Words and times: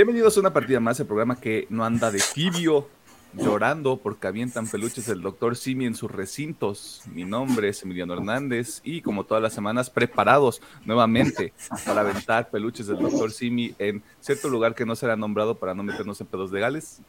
Bienvenidos 0.00 0.34
a 0.38 0.40
una 0.40 0.54
partida 0.54 0.80
más, 0.80 0.98
el 0.98 1.04
programa 1.04 1.38
que 1.38 1.66
no 1.68 1.84
anda 1.84 2.10
de 2.10 2.22
tibio, 2.32 2.88
llorando 3.34 3.98
porque 3.98 4.28
avientan 4.28 4.66
peluches 4.66 5.04
del 5.04 5.20
Dr. 5.20 5.54
Simi 5.56 5.84
en 5.84 5.94
sus 5.94 6.10
recintos. 6.10 7.02
Mi 7.12 7.26
nombre 7.26 7.68
es 7.68 7.82
Emiliano 7.82 8.14
Hernández 8.14 8.80
y 8.82 9.02
como 9.02 9.24
todas 9.24 9.42
las 9.42 9.52
semanas 9.52 9.90
preparados 9.90 10.62
nuevamente 10.86 11.52
para 11.84 12.00
aventar 12.00 12.48
peluches 12.48 12.86
del 12.86 12.96
Dr. 12.96 13.30
Simi 13.30 13.74
en 13.78 14.02
cierto 14.20 14.48
lugar 14.48 14.74
que 14.74 14.86
no 14.86 14.96
será 14.96 15.16
nombrado 15.16 15.56
para 15.58 15.74
no 15.74 15.82
meternos 15.82 16.18
en 16.22 16.28
pedos 16.28 16.50
legales. 16.50 17.02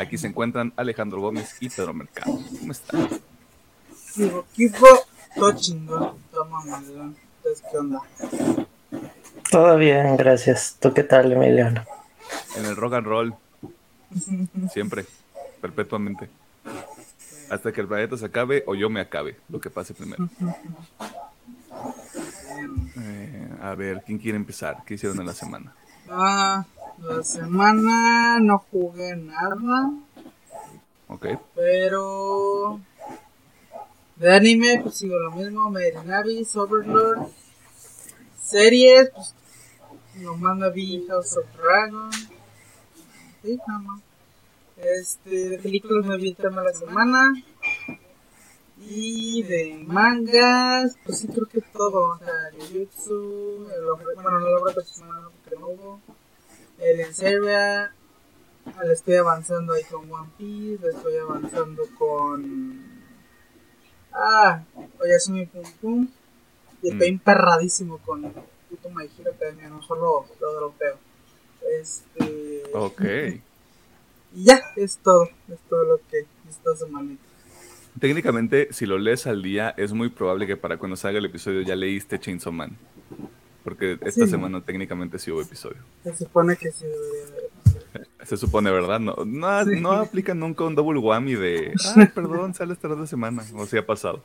Aquí 0.00 0.18
se 0.18 0.26
encuentran 0.26 0.72
Alejandro 0.74 1.20
Gómez 1.20 1.56
y 1.60 1.68
Pedro 1.68 1.94
Mercado. 1.94 2.40
¿Cómo 2.58 2.72
están? 2.72 3.08
equipo, 4.52 4.88
todo 5.36 5.52
chingón, 5.52 6.14
toma 6.32 6.82
¿qué 7.70 7.78
onda? 7.78 8.00
Todo 9.48 9.76
bien, 9.76 10.16
gracias. 10.16 10.76
¿Tú 10.80 10.92
qué 10.92 11.04
tal, 11.04 11.30
Emiliano? 11.30 11.84
En 12.56 12.66
el 12.66 12.76
rock 12.76 12.94
and 12.94 13.06
roll. 13.06 13.34
Siempre 14.72 15.06
perpetuamente. 15.62 16.28
Hasta 17.48 17.72
que 17.72 17.80
el 17.80 17.86
planeta 17.86 18.16
se 18.16 18.26
acabe 18.26 18.64
o 18.66 18.74
yo 18.74 18.90
me 18.90 19.00
acabe, 19.00 19.36
lo 19.48 19.60
que 19.60 19.70
pase 19.70 19.94
primero. 19.94 20.28
Eh, 22.98 23.48
a 23.62 23.74
ver, 23.74 24.02
¿quién 24.04 24.18
quiere 24.18 24.36
empezar? 24.36 24.82
¿Qué 24.84 24.94
hicieron 24.94 25.20
en 25.20 25.26
la 25.26 25.34
semana? 25.34 25.72
Ah, 26.10 26.64
la 26.98 27.22
semana 27.22 28.38
no 28.40 28.58
jugué 28.70 29.16
nada. 29.16 29.92
Ok. 31.08 31.26
Pero 31.54 32.80
de 34.16 34.34
anime, 34.34 34.80
pues 34.82 34.96
sigo 34.96 35.18
lo 35.18 35.32
mismo. 35.32 35.70
Made 35.70 35.94
Overlord. 36.54 37.28
Series, 38.40 39.10
pues 39.10 39.34
me 40.30 40.70
vi 40.70 41.04
House 41.08 41.36
of 41.36 41.46
Dragon. 41.56 42.10
Sí, 43.42 43.58
más. 43.66 44.00
Este, 44.76 45.50
de 45.50 45.58
películas 45.58 46.06
me 46.06 46.16
vi 46.16 46.28
el 46.28 46.36
tema 46.36 46.62
de 46.62 46.68
la 46.68 46.74
semana. 46.74 47.32
Y 48.78 49.42
de 49.44 49.84
mangas, 49.86 50.96
pues 51.04 51.18
sí 51.18 51.28
creo 51.28 51.46
que 51.46 51.60
todo. 51.60 52.14
O 52.14 52.18
sea, 52.18 52.50
Jujutsu, 52.52 53.68
el, 53.74 53.84
bueno, 54.14 54.30
no 54.40 54.50
lo 54.50 54.72
de 54.72 54.84
semana 54.84 55.28
porque 55.30 55.60
no 55.60 55.68
hubo. 55.68 56.00
El 56.78 57.00
en 57.00 57.14
Serbia, 57.14 57.94
le 58.84 58.92
estoy 58.92 59.14
avanzando 59.16 59.72
ahí 59.72 59.84
con 59.84 60.10
One 60.10 60.30
Piece, 60.36 60.82
le 60.82 60.90
estoy 60.90 61.16
avanzando 61.16 61.82
con. 61.98 63.02
Ah, 64.12 64.62
Oyasumi 65.00 65.46
Pum 65.46 65.64
Pum. 65.80 66.08
Y 66.82 66.88
estoy 66.88 67.10
mm. 67.10 67.14
emperradísimo 67.14 67.98
con 67.98 68.32
Puto 68.72 68.88
My 68.88 69.04
Hero 69.18 69.32
Academia, 69.32 69.66
a 69.66 69.68
lo 69.68 69.76
mejor 69.76 69.98
lo, 69.98 70.26
lo 70.40 70.54
dropeo. 70.54 70.96
Este. 71.80 72.62
Ok. 72.72 73.02
Y 74.34 74.44
ya, 74.44 74.62
es 74.76 74.96
todo. 74.96 75.28
Es 75.46 75.58
todo 75.68 75.84
lo 75.84 76.00
que 76.10 76.24
esta 76.48 76.74
semana. 76.74 77.18
Técnicamente, 78.00 78.68
si 78.70 78.86
lo 78.86 78.98
lees 78.98 79.26
al 79.26 79.42
día, 79.42 79.74
es 79.76 79.92
muy 79.92 80.08
probable 80.08 80.46
que 80.46 80.56
para 80.56 80.78
cuando 80.78 80.96
salga 80.96 81.18
el 81.18 81.26
episodio 81.26 81.60
ya 81.60 81.76
leíste 81.76 82.18
Chainsaw 82.18 82.50
Man. 82.50 82.78
Porque 83.62 83.98
esta 84.00 84.26
semana 84.26 84.62
técnicamente 84.62 85.18
sí 85.18 85.30
hubo 85.30 85.42
episodio. 85.42 85.76
Se 86.02 86.16
supone 86.16 86.56
que 86.56 86.72
sí 86.72 86.86
Se 88.24 88.38
supone, 88.38 88.70
¿verdad? 88.70 89.00
No, 89.00 89.16
no, 89.26 89.64
no 89.66 89.92
aplican 89.92 90.38
nunca 90.38 90.64
un 90.64 90.74
double 90.74 90.98
whammy 90.98 91.34
de, 91.34 91.74
ay, 91.96 92.06
perdón, 92.06 92.54
sale 92.54 92.72
esta 92.72 92.88
otra 92.88 93.06
semana. 93.06 93.44
O 93.54 93.66
si 93.66 93.76
ha 93.76 93.84
pasado. 93.84 94.24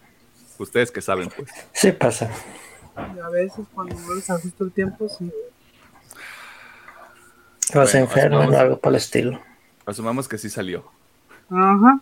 Ustedes 0.57 0.89
que 0.89 1.01
saben, 1.01 1.29
pues. 1.35 1.50
Sí 1.73 1.91
pasa. 1.91 2.31
A 2.97 3.29
veces 3.29 3.65
cuando 3.73 3.95
no 3.95 4.15
les 4.15 4.29
ajusta 4.29 4.63
el 4.63 4.71
tiempo, 4.71 5.07
sí. 5.07 5.31
Los 7.73 7.95
enferman 7.95 8.53
o 8.53 8.57
algo 8.57 8.79
por 8.79 8.91
el 8.91 8.97
estilo. 8.97 9.41
Asumamos 9.85 10.27
que 10.27 10.37
sí 10.37 10.49
salió. 10.49 10.89
Ajá. 11.49 11.99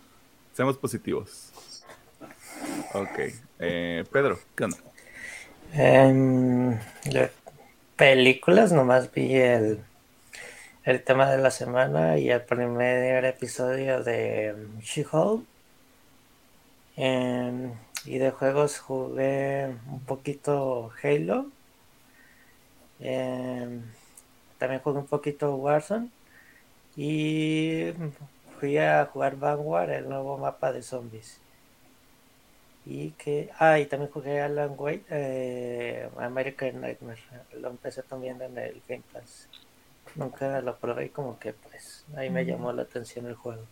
Seamos 0.54 0.76
positivos. 0.78 1.52
Ok. 2.94 3.18
Eh, 3.58 4.04
Pedro, 4.10 4.38
¿qué 4.54 4.64
onda? 4.64 4.78
Em, 5.72 6.78
películas, 7.96 8.72
nomás 8.72 9.12
vi 9.12 9.34
el, 9.34 9.80
el 10.84 11.02
tema 11.02 11.30
de 11.30 11.38
la 11.38 11.50
semana 11.50 12.18
y 12.18 12.30
el 12.30 12.42
primer 12.42 13.24
episodio 13.24 14.02
de 14.02 14.54
She-Hulk. 14.80 15.44
Em, 16.96 17.72
y 18.06 18.18
de 18.18 18.30
juegos 18.30 18.78
jugué 18.78 19.74
un 19.90 20.00
poquito 20.00 20.92
Halo. 21.02 21.46
Em, 23.00 23.82
también 24.58 24.80
jugué 24.80 24.98
un 24.98 25.06
poquito 25.06 25.54
Warzone. 25.56 26.10
Y 26.96 27.92
fui 28.58 28.78
a 28.78 29.06
jugar 29.06 29.36
Vanguard, 29.36 29.90
el 29.90 30.08
nuevo 30.08 30.38
mapa 30.38 30.72
de 30.72 30.82
zombies. 30.82 31.40
Y 32.86 33.10
que. 33.12 33.50
Ah, 33.58 33.78
y 33.78 33.86
también 33.86 34.10
jugué 34.12 34.40
Alan 34.40 34.74
Wake, 34.78 35.04
eh, 35.10 36.08
American 36.18 36.80
Nightmare. 36.80 37.20
Lo 37.60 37.68
empecé 37.70 38.02
también 38.02 38.40
en 38.40 38.56
el 38.56 38.80
Game 38.88 39.02
Pass. 39.12 39.48
Nunca 40.14 40.60
lo 40.62 40.76
probé 40.76 41.06
y 41.06 41.08
como 41.10 41.38
que 41.38 41.52
pues 41.52 42.04
ahí 42.16 42.30
me 42.30 42.46
llamó 42.46 42.72
la 42.72 42.82
atención 42.82 43.26
el 43.26 43.34
juego. 43.34 43.62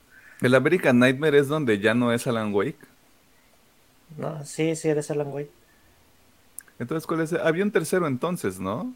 ¿El 0.42 0.54
American 0.54 0.98
Nightmare 0.98 1.38
es 1.38 1.48
donde 1.48 1.78
ya 1.78 1.94
no 1.94 2.12
es 2.12 2.26
Alan 2.26 2.52
Wake? 2.52 2.93
No, 4.16 4.44
sí, 4.44 4.76
sí 4.76 4.88
eres 4.88 5.10
Alan 5.10 5.32
Wake. 5.32 5.50
Entonces, 6.78 7.06
¿cuál 7.06 7.20
es? 7.20 7.32
Había 7.32 7.64
un 7.64 7.70
tercero 7.70 8.06
entonces, 8.06 8.60
¿no? 8.60 8.92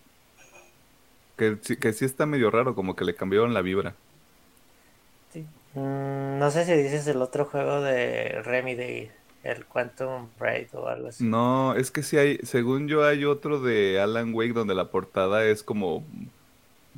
Que, 1.37 1.59
que 1.59 1.93
sí 1.93 2.05
está 2.05 2.27
medio 2.27 2.51
raro, 2.51 2.75
como 2.75 2.97
que 2.97 3.05
le 3.05 3.15
cambiaron 3.15 3.55
la 3.55 3.63
vibra. 3.63 3.95
Mm, 5.75 6.39
no 6.39 6.51
sé 6.51 6.65
si 6.65 6.73
dices 6.73 7.07
el 7.07 7.23
otro 7.23 7.45
juego 7.45 7.81
de 7.81 8.43
Remedy, 8.43 9.11
el 9.45 9.65
Quantum 9.67 10.29
Break 10.39 10.75
o 10.75 10.89
algo 10.89 11.09
así. 11.09 11.25
No, 11.25 11.75
es 11.75 11.91
que 11.91 12.03
sí 12.03 12.17
hay, 12.17 12.39
según 12.39 12.89
yo 12.89 13.05
hay 13.05 13.25
otro 13.25 13.61
de 13.61 14.01
Alan 14.01 14.35
Wake 14.35 14.55
donde 14.55 14.75
la 14.75 14.91
portada 14.91 15.45
es 15.45 15.63
como, 15.63 16.05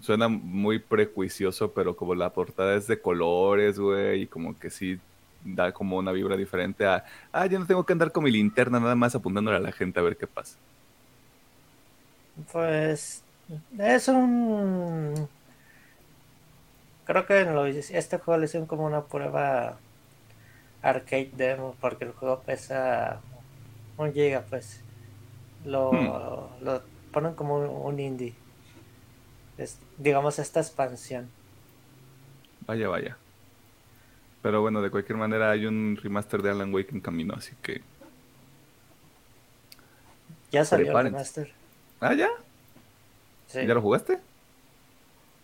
suena 0.01 0.29
muy 0.29 0.79
prejuicioso, 0.79 1.73
pero 1.73 1.97
como 1.97 2.15
la 2.15 2.33
portada 2.33 2.77
es 2.77 2.87
de 2.87 3.01
colores, 3.01 3.79
güey, 3.79 4.23
y 4.23 4.27
como 4.27 4.59
que 4.59 4.71
sí 4.71 4.99
da 5.45 5.73
como 5.73 5.97
una 5.97 6.13
vibra 6.13 6.37
diferente 6.37 6.87
a, 6.87 7.05
ah, 7.33 7.47
ya 7.47 7.59
no 7.59 7.67
tengo 7.67 7.85
que 7.85 7.93
andar 7.93 8.13
con 8.13 8.25
mi 8.25 8.31
linterna 8.31 8.81
nada 8.81 8.95
más 8.95 9.15
apuntándole 9.15 9.57
a 9.57 9.61
la 9.61 9.73
gente 9.73 10.01
a 10.01 10.03
ver 10.03 10.17
qué 10.17 10.27
pasa. 10.27 10.57
Pues 12.53 13.23
es 13.79 14.09
un 14.09 15.29
Creo 17.11 17.27
que 17.27 17.41
en 17.41 17.57
lo, 17.57 17.67
este 17.67 18.19
juego 18.19 18.39
le 18.39 18.45
hicieron 18.45 18.69
como 18.69 18.87
una 18.87 19.03
prueba 19.03 19.79
arcade 20.81 21.33
demo 21.37 21.75
porque 21.81 22.05
el 22.05 22.13
juego 22.13 22.39
pesa 22.39 23.21
un 23.97 24.13
giga 24.13 24.45
pues. 24.49 24.81
Lo, 25.65 25.91
hmm. 25.91 26.65
lo 26.65 26.83
ponen 27.11 27.35
como 27.35 27.57
un 27.59 27.99
indie. 27.99 28.33
digamos 29.99 30.39
esta 30.39 30.61
expansión. 30.61 31.29
Vaya, 32.65 32.87
vaya. 32.87 33.17
Pero 34.43 34.63
bueno, 34.63 34.81
de 34.81 34.91
cualquier 34.91 35.19
manera 35.19 35.51
hay 35.51 35.67
un 35.67 35.99
remaster 36.03 36.43
de 36.43 36.51
Alan 36.51 36.73
Wake 36.73 36.93
en 36.93 37.01
camino, 37.01 37.35
así 37.35 37.53
que... 37.63 37.83
Ya 40.51 40.65
salió 40.65 40.99
el 40.99 41.05
remaster. 41.05 41.53
Ah, 42.01 42.15
¿ya? 42.15 42.29
¿Ya 43.53 43.75
lo 43.75 43.83
jugaste? 43.83 44.19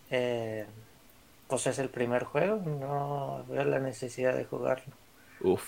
Eh, 0.09 0.65
pues 1.47 1.67
es 1.67 1.79
el 1.79 1.89
primer 1.89 2.23
juego, 2.23 2.57
no 2.65 3.45
veo 3.47 3.63
la 3.65 3.79
necesidad 3.79 4.35
de 4.35 4.45
jugarlo. 4.45 4.93
Uf, 5.41 5.63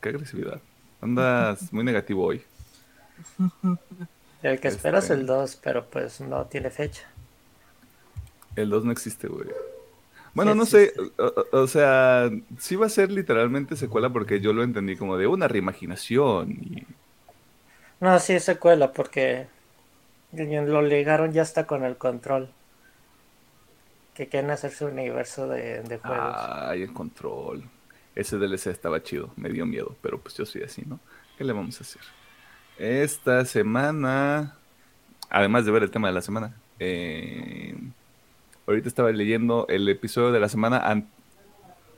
qué 0.00 0.10
agresividad. 0.10 0.60
Andas 1.00 1.72
muy 1.72 1.84
negativo 1.84 2.24
hoy. 2.24 2.42
El 4.42 4.60
que 4.60 4.68
esperas 4.68 5.04
es 5.04 5.10
el 5.10 5.26
2, 5.26 5.50
este. 5.50 5.60
pero 5.62 5.86
pues 5.86 6.20
no 6.20 6.46
tiene 6.46 6.70
fecha. 6.70 7.08
El 8.56 8.70
2 8.70 8.84
no 8.84 8.92
existe, 8.92 9.26
güey. 9.28 9.48
Bueno, 10.34 10.54
no 10.54 10.66
sé, 10.66 10.92
o, 11.52 11.66
sea, 11.66 12.30
sí 12.58 12.76
va 12.76 12.86
a 12.86 12.90
ser 12.90 13.10
literalmente 13.10 13.76
secuela 13.76 14.10
porque 14.10 14.40
yo 14.40 14.52
lo 14.52 14.62
entendí 14.62 14.96
como 14.96 15.16
de 15.16 15.26
una 15.26 15.48
reimaginación. 15.48 16.52
Y... 16.52 16.86
No, 18.00 18.18
sí 18.18 18.34
es 18.34 18.44
secuela 18.44 18.92
porque 18.92 19.46
lo 20.32 20.82
ligaron 20.82 21.32
ya 21.32 21.42
hasta 21.42 21.66
con 21.66 21.84
el 21.84 21.96
control 21.96 22.50
que 24.18 24.28
quieren 24.28 24.50
hacer 24.50 24.72
su 24.72 24.86
universo 24.86 25.46
de, 25.46 26.00
juegos. 26.02 26.34
Ay, 26.36 26.82
el 26.82 26.92
control. 26.92 27.62
Ese 28.16 28.36
DLC 28.36 28.66
estaba 28.66 29.00
chido, 29.00 29.30
me 29.36 29.48
dio 29.48 29.64
miedo, 29.64 29.94
pero 30.02 30.18
pues 30.20 30.36
yo 30.36 30.44
soy 30.44 30.64
así, 30.64 30.82
¿no? 30.84 30.98
¿Qué 31.36 31.44
le 31.44 31.52
vamos 31.52 31.78
a 31.78 31.84
hacer? 31.84 32.02
Esta 32.78 33.44
semana, 33.44 34.56
además 35.30 35.66
de 35.66 35.70
ver 35.70 35.84
el 35.84 35.92
tema 35.92 36.08
de 36.08 36.14
la 36.14 36.20
semana, 36.20 36.56
eh, 36.80 37.76
ahorita 38.68 38.88
estaba 38.88 39.10
leyendo 39.10 39.66
el 39.68 39.88
episodio 39.88 40.30
de 40.30 40.40
la 40.40 40.48
semana 40.48 41.04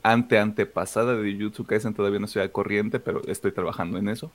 ante 0.02 0.38
antepasada 0.38 1.17
de 1.17 1.37
YouTube 1.37 1.67
Kaisen, 1.67 1.94
todavía 1.94 2.19
no 2.20 2.26
estoy 2.26 2.43
al 2.43 2.52
corriente, 2.52 3.00
pero 3.00 3.22
estoy 3.26 3.52
trabajando 3.52 3.99
en 3.99 4.08
eso. 4.08 4.31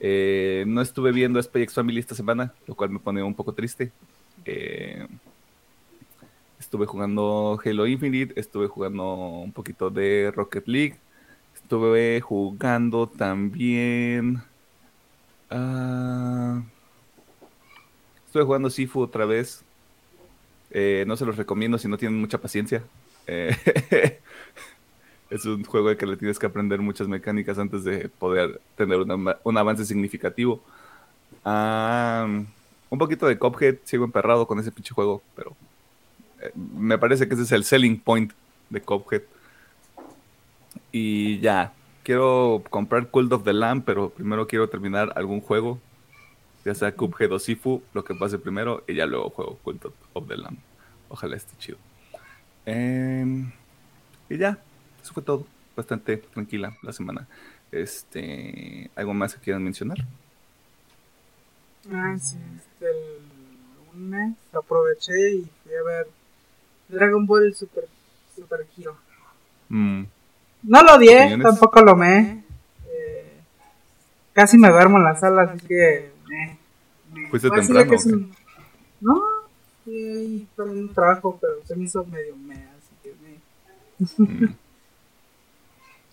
Eh, 0.00 0.64
no 0.66 0.80
estuve 0.80 1.12
viendo 1.12 1.38
X 1.38 1.74
Family 1.74 2.00
esta 2.00 2.16
semana, 2.16 2.52
lo 2.66 2.74
cual 2.74 2.90
me 2.90 2.98
pone 2.98 3.22
un 3.22 3.34
poco 3.34 3.52
triste. 3.54 3.92
Eh, 4.44 5.06
Estuve 6.58 6.86
jugando 6.86 7.60
Halo 7.64 7.86
Infinite, 7.86 8.38
estuve 8.40 8.68
jugando 8.68 9.14
un 9.14 9.52
poquito 9.52 9.90
de 9.90 10.32
Rocket 10.34 10.66
League, 10.68 10.96
estuve 11.54 12.20
jugando 12.20 13.08
también... 13.08 14.42
ah, 15.50 16.62
estuve 18.26 18.44
jugando 18.44 18.70
Sifu 18.70 19.02
otra 19.02 19.26
vez. 19.26 19.64
Eh, 20.74 21.04
no 21.06 21.16
se 21.16 21.26
los 21.26 21.36
recomiendo 21.36 21.78
si 21.78 21.86
no 21.86 21.98
tienen 21.98 22.18
mucha 22.18 22.38
paciencia. 22.38 22.82
Eh, 23.26 23.54
es 25.30 25.44
un 25.44 25.64
juego 25.64 25.90
de 25.90 25.96
que 25.96 26.06
le 26.06 26.16
tienes 26.16 26.38
que 26.38 26.46
aprender 26.46 26.80
muchas 26.80 27.08
mecánicas 27.08 27.58
antes 27.58 27.84
de 27.84 28.08
poder 28.08 28.60
tener 28.76 28.98
un 29.00 29.58
avance 29.58 29.84
significativo. 29.84 30.62
Ah, 31.44 32.26
un 32.90 32.98
poquito 32.98 33.26
de 33.26 33.38
Cuphead, 33.38 33.76
sigo 33.84 34.04
emperrado 34.04 34.46
con 34.46 34.58
ese 34.58 34.72
pinche 34.72 34.94
juego, 34.94 35.22
pero 35.34 35.54
eh, 36.40 36.52
me 36.54 36.98
parece 36.98 37.28
que 37.28 37.34
ese 37.34 37.44
es 37.44 37.52
el 37.52 37.64
selling 37.64 37.98
point 37.98 38.32
de 38.70 38.80
Cuphead. 38.80 39.22
Y 40.90 41.38
ya, 41.40 41.72
quiero 42.02 42.62
comprar 42.70 43.08
Cult 43.08 43.32
of 43.32 43.44
the 43.44 43.52
Lamb, 43.52 43.82
pero 43.84 44.10
primero 44.10 44.46
quiero 44.46 44.68
terminar 44.68 45.12
algún 45.16 45.40
juego, 45.40 45.78
ya 46.64 46.74
sea 46.74 46.94
Cuphead 46.94 47.32
o 47.32 47.38
Sifu, 47.38 47.82
lo 47.94 48.04
que 48.04 48.14
pase 48.14 48.38
primero, 48.38 48.84
y 48.86 48.94
ya 48.94 49.06
luego 49.06 49.30
juego 49.30 49.58
Cult 49.64 49.84
of- 50.14 50.28
the 50.28 50.36
Lamb. 50.36 50.58
Ojalá 51.08 51.36
esté 51.36 51.56
chido. 51.58 51.78
Em, 52.64 53.50
y 54.28 54.36
ya, 54.38 54.58
eso 55.02 55.12
fue 55.12 55.22
todo. 55.22 55.46
Bastante 55.76 56.18
tranquila 56.18 56.76
la 56.82 56.92
semana. 56.92 57.26
Este, 57.70 58.90
¿algo 58.94 59.14
más 59.14 59.34
que 59.34 59.40
quieran 59.40 59.64
mencionar? 59.64 59.98
Ah, 61.90 62.14
sí, 62.18 62.36
este, 62.56 62.86
el 62.90 64.00
lunes 64.00 64.34
aproveché 64.52 65.30
y 65.36 65.50
fui 65.64 65.74
a 65.74 65.82
ver 65.82 66.06
Dragon 66.88 67.26
Ball 67.26 67.54
Super, 67.54 67.84
Super 68.36 68.66
Hero. 68.76 68.96
Mm, 69.68 70.02
No 70.64 70.82
lo 70.82 70.94
odié, 70.94 71.38
tampoco 71.42 71.80
lo 71.82 71.96
me. 71.96 72.41
Casi 74.32 74.56
me 74.58 74.70
duermo 74.70 74.98
en 74.98 75.04
la 75.04 75.14
sala, 75.16 75.42
así 75.42 75.66
que. 75.66 75.94
eh, 75.96 76.10
me- 77.12 77.28
¿Fuiste 77.28 77.50
temprano 77.50 77.90
que 77.90 78.08
un- 78.08 78.34
No, 79.00 79.22
ahí 79.86 80.46
para 80.56 80.70
un 80.70 80.94
trabajo, 80.94 81.38
pero 81.40 81.54
se 81.64 81.76
me 81.76 81.84
hizo 81.84 82.04
medio 82.04 82.36
me, 82.36 82.54
así 82.54 82.94
que 83.02 83.12
me. 83.22 84.46
mm. 84.46 84.54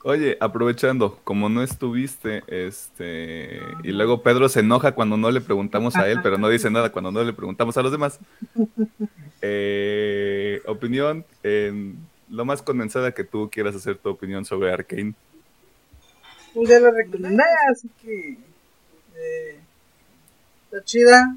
Oye, 0.06 0.38
aprovechando, 0.39 1.19
como 1.25 1.50
no 1.50 1.62
estuviste, 1.62 2.42
este, 2.48 3.60
y 3.83 3.92
luego 3.92 4.24
Pedro 4.24 4.48
se 4.48 4.62
enoja 4.62 4.94
cuando 4.94 5.18
no 5.18 5.30
le 5.30 5.42
preguntamos 5.42 5.94
a 5.98 6.07
él, 6.07 6.19
pero 6.24 6.38
no 6.38 6.48
dice 6.48 6.69
nada 6.71 6.89
cuando 6.92 7.12
no 7.12 7.21
le 7.21 7.33
preguntamos 7.33 7.75
a 7.77 7.81
los 7.81 7.92
demás. 7.92 8.18
Eh, 9.42 10.62
opinión, 10.68 11.25
en 11.44 11.98
lo 12.30 12.45
más 12.45 12.62
condensada 12.62 13.12
que 13.12 13.24
tú 13.25 13.50
quieras 13.51 13.75
hacer 13.75 13.98
tu 13.98 14.10
opinión 14.10 14.45
sobre 14.45 14.71
Arkane. 14.71 15.13
Pues 16.54 16.69
ya 16.69 16.80
lo 16.80 16.92
recomendé, 16.92 17.44
así 17.72 17.90
que. 18.01 18.38
Eh, 19.16 19.60
está 20.66 20.84
chida. 20.84 21.36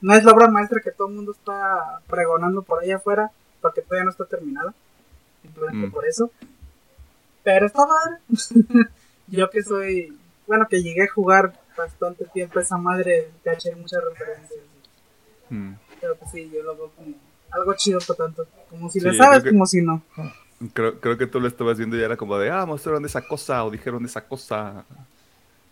No 0.00 0.14
es 0.14 0.22
la 0.24 0.32
obra 0.32 0.48
maestra 0.48 0.80
que 0.82 0.90
todo 0.90 1.08
el 1.08 1.14
mundo 1.14 1.32
está 1.32 2.00
pregonando 2.08 2.62
por 2.62 2.82
ahí 2.82 2.90
afuera, 2.92 3.30
porque 3.62 3.80
todavía 3.82 4.04
no 4.04 4.10
está 4.10 4.26
terminada. 4.26 4.74
Simplemente 5.42 5.86
Mm. 5.88 5.90
por 5.92 6.06
eso. 6.06 6.30
Pero 7.42 7.66
está 7.66 7.80
padre. 7.86 8.18
Yo 9.28 9.48
que 9.50 9.62
soy. 9.62 10.16
Bueno, 10.46 10.66
que 10.68 10.82
llegué 10.82 11.04
a 11.04 11.12
jugar 11.12 11.58
bastante 11.76 12.26
tiempo 12.26 12.60
esa 12.60 12.76
madre, 12.76 13.30
caché 13.42 13.74
muchas 13.74 14.02
referencias. 14.04 14.60
Mm. 15.48 15.72
Pero 16.00 16.16
pues 16.16 16.30
sí, 16.32 16.50
yo 16.52 16.62
lo 16.62 16.76
veo 16.76 16.90
como 16.90 17.14
algo 17.50 17.74
chido 17.74 17.98
por 18.06 18.16
tanto. 18.16 18.46
Como 18.68 18.90
si 18.90 19.00
Sí, 19.00 19.06
le 19.06 19.16
sabes, 19.16 19.42
que- 19.42 19.50
como 19.50 19.64
si 19.66 19.80
no. 19.80 20.02
Creo, 20.72 20.98
creo 21.00 21.18
que 21.18 21.26
tú 21.26 21.40
lo 21.40 21.48
estabas 21.48 21.76
viendo 21.78 21.96
y 21.96 22.02
era 22.02 22.16
como 22.16 22.38
de, 22.38 22.50
ah, 22.50 22.64
mostraron 22.64 23.04
esa 23.04 23.20
cosa 23.22 23.64
o 23.64 23.70
dijeron 23.70 24.04
esa 24.04 24.22
cosa. 24.24 24.84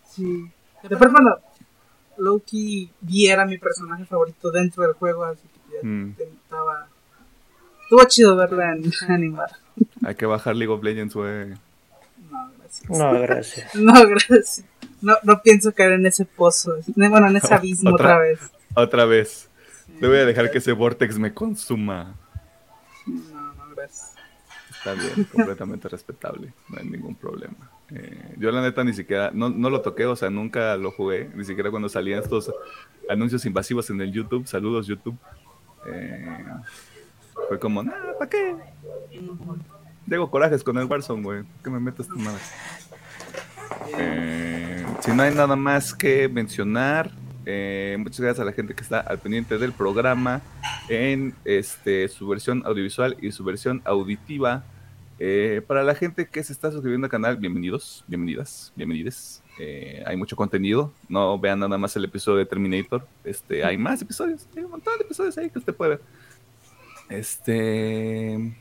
Sí. 0.09 0.49
Después 0.87 1.11
cuando 1.11 1.39
Loki 2.17 2.91
viera 3.01 3.45
mi 3.45 3.57
personaje 3.57 4.05
favorito 4.05 4.51
dentro 4.51 4.83
del 4.83 4.93
juego, 4.93 5.23
así 5.25 5.41
que 5.41 5.75
ya 5.77 5.79
Mm. 5.87 6.15
estaba... 6.19 6.87
Estuvo 7.83 8.03
chido 8.05 8.35
verla 8.35 8.73
en 8.73 8.91
animada. 9.09 9.57
Hay 10.05 10.15
que 10.15 10.25
bajar 10.25 10.55
League 10.55 10.71
of 10.73 10.83
Legends, 10.83 11.13
güey. 11.15 11.49
No, 12.29 12.51
gracias. 12.57 12.89
No, 12.89 13.13
gracias. 13.19 13.75
No, 13.75 14.07
gracias. 14.07 14.65
No, 15.01 15.15
no 15.23 15.41
pienso 15.41 15.73
caer 15.73 15.93
en 15.93 16.05
ese 16.05 16.25
pozo. 16.25 16.75
Bueno, 16.95 17.27
en 17.27 17.37
ese 17.37 17.53
abismo 17.53 17.91
Otra- 17.91 18.05
otra, 18.15 18.19
vez. 18.19 18.39
Otra 18.75 19.05
vez. 19.05 19.49
Te 19.99 20.07
voy 20.07 20.17
a 20.17 20.25
dejar 20.25 20.49
que 20.51 20.57
ese 20.59 20.71
vortex 20.71 21.17
me 21.19 21.33
consuma. 21.33 22.15
No, 23.05 23.53
no, 23.53 23.69
gracias. 23.75 24.12
Está 24.83 24.93
bien, 24.95 25.23
completamente 25.31 25.87
respetable. 25.87 26.53
No 26.67 26.77
hay 26.77 26.85
ningún 26.85 27.15
problema. 27.15 27.71
Eh, 27.89 28.35
yo 28.37 28.51
la 28.51 28.61
neta 28.61 28.83
ni 28.83 28.93
siquiera, 28.93 29.31
no, 29.33 29.49
no 29.49 29.69
lo 29.69 29.81
toqué, 29.81 30.05
o 30.05 30.15
sea, 30.15 30.29
nunca 30.29 30.75
lo 30.75 30.91
jugué. 30.91 31.29
Ni 31.35 31.45
siquiera 31.45 31.71
cuando 31.71 31.87
salían 31.87 32.21
estos 32.21 32.51
anuncios 33.09 33.45
invasivos 33.45 33.89
en 33.89 34.01
el 34.01 34.11
YouTube. 34.11 34.45
Saludos 34.45 34.87
YouTube. 34.87 35.17
Eh, 35.85 36.45
fue 37.47 37.59
como, 37.59 37.81
nah, 37.81 38.13
¿para 38.19 38.29
qué? 38.29 38.55
Tengo 40.09 40.29
corajes 40.29 40.63
con 40.63 40.77
el 40.77 40.85
Warzone, 40.85 41.23
güey. 41.23 41.43
¿Qué 41.63 41.69
me 41.69 41.79
metes 41.79 42.07
tu 42.07 42.17
madre? 42.17 42.41
Eh, 43.97 44.85
si 44.99 45.11
no 45.11 45.23
hay 45.23 45.33
nada 45.33 45.55
más 45.55 45.93
que 45.93 46.27
mencionar, 46.27 47.11
eh, 47.45 47.95
muchas 47.99 48.19
gracias 48.19 48.41
a 48.41 48.45
la 48.45 48.53
gente 48.53 48.73
que 48.73 48.83
está 48.83 48.99
al 48.99 49.19
pendiente 49.19 49.57
del 49.57 49.73
programa 49.73 50.41
en 50.89 51.33
este, 51.45 52.07
su 52.07 52.27
versión 52.27 52.63
audiovisual 52.65 53.17
y 53.21 53.31
su 53.31 53.43
versión 53.43 53.81
auditiva. 53.85 54.63
Eh, 55.19 55.61
para 55.67 55.83
la 55.83 55.95
gente 55.95 56.27
que 56.27 56.43
se 56.43 56.53
está 56.53 56.71
suscribiendo 56.71 57.05
al 57.05 57.11
canal, 57.11 57.37
bienvenidos, 57.37 58.03
bienvenidas, 58.07 58.73
bienvenides. 58.75 59.43
Eh, 59.59 60.03
hay 60.05 60.17
mucho 60.17 60.35
contenido. 60.35 60.91
No 61.07 61.37
vean 61.37 61.59
nada 61.59 61.77
más 61.77 61.95
el 61.95 62.05
episodio 62.05 62.39
de 62.39 62.45
Terminator. 62.45 63.05
Este, 63.23 63.63
hay 63.63 63.77
más 63.77 64.01
episodios, 64.01 64.47
hay 64.55 64.63
un 64.63 64.71
montón 64.71 64.97
de 64.97 65.05
episodios 65.05 65.37
ahí 65.37 65.49
que 65.49 65.59
usted 65.59 65.73
puede 65.73 65.91
ver. 65.91 66.01
Este. 67.09 68.57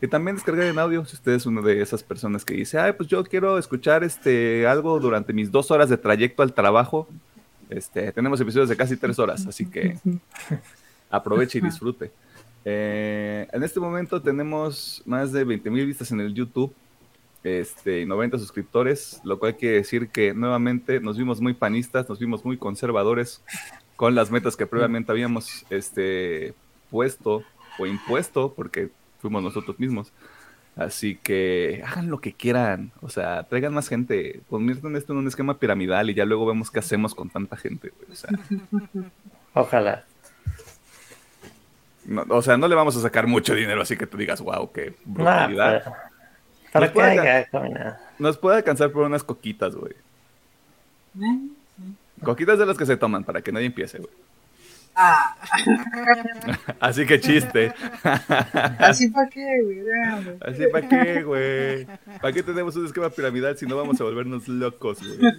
Y 0.00 0.06
también 0.06 0.36
descargar 0.36 0.66
en 0.66 0.78
audio, 0.78 1.04
si 1.04 1.16
usted 1.16 1.32
es 1.32 1.44
una 1.44 1.60
de 1.60 1.82
esas 1.82 2.04
personas 2.04 2.44
que 2.44 2.54
dice, 2.54 2.78
ay, 2.78 2.92
pues 2.92 3.08
yo 3.08 3.24
quiero 3.24 3.58
escuchar 3.58 4.04
este 4.04 4.64
algo 4.68 5.00
durante 5.00 5.32
mis 5.32 5.50
dos 5.50 5.72
horas 5.72 5.88
de 5.88 5.96
trayecto 5.96 6.44
al 6.44 6.54
trabajo. 6.54 7.08
Este, 7.68 8.12
tenemos 8.12 8.40
episodios 8.40 8.68
de 8.68 8.76
casi 8.76 8.96
tres 8.96 9.18
horas, 9.18 9.44
así 9.46 9.66
que 9.66 9.98
aproveche 11.10 11.58
y 11.58 11.62
disfrute. 11.62 12.12
Eh, 12.70 13.48
en 13.50 13.62
este 13.62 13.80
momento 13.80 14.20
tenemos 14.20 15.02
más 15.06 15.32
de 15.32 15.42
20 15.42 15.70
mil 15.70 15.86
vistas 15.86 16.12
en 16.12 16.20
el 16.20 16.34
YouTube 16.34 16.74
este, 17.42 18.02
y 18.02 18.04
90 18.04 18.38
suscriptores, 18.38 19.22
lo 19.24 19.38
cual 19.38 19.56
quiere 19.56 19.76
decir 19.76 20.10
que 20.10 20.34
nuevamente 20.34 21.00
nos 21.00 21.16
vimos 21.16 21.40
muy 21.40 21.54
panistas, 21.54 22.06
nos 22.10 22.18
vimos 22.18 22.44
muy 22.44 22.58
conservadores 22.58 23.42
con 23.96 24.14
las 24.14 24.30
metas 24.30 24.54
que 24.54 24.66
previamente 24.66 25.10
habíamos 25.10 25.64
este, 25.70 26.52
puesto 26.90 27.42
o 27.78 27.86
impuesto, 27.86 28.52
porque 28.54 28.90
fuimos 29.22 29.42
nosotros 29.42 29.78
mismos. 29.80 30.12
Así 30.76 31.14
que 31.14 31.82
hagan 31.86 32.10
lo 32.10 32.20
que 32.20 32.34
quieran, 32.34 32.92
o 33.00 33.08
sea, 33.08 33.44
traigan 33.44 33.72
más 33.72 33.88
gente, 33.88 34.42
conviertan 34.50 34.94
esto 34.94 35.14
en 35.14 35.20
un 35.20 35.26
esquema 35.26 35.58
piramidal 35.58 36.10
y 36.10 36.14
ya 36.14 36.26
luego 36.26 36.44
vemos 36.44 36.70
qué 36.70 36.80
hacemos 36.80 37.14
con 37.14 37.30
tanta 37.30 37.56
gente. 37.56 37.94
Ojalá. 39.54 40.04
No, 42.08 42.24
o 42.28 42.42
sea, 42.42 42.56
no 42.56 42.66
le 42.68 42.74
vamos 42.74 42.96
a 42.96 43.00
sacar 43.00 43.26
mucho 43.26 43.54
dinero, 43.54 43.82
así 43.82 43.96
que 43.96 44.06
tú 44.06 44.16
digas, 44.16 44.40
wow, 44.40 44.72
qué 44.72 44.94
brutalidad. 45.04 45.82
pero- 45.84 45.96
para 46.72 46.84
Nos 46.86 46.92
que 46.92 46.94
puede 47.00 47.10
haya 47.20 47.44
caminado. 47.48 47.96
Nos 48.18 48.36
puede 48.38 48.56
alcanzar 48.58 48.90
por 48.90 49.04
unas 49.06 49.22
coquitas, 49.24 49.74
güey. 49.74 49.92
Eh, 49.92 51.48
sí. 51.76 51.94
Coquitas 52.22 52.58
de 52.58 52.66
las 52.66 52.76
que 52.76 52.84
se 52.84 52.96
toman 52.98 53.24
para 53.24 53.40
que 53.40 53.52
nadie 53.52 53.66
empiece, 53.66 53.98
güey. 53.98 54.10
Ah, 54.94 55.36
Así 56.80 57.06
que 57.06 57.20
chiste. 57.20 57.72
así 58.80 59.08
para 59.08 59.28
qué, 59.28 59.62
güey. 59.62 59.78
Así 60.40 60.66
para 60.72 60.88
qué, 60.88 61.22
güey. 61.22 61.86
¿Para 62.20 62.32
qué 62.34 62.42
tenemos 62.42 62.74
un 62.76 62.84
esquema 62.86 63.08
piramidal 63.08 63.56
si 63.56 63.64
no 63.64 63.76
vamos 63.76 64.00
a 64.00 64.04
volvernos 64.04 64.48
locos, 64.48 64.98
güey? 65.00 65.32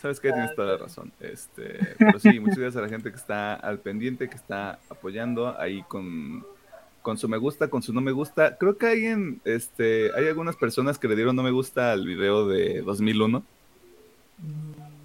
Sabes 0.00 0.18
que 0.18 0.32
tienes 0.32 0.54
toda 0.54 0.72
la 0.72 0.78
razón. 0.78 1.12
Este, 1.20 1.78
pero 1.98 2.18
sí, 2.18 2.40
muchas 2.40 2.58
gracias 2.58 2.76
a 2.76 2.82
la 2.82 2.88
gente 2.88 3.10
que 3.10 3.16
está 3.16 3.54
al 3.54 3.80
pendiente, 3.80 4.28
que 4.28 4.36
está 4.36 4.78
apoyando 4.88 5.58
ahí 5.60 5.82
con, 5.88 6.44
con 7.02 7.18
su 7.18 7.28
me 7.28 7.36
gusta, 7.36 7.68
con 7.68 7.82
su 7.82 7.92
no 7.92 8.00
me 8.00 8.12
gusta. 8.12 8.56
Creo 8.56 8.78
que 8.78 8.86
hay 8.86 9.06
en, 9.06 9.40
este, 9.44 10.10
hay 10.16 10.26
algunas 10.26 10.56
personas 10.56 10.98
que 10.98 11.08
le 11.08 11.16
dieron 11.16 11.36
no 11.36 11.42
me 11.42 11.50
gusta 11.50 11.92
al 11.92 12.06
video 12.06 12.48
de 12.48 12.80
2001. 12.80 13.42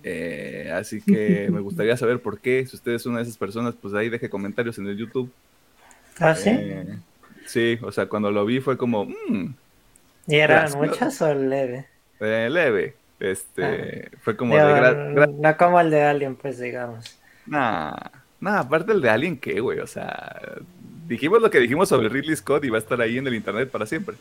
Eh, 0.03 0.71
así 0.73 1.01
que 1.01 1.49
me 1.51 1.59
gustaría 1.61 1.97
saber 1.97 2.21
por 2.21 2.39
qué. 2.39 2.65
Si 2.65 2.77
usted 2.77 2.93
es 2.93 3.05
una 3.05 3.17
de 3.17 3.23
esas 3.23 3.37
personas, 3.37 3.75
pues 3.75 3.93
ahí 3.95 4.09
deje 4.09 4.29
comentarios 4.29 4.77
en 4.77 4.87
el 4.87 4.95
YouTube. 4.97 5.29
¿Ah, 6.19 6.35
sí? 6.35 6.51
Eh, 6.53 6.85
sí, 7.45 7.77
o 7.81 7.91
sea, 7.91 8.05
cuando 8.07 8.31
lo 8.31 8.45
vi 8.45 8.61
fue 8.61 8.77
como, 8.77 9.05
mmm, 9.05 9.47
¿Y 10.27 10.35
eran 10.35 10.71
muchas 10.77 11.21
o 11.21 11.33
leve? 11.33 11.87
eh, 12.21 12.47
leve. 12.49 12.95
Este, 13.19 14.11
fue 14.21 14.35
como 14.35 14.53
Digo, 14.55 14.67
de 14.67 14.73
gra- 14.73 15.13
gra- 15.13 15.35
no 15.37 15.57
como 15.57 15.79
el 15.79 15.89
de 15.89 16.03
Alien, 16.03 16.35
pues 16.35 16.59
digamos. 16.59 17.17
Nah, 17.45 17.93
No, 18.39 18.49
aparte 18.51 18.91
el 18.91 19.01
de 19.01 19.09
Alien, 19.09 19.37
¿qué, 19.39 19.59
güey? 19.61 19.79
O 19.79 19.87
sea, 19.87 20.41
dijimos 21.07 21.41
lo 21.41 21.49
que 21.49 21.59
dijimos 21.59 21.87
sobre 21.89 22.09
Ridley 22.09 22.35
Scott 22.35 22.65
y 22.65 22.69
va 22.69 22.77
a 22.77 22.79
estar 22.81 22.99
ahí 23.01 23.17
en 23.17 23.25
el 23.27 23.33
internet 23.35 23.69
para 23.71 23.85
siempre. 23.85 24.15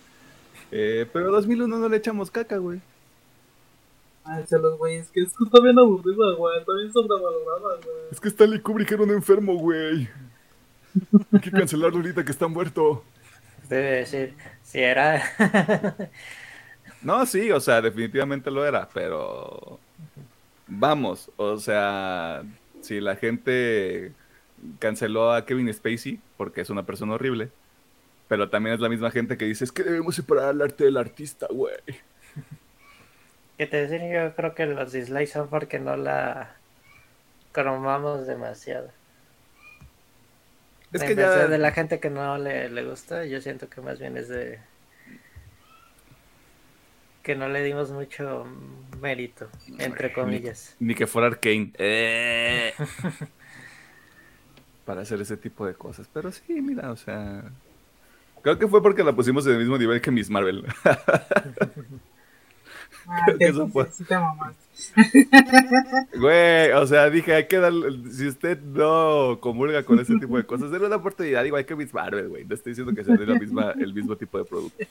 Eh, 0.71 1.07
pero 1.13 1.31
2001 1.33 1.77
no 1.79 1.89
le 1.89 1.97
echamos 1.97 2.31
caca, 2.31 2.57
güey. 2.59 2.81
Ay, 4.25 4.45
los 4.51 4.79
güeyes, 4.79 5.09
que 5.11 5.21
es 5.23 5.29
que 5.37 5.45
está 5.45 5.61
bien 5.61 5.79
aburrida, 5.79 6.35
güey. 6.39 6.59
Está 6.59 6.73
bien 6.77 6.93
sobrevalorada, 6.93 7.77
güey. 7.85 7.97
Es 8.11 8.21
que 8.21 8.29
Stanley 8.29 8.61
Kubrick 8.61 8.91
era 8.93 9.03
un 9.03 9.11
enfermo, 9.11 9.55
güey. 9.57 10.09
Hay 11.33 11.41
que 11.41 11.51
cancelarlo 11.51 11.97
ahorita 11.99 12.25
que 12.25 12.31
está 12.31 12.47
muerto. 12.49 13.05
Debe 13.69 13.91
decir, 13.99 14.35
si 14.63 14.79
era. 14.81 15.23
no, 17.05 17.27
sí, 17.27 17.51
o 17.53 17.61
sea, 17.61 17.81
definitivamente 17.83 18.51
lo 18.51 18.67
era, 18.67 18.89
pero. 18.93 19.79
Vamos, 20.67 21.31
o 21.37 21.59
sea, 21.59 22.43
si 22.81 23.01
la 23.01 23.17
gente 23.17 24.13
canceló 24.79 25.33
a 25.33 25.45
Kevin 25.45 25.73
Spacey 25.73 26.21
porque 26.39 26.63
es 26.63 26.71
una 26.71 26.87
persona 26.87 27.15
horrible, 27.15 27.51
pero 28.29 28.49
también 28.49 28.75
es 28.75 28.81
la 28.81 28.89
misma 28.89 29.11
gente 29.11 29.37
que 29.37 29.45
dice, 29.45 29.65
es 29.65 29.73
que 29.73 29.83
debemos 29.83 30.15
separar 30.15 30.55
el 30.55 30.63
arte 30.63 30.85
del 30.85 30.97
artista, 30.97 31.47
güey. 31.51 31.77
Que 33.57 33.69
te 33.69 33.87
decir, 33.87 34.01
yo 34.13 34.35
creo 34.35 34.53
que 34.57 34.67
los 34.67 34.91
dislikes 34.91 35.29
son 35.29 35.49
porque 35.49 35.79
no 35.79 35.97
la 35.97 36.57
cromamos 37.53 38.27
demasiado. 38.27 38.91
Es 40.93 41.05
que 41.05 41.15
ya... 41.15 41.47
de 41.47 41.59
la 41.59 41.71
gente 41.71 42.01
que 42.01 42.11
no 42.11 42.37
le, 42.37 42.69
le 42.69 42.85
gusta, 42.85 43.25
yo 43.27 43.41
siento 43.41 43.69
que 43.69 43.81
más 43.81 44.01
bien 44.01 44.17
es 44.17 44.29
de 44.29 44.59
que 47.25 47.35
no 47.35 47.49
le 47.49 47.65
dimos 47.65 47.91
mucho 47.91 48.47
mérito, 49.01 49.49
entre 49.79 50.13
comillas. 50.13 50.77
Ni, 50.79 50.95
que 50.95 51.07
fuera 51.07 51.29
Arkane. 51.29 51.73
Eh. 51.79 52.75
Para 54.85 55.01
hacer 55.01 55.23
ese 55.23 55.39
tipo 55.39 55.67
de 55.67 55.73
cosas. 55.75 56.07
Pero 56.13 56.31
sí, 56.31 56.61
mira, 56.61 56.93
o 56.93 56.97
sea. 56.97 57.43
Creo 58.43 58.59
que 58.59 58.69
fue 58.69 58.83
porque 58.83 59.03
la 59.03 59.15
pusimos 59.15 59.47
en 59.47 59.55
el 59.55 59.61
mismo 59.61 59.79
nivel 59.79 60.03
que 60.03 60.11
Miss 60.11 60.29
Marvel. 60.31 60.67
Ah, 63.07 63.27
que 63.39 63.45
eso 63.45 63.69
fue. 63.69 63.85
Güey, 66.19 66.73
o 66.73 66.87
sea, 66.87 67.11
dije, 67.11 67.35
hay 67.35 67.47
que 67.47 67.59
darle. 67.59 68.11
Si 68.11 68.27
usted 68.27 68.59
no 68.63 69.39
comulga 69.41 69.83
con 69.83 70.01
ese 70.01 70.19
tipo 70.19 70.39
de 70.39 70.45
cosas, 70.45 70.71
denle 70.71 70.87
una 70.87 70.97
oportunidad 70.97 71.45
igual 71.45 71.67
que 71.67 71.77
Miss 71.77 71.93
Marvel, 71.93 72.31
güey. 72.31 72.47
No 72.47 72.55
estoy 72.55 72.71
diciendo 72.71 72.95
que 72.95 73.05
sea 73.05 73.15
la 73.15 73.39
misma, 73.39 73.73
el 73.73 73.93
mismo 73.93 74.17
tipo 74.17 74.39
de 74.39 74.47
producto. 74.47 74.87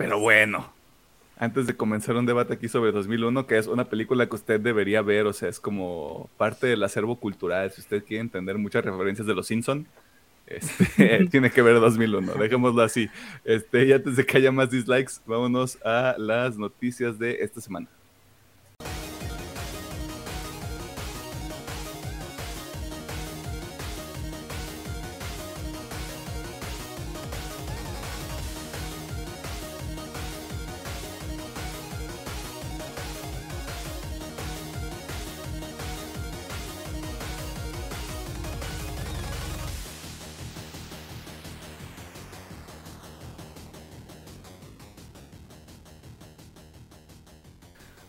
Pero 0.00 0.18
bueno, 0.18 0.72
antes 1.36 1.66
de 1.66 1.76
comenzar 1.76 2.16
un 2.16 2.24
debate 2.24 2.54
aquí 2.54 2.68
sobre 2.68 2.90
2001, 2.90 3.46
que 3.46 3.58
es 3.58 3.66
una 3.66 3.84
película 3.84 4.26
que 4.26 4.34
usted 4.34 4.58
debería 4.58 5.02
ver, 5.02 5.26
o 5.26 5.34
sea, 5.34 5.50
es 5.50 5.60
como 5.60 6.30
parte 6.38 6.68
del 6.68 6.82
acervo 6.82 7.16
cultural. 7.16 7.70
Si 7.70 7.82
usted 7.82 8.02
quiere 8.02 8.22
entender 8.22 8.56
muchas 8.56 8.82
referencias 8.82 9.26
de 9.26 9.34
los 9.34 9.46
Simpson, 9.46 9.86
este, 10.46 11.26
tiene 11.30 11.50
que 11.50 11.60
ver 11.60 11.78
2001. 11.80 12.32
Dejémoslo 12.32 12.80
así. 12.80 13.10
Este, 13.44 13.84
y 13.84 13.92
antes 13.92 14.16
de 14.16 14.24
que 14.24 14.38
haya 14.38 14.50
más 14.50 14.70
dislikes, 14.70 15.20
vámonos 15.26 15.76
a 15.84 16.14
las 16.16 16.56
noticias 16.56 17.18
de 17.18 17.42
esta 17.42 17.60
semana. 17.60 17.86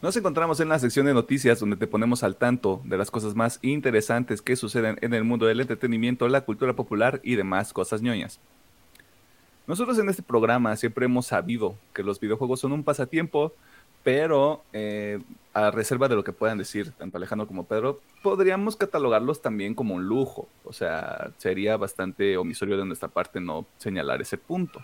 Nos 0.02 0.18
encontramos 0.18 0.60
en 0.60 0.70
la 0.70 0.80
sección 0.80 1.06
de 1.06 1.14
noticias 1.14 1.60
donde 1.60 1.76
te 1.76 1.86
ponemos 1.86 2.24
al 2.24 2.36
tanto 2.36 2.82
de 2.86 2.98
las 2.98 3.12
cosas 3.12 3.36
más 3.36 3.60
interesantes 3.62 4.42
que 4.42 4.56
suceden 4.56 4.98
en 5.02 5.14
el 5.14 5.24
mundo 5.24 5.46
del 5.46 5.60
entretenimiento, 5.60 6.28
la 6.28 6.42
cultura 6.42 6.74
popular 6.74 7.20
y 7.24 7.36
demás 7.36 7.72
cosas 7.72 8.02
ñoñas. 8.02 8.40
Nosotros 9.68 10.00
en 10.00 10.10
este 10.10 10.24
programa 10.24 10.76
siempre 10.76 11.06
hemos 11.06 11.28
sabido 11.28 11.76
que 11.94 12.02
los 12.02 12.20
videojuegos 12.20 12.60
son 12.60 12.72
un 12.72 12.84
pasatiempo, 12.84 13.54
pero 14.04 14.64
eh, 14.74 15.20
a 15.54 15.70
reserva 15.70 16.08
de 16.08 16.16
lo 16.16 16.24
que 16.24 16.34
puedan 16.34 16.58
decir 16.58 16.92
tanto 16.94 17.18
Alejandro 17.18 17.46
como 17.46 17.68
Pedro, 17.68 18.02
podríamos 18.24 18.76
catalogarlos 18.76 19.44
también 19.44 19.76
como 19.76 19.94
un 19.94 20.08
lujo. 20.08 20.48
O 20.64 20.74
sea, 20.74 21.30
sería 21.38 21.78
bastante 21.78 22.38
omisorio 22.38 22.76
de 22.76 22.86
nuestra 22.86 23.08
parte 23.08 23.40
no 23.40 23.68
señalar 23.78 24.20
ese 24.20 24.40
punto. 24.40 24.84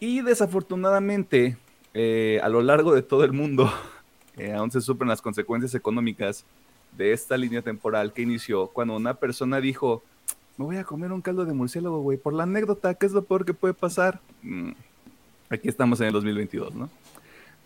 Y 0.00 0.22
desafortunadamente, 0.22 1.58
eh, 1.94 2.40
a 2.42 2.48
lo 2.48 2.60
largo 2.60 2.92
de 2.92 3.02
todo 3.02 3.22
el 3.22 3.32
mundo, 3.32 3.72
eh, 4.40 4.54
aún 4.54 4.70
se 4.70 4.80
suplen 4.80 5.08
las 5.08 5.20
consecuencias 5.20 5.74
económicas 5.74 6.44
de 6.96 7.12
esta 7.12 7.36
línea 7.36 7.60
temporal 7.60 8.12
que 8.12 8.22
inició 8.22 8.68
cuando 8.68 8.96
una 8.96 9.14
persona 9.14 9.60
dijo, 9.60 10.02
me 10.56 10.64
voy 10.64 10.76
a 10.76 10.84
comer 10.84 11.12
un 11.12 11.20
caldo 11.20 11.44
de 11.44 11.52
murciélago, 11.52 12.00
güey, 12.00 12.16
por 12.16 12.32
la 12.32 12.44
anécdota, 12.44 12.94
¿qué 12.94 13.06
es 13.06 13.12
lo 13.12 13.22
peor 13.22 13.44
que 13.44 13.54
puede 13.54 13.74
pasar? 13.74 14.20
Mm, 14.42 14.70
aquí 15.50 15.68
estamos 15.68 16.00
en 16.00 16.06
el 16.06 16.12
2022, 16.14 16.74
¿no? 16.74 16.88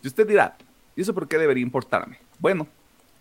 Y 0.02 0.08
usted 0.08 0.26
dirá, 0.26 0.56
¿y 0.96 1.02
eso 1.02 1.14
por 1.14 1.28
qué 1.28 1.38
debería 1.38 1.62
importarme? 1.62 2.18
Bueno, 2.38 2.66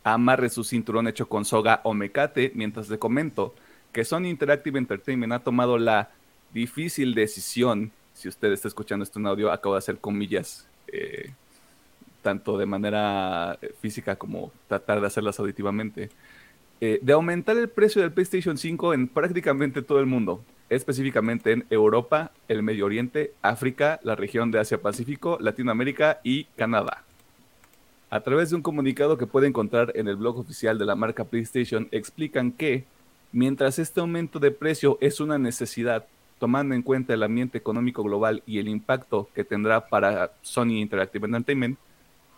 amarre 0.03 0.49
su 0.49 0.63
cinturón 0.63 1.07
hecho 1.07 1.29
con 1.29 1.45
soga 1.45 1.81
o 1.83 1.93
mecate 1.93 2.51
mientras 2.55 2.89
le 2.89 2.99
comento 2.99 3.53
que 3.91 4.03
Sony 4.03 4.25
Interactive 4.25 4.79
Entertainment 4.79 5.33
ha 5.33 5.39
tomado 5.39 5.77
la 5.77 6.09
difícil 6.53 7.13
decisión, 7.13 7.91
si 8.13 8.27
usted 8.27 8.51
está 8.51 8.67
escuchando 8.67 9.03
esto 9.03 9.19
en 9.19 9.27
audio, 9.27 9.51
acabo 9.51 9.75
de 9.75 9.79
hacer 9.79 9.99
comillas 9.99 10.67
eh, 10.87 11.33
tanto 12.23 12.57
de 12.57 12.65
manera 12.65 13.59
eh, 13.61 13.71
física 13.79 14.15
como 14.15 14.51
tratar 14.67 14.99
de 15.01 15.07
hacerlas 15.07 15.39
auditivamente, 15.39 16.09
eh, 16.81 16.99
de 17.01 17.13
aumentar 17.13 17.55
el 17.57 17.69
precio 17.69 18.01
del 18.01 18.11
PlayStation 18.11 18.57
5 18.57 18.95
en 18.95 19.07
prácticamente 19.07 19.83
todo 19.83 19.99
el 19.99 20.07
mundo, 20.07 20.43
específicamente 20.69 21.51
en 21.51 21.65
Europa, 21.69 22.31
el 22.47 22.63
Medio 22.63 22.85
Oriente, 22.85 23.33
África, 23.41 23.99
la 24.03 24.15
región 24.15 24.49
de 24.49 24.59
Asia-Pacífico, 24.59 25.37
Latinoamérica 25.39 26.19
y 26.23 26.45
Canadá. 26.55 27.03
A 28.09 28.21
través 28.21 28.49
de 28.49 28.55
un 28.55 28.61
comunicado 28.61 29.17
que 29.17 29.27
puede 29.27 29.47
encontrar 29.47 29.91
en 29.95 30.07
el 30.07 30.15
blog 30.15 30.39
oficial 30.39 30.77
de 30.77 30.85
la 30.85 30.95
marca 30.95 31.25
PlayStation, 31.25 31.87
explican 31.91 32.51
que, 32.51 32.85
mientras 33.31 33.79
este 33.79 33.99
aumento 33.99 34.39
de 34.39 34.51
precio 34.51 34.97
es 35.01 35.19
una 35.19 35.37
necesidad, 35.37 36.05
tomando 36.37 36.75
en 36.75 36.81
cuenta 36.81 37.13
el 37.13 37.23
ambiente 37.23 37.57
económico 37.57 38.03
global 38.03 38.43
y 38.45 38.59
el 38.59 38.67
impacto 38.67 39.29
que 39.33 39.43
tendrá 39.43 39.87
para 39.87 40.31
Sony 40.41 40.81
Interactive 40.81 41.25
Entertainment, 41.25 41.77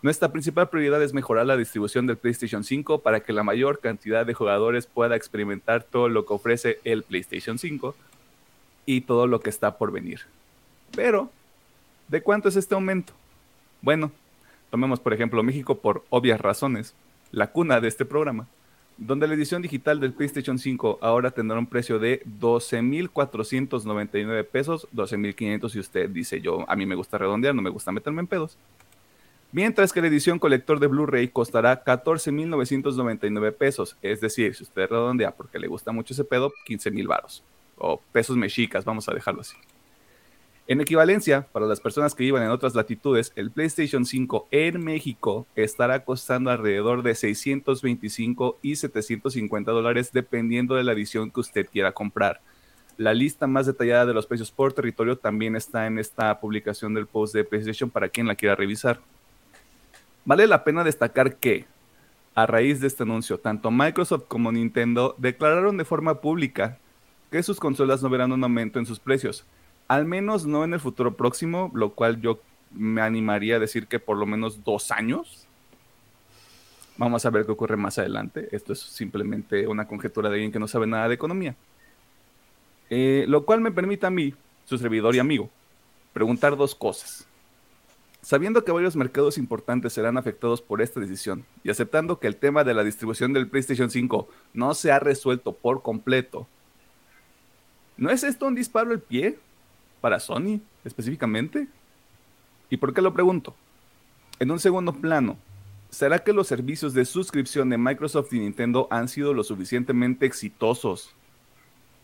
nuestra 0.05 0.31
principal 0.31 0.69
prioridad 0.69 1.01
es 1.01 1.15
mejorar 1.15 1.47
la 1.47 1.57
distribución 1.57 2.05
del 2.05 2.17
PlayStation 2.17 2.63
5 2.63 2.99
para 2.99 3.21
que 3.21 3.33
la 3.33 3.41
mayor 3.41 3.79
cantidad 3.79 4.23
de 4.23 4.35
jugadores 4.35 4.85
pueda 4.85 5.15
experimentar 5.15 5.81
todo 5.81 6.09
lo 6.09 6.27
que 6.27 6.33
ofrece 6.35 6.77
el 6.83 7.01
PlayStation 7.01 7.57
5 7.57 7.95
y 8.85 9.01
todo 9.01 9.25
lo 9.25 9.39
que 9.39 9.49
está 9.49 9.79
por 9.79 9.91
venir. 9.91 10.19
Pero, 10.95 11.31
¿de 12.07 12.21
cuánto 12.21 12.49
es 12.49 12.55
este 12.55 12.75
aumento? 12.75 13.13
Bueno, 13.81 14.11
tomemos 14.69 14.99
por 14.99 15.11
ejemplo 15.11 15.41
México 15.41 15.79
por 15.79 16.05
obvias 16.11 16.39
razones, 16.39 16.93
la 17.31 17.47
cuna 17.47 17.81
de 17.81 17.87
este 17.87 18.05
programa, 18.05 18.45
donde 18.97 19.27
la 19.27 19.33
edición 19.33 19.63
digital 19.63 19.99
del 19.99 20.13
PlayStation 20.13 20.59
5 20.59 20.99
ahora 21.01 21.31
tendrá 21.31 21.57
un 21.57 21.65
precio 21.65 21.97
de 21.97 22.21
12.499 22.39 24.45
pesos, 24.45 24.87
12.500 24.93 25.67
si 25.67 25.79
usted 25.79 26.11
dice 26.11 26.41
yo, 26.41 26.63
a 26.69 26.75
mí 26.75 26.85
me 26.85 26.93
gusta 26.93 27.17
redondear, 27.17 27.55
no 27.55 27.63
me 27.63 27.71
gusta 27.71 27.91
meterme 27.91 28.19
en 28.19 28.27
pedos 28.27 28.55
mientras 29.55 29.93
que 29.93 30.01
la 30.01 30.07
edición 30.07 30.37
colector 30.37 30.81
de 30.81 30.87
Blu-ray 30.87 31.29
costará 31.29 31.85
14.999 31.85 33.53
pesos, 33.53 33.95
es 34.01 34.19
decir, 34.19 34.53
si 34.53 34.63
usted 34.63 34.89
redondea 34.89 35.31
porque 35.31 35.59
le 35.59 35.67
gusta 35.67 35.93
mucho 35.93 36.13
ese 36.13 36.25
pedo, 36.25 36.51
15.000 36.67 37.07
varos, 37.07 37.41
o 37.77 38.01
pesos 38.11 38.35
mexicas, 38.35 38.83
vamos 38.83 39.07
a 39.07 39.13
dejarlo 39.13 39.39
así. 39.39 39.55
En 40.67 40.81
equivalencia, 40.81 41.47
para 41.53 41.67
las 41.67 41.79
personas 41.79 42.13
que 42.13 42.25
vivan 42.25 42.43
en 42.43 42.49
otras 42.49 42.75
latitudes, 42.75 43.31
el 43.37 43.49
PlayStation 43.49 44.03
5 44.03 44.49
en 44.51 44.83
México 44.83 45.47
estará 45.55 46.03
costando 46.03 46.49
alrededor 46.49 47.01
de 47.01 47.15
625 47.15 48.59
y 48.61 48.75
750 48.75 49.71
dólares 49.71 50.11
dependiendo 50.11 50.75
de 50.75 50.83
la 50.83 50.91
edición 50.91 51.31
que 51.31 51.39
usted 51.39 51.67
quiera 51.71 51.93
comprar. 51.93 52.41
La 52.97 53.13
lista 53.13 53.47
más 53.47 53.67
detallada 53.67 54.05
de 54.05 54.13
los 54.13 54.25
precios 54.25 54.51
por 54.51 54.73
territorio 54.73 55.17
también 55.17 55.55
está 55.55 55.87
en 55.87 55.97
esta 55.97 56.41
publicación 56.41 56.93
del 56.93 57.07
post 57.07 57.33
de 57.33 57.45
PlayStation 57.45 57.89
para 57.89 58.09
quien 58.09 58.27
la 58.27 58.35
quiera 58.35 58.55
revisar. 58.55 58.99
Vale 60.25 60.47
la 60.47 60.63
pena 60.63 60.83
destacar 60.83 61.35
que, 61.35 61.65
a 62.33 62.47
raíz 62.47 62.81
de 62.81 62.87
este 62.87 63.03
anuncio, 63.03 63.39
tanto 63.39 63.69
Microsoft 63.69 64.25
como 64.27 64.51
Nintendo 64.51 65.15
declararon 65.19 65.77
de 65.77 65.85
forma 65.85 66.19
pública 66.19 66.79
que 67.31 67.43
sus 67.43 67.59
consolas 67.59 68.01
no 68.01 68.09
verán 68.09 68.31
un 68.31 68.43
aumento 68.43 68.79
en 68.79 68.87
sus 68.87 68.99
precios, 68.99 69.45
al 69.87 70.05
menos 70.05 70.45
no 70.45 70.63
en 70.63 70.73
el 70.73 70.79
futuro 70.79 71.15
próximo, 71.15 71.71
lo 71.75 71.91
cual 71.91 72.19
yo 72.21 72.39
me 72.71 73.01
animaría 73.01 73.57
a 73.57 73.59
decir 73.59 73.87
que 73.87 73.99
por 73.99 74.17
lo 74.17 74.25
menos 74.25 74.63
dos 74.63 74.91
años. 74.91 75.47
Vamos 76.97 77.25
a 77.25 77.29
ver 77.29 77.45
qué 77.45 77.51
ocurre 77.51 77.77
más 77.77 77.99
adelante. 77.99 78.49
Esto 78.51 78.73
es 78.73 78.79
simplemente 78.79 79.67
una 79.67 79.87
conjetura 79.87 80.29
de 80.29 80.35
alguien 80.35 80.51
que 80.51 80.59
no 80.59 80.67
sabe 80.67 80.87
nada 80.87 81.07
de 81.07 81.15
economía. 81.15 81.55
Eh, 82.89 83.25
lo 83.27 83.45
cual 83.45 83.61
me 83.61 83.71
permite 83.71 84.05
a 84.05 84.09
mí, 84.09 84.33
su 84.65 84.77
servidor 84.77 85.15
y 85.15 85.19
amigo, 85.19 85.49
preguntar 86.13 86.55
dos 86.57 86.73
cosas. 86.73 87.27
Sabiendo 88.25 88.65
que 88.65 88.71
varios 88.71 88.95
mercados 88.95 89.37
importantes 89.37 89.93
serán 89.93 90.17
afectados 90.17 90.59
por 90.59 90.81
esta 90.81 90.99
decisión 90.99 91.45
y 91.63 91.69
aceptando 91.69 92.19
que 92.19 92.25
el 92.25 92.37
tema 92.37 92.63
de 92.63 92.73
la 92.73 92.83
distribución 92.83 93.33
del 93.33 93.47
PlayStation 93.47 93.91
5 93.91 94.27
no 94.55 94.73
se 94.73 94.91
ha 94.91 94.97
resuelto 94.97 95.51
por 95.51 95.83
completo, 95.83 96.47
¿no 97.97 98.09
es 98.09 98.23
esto 98.23 98.47
un 98.47 98.55
disparo 98.55 98.89
al 98.89 98.99
pie 98.99 99.37
para 100.01 100.19
Sony 100.19 100.59
específicamente? 100.83 101.67
¿Y 102.71 102.77
por 102.77 102.95
qué 102.95 103.03
lo 103.03 103.13
pregunto? 103.13 103.53
En 104.39 104.49
un 104.49 104.57
segundo 104.57 104.93
plano, 104.93 105.37
¿será 105.91 106.17
que 106.17 106.33
los 106.33 106.47
servicios 106.47 106.95
de 106.95 107.05
suscripción 107.05 107.69
de 107.69 107.77
Microsoft 107.77 108.33
y 108.33 108.39
Nintendo 108.39 108.87
han 108.89 109.07
sido 109.07 109.35
lo 109.35 109.43
suficientemente 109.43 110.25
exitosos 110.25 111.13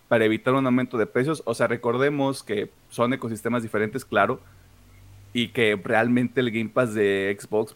para 0.08 0.25
evitar 0.25 0.54
un 0.54 0.68
aumento 0.68 1.00
de 1.00 1.08
precios? 1.08 1.42
O 1.48 1.56
sea, 1.56 1.66
recordemos 1.66 2.44
que 2.44 2.70
son 2.90 3.12
ecosistemas 3.12 3.63
diferentes, 3.63 4.06
claro, 4.06 4.40
y 5.34 5.50
que 5.50 5.80
realmente 5.82 6.42
el 6.42 6.52
Game 6.52 6.70
Pass 6.70 6.94
de 6.94 7.38
Xbox 7.40 7.76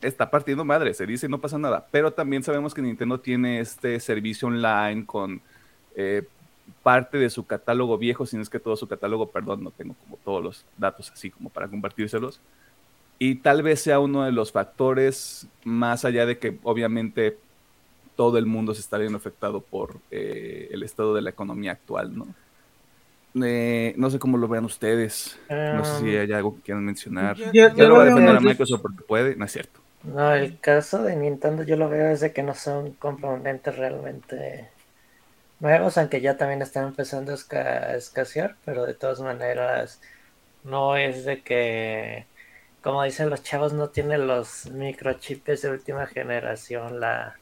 está 0.00 0.30
partiendo 0.30 0.64
madre, 0.64 0.94
se 0.94 1.06
dice 1.06 1.28
no 1.28 1.40
pasa 1.40 1.58
nada, 1.58 1.86
pero 1.90 2.12
también 2.12 2.42
sabemos 2.42 2.74
que 2.74 2.82
Nintendo 2.82 3.20
tiene 3.20 3.60
este 3.60 4.00
servicio 4.00 4.48
online 4.48 5.06
con 5.06 5.40
eh, 5.94 6.24
parte 6.82 7.18
de 7.18 7.30
su 7.30 7.46
catálogo 7.46 7.98
viejo, 7.98 8.26
si 8.26 8.36
no 8.36 8.42
es 8.42 8.50
que 8.50 8.58
todo 8.58 8.76
su 8.76 8.88
catálogo, 8.88 9.30
perdón, 9.30 9.62
no 9.62 9.70
tengo 9.70 9.94
como 9.94 10.16
todos 10.18 10.42
los 10.42 10.64
datos 10.76 11.10
así 11.10 11.30
como 11.30 11.50
para 11.50 11.68
compartírselos, 11.68 12.40
y 13.18 13.36
tal 13.36 13.62
vez 13.62 13.80
sea 13.80 14.00
uno 14.00 14.24
de 14.24 14.32
los 14.32 14.50
factores, 14.50 15.46
más 15.64 16.04
allá 16.04 16.26
de 16.26 16.38
que 16.38 16.58
obviamente 16.64 17.38
todo 18.16 18.38
el 18.38 18.46
mundo 18.46 18.74
se 18.74 18.80
está 18.80 18.98
viendo 18.98 19.18
afectado 19.18 19.60
por 19.60 19.96
eh, 20.10 20.68
el 20.72 20.82
estado 20.82 21.14
de 21.14 21.22
la 21.22 21.30
economía 21.30 21.72
actual, 21.72 22.16
¿no? 22.16 22.26
Eh, 23.34 23.94
no 23.96 24.10
sé 24.10 24.18
cómo 24.18 24.36
lo 24.36 24.48
vean 24.48 24.64
ustedes. 24.64 25.38
No 25.48 25.84
sé 25.84 26.00
si 26.00 26.16
um, 26.16 26.20
hay 26.20 26.32
algo 26.32 26.56
que 26.56 26.62
quieran 26.62 26.84
mencionar. 26.84 27.36
Yo, 27.36 27.68
lo 27.70 27.94
voy 27.94 28.02
a 28.02 28.04
defender 28.06 28.36
a 28.36 28.40
Microsoft 28.40 28.82
porque 28.82 29.02
puede, 29.04 29.36
no 29.36 29.44
es 29.44 29.52
cierto. 29.52 29.80
No, 30.04 30.34
el 30.34 30.58
caso 30.58 31.02
de 31.02 31.16
Nintendo 31.16 31.62
yo 31.62 31.76
lo 31.76 31.88
veo 31.88 32.08
desde 32.08 32.32
que 32.32 32.42
no 32.42 32.54
son 32.54 32.92
componentes 32.94 33.76
realmente 33.76 34.68
nuevos, 35.60 35.96
aunque 35.96 36.20
ya 36.20 36.36
también 36.36 36.60
están 36.60 36.88
empezando 36.88 37.32
a 37.32 37.94
escasear, 37.94 38.56
pero 38.64 38.84
de 38.84 38.94
todas 38.94 39.20
maneras 39.20 40.00
no 40.64 40.96
es 40.96 41.24
de 41.24 41.42
que 41.42 42.26
como 42.82 43.02
dicen 43.04 43.30
los 43.30 43.42
chavos, 43.42 43.72
no 43.72 43.90
tiene 43.90 44.18
los 44.18 44.66
microchips 44.70 45.62
de 45.62 45.70
última 45.70 46.06
generación 46.06 47.00
la, 47.00 47.38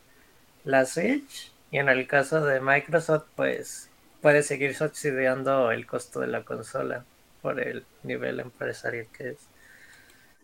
la 0.65 0.85
Switch. 0.85 1.51
Y 1.71 1.79
en 1.79 1.89
el 1.89 2.07
caso 2.07 2.45
de 2.45 2.61
Microsoft, 2.61 3.25
pues 3.37 3.90
puede 4.21 4.43
seguir 4.43 4.75
subsidiando 4.75 5.71
el 5.71 5.87
costo 5.87 6.21
de 6.21 6.27
la 6.27 6.45
consola 6.45 7.05
por 7.43 7.61
el 7.61 7.85
nivel 8.03 8.41
empresarial 8.41 9.07
que 9.17 9.31
es. 9.31 9.39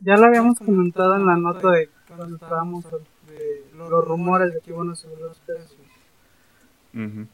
Ya 0.01 0.17
lo 0.17 0.27
habíamos 0.27 0.59
comentado 0.59 1.17
en 1.17 1.27
la 1.27 1.37
nota 1.37 1.71
de 1.71 1.89
cuando 2.09 2.37
estábamos 2.37 2.85
de 2.85 3.65
los 3.77 4.05
rumores 4.05 4.53
de 4.53 4.61
que 4.61 4.71
iban 4.71 4.91
a 4.91 4.95
subir 4.95 5.19
los 5.19 5.39
precios. 5.39 5.77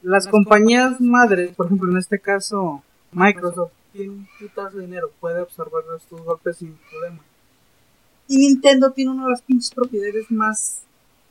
Las 0.03 0.27
compañías 0.27 1.01
madres, 1.01 1.55
por 1.55 1.67
ejemplo, 1.67 1.91
en 1.91 1.99
este 1.99 2.19
caso 2.19 2.83
Microsoft, 3.13 3.71
tiene 3.93 4.11
un 4.11 4.29
putazo 4.39 4.79
de 4.79 4.87
dinero, 4.87 5.13
puede 5.21 5.41
absorber 5.41 5.85
estos 5.97 6.21
golpes 6.23 6.57
sin 6.57 6.77
problema. 6.91 7.21
Y 8.27 8.39
Nintendo 8.39 8.91
tiene 8.91 9.13
una 9.13 9.25
de 9.25 9.31
las 9.31 9.43
pinches 9.43 9.71
propiedades 9.71 10.31
más 10.31 10.83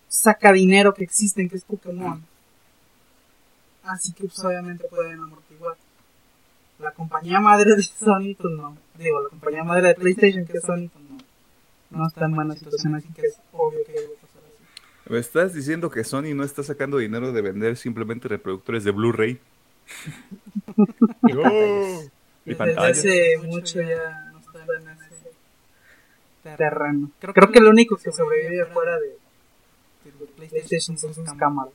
sacadinero 0.08 0.94
que 0.94 1.04
existen, 1.04 1.50
que 1.50 1.58
es 1.58 1.66
Pokémon. 1.66 2.24
Así 3.84 4.14
que 4.14 4.26
pues, 4.26 4.40
obviamente 4.44 4.88
pueden 4.88 5.20
amortiguar. 5.20 5.76
La 6.80 6.92
compañía 6.92 7.40
madre 7.40 7.76
de 7.76 7.84
Sony, 7.84 8.36
pues 8.40 8.54
no. 8.56 8.78
Digo, 8.98 9.22
la 9.22 9.30
compañía 9.30 9.64
madre 9.64 9.90
de 9.90 9.96
PlayStation, 9.96 10.46
que 10.46 10.58
es 10.58 10.64
Sony, 10.64 10.90
pues 10.90 11.06
no. 11.10 11.18
No 11.92 12.08
está 12.08 12.26
en 12.26 12.36
buena 12.36 12.56
situación, 12.56 12.96
así 12.96 13.10
que 13.14 13.28
es 13.28 13.38
obvio 13.52 13.80
que 13.86 13.94
va 13.94 14.00
a 14.00 14.22
pasar 14.22 14.42
así. 14.46 15.12
¿Me 15.12 15.20
estás 15.20 15.54
diciendo 15.54 15.92
que 15.92 16.04
Sony 16.04 16.34
no 16.34 16.44
está 16.44 16.64
sacando 16.64 16.98
dinero 16.98 17.32
de 17.34 17.42
vender 17.42 17.78
simplemente 17.78 18.28
reproductores 18.28 18.84
de 18.84 18.92
Blu-ray? 18.92 19.40
y 22.46 22.56
pantallas. 22.56 23.04
Desde 23.04 23.36
hace 23.36 23.48
mucho 23.48 23.82
ya 23.82 24.32
no 24.32 24.40
está 24.40 24.60
en 26.44 26.58
terreno. 26.58 27.12
Creo, 27.20 27.34
Creo 27.34 27.52
que, 27.52 27.60
lo 27.60 27.70
único 27.70 27.98
que 27.98 28.12
sobrevive 28.12 28.66
fuera 28.68 28.98
de, 29.00 29.18
de 30.06 30.26
PlayStation 30.36 30.98
son 30.98 31.14
sus 31.14 31.34
cámaras. 31.34 31.74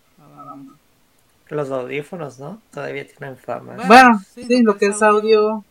Los 1.48 1.70
audífonos, 1.70 2.38
¿no? 2.40 2.60
Todavía 2.72 3.06
tienen 3.06 3.36
fama. 3.36 3.76
Bueno, 3.86 4.20
sí, 4.34 4.62
lo 4.62 4.76
que 4.76 4.86
es 4.86 5.00
audio 5.02 5.64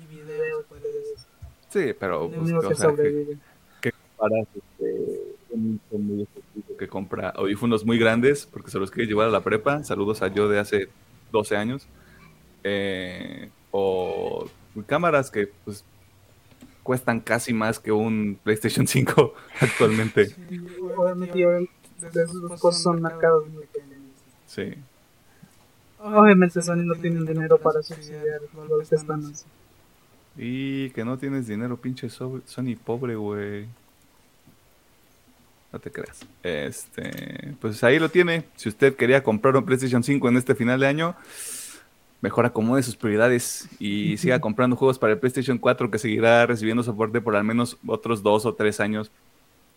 y 0.00 0.14
video. 0.14 0.64
Pues, 0.68 0.82
sí, 1.68 1.94
pero 1.98 2.28
pues, 2.28 2.52
o 2.52 2.74
sea, 2.74 2.94
que, 2.94 3.36
que 3.80 3.92
comparas 3.92 4.48
este, 4.54 5.36
un 5.50 5.80
que 6.78 6.88
compra 6.88 7.28
audífonos 7.30 7.84
muy 7.84 7.98
grandes 7.98 8.46
porque 8.46 8.70
se 8.70 8.78
los 8.78 8.90
quiere 8.90 9.08
llevar 9.08 9.28
a 9.28 9.30
la 9.30 9.42
prepa. 9.42 9.84
Saludos 9.84 10.22
a 10.22 10.28
yo 10.28 10.48
de 10.48 10.58
hace 10.58 10.88
12 11.30 11.56
años. 11.56 11.86
Eh, 12.64 13.50
o 13.70 14.48
cámaras 14.86 15.30
que 15.30 15.50
pues 15.64 15.84
cuestan 16.82 17.20
casi 17.20 17.52
más 17.52 17.78
que 17.78 17.92
un 17.92 18.38
PlayStation 18.42 18.86
5 18.86 19.34
actualmente. 19.60 20.26
Sí, 20.26 20.66
obviamente, 20.96 21.68
esos 22.00 22.60
cosas 22.60 22.82
son 22.82 23.00
marcados. 23.00 23.44
Sí. 24.54 24.74
Obviamente 25.98 26.60
Sony 26.60 26.84
no 26.84 26.94
tiene 26.94 27.24
dinero 27.24 27.56
para 27.58 27.82
subsidiar 27.82 28.40
lo 28.54 28.78
que 28.78 28.94
están 28.94 29.20
haciendo. 29.20 29.44
Y 30.36 30.90
que 30.90 31.04
no 31.04 31.16
tienes 31.16 31.46
dinero, 31.46 31.78
pinche 31.78 32.10
Sony 32.10 32.76
pobre, 32.84 33.14
güey. 33.14 33.66
No 35.72 35.78
te 35.78 35.90
creas. 35.90 36.26
Este, 36.42 37.54
pues 37.60 37.82
ahí 37.82 37.98
lo 37.98 38.10
tiene. 38.10 38.44
Si 38.56 38.68
usted 38.68 38.94
quería 38.94 39.22
comprar 39.22 39.56
un 39.56 39.64
PlayStation 39.64 40.02
5 40.02 40.28
en 40.28 40.36
este 40.36 40.54
final 40.54 40.80
de 40.80 40.86
año, 40.86 41.16
mejor 42.20 42.44
acomode 42.44 42.82
sus 42.82 42.96
prioridades 42.96 43.70
y 43.78 44.16
siga 44.18 44.38
comprando 44.40 44.76
juegos 44.76 44.98
para 44.98 45.14
el 45.14 45.18
PlayStation 45.18 45.56
4 45.56 45.90
que 45.90 45.98
seguirá 45.98 46.44
recibiendo 46.44 46.82
soporte 46.82 47.22
por 47.22 47.36
al 47.36 47.44
menos 47.44 47.78
otros 47.86 48.22
dos 48.22 48.44
o 48.44 48.54
tres 48.54 48.80
años, 48.80 49.10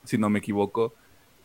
si 0.03 0.17
no 0.17 0.29
me 0.29 0.39
equivoco. 0.39 0.93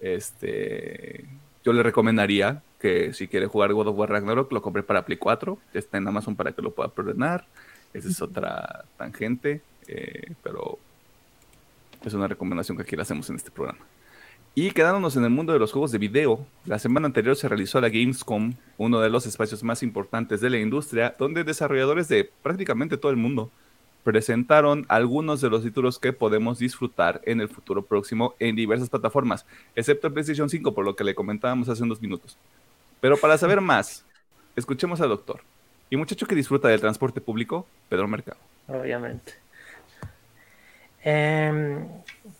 Este, 0.01 1.27
yo 1.62 1.73
le 1.73 1.85
recomendaría 1.85 2.62
que 2.81 3.12
si 3.12 3.29
quiere 3.29 3.47
jugar 3.47 3.73
God 3.73 3.88
of 3.88 3.99
War 3.99 4.11
Ragnarok 4.11 4.51
lo 4.53 4.62
compre 4.62 4.83
para 4.83 5.05
Play 5.05 5.19
4, 5.19 5.59
está 5.75 5.99
en 5.99 6.09
Amazon 6.09 6.35
para 6.35 6.53
que 6.53 6.62
lo 6.62 6.73
pueda 6.73 6.88
preordenar. 6.88 7.47
Esa 7.93 8.09
es 8.09 8.23
otra 8.23 8.85
tangente, 8.97 9.61
eh, 9.87 10.33
pero 10.43 10.79
es 12.05 12.14
una 12.14 12.29
recomendación 12.29 12.77
que 12.77 12.83
aquí 12.83 12.97
le 12.97 13.03
hacemos 13.03 13.29
en 13.31 13.37
este 13.37 13.51
programa. 13.51 13.81
Y 14.55 14.73
quedándonos 14.73 15.16
en 15.16 15.25
el 15.25 15.31
mundo 15.31 15.53
de 15.53 15.61
los 15.61 15.71
juegos 15.71 15.93
de 15.93 15.99
video, 15.99 16.45
la 16.64 16.79
semana 16.79 17.07
anterior 17.07 17.37
se 17.37 17.49
realizó 17.49 17.81
la 17.81 17.88
Gamescom, 17.88 18.55
uno 18.79 19.01
de 19.01 19.09
los 19.09 19.27
espacios 19.27 19.62
más 19.62 19.83
importantes 19.83 20.40
de 20.40 20.51
la 20.51 20.59
industria, 20.59 21.14
donde 21.19 21.45
desarrolladores 21.45 22.09
de 22.09 22.31
prácticamente 22.43 22.97
todo 22.97 23.12
el 23.12 23.16
mundo 23.16 23.51
presentaron 24.03 24.87
algunos 24.88 25.40
de 25.40 25.51
los 25.51 25.62
títulos 25.62 25.99
que 25.99 26.12
podemos 26.12 26.59
disfrutar 26.59 27.21
en 27.27 27.40
el 27.40 27.49
futuro 27.49 27.83
próximo 27.83 28.35
en 28.38 28.57
diversas 28.57 28.88
plataformas, 28.88 29.47
excepto 29.77 30.07
el 30.07 30.14
PlayStation 30.14 30.49
5, 30.49 30.75
por 30.75 30.85
lo 30.85 30.97
que 30.97 31.05
le 31.05 31.14
comentábamos 31.14 31.69
hace 31.69 31.83
unos 31.83 32.01
minutos. 32.01 32.37
Pero 33.01 33.17
para 33.17 33.39
saber 33.39 33.61
más, 33.61 34.05
escuchemos 34.57 35.01
al 35.01 35.09
doctor 35.09 35.41
y 35.89 35.97
muchacho 35.97 36.27
que 36.27 36.35
disfruta 36.35 36.69
del 36.69 36.81
transporte 36.81 37.21
público, 37.21 37.67
Pedro 37.89 38.07
Mercado. 38.07 38.39
Obviamente. 38.69 39.35
Eh, 41.03 41.81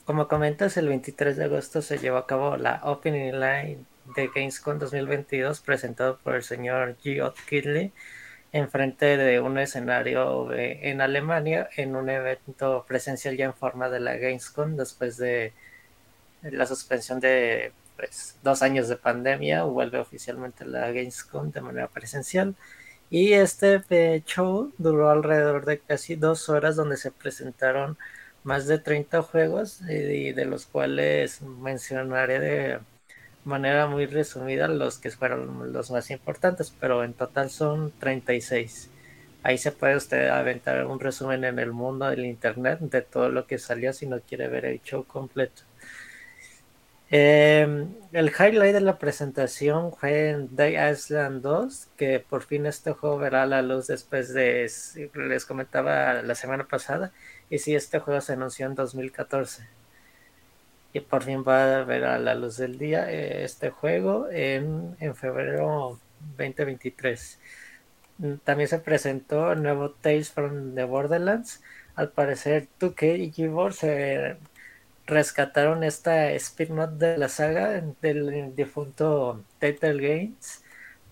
como 0.05 0.29
comentas, 0.29 0.77
el 0.77 0.89
23 0.89 1.37
de 1.37 1.45
agosto 1.45 1.83
se 1.83 1.99
llevó 1.99 2.19
a 2.19 2.27
cabo 2.27 2.57
la 2.57 2.81
Opening 2.85 3.33
Line 3.33 3.79
de 4.15 4.31
Gamescom 4.35 4.79
2022 4.79 5.61
presentado 5.61 6.19
por 6.19 6.35
el 6.35 6.43
señor 6.43 6.97
Geoff 7.03 7.39
Kidley 7.47 7.93
en 8.53 8.69
frente 8.69 9.17
de 9.17 9.41
un 9.41 9.59
escenario 9.59 10.53
en 10.53 11.01
Alemania 11.01 11.69
en 11.77 11.95
un 11.95 12.11
evento 12.11 12.85
presencial 12.89 13.37
ya 13.37 13.47
en 13.47 13.55
forma 13.55 13.89
de 13.89 14.01
la 14.01 14.17
Gamescom 14.17 14.77
después 14.77 15.17
de 15.17 15.53
la 16.43 16.67
suspensión 16.67 17.21
de 17.21 17.73
pues, 18.09 18.37
dos 18.43 18.63
años 18.63 18.89
de 18.89 18.97
pandemia 18.97 19.65
vuelve 19.65 19.99
oficialmente 19.99 20.65
la 20.65 20.91
Gamescom 20.93 21.51
de 21.51 21.61
manera 21.61 21.89
presencial 21.89 22.57
y 23.11 23.33
este 23.35 23.83
eh, 23.91 24.23
show 24.25 24.73
duró 24.79 25.11
alrededor 25.11 25.65
de 25.67 25.81
casi 25.81 26.17
dos 26.17 26.49
horas 26.49 26.77
donde 26.77 26.97
se 26.97 27.11
presentaron 27.11 27.99
más 28.45 28.67
de 28.67 28.79
30 28.79 29.23
juegos 29.23 29.83
y 29.83 30.33
de 30.33 30.45
los 30.47 30.67
cuales 30.67 31.43
mencionaré 31.43 32.41
de 32.41 32.79
manera 33.45 33.87
muy 33.87 34.07
resumida 34.07 34.69
los 34.69 34.99
que 34.99 35.11
fueron 35.11 35.73
los 35.73 35.91
más 35.91 36.11
importantes, 36.11 36.75
pero 36.81 37.05
en 37.05 37.15
total 37.15 37.51
son 37.51 37.93
36. 37.99 38.91
Ahí 39.43 39.59
se 39.59 39.73
puede 39.73 39.97
usted 39.97 40.29
aventar 40.29 40.87
un 40.87 41.01
resumen 41.01 41.45
en 41.45 41.59
el 41.59 41.73
mundo 41.73 42.07
del 42.09 42.27
internet 42.27 42.81
de 42.81 43.03
todo 43.03 43.29
lo 43.31 43.47
que 43.47 43.59
salió 43.59 43.93
si 43.93 44.07
no 44.07 44.21
quiere 44.21 44.49
ver 44.49 44.67
el 44.67 44.83
show 44.83 45.05
completo. 45.05 45.70
Eh, 47.13 47.89
el 48.13 48.29
highlight 48.29 48.73
de 48.73 48.81
la 48.81 48.99
presentación 48.99 49.93
fue 49.93 50.31
en 50.31 50.55
Day 50.55 50.77
Island 50.93 51.43
2, 51.43 51.89
que 51.97 52.21
por 52.21 52.43
fin 52.45 52.67
este 52.67 52.93
juego 52.93 53.19
verá 53.19 53.47
la 53.47 53.63
luz 53.63 53.89
después 53.89 54.33
de, 54.33 54.71
les 55.15 55.45
comentaba 55.45 56.23
la 56.23 56.35
semana 56.37 56.69
pasada, 56.69 57.13
y 57.51 57.59
sí, 57.59 57.75
este 57.75 57.99
juego 57.99 58.21
se 58.21 58.35
anunció 58.35 58.67
en 58.67 58.77
2014. 58.77 59.67
Y 60.93 61.01
por 61.01 61.23
fin 61.23 61.45
va 61.47 61.81
a 61.81 61.85
ver 61.85 62.05
a 62.05 62.19
la 62.19 62.35
luz 62.35 62.57
del 62.57 62.79
día 62.79 63.11
eh, 63.11 63.45
este 63.45 63.71
juego 63.71 64.29
en, 64.31 64.97
en 65.01 65.15
febrero 65.15 65.99
2023. 66.37 67.39
También 68.45 68.69
se 68.69 68.79
presentó 68.79 69.53
el 69.53 69.63
nuevo 69.63 69.91
Tales 69.91 70.31
from 70.31 70.75
the 70.75 70.85
Borderlands. 70.85 71.63
Al 71.95 72.11
parecer, 72.11 72.69
2K 72.81 73.19
y 73.19 73.33
Gibor 73.33 73.73
se 73.73 74.37
rescataron 75.11 75.85
esta 75.85 76.31
spin-off 76.33 76.93
de 76.93 77.19
la 77.19 77.29
saga 77.29 77.83
del 78.01 78.55
difunto 78.55 79.45
Telltale 79.59 80.09
Games 80.09 80.65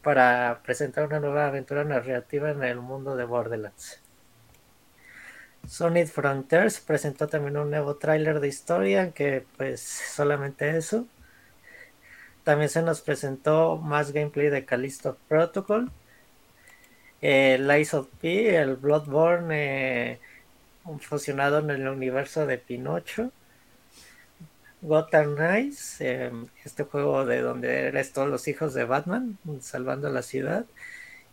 para 0.02 0.60
presentar 0.64 1.04
una 1.06 1.20
nueva 1.20 1.46
aventura 1.46 1.84
narrativa 1.84 2.50
en 2.50 2.62
el 2.62 2.80
mundo 2.80 3.16
de 3.16 3.24
Borderlands. 3.24 4.00
Sonic 5.66 6.08
Frontiers 6.08 6.80
presentó 6.80 7.26
también 7.26 7.56
un 7.58 7.70
nuevo 7.70 7.96
tráiler 7.96 8.40
de 8.40 8.48
historia, 8.48 9.10
que 9.12 9.44
pues 9.56 9.80
solamente 9.80 10.76
eso. 10.76 11.06
También 12.44 12.70
se 12.70 12.82
nos 12.82 13.02
presentó 13.02 13.76
más 13.76 14.12
gameplay 14.12 14.48
de 14.48 14.64
Callisto 14.64 15.18
Protocol. 15.28 15.90
El 17.20 17.66
Lies 17.68 17.94
of 17.94 18.08
P, 18.20 18.56
el 18.56 18.76
Bloodborne 18.76 20.12
eh, 20.12 20.20
fusionado 21.00 21.58
en 21.58 21.70
el 21.70 21.88
universo 21.88 22.46
de 22.46 22.58
Pinocho. 22.58 23.32
Gotham 24.80 25.34
Knights, 25.34 26.00
eh, 26.00 26.30
este 26.64 26.84
juego 26.84 27.26
de 27.26 27.40
donde 27.40 27.88
eres 27.88 28.12
todos 28.12 28.28
los 28.28 28.46
hijos 28.48 28.74
de 28.74 28.84
Batman 28.84 29.38
salvando 29.60 30.08
la 30.10 30.22
ciudad 30.22 30.64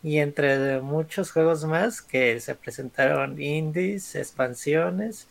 y 0.02 0.18
entre 0.18 0.80
muchos 0.80 1.32
juegos 1.32 1.64
más 1.64 2.02
que 2.02 2.40
se 2.40 2.54
presentaron 2.54 3.40
indies, 3.40 4.14
expansiones 4.14 5.28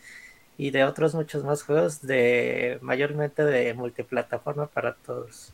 y 0.57 0.71
de 0.71 0.83
otros 0.85 1.15
muchos 1.15 1.43
más 1.43 1.63
juegos 1.63 2.01
de 2.01 2.79
mayormente 2.81 3.43
de 3.43 3.73
multiplataforma 3.73 4.67
para 4.67 4.93
todos. 4.95 5.53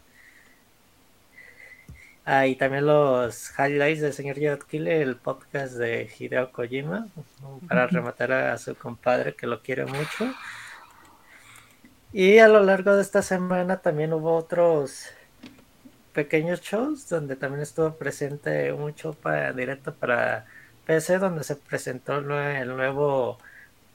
Ah, 2.24 2.45
y 2.45 2.56
también 2.56 2.86
los 2.86 3.52
highlights 3.58 4.02
del 4.02 4.13
señor 4.13 4.36
Gerard 4.38 4.63
Kille, 4.63 5.02
el 5.02 5.15
podcast 5.15 5.74
de 5.74 6.10
Hideo 6.19 6.52
Kojima, 6.52 7.08
para 7.67 7.88
rematar 7.88 8.32
a 8.32 8.58
su 8.60 8.76
compadre 8.76 9.34
que 9.36 9.47
lo 9.47 9.62
quiere 9.62 9.86
mucho. 9.86 10.32
Y 12.13 12.39
a 12.39 12.50
lo 12.50 12.62
largo 12.62 12.95
de 12.95 13.02
esta 13.02 13.21
semana 13.21 13.78
también 13.82 14.12
hubo 14.12 14.36
otros 14.36 15.06
pequeños 16.13 16.62
shows 16.62 17.08
donde 17.08 17.38
también 17.38 17.62
estuvo 17.62 17.95
presente 17.95 18.74
un 18.74 18.93
show 18.95 19.15
para, 19.15 19.54
directo 19.54 19.93
para 19.93 20.45
PC 20.86 21.19
donde 21.19 21.45
se 21.45 21.56
presentó 21.56 22.17
el 22.17 22.67
nuevo 22.76 23.38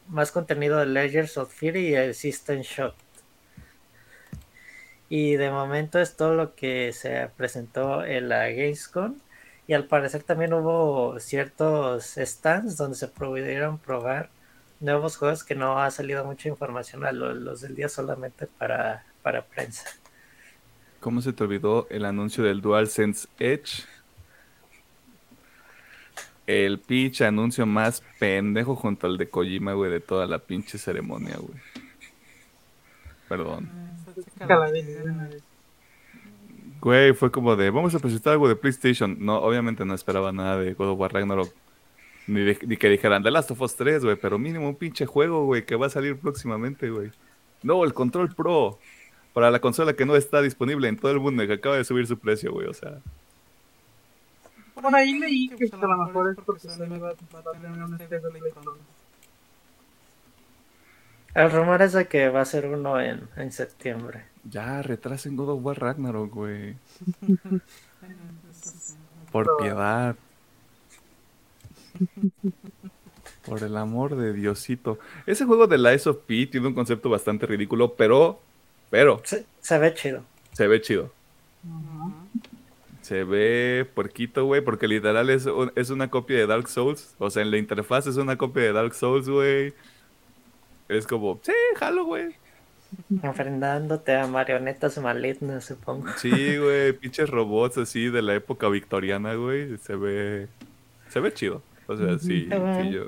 más 0.08 0.32
contenido 0.32 0.78
de 0.78 0.86
Legends 0.86 1.36
of 1.36 1.52
Fear 1.52 1.76
y 1.76 1.94
el 1.94 2.14
System 2.14 2.62
Shock. 2.62 2.94
Y 5.10 5.36
de 5.36 5.50
momento 5.50 6.00
es 6.00 6.16
todo 6.16 6.34
lo 6.34 6.54
que 6.54 6.92
se 6.94 7.28
presentó 7.36 8.02
en 8.04 8.30
la 8.30 8.48
Gamescom. 8.48 9.16
Y 9.66 9.74
al 9.74 9.84
parecer 9.84 10.22
también 10.22 10.54
hubo 10.54 11.20
ciertos 11.20 12.14
stands 12.16 12.76
donde 12.78 12.96
se 12.96 13.08
pudieron 13.08 13.78
probar 13.78 14.30
nuevos 14.80 15.16
juegos 15.16 15.44
que 15.44 15.54
no 15.54 15.78
ha 15.78 15.90
salido 15.90 16.24
mucha 16.24 16.48
información 16.48 17.04
a 17.04 17.12
los, 17.12 17.60
del 17.60 17.74
día 17.74 17.88
solamente 17.88 18.46
para, 18.46 19.04
para 19.22 19.44
prensa. 19.44 19.88
¿Cómo 21.00 21.20
se 21.20 21.32
te 21.32 21.44
olvidó 21.44 21.86
el 21.90 22.04
anuncio 22.04 22.44
del 22.44 22.60
DualSense 22.60 23.28
Edge? 23.38 23.84
El 26.46 26.78
pinche 26.78 27.26
anuncio 27.26 27.66
más 27.66 28.02
pendejo 28.18 28.76
junto 28.76 29.06
al 29.06 29.18
de 29.18 29.28
Kojima, 29.28 29.72
güey, 29.72 29.90
de 29.90 30.00
toda 30.00 30.26
la 30.26 30.38
pinche 30.38 30.78
ceremonia, 30.78 31.36
güey. 31.38 31.60
Perdón. 33.28 33.68
Güey, 36.80 37.14
fue 37.14 37.30
como 37.32 37.56
de, 37.56 37.70
vamos 37.70 37.94
a 37.94 37.98
presentar 37.98 38.34
algo 38.34 38.48
de 38.48 38.54
PlayStation. 38.54 39.16
No, 39.18 39.38
obviamente 39.38 39.84
no 39.84 39.94
esperaba 39.94 40.30
nada 40.30 40.58
de 40.58 40.74
God 40.74 40.90
of 40.90 41.00
War 41.00 41.12
Ragnarok. 41.12 41.52
Ni, 42.26 42.40
ni 42.40 42.76
que 42.76 42.88
dijeran 42.88 43.22
The 43.22 43.30
Last 43.30 43.50
of 43.52 43.60
Us 43.60 43.76
3, 43.76 44.04
güey, 44.04 44.16
pero 44.16 44.38
mínimo 44.38 44.68
un 44.68 44.76
pinche 44.76 45.06
juego, 45.06 45.44
güey, 45.44 45.64
que 45.64 45.76
va 45.76 45.86
a 45.86 45.90
salir 45.90 46.18
próximamente, 46.18 46.90
güey. 46.90 47.10
No, 47.62 47.84
el 47.84 47.94
Control 47.94 48.34
Pro 48.34 48.78
para 49.36 49.50
la 49.50 49.60
consola 49.60 49.92
que 49.92 50.06
no 50.06 50.16
está 50.16 50.40
disponible 50.40 50.88
en 50.88 50.96
todo 50.96 51.12
el 51.12 51.20
mundo 51.20 51.42
y 51.42 51.46
que 51.46 51.52
acaba 51.52 51.76
de 51.76 51.84
subir 51.84 52.06
su 52.06 52.18
precio, 52.18 52.52
güey, 52.52 52.68
o 52.68 52.72
sea. 52.72 53.02
Por 54.74 54.96
ahí 54.96 55.18
leí 55.18 55.50
que 55.50 55.68
a 55.70 55.76
lo 55.76 56.06
mejor 56.06 56.30
es 56.30 56.36
porque 56.42 56.68
me 56.88 56.98
va, 56.98 57.10
a 57.10 57.14
tener 57.60 57.82
un 57.82 57.98
de 57.98 58.20
El 61.34 61.50
rumor 61.52 61.82
es 61.82 61.92
de 61.92 62.08
que 62.08 62.30
va 62.30 62.40
a 62.40 62.44
ser 62.46 62.64
uno 62.64 62.98
en, 62.98 63.28
en 63.36 63.52
septiembre. 63.52 64.24
Ya, 64.44 64.80
retrasen 64.80 65.36
God 65.36 65.50
of 65.50 65.62
War 65.62 65.80
Ragnarok, 65.80 66.32
güey. 66.32 66.76
Por 69.32 69.54
piedad. 69.58 70.16
Por 73.46 73.62
el 73.62 73.76
amor 73.76 74.16
de 74.16 74.32
Diosito. 74.32 74.98
Ese 75.26 75.44
juego 75.44 75.66
de 75.66 75.78
Lies 75.78 76.06
of 76.06 76.18
P 76.26 76.46
tiene 76.46 76.68
un 76.68 76.74
concepto 76.74 77.08
bastante 77.08 77.46
ridículo, 77.46 77.94
pero 77.94 78.40
pero. 78.90 79.20
Se, 79.24 79.78
ve 79.78 79.94
chido. 79.94 80.22
Se 80.52 80.66
ve 80.66 80.80
chido. 80.80 81.12
Se 83.02 83.24
ve 83.24 83.86
puerquito, 83.94 84.44
güey, 84.44 84.60
porque 84.60 84.88
literal 84.88 85.30
es, 85.30 85.46
es 85.74 85.90
una 85.90 86.08
copia 86.10 86.38
de 86.38 86.46
Dark 86.46 86.68
Souls. 86.68 87.14
O 87.18 87.30
sea, 87.30 87.42
en 87.42 87.50
la 87.50 87.58
interfaz 87.58 88.06
es 88.06 88.16
una 88.16 88.36
copia 88.36 88.64
de 88.64 88.72
Dark 88.72 88.94
Souls, 88.94 89.28
güey. 89.28 89.74
Es 90.88 91.06
como, 91.06 91.40
sí, 91.42 91.52
jalo, 91.76 92.04
güey. 92.04 92.34
Enfrentándote 93.22 94.14
a 94.14 94.26
marionetas 94.26 94.98
malignas, 94.98 95.64
supongo. 95.64 96.06
Sí, 96.16 96.56
güey, 96.56 96.92
pinches 96.92 97.28
robots 97.28 97.78
así 97.78 98.08
de 98.08 98.22
la 98.22 98.34
época 98.34 98.68
victoriana, 98.68 99.34
güey. 99.34 99.76
Se 99.78 99.96
ve. 99.96 100.48
Se 101.08 101.20
ve 101.20 101.32
chido. 101.32 101.62
O 101.88 101.96
sea, 101.96 102.18
sí, 102.18 102.48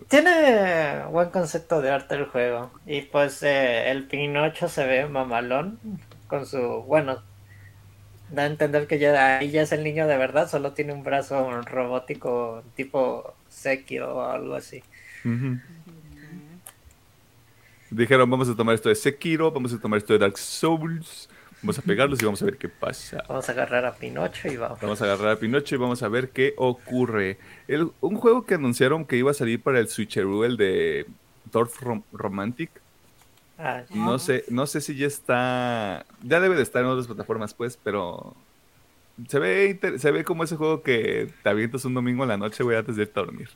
Tiene 0.08 1.04
buen 1.10 1.30
concepto 1.30 1.82
de 1.82 1.90
arte 1.90 2.14
el 2.14 2.26
juego. 2.26 2.70
Y 2.86 3.02
pues 3.02 3.42
eh, 3.42 3.90
el 3.90 4.04
Pinocho 4.04 4.68
se 4.68 4.86
ve 4.86 5.08
mamalón 5.08 5.78
con 6.28 6.46
su... 6.46 6.84
Bueno, 6.86 7.20
da 8.30 8.42
a 8.42 8.46
entender 8.46 8.86
que 8.86 8.98
ya 8.98 9.38
ahí 9.38 9.50
ya 9.50 9.62
es 9.62 9.72
el 9.72 9.82
niño 9.82 10.06
de 10.06 10.16
verdad, 10.16 10.48
solo 10.48 10.72
tiene 10.72 10.92
un 10.92 11.02
brazo 11.02 11.62
robótico 11.62 12.62
tipo 12.76 13.34
Sekiro 13.48 14.16
o 14.16 14.22
algo 14.22 14.54
así. 14.54 14.82
Dijeron, 17.90 18.30
vamos 18.30 18.48
a 18.48 18.54
tomar 18.54 18.74
esto 18.74 18.90
de 18.90 18.94
Sekiro, 18.94 19.50
vamos 19.50 19.72
a 19.72 19.80
tomar 19.80 19.98
esto 19.98 20.12
de 20.12 20.18
Dark 20.18 20.36
Souls, 20.36 21.27
Vamos 21.62 21.78
a 21.78 21.82
pegarlos 21.82 22.22
y 22.22 22.24
vamos 22.24 22.40
a 22.40 22.44
ver 22.44 22.56
qué 22.56 22.68
pasa. 22.68 23.24
Vamos 23.28 23.48
a 23.48 23.52
agarrar 23.52 23.84
a 23.84 23.94
Pinocho 23.94 24.48
y 24.48 24.56
vamos. 24.56 24.80
Vamos 24.80 25.02
a 25.02 25.04
agarrar 25.06 25.32
a 25.32 25.36
Pinocho 25.36 25.74
y 25.74 25.78
vamos 25.78 26.02
a 26.02 26.08
ver 26.08 26.30
qué 26.30 26.54
ocurre. 26.56 27.38
un 28.00 28.16
juego 28.16 28.46
que 28.46 28.54
anunciaron 28.54 29.04
que 29.04 29.16
iba 29.16 29.32
a 29.32 29.34
salir 29.34 29.60
para 29.60 29.80
el 29.80 29.88
Switcheroo, 29.88 30.44
el 30.44 30.56
de 30.56 31.06
Dorf 31.50 31.82
Romantic. 32.12 32.70
Ah, 33.58 33.82
no 33.92 34.20
sé, 34.20 34.44
no 34.50 34.66
sé 34.68 34.80
si 34.80 34.94
ya 34.94 35.08
está. 35.08 36.06
Ya 36.22 36.38
debe 36.38 36.54
de 36.54 36.62
estar 36.62 36.82
en 36.84 36.90
otras 36.90 37.08
plataformas, 37.08 37.54
pues, 37.54 37.76
pero. 37.76 38.36
Se 39.26 39.40
ve, 39.40 39.80
se 39.98 40.12
ve 40.12 40.22
como 40.22 40.44
ese 40.44 40.54
juego 40.54 40.82
que 40.82 41.32
te 41.42 41.48
avientas 41.48 41.84
un 41.84 41.94
domingo 41.94 42.22
en 42.22 42.28
la 42.28 42.36
noche, 42.36 42.62
güey, 42.62 42.76
antes 42.76 42.94
de 42.94 43.02
irte 43.02 43.18
a 43.18 43.24
dormir. 43.24 43.48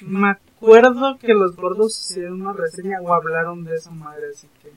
Me 0.00 0.30
acuerdo 0.30 1.18
que 1.18 1.34
los 1.34 1.54
gordos 1.54 2.00
hicieron 2.00 2.42
una 2.42 2.52
reseña 2.52 3.00
o 3.00 3.14
hablaron 3.14 3.62
de 3.62 3.76
esa 3.76 3.92
madre, 3.92 4.26
así 4.34 4.48
que. 4.60 4.72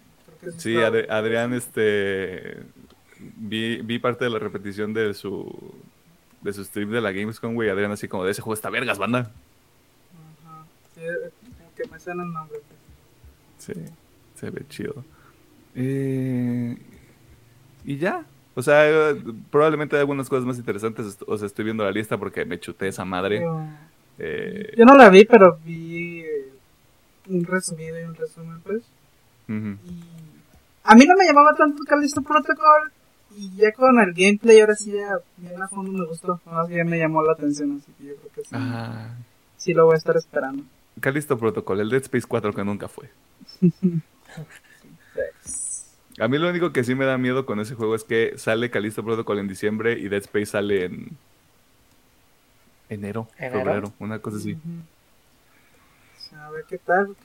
Sí, 0.58 0.78
Adrián, 0.78 1.54
este. 1.54 2.58
Vi, 3.38 3.82
vi 3.82 4.00
parte 4.00 4.26
de 4.26 4.32
la 4.32 4.40
repetición 4.40 4.94
de 4.94 5.14
su. 5.14 5.74
De 6.42 6.54
su 6.54 6.64
stream 6.64 6.90
de 6.90 7.02
la 7.02 7.12
Gamescom, 7.12 7.54
güey. 7.54 7.70
Adrián, 7.70 7.92
así 7.92 8.08
como 8.08 8.26
de 8.26 8.32
ese 8.32 8.42
juego 8.42 8.56
está 8.56 8.70
vergas, 8.70 8.98
banda. 8.98 9.32
Ajá. 10.44 10.66
Sí, 10.96 11.02
que 11.76 11.88
me 11.88 12.00
suena 12.00 12.24
el 12.24 12.34
nombre. 12.34 12.60
Sí, 13.60 13.74
se 14.36 14.50
ve 14.50 14.64
chido. 14.70 15.06
Eh, 15.76 16.78
y 17.86 17.98
ya. 17.98 18.26
O 18.54 18.62
sea, 18.62 19.16
probablemente 19.50 19.96
hay 19.96 20.02
algunas 20.02 20.28
cosas 20.28 20.46
más 20.46 20.58
interesantes. 20.58 21.18
O 21.26 21.38
sea, 21.38 21.46
estoy 21.46 21.66
viendo 21.66 21.84
la 21.84 21.92
lista 21.92 22.18
porque 22.18 22.44
me 22.44 22.60
chuté 22.60 22.88
esa 22.88 23.06
madre. 23.06 23.46
Eh, 24.20 24.74
yo 24.78 24.86
no 24.86 24.96
la 24.96 25.10
vi, 25.10 25.26
pero 25.26 25.58
vi 25.64 26.26
un 27.30 27.44
resumido 27.46 28.00
y 28.00 28.04
un 28.04 28.16
resumen, 28.16 28.60
pues. 28.62 28.84
Y 29.52 30.04
a 30.84 30.96
mí 30.96 31.06
no 31.06 31.16
me 31.16 31.26
llamaba 31.26 31.54
tanto 31.56 31.82
el 31.82 31.88
Callisto 31.88 32.22
Protocol. 32.22 32.92
Y 33.38 33.56
ya 33.56 33.72
con 33.72 33.98
el 34.00 34.14
gameplay, 34.14 34.60
ahora 34.60 34.76
sí 34.76 34.92
ya 34.92 35.18
bien 35.38 35.62
a 35.62 35.68
fondo 35.68 35.92
me 35.92 36.06
gustó. 36.06 36.42
Más 36.46 36.68
bien 36.68 36.88
me 36.88 36.98
llamó 37.00 37.24
la 37.24 37.34
atención, 37.34 37.78
así 37.82 37.92
que 37.98 38.06
yo 38.10 38.16
creo 38.18 38.32
que 38.34 38.42
sí. 38.42 38.50
Ah. 38.52 39.16
Sí 39.58 39.74
lo 39.74 39.86
voy 39.86 39.96
a 39.96 39.98
estar 39.98 40.18
esperando. 40.18 40.64
Callisto 41.00 41.38
Protocol, 41.38 41.80
el 41.80 41.90
Dead 41.90 42.02
Space 42.02 42.28
4 42.28 42.54
que 42.54 42.64
nunca 42.64 42.88
fue. 42.88 43.10
A 46.20 46.28
mí 46.28 46.38
lo 46.38 46.50
único 46.50 46.74
que 46.74 46.84
sí 46.84 46.94
me 46.94 47.06
da 47.06 47.18
miedo 47.18 47.46
con 47.46 47.60
ese 47.60 47.74
juego 47.74 47.96
es 47.96 48.04
que 48.04 48.38
sale 48.38 48.70
Callisto 48.70 49.04
Protocol 49.04 49.40
en 49.40 49.48
diciembre 49.48 49.98
y 49.98 50.10
Dead 50.10 50.22
Space 50.22 50.48
sale 50.48 50.86
en 50.86 51.18
enero, 52.90 53.28
¿Enero? 53.38 53.60
febrero, 53.60 53.94
una 54.00 54.20
cosa 54.20 54.38
así. 54.38 54.54
Ujú. 54.54 54.62
O 56.18 56.20
sea, 56.30 56.48
a 56.48 56.52
ver 56.52 56.66
qué 56.68 56.78
tal. 56.78 57.16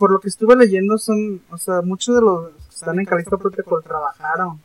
Por 0.00 0.10
lo 0.12 0.18
que 0.18 0.28
estuve 0.28 0.56
leyendo, 0.56 0.96
son, 0.96 1.42
o 1.50 1.58
sea, 1.58 1.82
muchos 1.82 2.14
de 2.14 2.22
los 2.22 2.48
que 2.52 2.74
están 2.74 2.98
en 2.98 3.04
Callisto 3.04 3.36
Protocol 3.38 3.82
trabajaron 3.84 4.58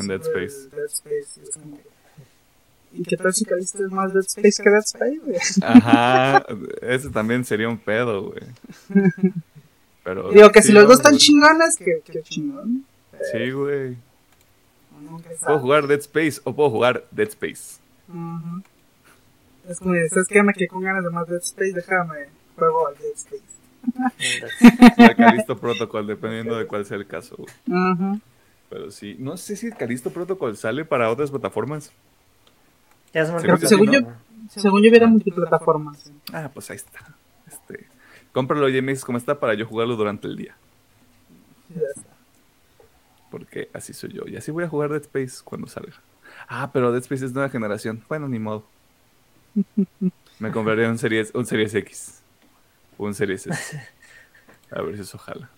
En 0.00 0.08
Dead 0.08 0.20
Space. 0.20 0.68
Dead 0.74 0.84
Space, 0.86 1.40
y 1.40 1.42
es 1.44 1.50
como 1.54 1.76
que- 1.78 1.94
¿Y 2.96 3.02
qué 3.04 3.16
tal 3.16 3.32
si 3.32 3.44
es 3.44 3.90
más 3.92 4.12
Dead 4.12 4.24
Space 4.24 4.60
que 4.62 4.70
Dead 4.70 4.82
Space? 4.84 5.18
güey? 5.24 5.36
Ajá, 5.62 6.44
ese 6.82 7.08
también 7.10 7.44
sería 7.44 7.68
un 7.68 7.78
pedo, 7.78 8.30
güey. 8.32 8.42
Pero 10.02 10.30
Digo 10.32 10.50
que 10.50 10.60
sí, 10.62 10.68
si 10.68 10.74
los 10.74 10.88
dos 10.88 10.96
están 10.98 11.16
chingones, 11.18 11.76
que, 11.76 12.00
que 12.04 12.22
chingón. 12.22 12.84
Sí, 13.32 13.52
güey. 13.52 13.96
Puedo 15.44 15.60
jugar 15.60 15.86
Dead 15.86 16.00
Space 16.00 16.40
o 16.42 16.52
puedo 16.54 16.70
jugar 16.70 17.04
Dead 17.12 17.28
Space. 17.28 17.78
Es 19.68 19.78
como, 19.78 19.94
¿sabes 20.10 20.26
qué? 20.28 20.42
Me 20.42 20.52
quedé 20.52 20.66
con 20.66 20.82
ganas 20.82 21.04
de 21.04 21.10
más 21.10 21.28
Dead 21.28 21.40
Space, 21.42 21.72
déjame 21.72 22.26
juego 22.56 22.88
al 22.88 22.94
Dead 22.96 23.12
Space. 23.14 23.53
O 24.98 25.16
Calisto 25.16 25.56
Protocol, 25.58 26.06
dependiendo 26.06 26.56
de 26.56 26.66
cuál 26.66 26.84
sea 26.84 26.96
el 26.96 27.06
caso. 27.06 27.36
Pero 28.70 28.90
sí, 28.90 29.16
no 29.18 29.36
sé 29.36 29.56
si 29.56 29.70
Calisto 29.70 30.10
Protocol 30.10 30.56
sale 30.56 30.84
para 30.84 31.10
otras 31.10 31.30
plataformas. 31.30 31.92
Ya 33.12 33.22
es 33.22 33.30
Creo 33.30 33.58
que 33.58 33.66
según 33.66 33.86
multiplataforma. 33.86 34.24
Según 34.48 34.82
yo 34.82 34.90
hubiera 34.90 35.06
multiplataformas. 35.06 35.98
sí. 35.98 36.12
Ah, 36.32 36.50
pues 36.52 36.70
ahí 36.70 36.76
está. 36.76 37.14
Este, 37.46 37.86
cómpralo 38.32 38.68
JMX 38.68 39.04
como 39.04 39.18
está 39.18 39.38
para 39.38 39.54
yo 39.54 39.66
jugarlo 39.66 39.96
durante 39.96 40.26
el 40.26 40.36
día. 40.36 40.56
Ya 41.74 41.86
está. 41.94 42.10
Porque 43.30 43.68
así 43.72 43.92
soy 43.92 44.12
yo. 44.12 44.22
Y 44.26 44.36
así 44.36 44.50
voy 44.50 44.64
a 44.64 44.68
jugar 44.68 44.90
Dead 44.90 45.02
Space 45.02 45.42
cuando 45.44 45.66
salga. 45.68 45.94
Ah, 46.48 46.70
pero 46.72 46.90
Dead 46.92 47.02
Space 47.02 47.26
es 47.26 47.32
nueva 47.32 47.48
generación. 47.48 48.02
Bueno, 48.08 48.28
ni 48.28 48.38
modo. 48.38 48.64
Me 50.40 50.50
compraría 50.50 50.88
un 50.88 50.98
Series, 50.98 51.32
un 51.34 51.46
series 51.46 51.74
X. 51.74 52.23
Un 52.98 53.14
Series 53.14 53.46
S. 53.46 53.80
A 54.70 54.82
ver 54.82 54.96
si 54.96 55.02
eso 55.02 55.18
jala. 55.18 55.48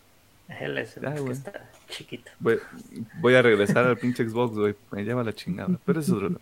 Es 0.49 0.97
el 0.97 1.07
Ah, 1.07 1.15
que 1.15 1.21
güey. 1.21 1.33
está 1.33 1.69
chiquito. 1.89 2.31
Voy, 2.39 2.59
voy 3.21 3.35
a 3.35 3.43
regresar 3.43 3.85
al 3.85 3.97
pinche 3.97 4.29
Xbox, 4.29 4.55
güey. 4.57 4.75
Me 4.93 5.03
lleva 5.05 5.25
la 5.25 5.33
chingada. 5.33 5.77
Pero 5.85 6.01
eso 6.01 6.17
es 6.17 6.23
otro. 6.23 6.41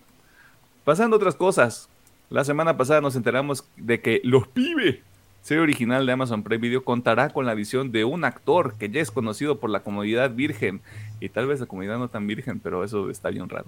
Pasando 0.84 1.16
a 1.16 1.18
otras 1.18 1.34
cosas. 1.34 1.88
La 2.30 2.44
semana 2.44 2.76
pasada 2.76 3.00
nos 3.00 3.16
enteramos 3.16 3.64
de 3.76 4.00
que 4.00 4.20
Los 4.24 4.48
Pibe, 4.48 5.02
serie 5.42 5.62
original 5.62 6.04
de 6.06 6.12
Amazon 6.12 6.42
Prime 6.42 6.60
Video, 6.60 6.84
contará 6.84 7.30
con 7.30 7.46
la 7.46 7.54
visión 7.54 7.92
de 7.92 8.04
un 8.04 8.24
actor 8.24 8.74
que 8.76 8.88
ya 8.90 9.00
es 9.00 9.10
conocido 9.10 9.60
por 9.60 9.70
la 9.70 9.80
comunidad 9.80 10.30
virgen. 10.34 10.80
Y 11.20 11.28
tal 11.28 11.46
vez 11.46 11.60
la 11.60 11.66
comunidad 11.66 11.98
no 11.98 12.08
tan 12.08 12.26
virgen, 12.26 12.60
pero 12.60 12.82
eso 12.82 13.08
está 13.10 13.28
bien 13.30 13.48
raro. 13.48 13.66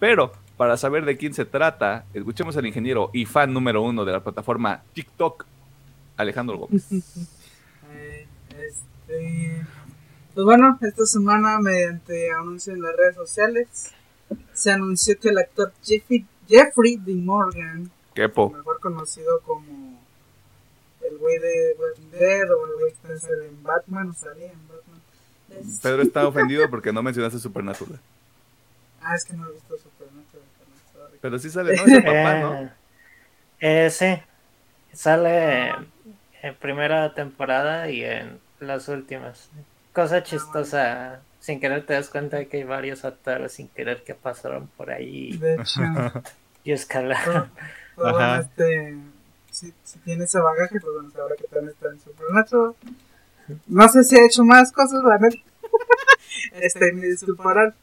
Pero, 0.00 0.32
para 0.56 0.76
saber 0.76 1.04
de 1.04 1.16
quién 1.16 1.32
se 1.32 1.44
trata, 1.44 2.04
escuchemos 2.12 2.56
al 2.56 2.66
ingeniero 2.66 3.10
y 3.12 3.24
fan 3.26 3.52
número 3.52 3.82
uno 3.82 4.04
de 4.04 4.12
la 4.12 4.20
plataforma 4.24 4.82
TikTok, 4.94 5.46
Alejandro 6.18 6.58
Gómez. 6.58 6.84
Eh, 6.92 8.26
este, 8.50 9.66
pues 10.34 10.44
bueno, 10.44 10.78
esta 10.82 11.06
semana, 11.06 11.58
mediante 11.60 12.30
anuncio 12.32 12.74
en 12.74 12.82
las 12.82 12.94
redes 12.94 13.16
sociales, 13.16 13.66
se 14.52 14.70
anunció 14.70 15.18
que 15.18 15.30
el 15.30 15.38
actor 15.38 15.72
Jeffrey, 15.82 16.26
Jeffrey 16.46 16.96
D. 16.96 17.14
Morgan, 17.14 17.90
Kepo. 18.14 18.50
mejor 18.50 18.78
conocido 18.80 19.40
como 19.40 19.98
el 21.08 21.16
güey 21.18 21.38
de 21.38 21.74
Walking 21.78 22.10
Dead 22.10 22.50
o 22.52 22.66
el 22.66 22.72
güey 22.74 22.92
que 22.92 23.12
está 23.14 23.28
en 23.44 23.62
Batman, 23.62 24.10
o 24.10 24.14
salía 24.14 24.52
en 24.52 24.68
Batman. 24.68 25.00
Es- 25.50 25.80
Pedro 25.80 26.02
está 26.02 26.26
ofendido 26.28 26.68
porque 26.68 26.92
no 26.92 27.02
mencionaste 27.02 27.38
Supernatural. 27.38 27.98
Ah, 29.00 29.14
es 29.14 29.24
que 29.24 29.32
no 29.34 29.48
he 29.48 29.52
visto 29.52 29.76
Supernatural. 29.78 30.44
Pero 31.20 31.38
sí 31.38 31.50
sale, 31.50 31.74
¿no? 31.76 31.82
Es 31.84 31.88
el 31.92 32.02
papá, 32.04 32.40
¿no? 32.40 32.54
Eh, 32.62 32.70
eh, 33.60 33.90
sí, 33.90 34.06
sale 34.92 35.72
en 36.42 36.54
primera 36.54 37.14
temporada 37.14 37.90
y 37.90 38.04
en 38.04 38.38
las 38.60 38.88
últimas. 38.88 39.50
Cosa 39.92 40.22
chistosa, 40.22 41.20
sin 41.40 41.60
querer 41.60 41.84
te 41.86 41.94
das 41.94 42.08
cuenta 42.08 42.36
de 42.36 42.48
que 42.48 42.58
hay 42.58 42.64
varios 42.64 43.04
actores 43.04 43.52
sin 43.52 43.68
querer 43.68 44.02
que 44.04 44.14
pasaron 44.14 44.68
por 44.76 44.90
ahí 44.90 45.36
De 45.36 45.54
hecho, 45.54 45.80
y 46.64 46.72
escalaron. 46.72 47.50
pero 47.96 48.36
este, 48.36 48.96
si, 49.50 49.72
si 49.84 49.98
tiene 50.00 50.24
ese 50.24 50.38
bagaje, 50.40 50.80
pues 50.80 50.92
bueno, 50.92 51.10
sabrá 51.10 51.34
que 51.36 51.44
también 51.44 51.70
está 51.70 51.88
en 51.88 52.00
Supernatural. 52.00 52.74
No 53.66 53.88
sé 53.88 54.04
si 54.04 54.16
ha 54.16 54.26
hecho 54.26 54.44
más 54.44 54.70
cosas, 54.72 55.02
la 55.02 55.18
neta. 55.18 55.38
este, 56.60 56.92
me 56.92 57.06
disculparán. 57.06 57.74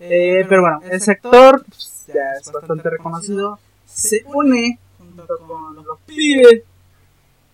Eh, 0.00 0.46
pero 0.48 0.62
bueno, 0.62 0.80
ese 0.90 1.12
actor 1.12 1.64
pues, 1.68 2.04
ya 2.06 2.32
es 2.40 2.52
bastante 2.52 2.88
reconocido. 2.88 3.58
Se 3.84 4.24
une 4.26 4.78
junto 4.96 5.38
con 5.38 5.74
los 5.84 5.98
pibes 6.06 6.62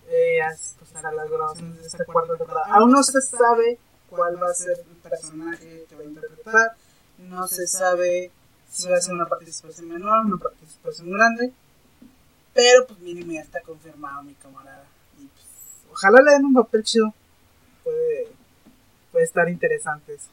eh, 0.07 0.39
pues, 0.79 1.03
a 1.03 1.11
las 1.11 1.29
grabaciones 1.29 1.81
de 1.81 1.87
esta 1.87 2.05
cuarta 2.05 2.35
temporada. 2.37 2.67
Aún 2.75 2.91
no 2.91 3.03
se 3.03 3.21
sabe 3.21 3.77
cuál 4.09 4.41
va 4.41 4.49
a 4.49 4.53
ser 4.53 4.77
el 4.79 4.95
personaje 5.09 5.85
que 5.89 5.95
va 5.95 6.01
a 6.01 6.05
interpretar. 6.05 6.71
No 7.19 7.47
se 7.47 7.67
sabe 7.67 8.31
si 8.69 8.89
va 8.89 8.97
a 8.97 9.01
ser 9.01 9.13
una 9.15 9.25
participación 9.25 9.87
menor, 9.89 10.25
una 10.25 10.37
participación 10.37 11.11
grande. 11.11 11.53
Pero 12.53 12.87
pues 12.87 12.99
mínimo 12.99 13.31
ya 13.33 13.41
está 13.41 13.61
confirmado 13.61 14.23
mi 14.23 14.33
camarada. 14.35 14.85
Y 15.19 15.25
pues 15.25 15.45
ojalá 15.91 16.21
le 16.21 16.31
den 16.31 16.45
un 16.45 16.53
papel 16.53 16.83
chido. 16.83 17.13
Puede, 17.83 18.27
puede 19.11 19.25
estar 19.25 19.49
interesante 19.49 20.13
eso. 20.13 20.29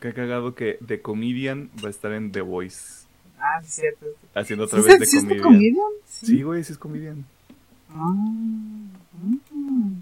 Qué 0.00 0.14
cagado 0.14 0.54
que 0.54 0.78
The 0.86 1.02
Comedian 1.02 1.70
va 1.84 1.88
a 1.88 1.90
estar 1.90 2.12
en 2.12 2.30
The 2.30 2.40
Voice. 2.42 3.02
Ah, 3.38 3.60
sí, 3.64 3.70
cierto. 3.80 4.06
Haciendo 4.34 4.66
otra 4.66 4.80
¿Sí 4.80 4.88
vez 4.88 4.98
The 5.00 5.06
sí 5.06 5.16
es 5.16 5.22
Comedian. 5.24 5.38
de 5.38 5.42
comedian? 5.42 5.90
Sí, 6.06 6.42
güey, 6.42 6.62
sí 6.62 6.72
es 6.72 6.78
comedian. 6.78 7.26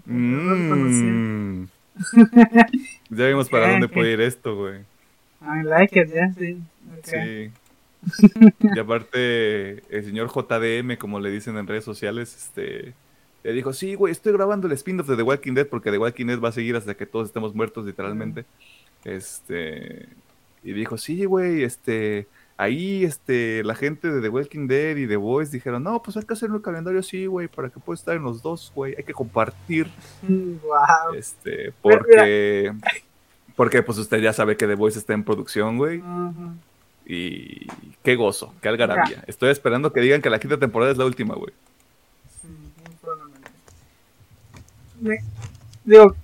Mm, 0.05 1.65
ya 3.09 3.27
vimos 3.27 3.49
para 3.49 3.71
dónde 3.71 3.87
puede 3.87 4.13
ir 4.13 4.21
esto, 4.21 4.55
güey. 4.55 4.79
I 5.41 5.63
like 5.63 5.99
it, 5.99 6.13
ya, 6.13 6.33
sí. 6.33 6.61
Sí. 7.03 7.51
y 8.75 8.79
aparte, 8.79 9.83
el 9.95 10.05
señor 10.05 10.29
JDM, 10.29 10.97
como 10.97 11.19
le 11.19 11.29
dicen 11.29 11.57
en 11.57 11.67
redes 11.67 11.83
sociales, 11.83 12.35
este 12.35 12.93
le 13.43 13.53
dijo, 13.53 13.73
sí, 13.73 13.95
güey, 13.95 14.11
estoy 14.11 14.33
grabando 14.33 14.67
el 14.67 14.73
spin-off 14.73 15.07
de 15.07 15.15
The 15.15 15.23
Walking 15.23 15.53
Dead 15.53 15.67
porque 15.67 15.89
The 15.91 15.97
Walking 15.97 16.27
Dead 16.27 16.39
va 16.39 16.49
a 16.49 16.53
seguir 16.53 16.75
hasta 16.75 16.93
que 16.95 17.05
todos 17.07 17.27
estemos 17.27 17.55
muertos, 17.55 17.85
literalmente. 17.85 18.45
Este, 19.03 20.09
y 20.63 20.73
dijo, 20.73 20.97
sí, 20.97 21.25
güey, 21.25 21.63
este, 21.63 22.27
ahí, 22.61 23.03
este, 23.03 23.63
la 23.63 23.73
gente 23.75 24.11
de 24.11 24.21
The 24.21 24.29
Walking 24.29 24.67
Dead 24.67 24.95
y 24.97 25.07
The 25.07 25.15
Voice 25.17 25.51
dijeron, 25.51 25.83
no, 25.83 26.01
pues 26.01 26.15
hay 26.17 26.23
que 26.23 26.33
hacer 26.33 26.51
un 26.51 26.59
calendario 26.61 26.99
así, 26.99 27.25
güey, 27.25 27.47
para 27.47 27.69
que 27.69 27.79
pueda 27.79 27.95
estar 27.97 28.15
en 28.15 28.23
los 28.23 28.41
dos, 28.41 28.71
güey, 28.75 28.93
hay 28.97 29.03
que 29.03 29.13
compartir, 29.13 29.87
Wow. 30.27 31.15
este, 31.17 31.51
Mira, 31.65 31.73
porque, 31.81 32.73
porque, 33.55 33.83
pues 33.83 33.97
usted 33.97 34.19
ya 34.21 34.31
sabe 34.33 34.57
que 34.57 34.67
The 34.67 34.75
Voice 34.75 34.99
está 34.99 35.13
en 35.13 35.23
producción, 35.23 35.77
güey, 35.77 36.01
y 37.05 37.67
qué 38.03 38.15
gozo, 38.15 38.53
qué 38.61 38.69
algarabía. 38.69 39.23
Estoy 39.27 39.49
esperando 39.49 39.91
que 39.91 40.01
digan 40.01 40.21
que 40.21 40.29
la 40.29 40.39
quinta 40.39 40.57
temporada 40.57 40.91
es 40.91 40.97
la 40.97 41.05
última, 41.05 41.35
güey. 41.35 41.51
Sí. 42.41 42.47
Me- 45.01 45.23
digo, 45.83 46.15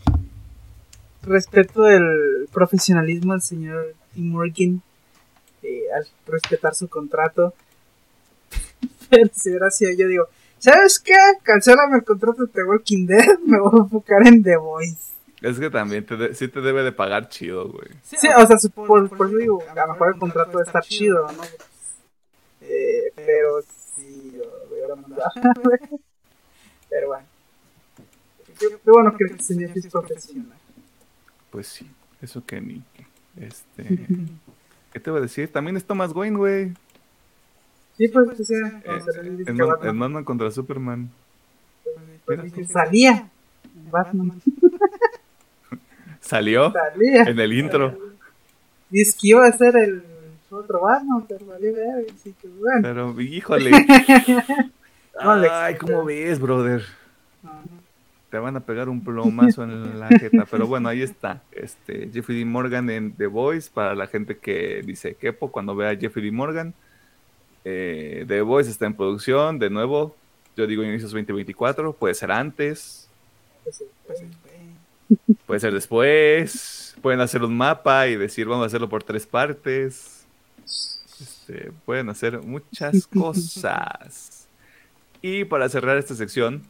respeto 1.24 1.88
el 1.88 2.48
profesionalismo 2.54 3.34
del 3.34 3.42
señor 3.42 3.96
Tim 4.14 4.32
Morgan 4.32 4.82
eh, 5.64 5.84
al 5.96 6.08
respetar 6.26 6.76
su 6.76 6.88
contrato. 6.88 7.54
Pero 9.10 9.30
si 9.34 9.50
hubiera 9.50 9.70
sido 9.72 9.92
yo, 9.98 10.08
digo, 10.08 10.28
¿sabes 10.60 11.00
qué? 11.00 11.14
Cancélame 11.44 11.98
el 11.98 12.04
contrato 12.04 12.46
de 12.46 12.52
The 12.54 12.64
Walking 12.64 13.06
Dead, 13.08 13.40
me 13.46 13.60
voy 13.60 13.80
a 13.80 13.84
enfocar 13.84 14.28
en 14.28 14.44
The 14.44 14.58
Voice. 14.58 15.14
Es 15.42 15.60
que 15.60 15.70
también 15.70 16.04
te 16.06 16.18
de- 16.18 16.34
sí 16.34 16.48
te 16.48 16.62
debe 16.62 16.82
de 16.84 16.92
pagar 16.92 17.30
chido, 17.30 17.70
güey. 17.70 17.90
Sí, 18.04 18.28
o 18.36 18.48
sea, 18.48 18.58
su- 18.58 18.72
por, 18.72 19.08
por 19.16 19.28
eso 19.28 19.38
digo, 19.38 19.64
a 19.70 19.86
lo 19.86 19.94
mejor 19.94 20.14
el 20.16 20.20
contrato 20.20 20.52
debe 20.58 20.64
estar 20.64 20.84
chido, 20.84 21.32
¿no? 21.32 21.44
Eh, 22.62 23.12
pero 23.16 23.62
sí, 23.96 24.34
yo 24.36 24.44
lo 24.44 24.74
hubiera 24.74 24.96
mandado. 24.96 25.32
pero 26.90 27.08
bueno. 27.08 27.26
Qué, 28.60 28.80
bueno 28.84 29.16
que 29.16 29.26
el 29.26 29.40
señor 29.40 29.72
es 29.76 29.86
profesional. 29.88 30.58
Pues 31.52 31.68
sí, 31.68 31.88
eso 32.22 32.44
que 32.44 32.60
ni. 32.60 32.84
Este. 33.40 33.84
¿Qué 34.98 35.02
te 35.04 35.12
voy 35.12 35.20
a 35.20 35.22
decir? 35.22 35.52
También 35.52 35.78
es 35.78 35.86
Thomas 35.86 36.12
Wayne, 36.12 36.36
güey. 36.38 36.74
Sí, 38.00 38.08
pues, 38.08 38.30
sea, 38.48 38.82
Eh, 38.84 39.30
disco 39.38 39.52
En 39.52 39.90
en 39.90 40.00
Batman 40.00 40.24
contra 40.24 40.50
Superman. 40.50 41.08
salía 42.68 43.30
en 43.64 43.92
Batman, 43.92 44.42
Salió 46.20 46.74
salía. 46.74 47.22
en 47.26 47.40
el 47.40 47.54
intro. 47.54 47.96
Dice 48.90 49.16
que 49.22 49.28
iba 49.28 49.46
a 49.46 49.52
ser 49.52 49.78
el 49.78 50.04
otro 50.50 50.82
Batman, 50.82 51.26
pero 51.30 51.46
valió 51.46 51.74
ver, 51.76 52.08
así 52.12 52.34
que 52.42 52.48
bueno. 52.48 52.82
Pero, 52.82 53.22
híjole. 53.22 53.70
Ay, 55.22 55.76
¿cómo 55.76 56.06
ves, 56.06 56.40
brother? 56.40 56.84
Ajá. 57.44 57.62
Te 58.30 58.38
van 58.38 58.56
a 58.58 58.60
pegar 58.60 58.90
un 58.90 59.04
plomazo 59.04 59.64
en 59.64 60.00
la 60.00 60.08
jeta. 60.08 60.46
Pero 60.50 60.68
bueno, 60.68 60.90
ahí 60.90 61.02
está. 61.02 61.42
Este, 61.52 62.10
Jeffrey 62.12 62.40
D. 62.40 62.46
Morgan 62.46 62.90
en 62.90 63.14
The 63.14 63.28
Voice, 63.28 63.70
para 63.74 63.96
la 63.96 64.08
gente 64.08 64.38
que 64.38 64.82
dice 64.86 65.16
quepo 65.16 65.52
cuando 65.52 65.76
vea 65.76 65.92
a 65.92 65.96
Jeffrey 65.96 66.26
D. 66.26 66.32
Morgan. 66.32 66.74
Eh, 67.64 68.26
The 68.28 68.42
Voice 68.42 68.70
está 68.70 68.86
en 68.86 68.96
producción, 68.96 69.60
de 69.60 69.70
nuevo. 69.70 70.16
Yo 70.56 70.68
digo 70.68 70.84
inicios 70.84 71.12
2024, 71.12 71.94
puede 71.94 72.16
ser 72.16 72.32
antes, 72.32 73.08
puede 75.46 75.60
ser 75.60 75.74
después. 75.74 76.96
Pueden 77.02 77.22
hacer 77.22 77.44
un 77.44 77.56
mapa 77.56 78.08
y 78.08 78.16
decir 78.16 78.48
vamos 78.48 78.64
a 78.64 78.68
hacerlo 78.68 78.90
por 78.90 79.04
tres 79.04 79.28
partes. 79.28 80.26
Este, 80.66 81.72
pueden 81.86 82.10
hacer 82.10 82.42
muchas 82.42 83.06
cosas. 83.08 84.48
Y 85.22 85.46
para 85.46 85.70
cerrar 85.70 85.98
esta 85.98 86.16
sección, 86.16 86.64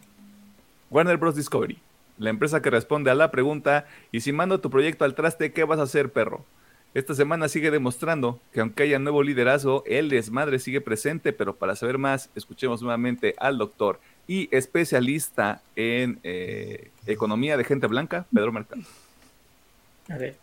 Warner 0.89 1.17
Bros. 1.17 1.35
Discovery, 1.35 1.79
la 2.17 2.29
empresa 2.29 2.61
que 2.61 2.69
responde 2.69 3.11
a 3.11 3.15
la 3.15 3.31
pregunta, 3.31 3.85
y 4.11 4.21
si 4.21 4.31
mando 4.31 4.59
tu 4.59 4.69
proyecto 4.69 5.05
al 5.05 5.15
traste, 5.15 5.51
¿qué 5.51 5.63
vas 5.63 5.79
a 5.79 5.83
hacer, 5.83 6.11
perro? 6.11 6.45
Esta 6.93 7.13
semana 7.13 7.47
sigue 7.47 7.69
demostrando 7.69 8.39
que 8.51 8.61
aunque 8.61 8.83
haya 8.83 8.97
nuevo 8.97 9.21
liderazgo, 9.21 9.83
el 9.85 10.09
desmadre 10.09 10.57
sigue 10.57 10.81
presente, 10.81 11.33
pero 11.33 11.55
para 11.55 11.75
saber 11.75 11.97
más, 11.97 12.29
escuchemos 12.35 12.81
nuevamente 12.81 13.35
al 13.37 13.57
doctor 13.57 13.99
y 14.25 14.49
especialista 14.55 15.61
en 15.75 16.19
eh, 16.23 16.89
economía 17.05 17.57
de 17.57 17.65
gente 17.65 17.87
blanca, 17.87 18.25
Pedro 18.33 18.51
Mercado. 18.51 18.81
A 20.09 20.17
ver. 20.17 20.37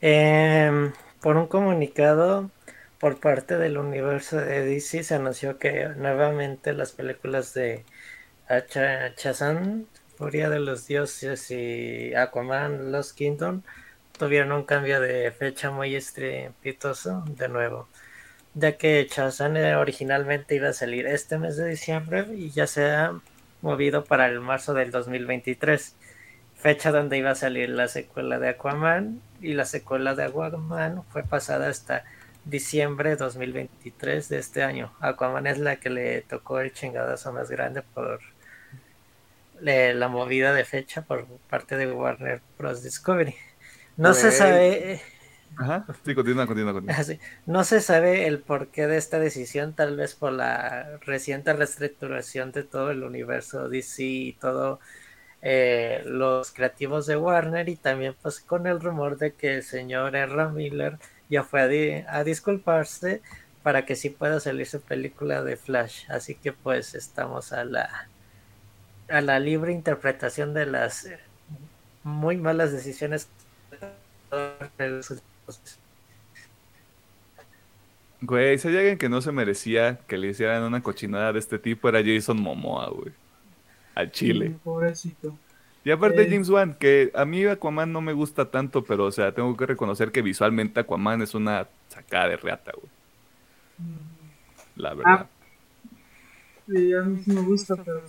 Em, 0.00 0.92
por 1.20 1.36
un 1.36 1.46
comunicado 1.46 2.50
por 2.98 3.20
parte 3.20 3.56
del 3.56 3.78
universo 3.78 4.38
de 4.38 4.64
DC 4.64 5.04
se 5.04 5.14
anunció 5.14 5.58
que 5.58 5.90
nuevamente 5.96 6.72
las 6.72 6.92
películas 6.92 7.54
de 7.54 7.84
Shazam, 8.60 9.86
Furia 10.18 10.50
de 10.50 10.60
los 10.60 10.86
Dioses 10.86 11.50
y 11.50 12.14
Aquaman 12.14 12.92
Lost 12.92 13.16
Kingdom 13.16 13.62
tuvieron 14.18 14.52
un 14.52 14.64
cambio 14.64 15.00
de 15.00 15.32
fecha 15.32 15.70
muy 15.70 15.96
estrepitoso 15.96 17.24
de 17.28 17.48
nuevo, 17.48 17.88
ya 18.52 18.76
que 18.76 19.08
Shazam 19.10 19.56
originalmente 19.78 20.54
iba 20.54 20.68
a 20.68 20.74
salir 20.74 21.06
este 21.06 21.38
mes 21.38 21.56
de 21.56 21.66
diciembre 21.66 22.26
y 22.34 22.50
ya 22.50 22.66
se 22.66 22.90
ha 22.90 23.18
movido 23.62 24.04
para 24.04 24.26
el 24.26 24.40
marzo 24.40 24.74
del 24.74 24.90
2023, 24.90 25.96
fecha 26.54 26.92
donde 26.92 27.16
iba 27.16 27.30
a 27.30 27.34
salir 27.34 27.70
la 27.70 27.88
secuela 27.88 28.38
de 28.38 28.50
Aquaman 28.50 29.22
y 29.40 29.54
la 29.54 29.64
secuela 29.64 30.14
de 30.14 30.24
Aquaman 30.24 31.04
fue 31.04 31.22
pasada 31.22 31.68
hasta 31.68 32.04
diciembre 32.44 33.16
2023 33.16 34.28
de 34.28 34.38
este 34.38 34.62
año. 34.62 34.92
Aquaman 35.00 35.46
es 35.46 35.58
la 35.58 35.76
que 35.76 35.88
le 35.88 36.20
tocó 36.20 36.60
el 36.60 36.74
chingadazo 36.74 37.32
más 37.32 37.50
grande 37.50 37.80
por 37.80 38.20
la 39.62 40.08
movida 40.08 40.52
de 40.52 40.64
fecha 40.64 41.02
por 41.02 41.26
parte 41.48 41.76
de 41.76 41.90
Warner 41.90 42.42
Bros. 42.58 42.82
Discovery. 42.82 43.34
No 43.96 44.14
se 44.14 44.32
sabe. 44.32 45.00
Ajá, 45.58 45.84
sí, 46.04 46.14
continúa, 46.14 46.46
continúa, 46.46 46.72
continúa. 46.72 46.96
No 47.46 47.62
se 47.64 47.80
sabe 47.80 48.26
el 48.26 48.40
porqué 48.40 48.86
de 48.86 48.96
esta 48.96 49.18
decisión, 49.18 49.74
tal 49.74 49.96
vez 49.96 50.14
por 50.14 50.32
la 50.32 50.98
reciente 51.02 51.52
reestructuración 51.52 52.52
de 52.52 52.64
todo 52.64 52.90
el 52.90 53.02
universo 53.04 53.68
DC 53.68 54.02
y 54.02 54.32
todo 54.32 54.80
eh, 55.42 56.02
los 56.06 56.52
creativos 56.52 57.06
de 57.06 57.16
Warner 57.16 57.68
y 57.68 57.76
también 57.76 58.16
pues 58.22 58.40
con 58.40 58.66
el 58.66 58.80
rumor 58.80 59.18
de 59.18 59.34
que 59.34 59.56
el 59.56 59.62
señor 59.62 60.16
R. 60.16 60.48
Miller 60.48 60.98
ya 61.28 61.44
fue 61.44 62.04
a, 62.06 62.16
a 62.18 62.24
disculparse 62.24 63.22
para 63.62 63.84
que 63.84 63.96
sí 63.96 64.10
pueda 64.10 64.40
salir 64.40 64.66
su 64.66 64.80
película 64.80 65.42
de 65.42 65.56
Flash. 65.56 66.04
Así 66.08 66.34
que 66.34 66.52
pues 66.52 66.94
estamos 66.94 67.52
a 67.52 67.64
la 67.64 68.08
a 69.12 69.20
la 69.20 69.38
libre 69.38 69.72
interpretación 69.72 70.54
de 70.54 70.66
las 70.66 71.04
eh, 71.04 71.18
muy 72.02 72.36
malas 72.36 72.72
decisiones 72.72 73.28
Güey, 78.22 78.56
si 78.58 78.68
hay 78.68 78.76
alguien 78.76 78.98
que 78.98 79.08
no 79.08 79.20
se 79.20 79.32
merecía 79.32 79.98
que 80.06 80.16
le 80.16 80.28
hicieran 80.28 80.62
una 80.62 80.82
cochinada 80.82 81.32
de 81.32 81.40
este 81.40 81.58
tipo 81.58 81.88
era 81.88 82.02
Jason 82.04 82.40
Momoa, 82.40 82.88
güey. 82.88 83.12
Al 83.94 84.10
chile. 84.10 84.54
pobrecito. 84.62 85.36
Y 85.84 85.90
aparte 85.90 86.22
Eh. 86.22 86.28
James 86.30 86.48
Wan, 86.48 86.74
que 86.74 87.10
a 87.14 87.24
mí 87.24 87.44
Aquaman 87.44 87.92
no 87.92 88.00
me 88.00 88.12
gusta 88.12 88.50
tanto, 88.50 88.84
pero 88.84 89.06
o 89.06 89.12
sea, 89.12 89.34
tengo 89.34 89.54
que 89.56 89.66
reconocer 89.66 90.12
que 90.12 90.22
visualmente 90.22 90.80
Aquaman 90.80 91.20
es 91.20 91.34
una 91.34 91.66
sacada 91.88 92.28
de 92.28 92.36
reata, 92.36 92.72
güey. 92.72 92.88
La 94.76 94.94
verdad. 94.94 95.26
Sí, 96.68 96.94
a 96.94 97.00
mí 97.02 97.22
sí 97.24 97.32
me 97.32 97.40
gusta, 97.42 97.76
pero. 97.76 98.02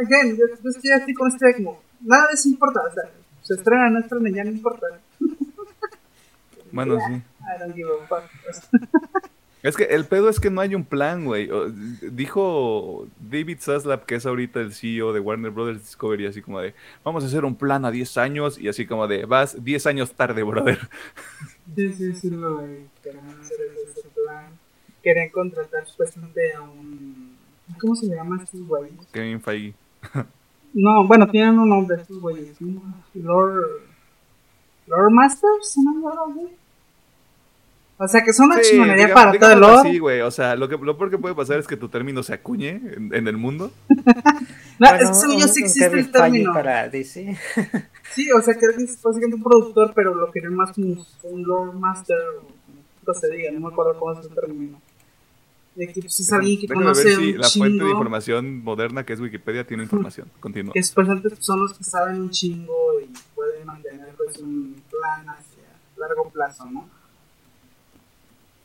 Again, 0.00 0.36
yo, 0.36 0.44
yo 0.62 0.70
estoy 0.70 0.90
así 0.92 1.14
con 1.14 1.28
este 1.28 1.54
como, 1.56 1.80
nada 2.00 2.28
de 2.28 2.34
eso 2.34 2.48
importa, 2.48 2.80
o 2.80 2.92
sea, 2.92 3.04
se 3.42 3.54
estrena, 3.54 3.90
no 3.90 4.00
estrena, 4.00 4.30
ya 4.30 4.44
no 4.44 4.50
importa. 4.50 4.86
Bueno, 6.70 6.98
sí. 7.00 7.22
Es 9.62 9.76
que 9.76 9.84
el 9.84 10.04
pedo 10.04 10.28
es 10.28 10.38
que 10.38 10.50
no 10.50 10.60
hay 10.60 10.74
un 10.74 10.84
plan, 10.84 11.24
güey. 11.24 11.48
Dijo 12.02 13.08
David 13.18 13.58
Zaslav, 13.60 14.06
que 14.06 14.14
es 14.14 14.26
ahorita 14.26 14.60
el 14.60 14.72
CEO 14.72 15.12
de 15.12 15.20
Warner 15.20 15.50
Brothers 15.50 15.80
Discovery, 15.80 16.26
así 16.26 16.42
como 16.42 16.60
de, 16.60 16.74
vamos 17.02 17.24
a 17.24 17.26
hacer 17.26 17.44
un 17.44 17.56
plan 17.56 17.84
a 17.84 17.90
10 17.90 18.18
años, 18.18 18.58
y 18.58 18.68
así 18.68 18.86
como 18.86 19.08
de, 19.08 19.24
vas 19.24 19.62
10 19.64 19.86
años 19.86 20.12
tarde, 20.12 20.42
brother. 20.42 20.78
Sí, 21.76 21.92
sí, 21.92 22.14
sí, 22.14 22.30
de 22.30 22.86
querían 23.02 23.28
hacer 23.28 23.58
ese 23.60 24.00
ese 24.00 24.08
plan. 24.08 24.46
Querían 25.02 25.28
contratar 25.28 25.86
supuestamente 25.86 26.54
a 26.54 26.62
un. 26.62 27.36
¿Cómo 27.78 27.94
se 27.94 28.06
llama 28.06 28.40
a 28.40 28.44
estos 28.44 28.66
güeyes? 28.66 28.94
Kevin 29.12 29.38
Feige. 29.38 29.74
No, 30.74 31.06
bueno, 31.06 31.28
tienen 31.28 31.58
un 31.58 31.68
nombre 31.68 31.96
estos 32.00 32.20
güeyes. 32.20 32.60
¿no? 32.60 32.80
Lord. 33.14 33.64
Lord 34.86 35.10
Masters, 35.10 35.76
¿no? 35.84 36.48
O 38.00 38.06
sea, 38.06 38.22
que 38.22 38.32
son 38.32 38.46
una 38.46 38.62
Sí, 38.62 38.70
chingonería 38.70 39.12
para 39.12 39.36
todo 39.36 39.52
el 39.52 39.60
lore. 39.60 39.88
así, 39.88 39.98
güey. 39.98 40.20
O 40.20 40.30
sea, 40.30 40.54
lo, 40.54 40.68
que, 40.68 40.76
lo 40.78 40.96
peor 40.96 41.10
que 41.10 41.18
puede 41.18 41.34
pasar 41.34 41.58
es 41.58 41.66
que 41.66 41.76
tu 41.76 41.88
término 41.88 42.22
se 42.22 42.32
acuñe 42.32 42.68
en, 42.68 43.10
en 43.12 43.26
el 43.28 43.36
mundo. 43.36 43.72
No, 44.80 44.88
Bueno, 44.90 45.10
es 45.10 45.24
que 45.26 45.36
yo 45.40 45.48
sí 45.48 45.62
existe 45.64 45.86
el 45.86 46.12
término. 46.12 46.52
para 46.52 46.88
DC. 46.88 47.36
Sí, 48.14 48.30
o 48.30 48.40
sea, 48.40 48.54
que 48.54 48.66
es 48.66 49.02
básicamente 49.02 49.36
un 49.36 49.42
productor, 49.42 49.92
pero 49.94 50.14
lo 50.14 50.30
querían 50.30 50.54
más 50.54 50.72
como 50.72 51.04
un 51.24 51.42
Lord 51.42 51.74
Master, 51.74 52.16
o 52.40 52.46
como 53.04 53.18
se 53.18 53.28
diga, 53.30 53.50
no 53.50 53.60
me 53.60 53.66
acuerdo 53.72 53.98
cómo 53.98 54.12
es 54.18 54.24
el 54.26 54.34
término. 54.34 54.80
De 55.78 55.92
que 55.92 56.00
pues, 56.00 56.18
es 56.20 56.32
alguien 56.32 56.58
que 56.60 56.66
Déjame 56.66 56.84
conoce 56.86 57.04
ver 57.04 57.16
si 57.16 57.32
un 57.34 57.38
la 57.40 57.48
fuente 57.48 57.74
de 57.74 57.78
chingo, 57.78 57.90
información 57.92 58.64
moderna 58.64 59.04
que 59.06 59.12
es 59.12 59.20
Wikipedia 59.20 59.64
tiene 59.64 59.84
información. 59.84 60.28
Continúa. 60.40 60.72
que 60.72 60.82
supuestamente 60.82 61.36
son 61.38 61.60
los 61.60 61.72
que 61.78 61.84
saben 61.84 62.20
un 62.20 62.30
chingo 62.30 63.00
y 63.00 63.08
pueden 63.36 63.64
mantener 63.64 64.08
pues 64.16 64.38
un 64.38 64.74
plan 64.90 65.28
hacia 65.28 65.62
largo 65.96 66.28
plazo, 66.30 66.66
¿no? 66.70 66.88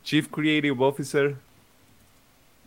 Chief 0.02 0.26
Creative 0.28 0.76
Officer. 0.80 1.36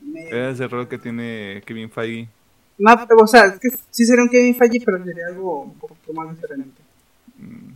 Me- 0.02 0.50
Es 0.52 0.60
el 0.60 0.70
rol 0.70 0.88
que 0.88 0.98
tiene 0.98 1.62
Kevin 1.66 1.90
Feige. 1.92 2.30
No, 2.78 2.94
o 3.20 3.28
sea, 3.28 3.46
es 3.48 3.60
que 3.60 3.70
sí 3.92 4.06
sería 4.06 4.24
un 4.24 4.30
Kevin 4.30 4.56
Feige, 4.56 4.82
pero 4.86 5.04
sería 5.04 5.28
algo 5.28 5.64
un 5.64 5.74
poco 5.74 5.96
más 6.14 6.30
diferente. 6.36 6.82
Mm, 7.38 7.74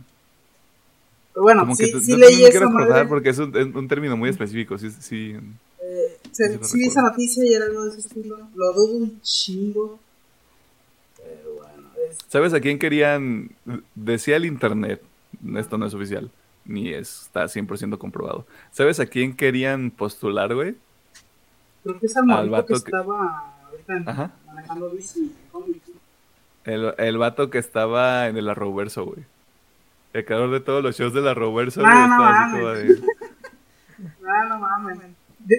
Pero 1.34 1.42
bueno, 1.42 1.60
Como 1.62 1.76
que 1.76 1.86
sí, 1.86 1.92
tú- 1.92 2.00
sí 2.00 2.12
no, 2.12 2.18
leí 2.18 2.36
no 2.38 2.42
me 2.44 2.50
quiero 2.50 2.70
madre. 2.70 3.04
porque 3.06 3.28
es 3.30 3.38
un, 3.38 3.56
es 3.56 3.66
un 3.74 3.88
término 3.88 4.16
muy 4.16 4.28
específico. 4.30 4.78
Sí, 4.78 4.90
sí. 4.90 5.36
Sí, 6.32 6.42
lo 6.56 6.64
sí 6.64 6.86
esa 6.86 7.02
noticia 7.02 7.44
y 7.44 7.52
era 7.54 7.66
algo 7.66 7.84
de 7.84 7.90
ese 7.90 8.00
estilo. 8.00 8.38
Lo 8.54 8.72
dudo 8.72 8.94
un 8.96 9.20
chingo. 9.22 9.98
Pero 11.16 11.54
bueno, 11.56 11.88
es... 12.10 12.18
¿Sabes 12.28 12.54
a 12.54 12.60
quién 12.60 12.78
querían? 12.78 13.50
Decía 13.94 14.36
el 14.36 14.46
internet. 14.46 15.02
Esto 15.56 15.78
no 15.78 15.86
es 15.86 15.94
oficial. 15.94 16.30
Ni 16.64 16.92
está 16.92 17.44
100% 17.44 17.98
comprobado. 17.98 18.46
¿Sabes 18.70 19.00
a 19.00 19.06
quién 19.06 19.34
querían 19.36 19.90
postular, 19.90 20.54
güey? 20.54 20.76
Creo 21.82 21.98
que 21.98 22.06
es 22.06 22.16
Al 22.16 22.24
morrito 22.26 22.52
vato 22.52 22.66
que 22.66 22.72
que- 22.72 22.78
estaba 22.78 23.54
ahorita 23.70 24.10
Ajá. 24.10 24.30
manejando. 24.46 24.92
¿no? 25.52 25.64
El, 26.64 26.94
el 26.96 27.18
vato 27.18 27.50
que 27.50 27.58
estaba 27.58 28.28
en 28.28 28.36
el 28.36 28.48
Arrowverso, 28.48 29.04
güey. 29.04 29.24
El 30.12 30.24
creador 30.24 30.50
de 30.50 30.60
todos 30.60 30.82
los 30.82 30.96
shows 30.96 31.12
Ah, 31.14 31.20
güey. 31.20 31.24
no 31.24 32.04
Estaba 32.04 32.30
así 32.30 32.52
mames. 32.52 32.60
como 32.60 32.68
de... 32.70 33.02
Ah, 34.28 34.44
no 34.48 34.58
mames. 34.58 34.98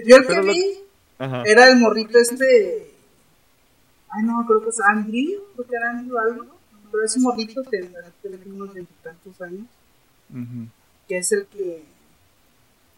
Yo, 0.06 0.16
el 0.16 0.26
que 0.26 0.34
lo- 0.34 0.42
vi 0.52 0.78
Ajá. 1.18 1.42
era 1.46 1.68
el 1.68 1.76
morrito 1.78 2.18
este. 2.18 2.92
Ay, 4.08 4.22
no, 4.22 4.44
creo 4.46 4.62
que 4.62 4.70
es 4.70 4.80
Andrew. 4.80 5.42
Creo 5.54 5.66
que 5.66 5.76
era 5.76 5.90
Andrew 5.90 6.18
algo. 6.18 6.46
Pero 6.90 7.04
es 7.04 7.16
un 7.16 7.22
morrito 7.24 7.62
que 7.64 7.90
tiene 8.22 8.38
unos 8.46 8.72
veintitantos 8.72 9.40
años. 9.42 9.66
Ujú. 10.30 10.68
Que 11.08 11.18
es 11.18 11.32
el 11.32 11.46
que 11.46 11.84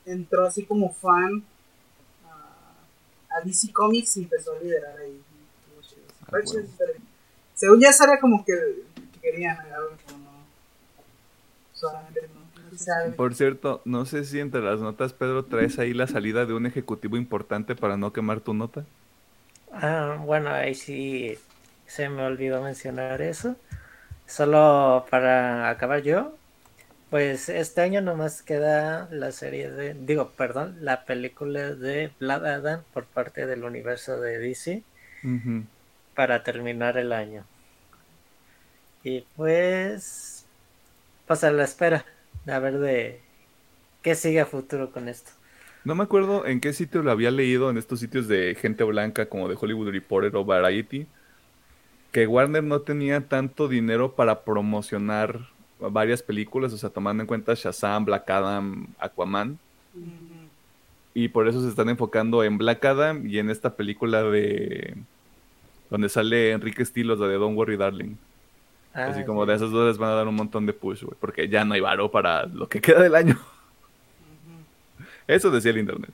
entró 0.05 0.47
así 0.47 0.65
como 0.65 0.93
fan 0.93 1.43
a, 2.29 3.37
a 3.37 3.41
DC 3.45 3.73
Comics 3.73 4.17
y 4.19 4.23
empezó 4.25 4.53
a 4.55 4.61
liderar 4.61 4.99
ahí. 4.99 5.21
Ah, 6.29 6.39
bueno. 6.45 6.69
Según 7.55 7.81
ya 7.81 7.93
sabía 7.93 8.21
como 8.21 8.45
que, 8.45 8.53
que 9.15 9.19
querían 9.21 9.59
algo, 9.59 9.97
pero 10.05 10.19
no. 10.19 10.31
Solamente 11.73 12.21
sabe. 12.79 13.13
Por 13.13 13.35
cierto, 13.35 13.83
no 13.85 14.07
sé 14.07 14.25
si 14.25 14.41
entre 14.41 14.63
las 14.63 14.81
notas, 14.81 15.13
Pedro, 15.13 15.47
traes 15.47 15.79
ahí 15.79 15.95
la 15.95 16.07
salida 16.07 16.47
de 16.47 16.55
un 16.55 16.67
ejecutivo 16.67 17.17
importante 17.17 17.77
para 17.77 17.97
no 17.97 18.13
quemar 18.13 18.41
tu 18.41 18.55
nota. 18.55 18.87
Ah, 19.71 20.19
bueno, 20.25 20.51
ahí 20.51 20.75
sí 20.75 21.39
Se 21.87 22.09
me 22.09 22.23
olvidó 22.25 22.63
mencionar 22.63 23.23
eso. 23.23 23.57
Solo 24.27 25.07
para 25.11 25.71
acabar 25.71 26.03
yo, 26.03 26.39
pues 27.11 27.49
este 27.49 27.83
año 27.83 28.03
nomás 28.03 28.43
queda 28.43 29.09
la 29.11 29.33
serie 29.33 29.71
de, 29.71 29.95
digo, 29.95 30.33
perdón, 30.37 30.79
la 30.85 31.05
película 31.07 31.75
de 31.75 32.13
Blood 32.21 32.47
Adam 32.47 32.85
por 32.93 33.07
parte 33.07 33.47
del 33.47 33.65
universo 33.65 34.21
de 34.21 34.39
DC 34.39 34.87
para 36.15 36.43
terminar 36.43 36.99
el 36.99 37.13
año. 37.13 37.47
Y 39.03 39.23
pues, 39.37 40.49
pues 41.27 41.45
a 41.45 41.51
la 41.53 41.65
espera, 41.65 42.05
a 42.53 42.59
ver 42.59 42.79
de 42.79 43.21
qué 44.03 44.15
sigue 44.15 44.41
a 44.41 44.47
futuro 44.47 44.93
con 44.93 45.09
esto. 45.09 45.33
No 45.85 45.95
me 45.95 46.03
acuerdo 46.03 46.47
en 46.47 46.61
qué 46.61 46.73
sitio 46.73 47.03
lo 47.03 47.11
había 47.11 47.31
leído, 47.31 47.71
en 47.71 47.79
estos 47.79 48.01
sitios 48.01 48.27
de 48.27 48.57
gente 48.61 48.83
blanca 48.85 49.27
como 49.27 49.49
de 49.49 49.57
Hollywood 49.59 49.91
Reporter 49.91 50.35
o 50.35 50.45
Variety, 50.45 51.07
que 52.11 52.27
Warner 52.27 52.65
no 52.65 52.81
tenía 52.81 53.29
tanto 53.29 53.69
dinero 53.69 54.13
para 54.15 54.43
promocionar 54.43 55.49
varias 55.79 56.23
películas, 56.23 56.73
o 56.73 56.79
sea, 56.79 56.91
tomando 56.91 57.23
en 57.23 57.27
cuenta 57.27 57.55
Shazam, 57.55 58.05
Black 58.05 58.29
Adam, 58.31 58.89
Aquaman. 58.99 59.59
Y 61.15 61.29
por 61.29 61.49
eso 61.49 61.63
se 61.63 61.69
están 61.69 61.89
enfocando 61.89 62.43
en 62.43 62.59
Black 62.59 62.85
Adam 62.85 63.27
y 63.27 63.39
en 63.39 63.49
esta 63.49 63.77
película 63.77 64.23
de... 64.23 64.97
donde 65.89 66.09
sale 66.09 66.51
Enrique 66.51 66.85
Stilos, 66.85 67.19
la 67.19 67.29
de 67.29 67.37
Don't 67.37 67.57
Worry 67.57 67.77
Darling. 67.77 68.17
Ah, 68.97 69.09
Así 69.09 69.27
como 69.27 69.45
de 69.45 69.55
esas 69.55 69.71
dos 69.71 69.87
les 69.87 69.99
van 69.99 70.11
a 70.11 70.15
dar 70.15 70.27
un 70.27 70.35
montón 70.35 70.65
de 70.65 70.73
push, 70.73 71.03
güey, 71.03 71.19
porque 71.21 71.51
ya 71.51 71.67
no 71.67 71.75
hay 71.75 71.81
varo 71.81 72.11
para 72.11 72.47
lo 72.47 72.67
que 72.67 72.81
queda 72.81 73.03
del 73.03 73.15
año. 73.15 73.39
Eso 75.27 75.51
decía 75.51 75.73
el 75.73 75.79
internet. 75.79 76.11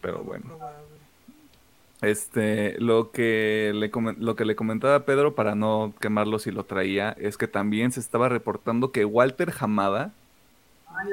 Pero 0.00 0.24
bueno. 0.24 0.46
Este, 2.00 2.80
lo 2.80 3.10
que 3.10 3.72
le 3.74 3.90
lo 4.18 4.34
que 4.34 4.46
le 4.46 4.56
comentaba 4.56 4.94
a 4.94 5.04
Pedro 5.04 5.34
para 5.34 5.54
no 5.54 5.92
quemarlo 6.00 6.38
si 6.38 6.50
lo 6.50 6.64
traía 6.64 7.14
es 7.18 7.36
que 7.36 7.46
también 7.46 7.92
se 7.92 8.00
estaba 8.00 8.30
reportando 8.30 8.92
que 8.92 9.04
Walter 9.04 9.52
Hamada 9.60 10.10
ah, 10.88 11.04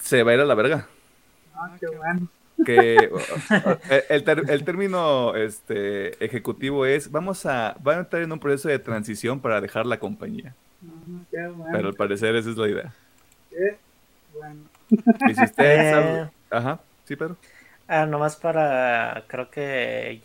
se, 0.00 0.22
va 0.22 0.30
a 0.30 0.34
ir 0.34 0.40
a 0.40 0.44
la 0.44 0.54
verga. 0.54 0.86
Ah, 1.56 1.76
qué 1.80 1.88
bueno 1.88 2.28
que 2.64 3.10
el, 4.08 4.24
el, 4.48 4.64
término 4.64 5.34
este, 5.34 6.24
ejecutivo 6.24 6.86
es, 6.86 7.10
vamos 7.10 7.46
a, 7.46 7.76
van 7.82 7.98
a 7.98 8.00
entrar 8.00 8.22
en 8.22 8.32
un 8.32 8.38
proceso 8.38 8.68
de 8.68 8.78
transición 8.78 9.40
para 9.40 9.60
dejar 9.60 9.86
la 9.86 9.98
compañía. 9.98 10.54
Pero 11.30 11.88
al 11.88 11.94
parecer 11.94 12.34
esa 12.36 12.50
es 12.50 12.56
la 12.56 12.68
idea. 12.68 12.94
Qué 13.50 13.78
bueno. 14.34 14.60
Y 15.28 15.34
si 15.34 15.44
usted 15.44 16.24
eh, 16.24 16.30
Ajá, 16.50 16.80
sí, 17.04 17.16
pero 17.16 17.36
Ah, 17.88 18.06
nomás 18.06 18.36
para, 18.36 19.24
creo 19.28 19.50
que 19.50 20.22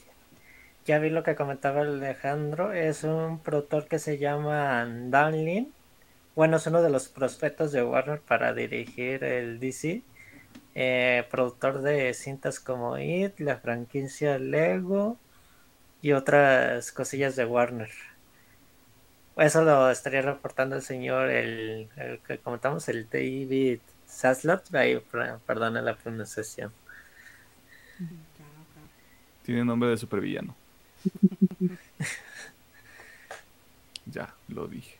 ya 0.85 0.99
vi 0.99 1.09
lo 1.09 1.23
que 1.23 1.35
comentaba 1.35 1.81
Alejandro, 1.81 2.71
es 2.71 3.03
un 3.03 3.39
productor 3.39 3.87
que 3.87 3.99
se 3.99 4.17
llama 4.17 4.87
Dan 5.09 5.45
Lin. 5.45 5.73
Bueno, 6.35 6.57
es 6.57 6.67
uno 6.67 6.81
de 6.81 6.89
los 6.89 7.09
prospectos 7.09 7.71
de 7.73 7.83
Warner 7.83 8.21
para 8.21 8.53
dirigir 8.53 9.23
el 9.23 9.59
DC 9.59 10.01
eh, 10.79 11.25
productor 11.31 11.81
de 11.81 12.13
cintas 12.13 12.59
como 12.59 12.99
It, 12.99 13.39
la 13.39 13.57
franquicia 13.57 14.37
Lego 14.37 15.17
y 16.03 16.11
otras 16.11 16.91
cosillas 16.91 17.35
de 17.35 17.45
Warner. 17.45 17.89
Eso 19.37 19.63
lo 19.63 19.89
estaría 19.89 20.21
reportando 20.21 20.75
el 20.75 20.83
señor, 20.83 21.31
el, 21.31 21.89
que 22.27 22.37
comentamos, 22.37 22.87
el 22.89 23.09
David 23.09 23.79
ahí 24.73 25.01
perdona 25.47 25.81
la 25.81 25.95
pronunciación. 25.95 26.71
Tiene 29.43 29.65
nombre 29.65 29.89
de 29.89 29.97
supervillano. 29.97 30.55
ya, 34.05 34.31
lo 34.47 34.67
dije. 34.67 34.95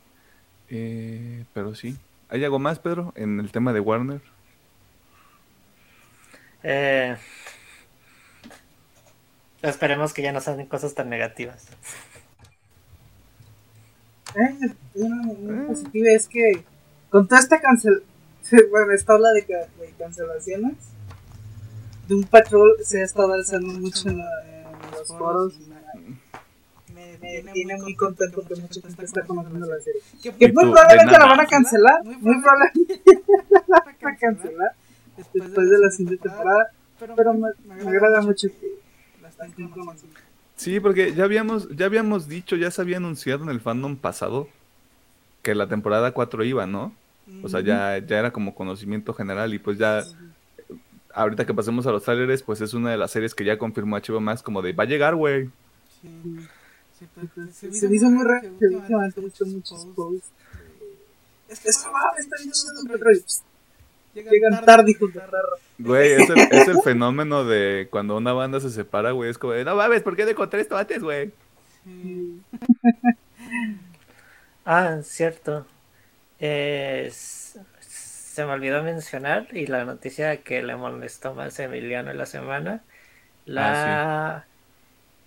Eh, 0.69 1.45
pero 1.53 1.75
sí. 1.75 1.95
¿Hay 2.29 2.43
algo 2.43 2.57
más, 2.57 2.79
Pedro, 2.79 3.13
en 3.15 3.39
el 3.39 3.51
tema 3.51 3.73
de 3.73 3.79
Warner? 3.79 4.36
Eh, 6.63 7.15
esperemos 9.61 10.13
que 10.13 10.21
ya 10.21 10.31
no 10.31 10.41
sean 10.41 10.65
cosas 10.65 10.93
tan 10.93 11.09
negativas. 11.09 11.67
Eh, 14.35 14.69
una, 14.95 15.67
positiva 15.67 16.09
es 16.11 16.27
que 16.27 16.63
con 17.09 17.27
toda 17.27 17.39
esta 17.39 17.59
cancel 17.59 18.03
bueno, 18.71 18.91
esta 18.93 19.15
ola 19.15 19.29
de, 19.31 19.45
cancelaciones 19.97 20.75
de 22.07 22.15
un 22.15 22.23
patrol 22.23 22.77
se 22.83 23.01
ha 23.01 23.05
estado 23.05 23.33
alzando 23.33 23.73
mucho 23.73 24.09
en, 24.09 24.17
los 24.17 25.07
foros 25.07 25.53
me, 26.93 27.17
tiene 27.53 27.77
muy 27.77 27.95
contento 27.95 28.45
que 28.47 28.55
mucha 28.55 28.81
gente 28.81 29.05
está 29.05 29.23
conociendo 29.25 29.67
la 29.67 29.79
serie. 29.81 30.01
que 30.21 30.51
muy 30.51 30.63
probablemente 30.71 31.19
la 31.19 31.25
van 31.25 31.39
a 31.39 31.45
cancelar 31.45 32.03
muy 32.03 32.41
probablemente 32.41 33.01
la 33.67 33.83
van 33.85 34.13
a 34.13 34.17
cancelar 34.17 34.75
después 35.33 35.69
de 35.69 35.79
la 35.79 35.89
siguiente 35.91 36.29
temporada, 36.29 36.71
pero 37.15 37.33
me, 37.33 37.49
agrada 37.73 38.21
mucho 38.21 38.47
que 38.47 38.79
la 39.21 39.29
están 39.29 39.51
conociendo. 39.51 40.19
Sí, 40.55 40.79
porque 40.79 41.13
ya 41.13 41.23
habíamos, 41.23 41.69
ya 41.75 41.85
habíamos 41.85 42.27
dicho, 42.27 42.55
ya 42.55 42.71
se 42.71 42.81
había 42.81 42.97
anunciado 42.97 43.43
en 43.43 43.49
el 43.49 43.61
fandom 43.61 43.95
pasado 43.95 44.47
que 45.43 45.53
la 45.53 45.67
temporada 45.67 46.11
4 46.11 46.43
iba, 46.43 46.65
¿no? 46.65 46.93
O 47.43 47.49
sea, 47.49 47.59
ya, 47.59 47.97
ya 47.99 48.19
era 48.19 48.31
como 48.31 48.55
conocimiento 48.55 49.13
general 49.13 49.53
y 49.53 49.59
pues 49.59 49.77
ya, 49.77 50.03
ahorita 51.13 51.45
que 51.45 51.53
pasemos 51.53 51.85
a 51.85 51.91
los 51.91 52.03
trailers, 52.03 52.41
pues 52.41 52.61
es 52.61 52.73
una 52.73 52.91
de 52.91 52.97
las 52.97 53.11
series 53.11 53.35
que 53.35 53.43
ya 53.43 53.57
confirmó 53.57 53.97
HBO 53.97 54.21
Max 54.21 54.41
como 54.41 54.61
de, 54.61 54.73
va 54.73 54.83
a 54.83 54.87
llegar, 54.87 55.15
güey. 55.15 55.49
Sí. 56.01 56.47
Pues, 57.13 57.55
se, 57.55 57.67
hizo 57.67 58.09
muy 58.09 58.25
raro 58.25 58.49
que 58.57 58.65
últimamente 58.67 59.21
mucho, 59.21 59.45
muchos 59.45 59.85
posts. 59.95 60.29
Es 61.49 61.59
que 61.59 61.69
está 61.69 61.89
bien 62.39 62.51
chido, 62.51 62.97
Llegan 64.23 64.65
tarde, 64.65 64.91
hijos 64.91 65.13
de 65.13 65.21
Güey, 65.79 66.13
es 66.13 66.29
el, 66.29 66.37
es 66.39 66.67
el 66.67 66.81
fenómeno 66.83 67.45
de 67.45 67.87
cuando 67.89 68.17
una 68.17 68.33
banda 68.33 68.59
se 68.59 68.69
separa, 68.69 69.11
güey. 69.11 69.29
Es 69.29 69.37
como, 69.37 69.53
no 69.53 69.75
mames, 69.75 70.01
¿por 70.01 70.15
qué 70.15 70.25
te 70.25 70.31
encontré 70.31 70.61
esto 70.61 70.75
antes, 70.77 71.01
güey? 71.03 71.31
ah, 74.65 74.99
cierto. 75.03 75.65
se 76.39 77.55
me 78.37 78.51
olvidó 78.51 78.83
mencionar 78.83 79.47
y 79.51 79.67
la 79.67 79.85
noticia 79.85 80.37
que 80.37 80.63
le 80.63 80.75
molestó 80.75 81.33
más 81.33 81.59
a 81.59 81.65
Emiliano 81.65 82.11
en 82.11 82.17
la 82.17 82.25
semana. 82.25 82.83
La 83.45 84.35
ah, 84.37 84.45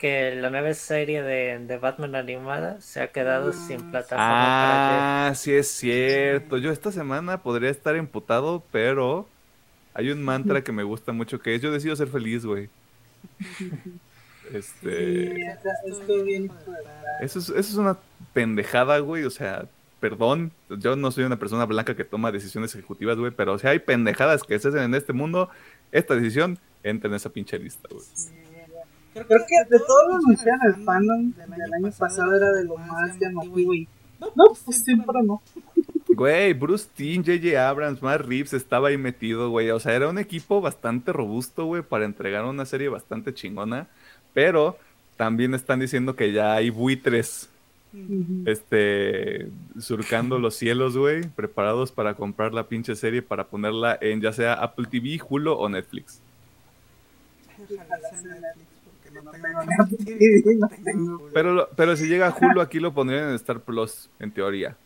que 0.01 0.35
la 0.35 0.49
nueva 0.49 0.73
serie 0.73 1.23
de, 1.23 1.77
Batman 1.77 2.15
animada 2.15 2.81
se 2.81 3.03
ha 3.03 3.13
quedado 3.13 3.53
sin 3.53 3.81
ah, 3.81 3.91
plataforma. 3.91 5.29
Ah, 5.29 5.35
sí 5.35 5.53
es 5.53 5.69
cierto. 5.69 6.57
Yo 6.57 6.73
esta 6.73 6.91
semana 6.91 7.43
podría 7.43 7.69
estar 7.69 7.95
emputado, 7.97 8.65
pero 8.73 9.29
hay 9.93 10.11
un 10.11 10.23
mantra 10.23 10.65
que 10.65 10.73
me 10.73 10.85
gusta 10.85 11.13
mucho 11.13 11.39
que 11.41 11.55
es 11.55 11.61
yo 11.61 11.71
decido 11.71 11.95
ser 11.97 12.09
feliz, 12.09 12.45
güey. 12.45 12.69
Este... 14.53 15.49
Eso 17.21 17.39
es, 17.39 17.51
eso 17.51 17.55
es 17.55 17.75
una 17.75 17.97
pendejada, 18.33 18.99
güey. 18.99 19.23
O 19.23 19.31
sea, 19.31 19.69
perdón, 20.01 20.51
yo 20.69 20.97
no 20.97 21.13
soy 21.13 21.23
una 21.23 21.39
persona 21.39 21.67
blanca 21.67 21.95
que 21.95 22.03
toma 22.03 22.33
decisiones 22.33 22.75
ejecutivas, 22.75 23.17
güey, 23.17 23.31
pero 23.31 23.61
si 23.61 23.69
hay 23.69 23.79
pendejadas 23.79 24.43
que 24.43 24.59
se 24.59 24.67
hacen 24.67 24.83
en 24.83 24.95
este 24.97 25.13
mundo, 25.13 25.51
esta 25.93 26.17
decisión 26.17 26.59
entra 26.83 27.09
en 27.09 27.15
esa 27.15 27.31
pinche 27.31 27.61
lista, 27.61 27.89
güey. 27.93 28.05
Creo, 29.27 29.41
que, 29.47 29.71
de 29.71 29.79
todos 29.79 30.07
los 30.09 30.25
anunciados 30.25 30.61
el 30.67 30.85
fandom 30.85 31.33
del 31.33 31.75
año 31.75 31.93
pasado 31.99 32.35
era 32.35 32.53
de 32.53 32.65
lo 32.65 32.77
más 32.77 33.19
llamativo 33.19 33.75
y... 33.75 33.89
No, 34.21 34.45
pues 34.65 34.85
siempre 34.85 35.23
no. 35.23 35.41
Güey, 36.09 36.53
Bruce 36.53 36.89
Timm, 36.95 37.25
J.J. 37.25 37.69
Abrams, 37.69 38.03
Matt 38.03 38.21
Reeves 38.23 38.53
estaba 38.53 38.89
ahí 38.89 38.99
metido, 38.99 39.49
güey. 39.49 39.71
O 39.71 39.81
sea, 39.81 39.95
era 39.95 40.09
un 40.09 40.19
equipo 40.19 40.61
bastante 40.61 41.13
robusto, 41.13 41.65
güey, 41.65 41.83
para 41.83 42.05
entregar 42.05 42.45
una 42.45 42.67
serie 42.67 42.89
bastante 42.89 43.33
chingona. 43.33 43.89
Pero 44.35 44.77
también 45.17 45.55
están 45.55 45.81
diciendo 45.81 46.17
que 46.17 46.33
ya 46.33 46.55
hay 46.55 46.71
buitres, 46.71 47.49
este, 48.47 49.49
surcando 49.79 50.39
los 50.39 50.55
cielos, 50.55 50.97
güey, 50.97 51.27
preparados 51.29 51.91
para 51.93 52.15
comprar 52.15 52.55
la 52.55 52.69
pinche 52.69 52.95
serie 52.95 53.23
para 53.23 53.45
ponerla 53.45 53.99
en 54.01 54.21
ya 54.21 54.33
sea 54.33 54.55
Apple 54.55 54.87
TV, 54.91 55.21
Hulu 55.29 55.53
o 55.53 55.69
Netflix. 55.69 56.21
Pero, 61.33 61.69
pero 61.77 61.97
si 61.97 62.07
llega 62.07 62.35
Hulu, 62.39 62.61
aquí 62.61 62.81
lo 62.81 62.93
pondrían 62.93 63.29
en 63.29 63.35
Star 63.35 63.61
Plus, 63.61 64.09
en 64.19 64.31
teoría. 64.33 64.77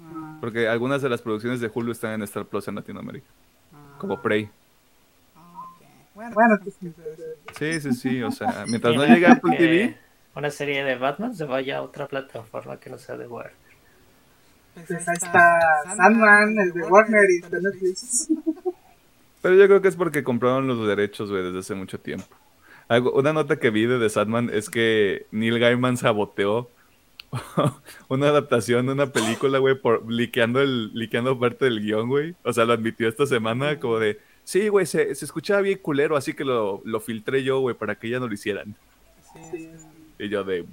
Ah. 0.00 0.38
Porque 0.40 0.68
algunas 0.68 1.02
de 1.02 1.08
las 1.08 1.22
producciones 1.22 1.60
de 1.60 1.70
Hulu 1.72 1.92
están 1.92 2.12
en 2.12 2.22
Star 2.22 2.44
Plus 2.44 2.68
en 2.68 2.76
Latinoamérica. 2.76 3.26
Como 3.98 4.14
ah. 4.14 4.22
Prey. 4.22 4.50
Bueno, 6.14 6.58
pues, 6.62 6.76
sí, 7.58 7.80
sí, 7.80 7.92
sí. 7.94 8.22
O 8.22 8.30
sea, 8.30 8.64
mientras 8.68 8.94
no 8.94 9.04
llegue 9.04 9.26
a 9.26 9.32
Apple 9.32 9.56
TV. 9.56 9.96
Una 10.34 10.50
serie 10.50 10.84
de 10.84 10.96
Batman 10.96 11.34
se 11.34 11.44
vaya 11.44 11.78
a 11.78 11.82
otra 11.82 12.06
plataforma 12.06 12.78
que 12.78 12.88
no 12.88 12.98
sea 12.98 13.16
de 13.16 13.26
Warner. 13.26 13.52
Pues 14.74 15.08
ahí 15.08 15.16
está 15.16 15.58
Sandman, 15.96 16.56
el 16.58 16.72
de 16.72 16.82
Warner 16.82 17.28
y 17.30 17.40
Netflix. 17.50 18.28
Pero 19.42 19.54
yo 19.56 19.66
creo 19.66 19.82
que 19.82 19.88
es 19.88 19.96
porque 19.96 20.22
compraron 20.22 20.68
los 20.68 20.86
derechos, 20.86 21.30
güey, 21.30 21.42
desde 21.42 21.58
hace 21.58 21.74
mucho 21.74 21.98
tiempo. 21.98 22.36
Algo- 22.90 23.12
una 23.12 23.32
nota 23.32 23.60
que 23.60 23.70
vi 23.70 23.86
de 23.86 24.00
The 24.00 24.10
Sandman 24.10 24.50
es 24.52 24.68
que 24.68 25.26
Neil 25.30 25.60
Gaiman 25.60 25.96
saboteó 25.96 26.68
una 28.08 28.28
adaptación 28.28 28.86
de 28.86 28.92
una 28.92 29.12
película, 29.12 29.58
güey, 29.58 29.76
por 29.76 30.10
liqueando, 30.10 30.60
el, 30.60 30.92
liqueando 30.92 31.38
parte 31.38 31.66
del 31.66 31.80
guion, 31.80 32.08
güey. 32.08 32.34
O 32.42 32.52
sea, 32.52 32.64
lo 32.64 32.72
admitió 32.72 33.08
esta 33.08 33.26
semana 33.26 33.78
como 33.78 34.00
de, 34.00 34.18
sí, 34.42 34.66
güey, 34.66 34.86
se, 34.86 35.14
se 35.14 35.24
escuchaba 35.24 35.60
bien 35.60 35.78
culero, 35.78 36.16
así 36.16 36.34
que 36.34 36.44
lo, 36.44 36.82
lo 36.84 36.98
filtré 36.98 37.44
yo, 37.44 37.60
güey, 37.60 37.76
para 37.76 37.94
que 37.94 38.08
ya 38.08 38.18
no 38.18 38.26
lo 38.26 38.34
hicieran. 38.34 38.74
Sí. 39.52 39.70
Y 40.18 40.28
yo 40.28 40.42
de... 40.42 40.64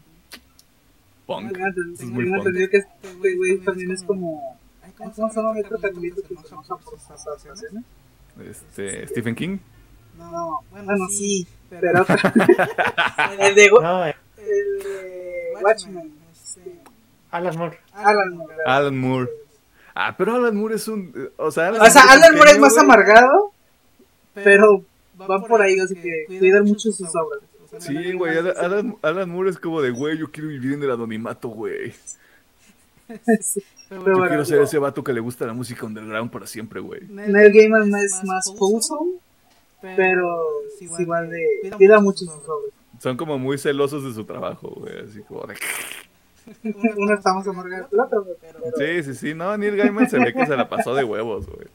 Punk. 1.28 1.56
Es 1.94 2.06
muy 2.06 2.26
que 2.70 2.78
este 2.78 3.36
güey 3.36 3.58
también 3.60 3.92
es 3.92 4.02
como. 4.02 4.58
¿Cómo 4.98 5.30
se 5.30 5.36
llama 5.36 5.60
el 5.60 5.66
protagonista 5.66 6.22
que 6.26 6.36
se 6.36 6.48
enoja 6.48 6.78
por 6.78 6.98
sus 6.98 7.10
adaptaciones? 7.12 7.84
Este, 8.50 9.08
Stephen 9.08 9.36
King. 9.36 9.58
No, 10.18 10.60
bueno, 10.72 10.94
sí, 11.10 11.48
pero. 11.70 12.06
el 13.40 13.56
de. 13.56 13.70
No, 13.82 14.06
eh, 14.06 14.16
El 14.38 14.84
de 14.84 15.54
Watchmen. 15.62 16.14
este, 16.32 16.80
Alan 17.32 17.58
Moore. 17.58 17.78
Alan 17.94 18.30
Moore. 18.38 18.56
Alan 18.66 18.98
Moore. 18.98 19.30
Ah, 19.96 20.16
pero 20.18 20.36
Alan 20.36 20.56
Moore 20.56 20.76
es 20.76 20.88
un... 20.88 21.12
O 21.38 21.50
sea, 21.50 21.72
O 21.72 21.90
sea, 21.90 22.04
Alan 22.12 22.36
Moore 22.36 22.52
es 22.52 22.60
más 22.60 22.74
güey. 22.74 22.86
amargado, 22.86 23.52
pero 24.34 24.84
van 25.16 25.44
por 25.46 25.60
ahí, 25.62 25.80
así 25.80 25.96
que 25.96 26.26
cuidan 26.38 26.66
mucho 26.66 26.92
sus 26.92 27.10
obras. 27.16 27.42
O 27.66 27.68
sea, 27.68 27.82
Sí, 27.82 28.14
güey, 28.14 28.38
Alan, 28.38 28.54
Alan- 28.58 28.98
Alan 29.02 29.30
Moore 29.30 29.50
es 29.50 29.58
como 29.58 29.82
de, 29.82 29.90
güey, 29.90 30.18
yo 30.20 30.30
quiero 30.32 30.50
vivir 30.50 30.74
en 30.74 30.84
el 30.84 30.92
anonimato, 30.92 31.48
güey. 31.50 31.94
Sí, 33.42 33.62
Yo 33.90 34.04
pero 34.04 34.18
bueno, 34.18 34.28
quiero 34.28 34.46
ser 34.46 34.62
ese 34.62 34.78
vato 34.78 35.02
que 35.04 35.14
le 35.14 35.22
gusta 35.22 35.46
la 35.48 35.54
música 35.54 35.86
underground 35.86 36.30
para 36.30 36.46
siempre, 36.46 36.80
güey. 36.82 37.02
Neil 37.10 37.52
Gaiman 37.54 37.90
es 38.04 38.22
más 38.26 38.54
wholesome, 38.58 39.14
pero 39.82 40.46
es 40.68 41.00
igual 41.00 41.30
de. 41.30 41.72
Cuida 41.76 42.00
mucho 42.00 42.26
sus 42.26 42.48
obras. 42.48 42.72
Son 43.00 43.16
como 43.16 43.38
muy 43.38 43.58
celosos 43.58 44.04
de 44.04 44.14
su 44.14 44.26
trabajo, 44.26 44.70
güey. 44.70 45.00
Así 45.00 45.22
como 45.22 45.46
de... 45.46 45.56
Uno 46.98 47.14
está 47.14 47.34
más 47.34 47.48
amargado 47.48 47.88
que 47.90 47.96
el 47.96 48.02
otro, 48.02 48.24
güey, 48.24 48.36
pero. 48.42 48.60
Sí, 48.78 49.04
sí, 49.04 49.16
sí. 49.16 49.34
No, 49.34 49.56
Neil 49.58 49.76
Gaiman 49.76 50.10
se 50.10 50.18
ve 50.18 50.34
que 50.34 50.46
se 50.46 50.56
la 50.56 50.68
pasó 50.68 50.96
de 50.96 51.04
huevos, 51.04 51.48
güey. 51.48 51.68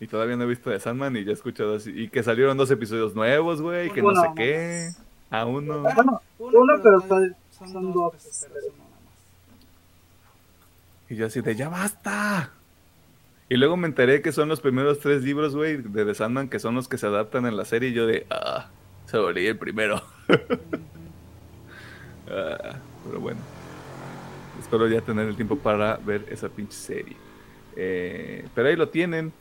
Y 0.00 0.06
todavía 0.06 0.36
no 0.36 0.44
he 0.44 0.46
visto 0.46 0.70
de 0.70 0.78
Sandman 0.78 1.16
y 1.16 1.24
ya 1.24 1.30
he 1.30 1.34
escuchado 1.34 1.76
así. 1.76 1.90
Y 1.90 2.08
que 2.08 2.22
salieron 2.22 2.56
dos 2.56 2.70
episodios 2.70 3.14
nuevos, 3.14 3.60
güey. 3.60 3.90
Que 3.90 4.00
no 4.00 4.14
sé 4.14 4.28
qué. 4.36 4.90
A 5.30 5.44
uno. 5.44 5.82
Bueno, 5.82 6.22
uno, 6.38 6.74
pero 6.82 7.00
son, 7.00 7.36
son 7.50 7.92
dos. 7.92 8.14
pero 8.40 8.66
no 8.68 8.84
nada 8.84 9.00
más. 9.04 9.14
Y 11.10 11.16
yo 11.16 11.26
así 11.26 11.40
de, 11.40 11.56
ya 11.56 11.68
basta. 11.68 12.52
Y 13.48 13.56
luego 13.56 13.76
me 13.76 13.86
enteré 13.86 14.20
que 14.20 14.32
son 14.32 14.48
los 14.48 14.60
primeros 14.60 14.98
tres 14.98 15.22
libros, 15.22 15.56
güey, 15.56 15.78
de 15.78 16.04
The 16.04 16.14
Sandman, 16.14 16.48
que 16.48 16.58
son 16.58 16.74
los 16.74 16.86
que 16.86 16.98
se 16.98 17.06
adaptan 17.06 17.46
en 17.46 17.56
la 17.56 17.64
serie. 17.64 17.90
Y 17.90 17.94
yo 17.94 18.06
de, 18.06 18.26
ah, 18.30 18.68
solo 19.06 19.32
leí 19.32 19.46
el 19.46 19.58
primero. 19.58 20.02
Ah, 22.30 22.74
pero 23.06 23.20
bueno. 23.20 23.40
Espero 24.60 24.86
ya 24.86 25.00
tener 25.00 25.28
el 25.28 25.34
tiempo 25.34 25.56
para 25.56 25.96
ver 25.96 26.26
esa 26.28 26.50
pinche 26.50 26.76
serie. 26.76 27.16
Eh, 27.74 28.46
pero 28.54 28.68
ahí 28.68 28.76
lo 28.76 28.90
tienen. 28.90 29.32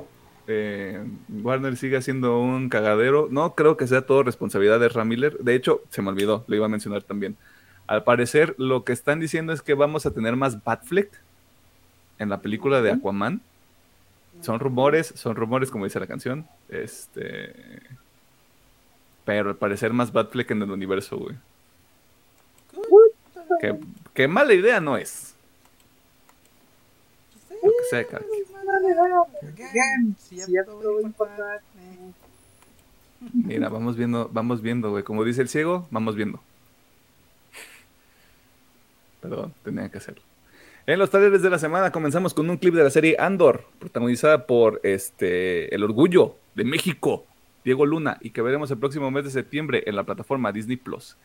Eh, 0.47 1.03
Warner 1.27 1.75
sigue 1.75 2.01
siendo 2.01 2.39
un 2.39 2.69
cagadero. 2.69 3.27
No 3.29 3.55
creo 3.55 3.75
que 3.75 3.87
sea 3.87 4.03
todo 4.03 4.23
responsabilidad 4.23 4.79
de 4.79 4.87
Ramiller. 4.87 5.37
De 5.39 5.55
hecho, 5.55 5.81
se 5.89 6.01
me 6.01 6.07
olvidó, 6.09 6.45
lo 6.47 6.55
iba 6.55 6.67
a 6.67 6.69
mencionar 6.69 7.03
también. 7.03 7.35
Al 7.87 8.03
parecer, 8.03 8.55
lo 8.57 8.83
que 8.83 8.93
están 8.93 9.19
diciendo 9.19 9.53
es 9.53 9.61
que 9.61 9.73
vamos 9.73 10.05
a 10.05 10.11
tener 10.11 10.35
más 10.35 10.63
Batfleck 10.63 11.11
en 12.19 12.29
la 12.29 12.41
película 12.41 12.81
de 12.81 12.91
Aquaman. 12.91 13.41
Son 14.41 14.59
rumores, 14.59 15.07
son 15.15 15.35
rumores 15.35 15.71
como 15.71 15.85
dice 15.85 15.99
la 15.99 16.07
canción. 16.07 16.47
Este. 16.69 17.81
Pero 19.25 19.49
al 19.49 19.55
parecer 19.55 19.91
más 19.93 20.11
Batfleck 20.13 20.51
en 20.51 20.61
el 20.61 20.71
universo, 20.71 21.17
güey. 21.17 21.35
Que, 24.13 24.27
mala 24.27 24.53
idea 24.53 24.79
no 24.79 24.97
es. 24.97 25.35
Lo 27.49 27.69
que 27.71 27.83
sea, 27.89 28.05
cada 28.05 28.23
quien. 28.23 28.45
Again, 29.53 30.15
si 30.19 30.37
ya 30.37 30.63
todo 30.65 30.95
va 30.95 30.99
a 30.99 31.03
impactar. 31.03 31.61
eh, 31.79 32.11
Mira, 33.33 33.69
vamos 33.69 33.95
viendo, 33.97 34.29
vamos 34.31 34.61
viendo, 34.61 34.91
güey. 34.91 35.03
Como 35.03 35.23
dice 35.23 35.41
el 35.41 35.49
ciego, 35.49 35.87
vamos 35.91 36.15
viendo. 36.15 36.39
Perdón, 39.21 39.53
tenía 39.63 39.89
que 39.89 39.97
hacerlo. 39.97 40.21
En 40.87 40.99
los 40.99 41.09
talleres 41.09 41.41
de 41.41 41.49
la 41.49 41.59
semana 41.59 41.91
comenzamos 41.91 42.33
con 42.33 42.49
un 42.49 42.55
clip 42.55 42.73
de 42.73 42.81
la 42.81 42.89
serie 42.89 43.17
Andor, 43.19 43.65
protagonizada 43.77 44.47
por 44.47 44.79
este 44.83 45.75
El 45.75 45.83
Orgullo 45.83 46.37
de 46.55 46.63
México, 46.63 47.25
Diego 47.65 47.85
Luna, 47.85 48.17
y 48.21 48.29
que 48.29 48.41
veremos 48.41 48.71
el 48.71 48.77
próximo 48.77 49.11
mes 49.11 49.25
de 49.25 49.31
septiembre 49.31 49.83
en 49.85 49.97
la 49.97 50.05
plataforma 50.05 50.53
Disney 50.53 50.77
Plus. 50.77 51.17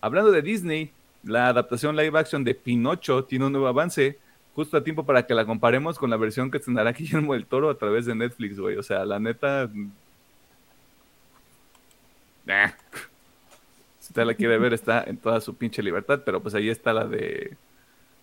Hablando 0.00 0.30
de 0.30 0.40
Disney, 0.40 0.92
la 1.24 1.48
adaptación 1.48 1.96
live 1.96 2.16
action 2.16 2.44
de 2.44 2.54
Pinocho 2.54 3.24
tiene 3.24 3.46
un 3.46 3.50
nuevo 3.50 3.66
avance, 3.66 4.20
justo 4.54 4.76
a 4.76 4.84
tiempo 4.84 5.04
para 5.04 5.26
que 5.26 5.34
la 5.34 5.44
comparemos 5.44 5.98
con 5.98 6.10
la 6.10 6.16
versión 6.16 6.52
que 6.52 6.60
tendrá 6.60 6.92
Guillermo 6.92 7.32
del 7.32 7.46
Toro 7.46 7.70
a 7.70 7.76
través 7.76 8.06
de 8.06 8.14
Netflix, 8.14 8.60
güey. 8.60 8.76
O 8.76 8.84
sea, 8.84 9.04
la 9.04 9.18
neta. 9.18 9.68
Nah. 12.46 12.68
Si 13.98 14.10
usted 14.10 14.24
la 14.24 14.34
quiere 14.34 14.58
ver, 14.58 14.74
está 14.74 15.02
en 15.02 15.16
toda 15.16 15.40
su 15.40 15.56
pinche 15.56 15.82
libertad, 15.82 16.22
pero 16.24 16.40
pues 16.40 16.54
ahí 16.54 16.68
está 16.68 16.92
la 16.92 17.04
de 17.04 17.56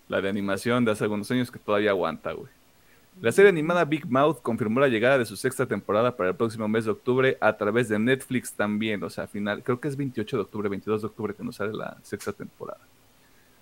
la 0.07 0.21
de 0.21 0.29
animación 0.29 0.85
de 0.85 0.91
hace 0.91 1.03
algunos 1.03 1.29
años 1.31 1.51
que 1.51 1.59
todavía 1.59 1.91
aguanta, 1.91 2.33
güey. 2.33 2.49
La 3.21 3.31
serie 3.31 3.49
animada 3.49 3.85
Big 3.85 4.05
Mouth 4.05 4.41
confirmó 4.41 4.81
la 4.81 4.89
llegada 4.89 5.17
de 5.17 5.25
su 5.25 5.37
sexta 5.37 5.65
temporada 5.65 6.17
para 6.17 6.29
el 6.29 6.35
próximo 6.35 6.67
mes 6.67 6.83
de 6.83 6.91
octubre 6.91 7.37
a 7.39 7.55
través 7.55 7.87
de 7.87 7.97
Netflix 7.97 8.51
también, 8.51 9.01
o 9.03 9.09
sea, 9.09 9.25
final, 9.25 9.63
creo 9.63 9.79
que 9.79 9.87
es 9.87 9.95
28 9.95 10.35
de 10.35 10.43
octubre, 10.43 10.67
22 10.67 11.01
de 11.01 11.07
octubre 11.07 11.33
que 11.33 11.43
nos 11.43 11.55
sale 11.55 11.71
la 11.71 11.97
sexta 12.03 12.33
temporada. 12.33 12.81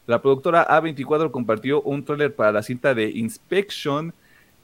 La 0.07 0.21
productora 0.21 0.67
A24 0.67 1.29
compartió 1.29 1.81
un 1.83 2.03
tráiler 2.03 2.35
para 2.35 2.51
la 2.51 2.63
cinta 2.63 2.95
de 2.95 3.09
Inspection. 3.11 4.13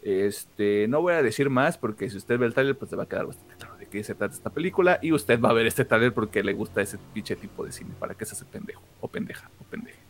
Este, 0.01 0.87
no 0.89 1.01
voy 1.01 1.13
a 1.13 1.21
decir 1.21 1.49
más 1.49 1.77
porque 1.77 2.09
si 2.09 2.17
usted 2.17 2.39
ve 2.39 2.47
el 2.47 2.53
tráiler, 2.53 2.75
pues 2.75 2.89
le 2.91 2.97
va 2.97 3.03
a 3.03 3.07
quedar 3.07 3.27
bastante 3.27 3.55
claro 3.55 3.77
de 3.77 3.85
qué 3.85 4.03
se 4.03 4.15
trata 4.15 4.33
esta 4.33 4.49
película 4.49 4.99
y 5.01 5.13
usted 5.13 5.39
va 5.39 5.51
a 5.51 5.53
ver 5.53 5.67
este 5.67 5.85
tráiler 5.85 6.13
porque 6.13 6.43
le 6.43 6.53
gusta 6.53 6.81
ese 6.81 6.97
pinche 7.13 7.35
tipo 7.35 7.63
de 7.63 7.71
cine, 7.71 7.91
para 7.99 8.15
que 8.15 8.25
se 8.25 8.33
hace 8.33 8.45
pendejo 8.45 8.81
o 8.99 9.07
pendeja 9.07 9.49
o 9.61 9.63
pendeje. 9.65 10.08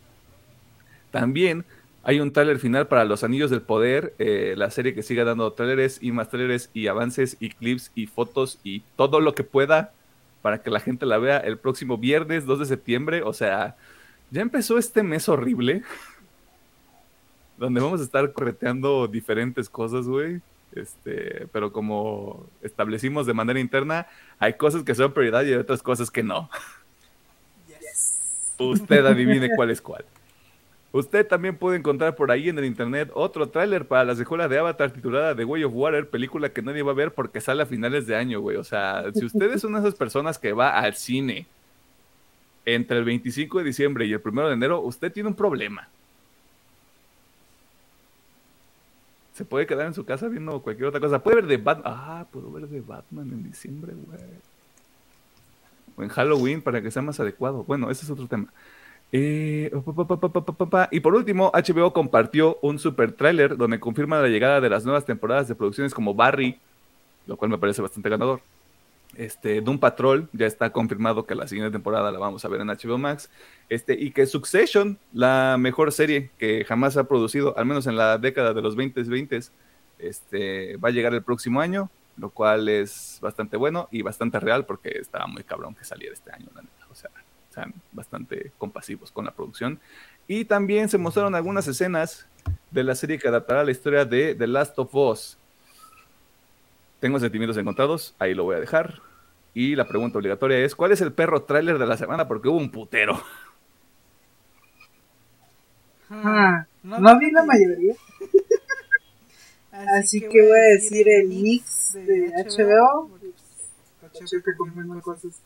También 1.11 1.65
hay 2.03 2.19
un 2.19 2.31
tráiler 2.31 2.59
final 2.59 2.87
para 2.87 3.05
Los 3.05 3.23
Anillos 3.23 3.51
del 3.51 3.61
Poder, 3.61 4.13
eh, 4.19 4.53
la 4.57 4.71
serie 4.71 4.93
que 4.93 5.03
siga 5.03 5.23
dando 5.25 5.51
tráileres 5.53 5.99
y 6.01 6.11
más 6.11 6.29
tráileres 6.29 6.69
y 6.73 6.87
avances 6.87 7.37
y 7.39 7.49
clips 7.49 7.91
y 7.93 8.07
fotos 8.07 8.59
y 8.63 8.81
todo 8.95 9.19
lo 9.19 9.35
que 9.35 9.43
pueda 9.43 9.91
para 10.41 10.61
que 10.61 10.69
la 10.69 10.79
gente 10.79 11.05
la 11.05 11.17
vea 11.17 11.37
el 11.37 11.57
próximo 11.57 11.97
viernes 11.97 12.45
2 12.45 12.59
de 12.59 12.65
septiembre. 12.65 13.21
O 13.23 13.33
sea, 13.33 13.75
ya 14.31 14.41
empezó 14.41 14.77
este 14.77 15.03
mes 15.03 15.27
horrible 15.27 15.83
donde 17.57 17.81
vamos 17.81 17.99
a 17.99 18.03
estar 18.05 18.31
correteando 18.31 19.07
diferentes 19.07 19.69
cosas, 19.69 20.07
güey. 20.07 20.41
Este, 20.73 21.47
pero 21.51 21.71
como 21.71 22.45
establecimos 22.61 23.25
de 23.25 23.33
manera 23.33 23.59
interna, 23.59 24.07
hay 24.37 24.53
cosas 24.53 24.83
que 24.83 24.95
son 24.95 25.11
prioridad 25.11 25.43
y 25.43 25.47
hay 25.47 25.59
otras 25.59 25.83
cosas 25.83 26.09
que 26.09 26.23
no. 26.23 26.49
Usted 28.57 29.05
adivine 29.05 29.49
cuál 29.55 29.71
es 29.71 29.81
cuál. 29.81 30.05
Usted 30.91 31.27
también 31.27 31.55
puede 31.55 31.77
encontrar 31.77 32.15
por 32.15 32.31
ahí 32.31 32.49
en 32.49 32.57
el 32.57 32.65
internet 32.65 33.11
otro 33.13 33.49
tráiler 33.49 33.87
para 33.87 34.05
la 34.05 34.15
secuela 34.15 34.47
de 34.47 34.57
Avatar 34.57 34.91
titulada 34.91 35.35
The 35.35 35.45
Way 35.45 35.65
of 35.65 35.73
Water, 35.75 36.09
película 36.09 36.49
que 36.49 36.63
nadie 36.63 36.81
va 36.81 36.91
a 36.91 36.95
ver 36.95 37.13
porque 37.13 37.41
sale 37.41 37.61
a 37.61 37.67
finales 37.67 38.07
de 38.07 38.15
año, 38.15 38.39
güey. 38.39 38.57
O 38.57 38.63
sea, 38.63 39.03
si 39.13 39.23
usted 39.25 39.51
es 39.51 39.63
una 39.63 39.81
de 39.81 39.87
esas 39.87 39.99
personas 39.99 40.39
que 40.39 40.51
va 40.51 40.79
al 40.79 40.95
cine 40.95 41.45
entre 42.65 42.97
el 42.97 43.03
25 43.03 43.59
de 43.59 43.63
diciembre 43.63 44.05
y 44.07 44.13
el 44.13 44.21
1 44.23 44.47
de 44.47 44.53
enero, 44.53 44.81
usted 44.81 45.11
tiene 45.11 45.29
un 45.29 45.35
problema. 45.35 45.87
Se 49.33 49.45
puede 49.45 49.67
quedar 49.67 49.85
en 49.85 49.93
su 49.93 50.05
casa 50.05 50.27
viendo 50.27 50.59
cualquier 50.61 50.87
otra 50.87 50.99
cosa. 50.99 51.21
Puede 51.21 51.37
ver 51.37 51.47
de 51.47 51.57
Batman. 51.57 51.93
Ah, 51.95 52.25
puedo 52.31 52.51
ver 52.51 52.67
de 52.67 52.81
Batman 52.81 53.29
en 53.31 53.43
diciembre, 53.43 53.93
güey. 53.93 54.19
O 55.95 56.03
en 56.03 56.09
Halloween 56.09 56.61
para 56.61 56.81
que 56.81 56.91
sea 56.91 57.01
más 57.03 57.19
adecuado. 57.19 57.63
Bueno, 57.63 57.91
ese 57.91 58.05
es 58.05 58.09
otro 58.09 58.27
tema. 58.27 58.51
Eh. 59.11 59.71
Y 60.91 60.99
por 60.99 61.15
último, 61.15 61.51
HBO 61.53 61.93
compartió 61.93 62.59
un 62.61 62.77
super 62.79 63.11
tráiler 63.11 63.57
donde 63.57 63.79
confirma 63.79 64.19
la 64.19 64.27
llegada 64.27 64.61
de 64.61 64.69
las 64.69 64.85
nuevas 64.85 65.05
temporadas 65.05 65.47
de 65.47 65.55
producciones 65.55 65.93
como 65.93 66.13
Barry, 66.13 66.59
lo 67.25 67.37
cual 67.37 67.51
me 67.51 67.57
parece 67.57 67.81
bastante 67.81 68.09
ganador. 68.09 68.41
Este, 69.15 69.61
Doom 69.61 69.79
Patrol, 69.79 70.29
ya 70.33 70.45
está 70.45 70.71
confirmado 70.71 71.25
que 71.25 71.33
la 71.33 71.47
siguiente 71.47 71.71
temporada 71.71 72.11
la 72.11 72.19
vamos 72.19 72.45
a 72.45 72.47
ver 72.47 72.61
en 72.61 72.67
HBO 72.67 72.97
Max. 72.97 73.29
Este, 73.67 73.93
y 73.93 74.11
que 74.11 74.27
Succession, 74.27 74.99
la 75.13 75.57
mejor 75.59 75.91
serie 75.91 76.29
que 76.37 76.63
jamás 76.65 76.95
ha 76.95 77.05
producido, 77.05 77.57
al 77.57 77.65
menos 77.65 77.87
en 77.87 77.97
la 77.97 78.17
década 78.17 78.53
de 78.53 78.61
los 78.61 78.75
20 78.75 79.01
20 79.03 79.39
este, 79.97 80.77
va 80.77 80.89
a 80.89 80.91
llegar 80.91 81.13
el 81.13 81.23
próximo 81.23 81.59
año, 81.59 81.89
lo 82.17 82.29
cual 82.29 82.69
es 82.69 83.17
bastante 83.21 83.57
bueno 83.57 83.87
y 83.91 84.03
bastante 84.03 84.39
real 84.39 84.65
porque 84.65 84.89
estaba 84.99 85.25
muy 85.25 85.43
cabrón 85.43 85.73
que 85.73 85.83
saliera 85.83 86.13
este 86.13 86.31
año, 86.31 86.47
la 86.53 86.61
neta. 86.61 86.85
O 86.91 86.95
sea, 86.95 87.09
están 87.49 87.73
bastante 87.91 88.51
compasivos 88.57 89.11
con 89.11 89.25
la 89.25 89.31
producción. 89.31 89.79
Y 90.27 90.45
también 90.45 90.89
se 90.89 90.97
mostraron 90.97 91.35
algunas 91.35 91.67
escenas 91.67 92.27
de 92.71 92.83
la 92.83 92.95
serie 92.95 93.17
que 93.17 93.27
adaptará 93.27 93.63
la 93.63 93.71
historia 93.71 94.05
de 94.05 94.35
The 94.35 94.47
Last 94.47 94.77
of 94.77 94.93
Us. 94.93 95.37
Tengo 96.99 97.19
sentimientos 97.19 97.57
encontrados, 97.57 98.13
ahí 98.19 98.33
lo 98.33 98.43
voy 98.43 98.55
a 98.57 98.59
dejar. 98.59 99.01
Y 99.53 99.75
la 99.75 99.87
pregunta 99.87 100.19
obligatoria 100.19 100.59
es, 100.59 100.75
¿cuál 100.75 100.91
es 100.91 101.01
el 101.01 101.11
perro 101.11 101.43
tráiler 101.43 101.79
de 101.79 101.87
la 101.87 101.97
semana? 101.97 102.27
Porque 102.27 102.49
hubo 102.49 102.57
un 102.57 102.69
putero. 102.69 103.21
Ah, 106.11 106.65
no 106.83 107.19
vi 107.19 107.31
la 107.31 107.43
mayoría. 107.43 107.95
Así 109.99 110.21
que 110.21 110.41
voy 110.41 110.57
a 110.57 110.73
decir 110.73 111.07
el 111.07 111.27
mix 111.27 111.93
de 111.93 112.31
HBO. 112.45 113.09
HBO 114.01 115.01
cosas 115.01 115.41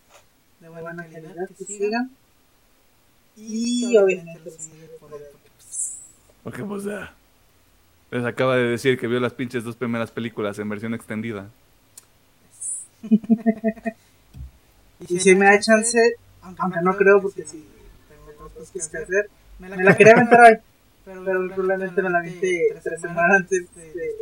de 0.64 0.82
buena 0.82 1.06
calidad 1.06 1.48
que 1.58 1.66
sigan. 1.66 2.10
Y 3.36 3.98
obviamente 3.98 4.52
Porque 6.44 6.64
pues 6.64 6.84
ya. 6.86 7.14
Les 8.12 8.24
acaba 8.24 8.56
de 8.56 8.64
decir 8.64 8.98
que 9.00 9.08
vio 9.08 9.20
las 9.20 9.34
pinches 9.34 9.64
dos 9.64 9.76
primeras 9.76 10.12
películas 10.12 10.60
en 10.60 10.70
versión 10.70 10.94
extendida. 10.94 11.50
y 15.10 15.20
si 15.20 15.36
me 15.36 15.48
da 15.48 15.60
chance, 15.60 16.16
aunque 16.42 16.80
no 16.82 16.96
creo 16.96 17.22
porque 17.22 17.44
si 17.44 17.66
tengo 18.08 18.50
cosas 18.50 18.70
que 18.70 18.80
hacer, 18.80 19.30
me 19.60 19.68
la 19.70 19.98
quería 19.98 20.14
aventar 20.14 20.42
hoy. 20.42 20.58
Pero, 21.06 21.24
probablemente 21.24 22.02
me 22.02 22.10
la 22.10 22.22
viste 22.22 22.80
tres 22.82 23.02
semanas 23.02 23.42
antes 23.42 23.76
de, 23.76 24.14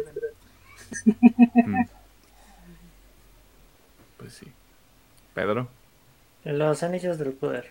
mm. 1.67 1.85
Pues 4.17 4.33
sí. 4.33 4.47
Pedro. 5.35 5.67
Los 6.43 6.83
anillos 6.83 7.17
del 7.17 7.33
poder. 7.33 7.69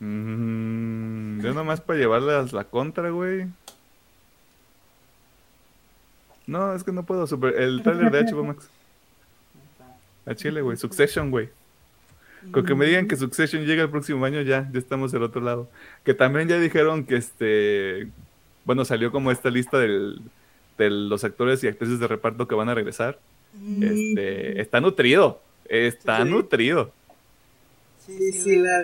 Mm, 0.00 1.42
yo 1.42 1.52
nomás 1.52 1.80
para 1.80 1.98
llevarles 1.98 2.52
la 2.52 2.64
contra, 2.64 3.10
güey. 3.10 3.46
No, 6.46 6.74
es 6.74 6.82
que 6.82 6.92
no 6.92 7.04
puedo. 7.04 7.26
Super... 7.26 7.54
El 7.60 7.82
trailer 7.82 8.10
de 8.10 8.32
HBO 8.32 8.44
Max. 8.44 8.68
A 10.26 10.34
Chile, 10.34 10.62
güey. 10.62 10.76
Succession, 10.76 11.30
güey. 11.30 11.50
Con 12.52 12.64
que 12.64 12.74
me 12.74 12.86
digan 12.86 13.06
que 13.06 13.16
Succession 13.16 13.66
llega 13.66 13.82
el 13.82 13.90
próximo 13.90 14.24
año, 14.24 14.40
ya, 14.40 14.68
ya 14.72 14.78
estamos 14.78 15.12
del 15.12 15.22
otro 15.22 15.42
lado. 15.42 15.68
Que 16.04 16.14
también 16.14 16.48
ya 16.48 16.58
dijeron 16.58 17.04
que 17.04 17.16
este. 17.16 18.08
Bueno, 18.64 18.84
salió 18.86 19.12
como 19.12 19.30
esta 19.30 19.50
lista 19.50 19.78
del, 19.78 20.22
de 20.78 20.90
los 20.90 21.22
actores 21.24 21.62
y 21.62 21.68
actrices 21.68 22.00
de 22.00 22.08
reparto 22.08 22.48
que 22.48 22.54
van 22.54 22.70
a 22.70 22.74
regresar. 22.74 23.18
Este, 23.80 24.60
está 24.60 24.80
nutrido. 24.80 25.42
Está 25.68 26.24
nutrido. 26.24 26.92
Sí, 28.06 28.32
sí, 28.32 28.56
la 28.56 28.82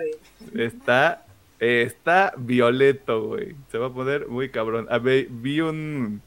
Está, 0.53 1.25
está 1.59 2.33
violeto, 2.37 3.27
güey. 3.27 3.55
Se 3.71 3.77
va 3.77 3.87
a 3.87 3.93
poner 3.93 4.27
muy 4.27 4.49
cabrón. 4.49 4.87
A 4.89 4.99
ver, 4.99 5.27
vi 5.29 5.61
un. 5.61 6.21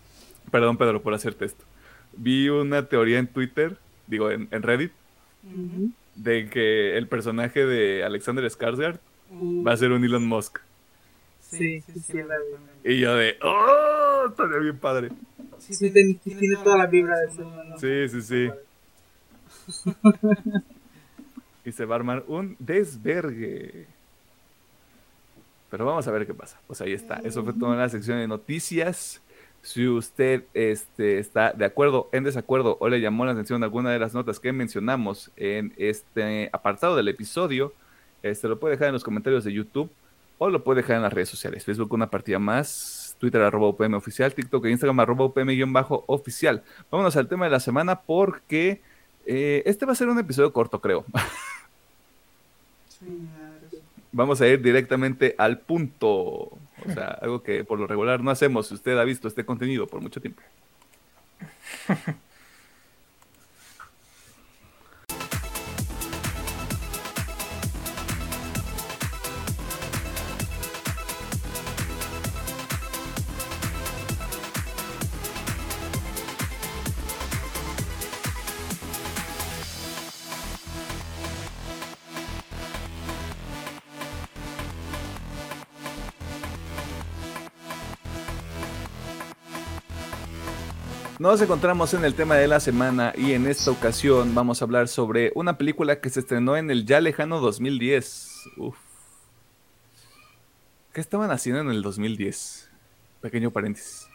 Perdón, 0.50 0.76
Pedro, 0.76 1.02
por 1.02 1.14
hacerte 1.14 1.44
esto. 1.44 1.64
Vi 2.16 2.48
una 2.48 2.88
teoría 2.88 3.18
en 3.18 3.28
Twitter, 3.28 3.76
digo, 4.08 4.30
en, 4.30 4.48
Reddit, 4.50 4.92
de 6.16 6.50
que 6.50 6.96
el 6.96 7.06
personaje 7.06 7.64
de 7.64 8.02
Alexander 8.02 8.44
Skarsgård 8.44 8.98
va 9.66 9.72
a 9.72 9.76
ser 9.76 9.92
un 9.92 10.04
Elon 10.04 10.26
Musk. 10.26 10.58
Sí, 11.40 11.80
sí, 11.80 12.00
sí, 12.00 12.18
la 12.18 12.36
Y 12.84 12.98
yo 12.98 13.14
de, 13.14 13.36
¡oh! 13.42 14.26
Estaría 14.28 14.58
bien 14.58 14.78
padre. 14.78 15.10
Sí, 15.58 15.90
tiene, 15.90 16.56
toda 16.64 16.78
la 16.78 16.86
vibra 16.86 17.16
de 17.16 17.26
ese 17.26 18.08
Sí, 18.08 18.22
sí, 18.22 18.50
sí. 19.82 19.90
y 21.70 21.72
se 21.72 21.84
va 21.84 21.94
a 21.94 21.98
armar 21.98 22.24
un 22.26 22.56
desvergue. 22.58 23.86
Pero 25.70 25.86
vamos 25.86 26.06
a 26.06 26.10
ver 26.10 26.26
qué 26.26 26.34
pasa. 26.34 26.60
Pues 26.66 26.80
ahí 26.80 26.92
está. 26.92 27.20
Eso 27.24 27.44
fue 27.44 27.52
toda 27.52 27.76
la 27.76 27.88
sección 27.88 28.18
de 28.18 28.26
noticias. 28.26 29.22
Si 29.62 29.86
usted 29.86 30.44
este, 30.52 31.18
está 31.18 31.52
de 31.52 31.64
acuerdo, 31.64 32.08
en 32.12 32.24
desacuerdo 32.24 32.76
o 32.80 32.88
le 32.88 33.00
llamó 33.00 33.24
la 33.24 33.32
atención 33.32 33.62
alguna 33.62 33.90
de 33.90 33.98
las 33.98 34.14
notas 34.14 34.40
que 34.40 34.52
mencionamos 34.52 35.30
en 35.36 35.72
este 35.76 36.50
apartado 36.52 36.96
del 36.96 37.08
episodio, 37.08 37.72
este, 38.22 38.48
lo 38.48 38.58
puede 38.58 38.74
dejar 38.74 38.88
en 38.88 38.94
los 38.94 39.04
comentarios 39.04 39.44
de 39.44 39.52
YouTube 39.52 39.90
o 40.38 40.50
lo 40.50 40.64
puede 40.64 40.80
dejar 40.80 40.96
en 40.96 41.02
las 41.02 41.12
redes 41.12 41.28
sociales. 41.28 41.64
Facebook 41.64 41.92
una 41.92 42.10
partida 42.10 42.38
más, 42.38 43.14
Twitter 43.20 43.42
arroba 43.42 43.68
UPM 43.68 43.94
oficial, 43.94 44.34
TikTok 44.34 44.64
e 44.64 44.70
Instagram 44.70 44.98
arroba 44.98 45.26
UPM-oficial. 45.26 46.64
Vámonos 46.90 47.16
al 47.16 47.28
tema 47.28 47.44
de 47.44 47.52
la 47.52 47.60
semana 47.60 48.00
porque 48.00 48.80
eh, 49.26 49.62
este 49.66 49.86
va 49.86 49.92
a 49.92 49.94
ser 49.94 50.08
un 50.08 50.18
episodio 50.18 50.52
corto, 50.52 50.80
creo. 50.80 51.04
Vamos 54.12 54.40
a 54.40 54.48
ir 54.48 54.60
directamente 54.60 55.34
al 55.38 55.58
punto. 55.58 56.08
O 56.08 56.92
sea, 56.92 57.18
algo 57.20 57.42
que 57.42 57.64
por 57.64 57.78
lo 57.78 57.86
regular 57.86 58.22
no 58.22 58.30
hacemos 58.30 58.70
usted 58.72 58.98
ha 58.98 59.04
visto 59.04 59.28
este 59.28 59.44
contenido 59.44 59.86
por 59.86 60.00
mucho 60.00 60.20
tiempo. 60.20 60.42
Nos 91.20 91.42
encontramos 91.42 91.92
en 91.92 92.02
el 92.06 92.14
tema 92.14 92.36
de 92.36 92.48
la 92.48 92.60
semana 92.60 93.12
y 93.14 93.34
en 93.34 93.46
esta 93.46 93.70
ocasión 93.70 94.34
vamos 94.34 94.62
a 94.62 94.64
hablar 94.64 94.88
sobre 94.88 95.32
una 95.34 95.58
película 95.58 96.00
que 96.00 96.08
se 96.08 96.20
estrenó 96.20 96.56
en 96.56 96.70
el 96.70 96.86
ya 96.86 96.98
lejano 96.98 97.40
2010. 97.40 98.48
Uf. 98.56 98.78
¿Qué 100.94 101.00
estaban 101.02 101.30
haciendo 101.30 101.60
en 101.60 101.68
el 101.68 101.82
2010? 101.82 102.70
Pequeño 103.20 103.50
paréntesis. 103.50 104.08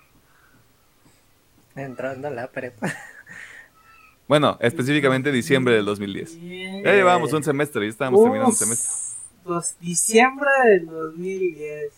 Entrando 1.75 2.27
a 2.27 2.31
la 2.31 2.47
prepa. 2.47 2.91
Bueno, 4.27 4.57
específicamente 4.59 5.31
diciembre 5.31 5.75
del 5.75 5.85
2010. 5.85 6.41
Ya 6.83 6.91
llevábamos 6.91 7.31
un 7.33 7.43
semestre, 7.43 7.85
y 7.85 7.89
estábamos 7.89 8.23
terminando 8.23 8.49
un 8.49 8.55
semestre. 8.55 8.91
Dos, 9.43 9.75
diciembre 9.79 10.49
del 10.69 10.87
2010. 10.87 11.93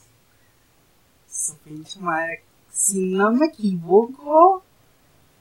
Su 1.31 1.57
pinche 1.59 1.97
madre. 2.01 2.43
Si 2.69 3.13
no 3.13 3.31
me 3.31 3.45
equivoco, 3.45 4.65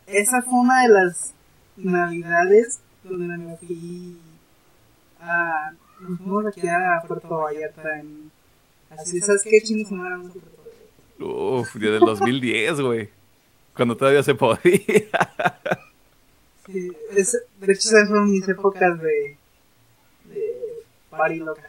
esa 0.06 0.42
fue 0.42 0.60
una 0.60 0.82
de 0.82 0.88
las 0.88 1.34
navidades 1.76 2.80
donde 3.04 3.36
me 3.36 3.56
fui 3.56 4.18
a. 5.20 5.72
Nos 6.00 6.18
fuimos 6.18 6.46
aquí 6.46 6.68
a 6.68 7.02
Puerto 7.06 7.38
Vallarta. 7.38 8.00
En, 8.00 8.30
así, 8.90 9.20
¿sabes 9.20 9.42
qué 9.44 9.60
chingos 9.62 9.92
a 9.92 11.24
Uf, 11.24 11.74
día 11.76 11.92
del 11.92 12.00
2010, 12.00 12.80
güey. 12.80 13.08
Cuando 13.74 13.96
todavía 13.96 14.22
se 14.22 14.34
podía. 14.34 14.60
Sí, 16.66 16.90
es, 17.16 17.38
de 17.60 17.72
hecho, 17.72 17.88
esas 17.88 18.08
fueron 18.08 18.30
mis 18.30 18.48
épocas 18.48 19.00
de. 19.00 19.36
de. 20.24 20.62
party 21.10 21.36
loca. 21.36 21.62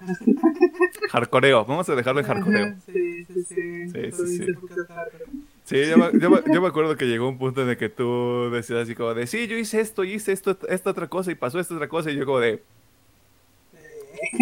Hardcoreo, 1.12 1.66
vamos 1.66 1.88
a 1.88 1.96
dejarlo 1.96 2.22
en 2.22 2.26
hardcoreo. 2.26 2.76
Sí, 2.86 3.24
sí, 3.26 3.44
sí. 3.44 3.90
sí, 3.92 4.12
sí, 4.12 4.38
sí. 4.38 5.47
Sí, 5.68 5.86
yo 5.86 5.98
me, 5.98 6.18
yo, 6.18 6.62
me, 6.62 6.68
acuerdo 6.70 6.96
que 6.96 7.04
llegó 7.04 7.28
un 7.28 7.38
punto 7.38 7.62
en 7.62 7.68
el 7.68 7.76
que 7.78 7.90
tú 7.90 8.50
decías 8.54 8.84
así 8.84 8.96
como 8.96 9.14
de, 9.14 9.28
sí, 9.28 9.48
yo 9.48 9.58
hice 9.58 9.82
esto, 9.82 10.06
hice 10.06 10.32
esto, 10.32 10.58
esta 10.70 10.92
otra 10.92 11.10
cosa 11.10 11.30
y 11.30 11.36
pasó 11.36 11.60
esta 11.60 11.76
otra 11.76 11.90
cosa 11.90 12.10
y 12.10 12.16
yo 12.16 12.26
como 12.26 12.40
de, 12.40 12.64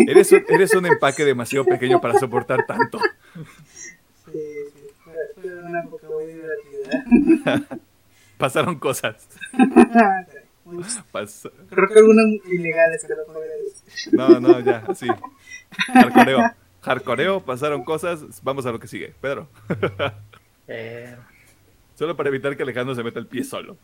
eres 0.08 0.32
un, 0.32 0.46
eres 0.50 0.76
un 0.76 0.86
empaque 0.86 1.26
demasiado 1.26 1.66
pequeño 1.66 2.00
para 2.00 2.20
soportar 2.20 2.68
tanto. 2.68 3.00
Sí, 4.24 4.40
fue 5.04 5.64
una 5.64 5.82
época 5.82 6.06
muy 6.14 6.26
divertida. 6.26 7.80
Pasaron 8.38 8.78
cosas. 8.78 9.28
Creo 11.70 11.88
que 11.90 12.00
algunas 12.00 12.26
ilegales 12.52 13.04
que 13.04 13.14
no. 14.14 14.30
No, 14.30 14.40
no, 14.40 14.60
ya, 14.60 14.84
así. 14.88 15.08
Hardcoreo. 15.92 16.40
Hardcoreo, 16.82 17.40
pasaron 17.44 17.84
cosas, 17.84 18.44
vamos 18.44 18.68
a 18.68 18.72
lo 18.72 18.80
que 18.80 18.88
sigue. 18.88 19.16
Pedro. 19.20 19.50
Eh, 20.68 21.16
solo 21.96 22.16
para 22.16 22.30
evitar 22.30 22.56
que 22.56 22.64
Alejandro 22.64 22.96
se 22.96 23.04
meta 23.04 23.20
el 23.20 23.28
pie 23.28 23.44
solo. 23.44 23.78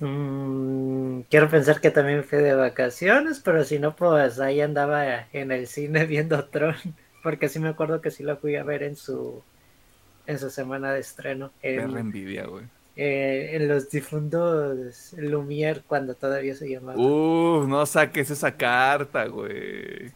Mm, 0.00 1.20
quiero 1.30 1.48
pensar 1.48 1.80
que 1.80 1.90
también 1.90 2.24
fue 2.24 2.38
de 2.38 2.54
vacaciones, 2.54 3.40
pero 3.40 3.64
si 3.64 3.78
no, 3.78 3.94
pues 3.94 4.40
ahí 4.40 4.60
andaba 4.60 5.26
en 5.32 5.52
el 5.52 5.66
cine 5.66 6.04
viendo 6.06 6.44
Tron, 6.46 6.74
porque 7.22 7.48
sí 7.48 7.60
me 7.60 7.68
acuerdo 7.68 8.00
que 8.00 8.10
sí 8.10 8.22
lo 8.22 8.36
fui 8.36 8.56
a 8.56 8.64
ver 8.64 8.82
en 8.82 8.96
su 8.96 9.42
en 10.26 10.38
su 10.38 10.50
semana 10.50 10.92
de 10.92 11.00
estreno. 11.00 11.52
En, 11.62 11.96
envidia, 11.96 12.46
güey. 12.46 12.64
Eh, 12.96 13.50
en 13.54 13.68
los 13.68 13.90
difuntos 13.90 15.14
Lumière 15.18 15.82
cuando 15.86 16.14
todavía 16.14 16.54
se 16.54 16.68
llamaba. 16.68 16.98
Uf, 16.98 17.68
no 17.68 17.84
saques 17.86 18.30
esa 18.30 18.56
carta, 18.56 19.26
güey. 19.26 20.12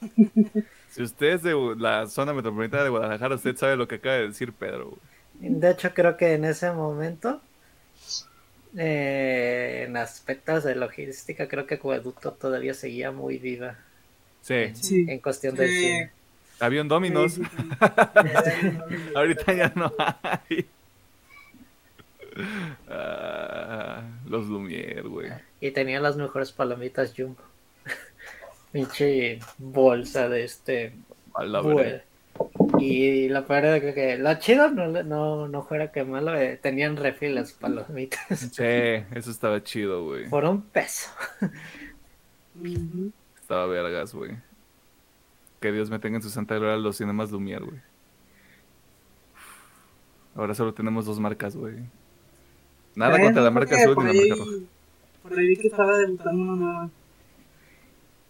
Si 0.94 1.02
usted 1.02 1.26
es 1.34 1.42
de 1.42 1.54
la 1.78 2.06
zona 2.06 2.32
metropolitana 2.34 2.84
de 2.84 2.90
Guadalajara, 2.90 3.34
usted 3.34 3.56
sabe 3.56 3.76
lo 3.76 3.88
que 3.88 3.94
acaba 3.96 4.16
de 4.16 4.28
decir 4.28 4.52
Pedro. 4.52 4.96
De 5.40 5.70
hecho, 5.70 5.92
creo 5.94 6.16
que 6.16 6.34
en 6.34 6.44
ese 6.44 6.70
momento 6.70 7.40
eh, 8.76 9.84
en 9.86 9.96
aspectos 9.96 10.64
de 10.64 10.74
logística, 10.74 11.48
creo 11.48 11.66
que 11.66 11.74
Acueducto 11.74 12.32
todavía 12.32 12.74
seguía 12.74 13.10
muy 13.10 13.38
viva 13.38 13.76
Sí. 14.42 14.72
Sí. 14.74 15.06
en 15.08 15.18
cuestión 15.20 15.54
del 15.54 15.68
Sí. 15.68 15.78
cine. 15.80 16.10
Había 16.60 16.82
un 16.82 16.88
Dominos. 16.88 17.32
Sí, 17.34 17.42
sí, 17.42 17.50
sí. 18.44 18.78
Ahorita 19.16 19.52
ya 19.52 19.72
no 19.74 19.92
hay. 20.22 20.66
Ah, 22.88 24.02
los 24.26 24.46
Lumière, 24.46 25.02
güey. 25.08 25.30
Y 25.60 25.70
tenía 25.70 26.00
las 26.00 26.16
mejores 26.16 26.52
palomitas 26.52 27.12
Jumbo. 27.16 27.42
Pinche 28.72 29.38
bolsa 29.58 30.28
de 30.28 30.44
este. 30.44 30.94
A 31.34 31.44
la 31.44 31.60
bue- 31.62 31.76
verga. 31.76 32.04
Y 32.78 33.28
la 33.28 33.46
peor 33.46 33.80
que, 33.80 33.92
que 33.94 34.16
lo 34.18 34.34
chido 34.38 34.70
no, 34.70 34.88
no, 35.02 35.46
no 35.48 35.62
fuera 35.62 35.92
que 35.92 36.02
malo, 36.04 36.34
eh, 36.34 36.58
tenían 36.60 36.96
refil 36.96 37.34
las 37.34 37.52
palomitas 37.52 38.26
Sí, 38.40 38.62
eso 39.14 39.30
estaba 39.30 39.62
chido, 39.62 40.04
güey. 40.06 40.28
por 40.30 40.44
un 40.46 40.62
peso. 40.62 41.10
Estaba 43.40 43.66
vergas, 43.66 44.14
güey. 44.14 44.32
Que 45.60 45.72
Dios 45.72 45.90
me 45.90 45.98
tenga 45.98 46.16
en 46.16 46.22
su 46.22 46.30
santa 46.30 46.56
gloria 46.56 46.76
los 46.76 46.96
cinemas 46.96 47.30
Lumière, 47.30 47.64
güey. 47.64 47.80
Ahora 50.34 50.54
solo 50.54 50.72
tenemos 50.72 51.04
dos 51.04 51.20
marcas, 51.20 51.54
güey. 51.54 51.76
Nada 52.94 53.20
contra 53.20 53.42
la 53.42 53.50
marca 53.50 53.76
azul 53.76 53.96
ni 53.98 54.04
la 54.04 54.12
marca 54.12 54.34
roja. 54.44 54.56
Por 55.22 55.38
ahí 55.38 55.46
vi 55.48 55.56
que 55.56 55.68
estaba 55.68 55.98
debutando 55.98 56.42
una 56.42 56.56
nueva. 56.56 56.90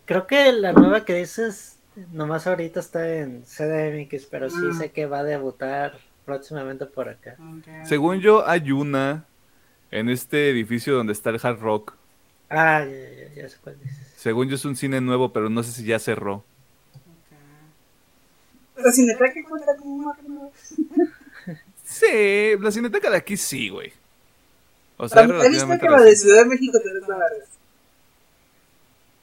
Creo 0.04 0.26
que 0.26 0.52
la 0.52 0.72
nueva 0.72 1.04
que 1.04 1.14
dices, 1.14 1.76
nomás 2.12 2.46
ahorita 2.46 2.80
está 2.80 3.08
en 3.16 3.42
CDMX, 3.44 4.26
pero 4.26 4.50
sí 4.50 4.56
Ah. 4.70 4.74
sé 4.78 4.90
que 4.90 5.06
va 5.06 5.20
a 5.20 5.24
debutar 5.24 5.98
próximamente 6.24 6.86
por 6.86 7.08
acá. 7.08 7.36
Según 7.84 8.20
yo, 8.20 8.46
hay 8.46 8.72
una 8.72 9.24
en 9.90 10.08
este 10.08 10.50
edificio 10.50 10.94
donde 10.94 11.12
está 11.12 11.30
el 11.30 11.40
Hard 11.42 11.60
Rock. 11.60 11.94
Ah, 12.50 12.84
ya, 12.84 12.90
ya, 13.28 13.34
ya 13.42 13.48
sé 13.48 13.56
cuál 13.62 13.78
dices. 13.82 13.96
Según 14.16 14.48
yo 14.48 14.56
es 14.56 14.64
un 14.64 14.76
cine 14.76 15.00
nuevo, 15.00 15.32
pero 15.32 15.48
no 15.50 15.62
sé 15.62 15.72
si 15.72 15.84
ya 15.84 15.98
cerró. 15.98 16.44
La 18.76 18.90
Cineteca 18.92 19.32
cuenta 19.48 19.76
como 19.78 19.94
una. 20.24 20.48
Sí, 21.84 22.56
la 22.58 22.70
cineteca 22.72 23.10
de 23.10 23.16
aquí 23.18 23.36
sí, 23.36 23.68
güey. 23.68 23.92
O 24.96 25.08
sea, 25.08 25.22
He 25.24 25.48
visto 25.50 25.78
que 25.78 25.88
la 25.88 26.00
de. 26.02 26.16
Ciudad 26.16 26.38
de 26.44 26.44
México 26.46 26.78
te 26.82 27.06
la. 27.06 27.18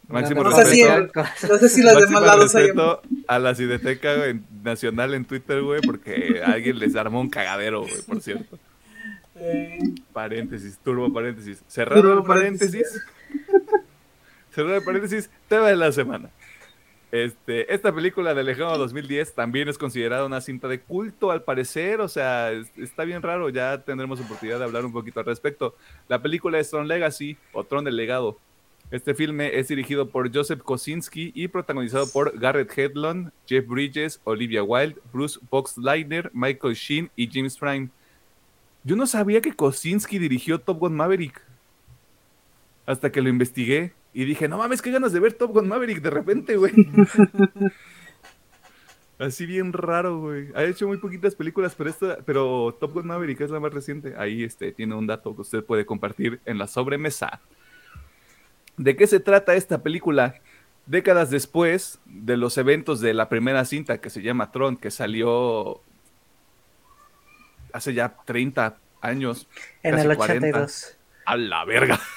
Máximo 0.09 0.43
No, 0.43 0.49
respeto. 0.49 1.23
No 1.49 1.57
sé 1.57 1.69
si 1.69 1.81
los 1.83 1.93
demás 2.01 2.21
lados 2.23 2.53
respeto 2.53 3.01
a 3.27 3.39
la 3.39 3.55
cineteca 3.55 4.15
nacional 4.63 5.13
en 5.13 5.25
Twitter, 5.25 5.61
güey, 5.61 5.81
porque 5.81 6.41
alguien 6.45 6.79
les 6.79 6.95
armó 6.95 7.21
un 7.21 7.29
cagadero, 7.29 7.81
güey, 7.81 8.01
por 8.07 8.19
cierto. 8.21 8.57
Eh, 9.35 9.79
Paréntesis, 10.11 10.77
turbo 10.83 11.13
paréntesis. 11.13 11.63
Cerrado 11.67 12.01
Turbo 12.01 12.19
el 12.19 12.25
paréntesis. 12.27 13.01
Cerrado 14.53 14.75
el 14.77 14.83
paréntesis, 14.83 15.29
tema 15.47 15.67
de 15.69 15.75
la 15.75 15.91
semana. 15.91 16.29
Este, 17.11 17.73
esta 17.73 17.93
película 17.93 18.33
de 18.35 18.43
Lejano 18.43 18.77
2010 18.77 19.33
también 19.33 19.67
es 19.67 19.77
considerada 19.79 20.25
una 20.25 20.41
cinta 20.41 20.67
de 20.67 20.79
culto 20.81 21.31
al 21.31 21.43
parecer, 21.43 22.01
o 22.01 22.07
sea, 22.07 22.51
es- 22.51 22.71
está 22.77 23.03
bien 23.03 23.21
raro, 23.23 23.49
ya 23.49 23.81
tendremos 23.83 24.19
oportunidad 24.19 24.59
de 24.59 24.65
hablar 24.65 24.85
un 24.85 24.91
poquito 24.93 25.19
al 25.19 25.25
respecto. 25.25 25.75
La 26.07 26.21
película 26.21 26.59
es 26.59 26.69
Tron 26.69 26.87
Legacy 26.87 27.37
o 27.53 27.63
Tron 27.63 27.83
del 27.85 27.95
Legado. 27.95 28.37
Este 28.91 29.13
filme 29.13 29.59
es 29.59 29.67
dirigido 29.67 30.09
por 30.09 30.35
Joseph 30.35 30.63
Kosinski 30.63 31.31
y 31.35 31.47
protagonizado 31.47 32.11
por 32.11 32.39
Garrett 32.39 32.75
Hedlund, 32.75 33.31
Jeff 33.45 33.67
Bridges, 33.67 34.19
Olivia 34.23 34.63
Wilde, 34.63 34.99
Bruce 35.13 35.39
Boxleitner, 35.51 36.31
Michael 36.33 36.73
Sheen 36.73 37.11
y 37.15 37.29
James 37.31 37.59
Frank. 37.59 37.91
Yo 38.83 38.95
no 38.95 39.05
sabía 39.05 39.41
que 39.41 39.53
Kosinski 39.53 40.17
dirigió 40.17 40.59
Top 40.59 40.79
Gun 40.79 40.95
Maverick. 40.95 41.39
Hasta 42.87 43.11
que 43.11 43.21
lo 43.21 43.29
investigué 43.29 43.93
y 44.11 44.25
dije, 44.25 44.47
no 44.47 44.57
mames, 44.57 44.81
qué 44.81 44.89
ganas 44.89 45.13
de 45.13 45.19
ver 45.19 45.33
Top 45.33 45.51
Gun 45.51 45.67
Maverick 45.67 46.01
de 46.01 46.09
repente, 46.09 46.57
güey. 46.57 46.73
Así 49.19 49.45
bien 49.45 49.71
raro, 49.71 50.19
güey. 50.19 50.47
Ha 50.55 50.63
hecho 50.63 50.87
muy 50.87 50.97
poquitas 50.97 51.35
películas, 51.35 51.75
pero 51.75 51.91
esta, 51.91 52.17
pero 52.25 52.75
Top 52.79 52.93
Gun 52.93 53.05
Maverick 53.05 53.41
es 53.41 53.51
la 53.51 53.59
más 53.59 53.71
reciente. 53.71 54.15
Ahí 54.17 54.43
este, 54.43 54.71
tiene 54.71 54.95
un 54.95 55.05
dato 55.05 55.35
que 55.35 55.41
usted 55.41 55.63
puede 55.63 55.85
compartir 55.85 56.39
en 56.45 56.57
la 56.57 56.65
sobremesa. 56.65 57.39
¿De 58.79 58.95
qué 58.95 59.07
se 59.07 59.19
trata 59.19 59.55
esta 59.55 59.83
película? 59.83 60.35
Décadas 60.85 61.29
después 61.29 61.99
de 62.05 62.37
los 62.37 62.57
eventos 62.57 63.01
de 63.01 63.13
la 63.13 63.27
primera 63.27 63.65
cinta 63.65 63.99
que 63.99 64.09
se 64.09 64.21
llama 64.21 64.51
Tron, 64.51 64.77
que 64.77 64.89
salió 64.89 65.81
hace 67.73 67.93
ya 67.93 68.15
30 68.25 68.77
años. 69.01 69.49
En 69.83 69.95
casi 69.95 70.07
el 70.07 70.15
40. 70.15 70.47
82. 70.47 70.97
A 71.25 71.35
la 71.35 71.65
verga. 71.65 71.99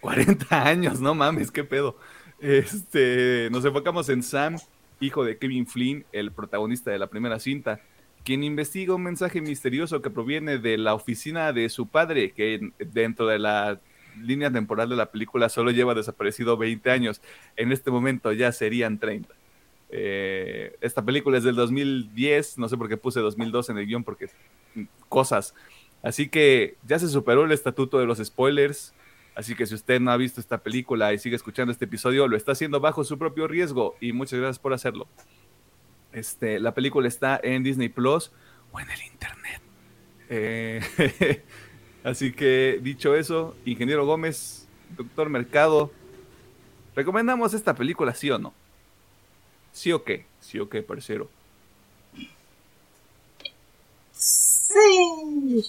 40 0.00 0.66
años, 0.66 1.00
no 1.00 1.14
mames, 1.14 1.50
qué 1.50 1.64
pedo. 1.64 1.96
Este, 2.40 3.48
nos 3.50 3.64
enfocamos 3.64 4.08
en 4.08 4.22
Sam, 4.22 4.56
hijo 5.00 5.24
de 5.24 5.38
Kevin 5.38 5.66
Flynn, 5.66 6.04
el 6.12 6.32
protagonista 6.32 6.90
de 6.90 6.98
la 6.98 7.08
primera 7.08 7.38
cinta, 7.40 7.80
quien 8.24 8.44
investiga 8.44 8.94
un 8.94 9.02
mensaje 9.04 9.40
misterioso 9.40 10.02
que 10.02 10.10
proviene 10.10 10.58
de 10.58 10.78
la 10.78 10.94
oficina 10.94 11.52
de 11.52 11.68
su 11.68 11.88
padre, 11.88 12.32
que 12.32 12.54
en- 12.54 12.74
dentro 12.78 13.26
de 13.26 13.38
la 13.38 13.80
línea 14.16 14.50
temporal 14.50 14.88
de 14.88 14.96
la 14.96 15.10
película 15.10 15.48
solo 15.48 15.70
lleva 15.70 15.94
desaparecido 15.94 16.56
20 16.56 16.90
años. 16.90 17.20
En 17.56 17.72
este 17.72 17.90
momento 17.90 18.32
ya 18.32 18.52
serían 18.52 18.98
30. 18.98 19.34
Eh, 19.90 20.76
esta 20.80 21.04
película 21.04 21.38
es 21.38 21.44
del 21.44 21.54
2010, 21.54 22.58
no 22.58 22.68
sé 22.68 22.76
por 22.76 22.88
qué 22.88 22.96
puse 22.96 23.20
2002 23.20 23.70
en 23.70 23.78
el 23.78 23.86
guion, 23.86 24.04
porque 24.04 24.28
mm, 24.74 24.84
cosas. 25.08 25.54
Así 26.02 26.28
que 26.28 26.76
ya 26.86 26.98
se 26.98 27.08
superó 27.08 27.44
el 27.44 27.52
estatuto 27.52 27.98
de 27.98 28.06
los 28.06 28.18
spoilers. 28.18 28.94
Así 29.34 29.54
que 29.54 29.66
si 29.66 29.74
usted 29.74 30.00
no 30.00 30.10
ha 30.10 30.16
visto 30.16 30.40
esta 30.40 30.58
película 30.58 31.12
y 31.12 31.18
sigue 31.18 31.36
escuchando 31.36 31.70
este 31.72 31.84
episodio, 31.84 32.26
lo 32.26 32.36
está 32.36 32.52
haciendo 32.52 32.80
bajo 32.80 33.04
su 33.04 33.18
propio 33.18 33.46
riesgo. 33.46 33.96
Y 34.00 34.12
muchas 34.12 34.40
gracias 34.40 34.58
por 34.58 34.72
hacerlo. 34.72 35.06
Este, 36.12 36.58
la 36.58 36.74
película 36.74 37.06
está 37.06 37.38
en 37.42 37.62
Disney 37.62 37.88
Plus 37.88 38.32
o 38.72 38.80
en 38.80 38.90
el 38.90 39.02
Internet. 39.02 39.62
Eh, 40.28 41.42
así 42.10 42.32
que 42.32 42.78
dicho 42.82 43.14
eso, 43.14 43.54
Ingeniero 43.64 44.06
Gómez, 44.06 44.66
Doctor 44.96 45.28
Mercado, 45.28 45.92
¿recomendamos 46.94 47.54
esta 47.54 47.74
película, 47.74 48.14
sí 48.14 48.30
o 48.30 48.38
no? 48.38 48.52
¿Sí 49.72 49.92
o 49.92 50.02
qué? 50.04 50.26
¿Sí 50.40 50.58
o 50.58 50.68
qué, 50.68 50.82
parcero? 50.82 51.28
Sí. 54.12 55.64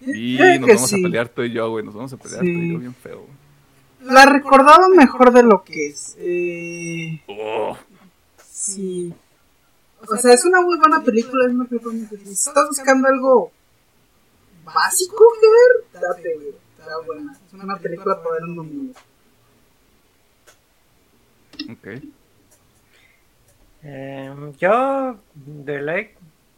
Y 0.00 0.36
Creo 0.38 0.60
nos 0.60 0.68
vamos 0.68 0.90
sí. 0.90 1.00
a 1.00 1.02
pelear 1.02 1.28
tú 1.28 1.42
y 1.42 1.52
yo, 1.52 1.70
güey. 1.70 1.84
Nos 1.84 1.94
vamos 1.94 2.12
a 2.12 2.16
pelear 2.16 2.40
tú 2.40 2.46
y 2.46 2.54
Sí. 2.60 2.72
yo 2.72 2.78
bien 2.78 2.94
feo. 2.94 3.20
güey. 3.20 4.12
La 4.14 4.26
recordaba 4.26 4.88
mejor 4.94 5.32
de 5.32 5.42
lo 5.42 5.64
que 5.64 5.86
es. 5.88 6.16
Eh, 6.18 7.20
Oh, 7.26 7.76
sí. 8.44 9.12
O 10.06 10.16
sea, 10.16 10.32
es 10.34 10.44
una 10.44 10.60
muy 10.60 10.78
buena 10.78 11.02
película. 11.02 11.46
Es 11.46 11.52
una 11.52 11.64
película 11.64 11.94
muy 11.94 12.02
difícil. 12.02 12.26
Si 12.36 12.48
estás 12.48 12.68
buscando 12.68 13.08
algo 13.08 13.50
básico 14.74 15.24
que 15.40 15.46
ver, 15.50 16.02
date, 16.02 16.34
güey. 16.34 16.54
Está 16.78 16.98
buena. 17.06 17.32
Es 17.46 17.52
una 17.52 17.76
película 17.76 18.22
para 18.22 18.34
ver 18.34 18.44
un 18.44 18.56
domingo. 18.56 18.94
ok. 21.70 22.02
Em, 23.82 24.52
yo, 24.56 25.18
de 25.34 25.82
ley, 25.82 26.10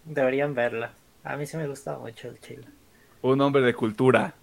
deberían 0.04 0.54
verla. 0.54 0.92
A 1.24 1.36
mí 1.36 1.46
sí 1.46 1.56
me 1.56 1.68
gusta 1.68 1.98
mucho 1.98 2.28
el 2.28 2.40
chile. 2.40 2.66
Un 3.22 3.40
hombre 3.40 3.62
de 3.62 3.74
cultura. 3.74 4.34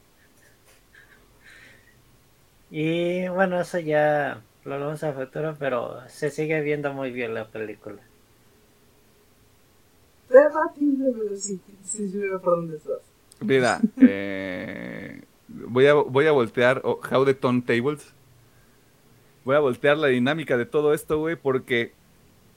Y 2.69 3.27
bueno, 3.29 3.61
eso 3.61 3.79
ya 3.79 4.41
lo 4.65 4.73
hablamos 4.73 5.03
a 5.03 5.13
futuro, 5.13 5.55
pero 5.57 6.07
se 6.09 6.29
sigue 6.29 6.61
viendo 6.61 6.93
muy 6.93 7.11
bien 7.11 7.33
la 7.33 7.47
película. 7.47 8.01
Debatible, 10.29 11.13
pero 11.17 11.35
sí. 11.37 11.59
Sí, 11.83 12.11
por 12.43 12.57
dónde 12.57 12.75
estás. 12.75 13.06
Mira, 13.41 13.79
eh, 14.01 15.21
voy, 15.47 15.87
a, 15.87 15.93
voy 15.93 16.25
a 16.25 16.31
voltear 16.31 16.81
oh, 16.83 16.99
How 17.11 17.25
the 17.25 17.33
Turntables. 17.33 18.13
Voy 19.45 19.55
a 19.55 19.59
voltear 19.59 19.97
la 19.97 20.07
dinámica 20.07 20.57
de 20.57 20.65
todo 20.65 20.93
esto, 20.93 21.19
güey, 21.19 21.35
porque 21.35 21.93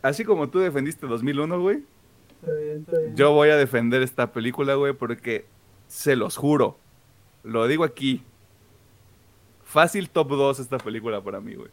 así 0.03 0.25
como 0.25 0.49
tú 0.49 0.59
defendiste 0.59 1.07
2001, 1.07 1.61
güey, 1.61 1.85
Está 2.41 2.53
bien, 2.55 2.79
está 2.79 2.99
bien. 2.99 3.17
yo 3.17 3.33
voy 3.33 3.51
a 3.51 3.57
defender 3.57 4.03
esta 4.03 4.33
película, 4.33 4.75
güey, 4.75 4.93
porque 4.93 5.45
se 5.87 6.17
los 6.17 6.37
juro, 6.37 6.79
lo 7.45 7.67
digo 7.69 7.85
aquí, 7.85 8.23
fácil 9.63 10.11
top 10.11 10.31
2 10.31 10.59
esta 10.61 10.79
película 10.79 11.23
para 11.23 11.41
mí, 11.41 11.55
güey. 11.55 11.71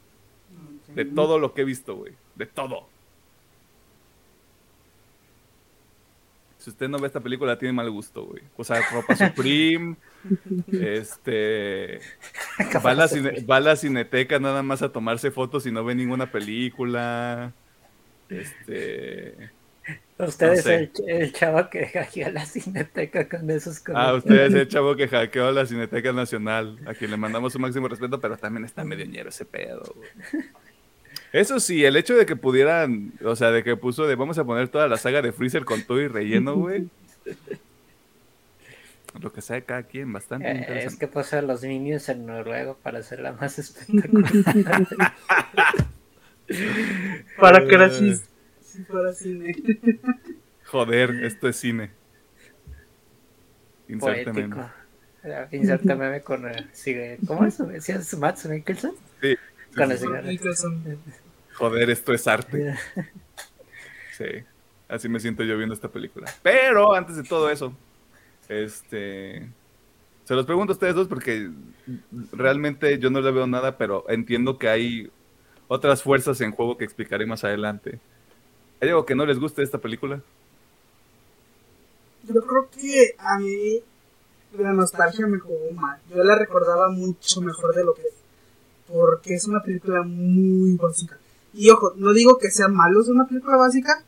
De 0.93 1.03
todo 1.03 1.39
lo 1.39 1.53
que 1.53 1.61
he 1.61 1.65
visto, 1.65 1.95
güey. 1.95 2.13
De 2.35 2.45
todo. 2.45 2.87
Si 6.67 6.71
usted 6.71 6.89
no 6.89 6.99
ve 6.99 7.07
esta 7.07 7.21
película, 7.21 7.57
tiene 7.57 7.71
mal 7.71 7.89
gusto, 7.89 8.25
güey. 8.25 8.43
O 8.57 8.63
sea, 8.65 8.81
ropa 8.91 9.15
Supreme. 9.15 9.95
este. 10.73 12.01
Va 12.85 12.91
a, 12.91 12.93
la 12.93 13.07
cine- 13.07 13.45
va 13.49 13.55
a 13.55 13.59
la 13.61 13.77
cineteca 13.77 14.37
nada 14.37 14.63
más 14.63 14.81
a 14.81 14.91
tomarse 14.91 15.31
fotos 15.31 15.65
y 15.65 15.71
no 15.71 15.85
ve 15.85 15.95
ninguna 15.95 16.29
película. 16.29 17.53
Este. 18.27 19.49
Usted 20.17 20.47
No 20.47 20.53
es 20.53 20.65
el, 20.65 20.91
el 21.07 21.31
chavo 21.31 21.69
que 21.69 21.87
hackeó 21.87 22.31
la 22.31 22.45
cineteca 22.45 23.29
con 23.29 23.49
esos 23.49 23.81
Ah, 23.95 24.13
usted 24.15 24.47
es 24.47 24.53
el 24.53 24.67
chavo 24.67 24.93
que 24.97 25.07
hackeó 25.07 25.49
la 25.53 25.65
Cineteca 25.65 26.11
Nacional, 26.11 26.79
a 26.85 26.93
quien 26.95 27.11
le 27.11 27.15
mandamos 27.17 27.55
un 27.55 27.61
máximo 27.61 27.87
respeto, 27.87 28.19
pero 28.19 28.35
también 28.35 28.65
está 28.65 28.83
medio 28.83 29.05
ñero 29.05 29.29
ese 29.29 29.45
pedo. 29.45 29.95
güey. 29.95 30.09
Eso 31.33 31.59
sí, 31.59 31.83
el 31.85 31.95
hecho 31.97 32.15
de 32.15 32.25
que 32.25 32.35
pudieran, 32.35 33.11
o 33.23 33.35
sea, 33.35 33.51
de 33.51 33.63
que 33.63 33.75
puso 33.75 34.07
de 34.07 34.15
vamos 34.15 34.37
a 34.37 34.45
poner 34.45 34.69
toda 34.69 34.87
la 34.87 34.97
saga 34.97 35.21
de 35.21 35.31
Freezer 35.31 35.65
con 35.65 35.81
todo 35.83 35.99
y 36.01 36.07
relleno, 36.07 36.55
güey. 36.55 36.87
Lo 39.21 39.33
que 39.33 39.41
sabe 39.41 39.63
cada 39.63 39.83
quien, 39.83 40.13
bastante 40.13 40.49
Eh, 40.51 40.83
es 40.85 40.95
que 40.95 41.07
puso 41.07 41.37
a 41.37 41.41
los 41.41 41.63
niños 41.63 42.07
en 42.09 42.25
noruego 42.27 42.77
para 42.83 42.99
hacerla 42.99 43.31
más 43.33 43.57
espectacular. 43.59 44.31
Para 47.37 47.65
que 47.67 47.75
era 47.75 47.85
Eh. 47.87 47.87
así, 47.87 48.21
si 48.63 48.83
fuera 48.85 49.11
cine. 49.11 49.53
Joder, 50.65 51.23
esto 51.25 51.49
es 51.49 51.57
cine. 51.57 51.91
Inserte 53.89 54.29
Inserta 55.51 55.95
meme 55.95 56.21
con. 56.21 56.47
eh, 56.47 56.67
¿Cómo 57.27 57.45
es? 57.45 57.57
¿Decías 57.57 58.13
Matt 58.17 58.45
Mikkelsen? 58.45 58.91
Sí, 59.21 59.35
Con 59.75 59.91
el 59.91 59.97
cigarro. 59.97 60.27
Joder, 61.55 61.89
esto 61.89 62.13
es 62.13 62.27
arte. 62.27 62.75
Sí, 64.17 64.25
así 64.87 65.09
me 65.09 65.19
siento 65.19 65.43
yo 65.43 65.57
viendo 65.57 65.75
esta 65.75 65.89
película. 65.89 66.31
Pero 66.41 66.93
antes 66.95 67.15
de 67.15 67.23
todo 67.23 67.49
eso, 67.49 67.73
este. 68.49 69.47
Se 70.25 70.33
los 70.33 70.45
pregunto 70.45 70.73
a 70.73 70.75
ustedes 70.75 70.95
dos 70.95 71.07
porque 71.07 71.49
realmente 72.31 72.99
yo 72.99 73.09
no 73.09 73.21
le 73.21 73.31
veo 73.31 73.47
nada, 73.47 73.77
pero 73.77 74.05
entiendo 74.09 74.57
que 74.57 74.67
hay 74.67 75.11
otras 75.67 76.03
fuerzas 76.03 76.41
en 76.41 76.51
juego 76.51 76.77
que 76.77 76.83
explicaré 76.83 77.25
más 77.25 77.43
adelante. 77.43 77.99
¿Hay 78.81 78.89
algo 78.89 79.05
que 79.05 79.15
no 79.15 79.25
les 79.25 79.39
guste 79.39 79.61
de 79.61 79.65
esta 79.65 79.77
película? 79.77 80.21
Yo 82.23 82.41
creo 82.41 82.69
que 82.69 83.15
a 83.17 83.39
mí 83.39 83.81
la 84.57 84.73
nostalgia 84.73 85.27
me 85.27 85.39
jugó 85.39 85.71
mal. 85.71 85.99
Yo 86.09 86.23
la 86.23 86.35
recordaba 86.35 86.89
mucho 86.89 87.41
mejor 87.41 87.73
de 87.73 87.85
lo 87.85 87.93
que. 87.93 88.03
Porque 88.87 89.33
es 89.35 89.45
una 89.47 89.61
película 89.61 90.01
muy 90.03 90.75
básica. 90.75 91.17
Y 91.53 91.69
ojo, 91.69 91.93
no 91.97 92.13
digo 92.13 92.37
que 92.37 92.51
sea 92.51 92.67
malo, 92.67 93.01
es 93.01 93.07
una 93.09 93.27
película 93.27 93.57
básica. 93.57 94.03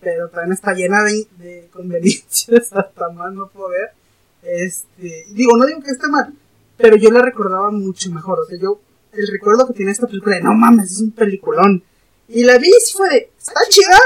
Pero 0.00 0.28
también 0.28 0.52
está 0.52 0.72
llena 0.74 1.02
de, 1.02 1.26
de 1.38 1.68
conveniencias 1.72 2.72
hasta 2.72 3.08
más 3.10 3.32
no 3.34 3.48
poder. 3.48 3.90
Este, 4.42 5.26
digo, 5.32 5.56
no 5.56 5.66
digo 5.66 5.80
que 5.82 5.90
esté 5.90 6.08
mal. 6.08 6.32
Pero 6.76 6.96
yo 6.96 7.10
la 7.10 7.22
recordaba 7.22 7.70
mucho 7.70 8.10
mejor. 8.12 8.38
O 8.40 8.46
sea, 8.46 8.58
yo, 8.58 8.80
el 9.12 9.26
recuerdo 9.28 9.66
que 9.66 9.74
tiene 9.74 9.90
esta 9.92 10.06
película 10.06 10.36
de 10.36 10.42
no 10.42 10.54
mames, 10.54 10.92
es 10.92 11.00
un 11.00 11.10
peliculón. 11.10 11.82
Y 12.28 12.44
la 12.44 12.58
vi 12.58 12.68
y 12.68 12.92
fue 12.96 13.08
de, 13.10 13.30
está 13.38 13.60
chida. 13.68 13.98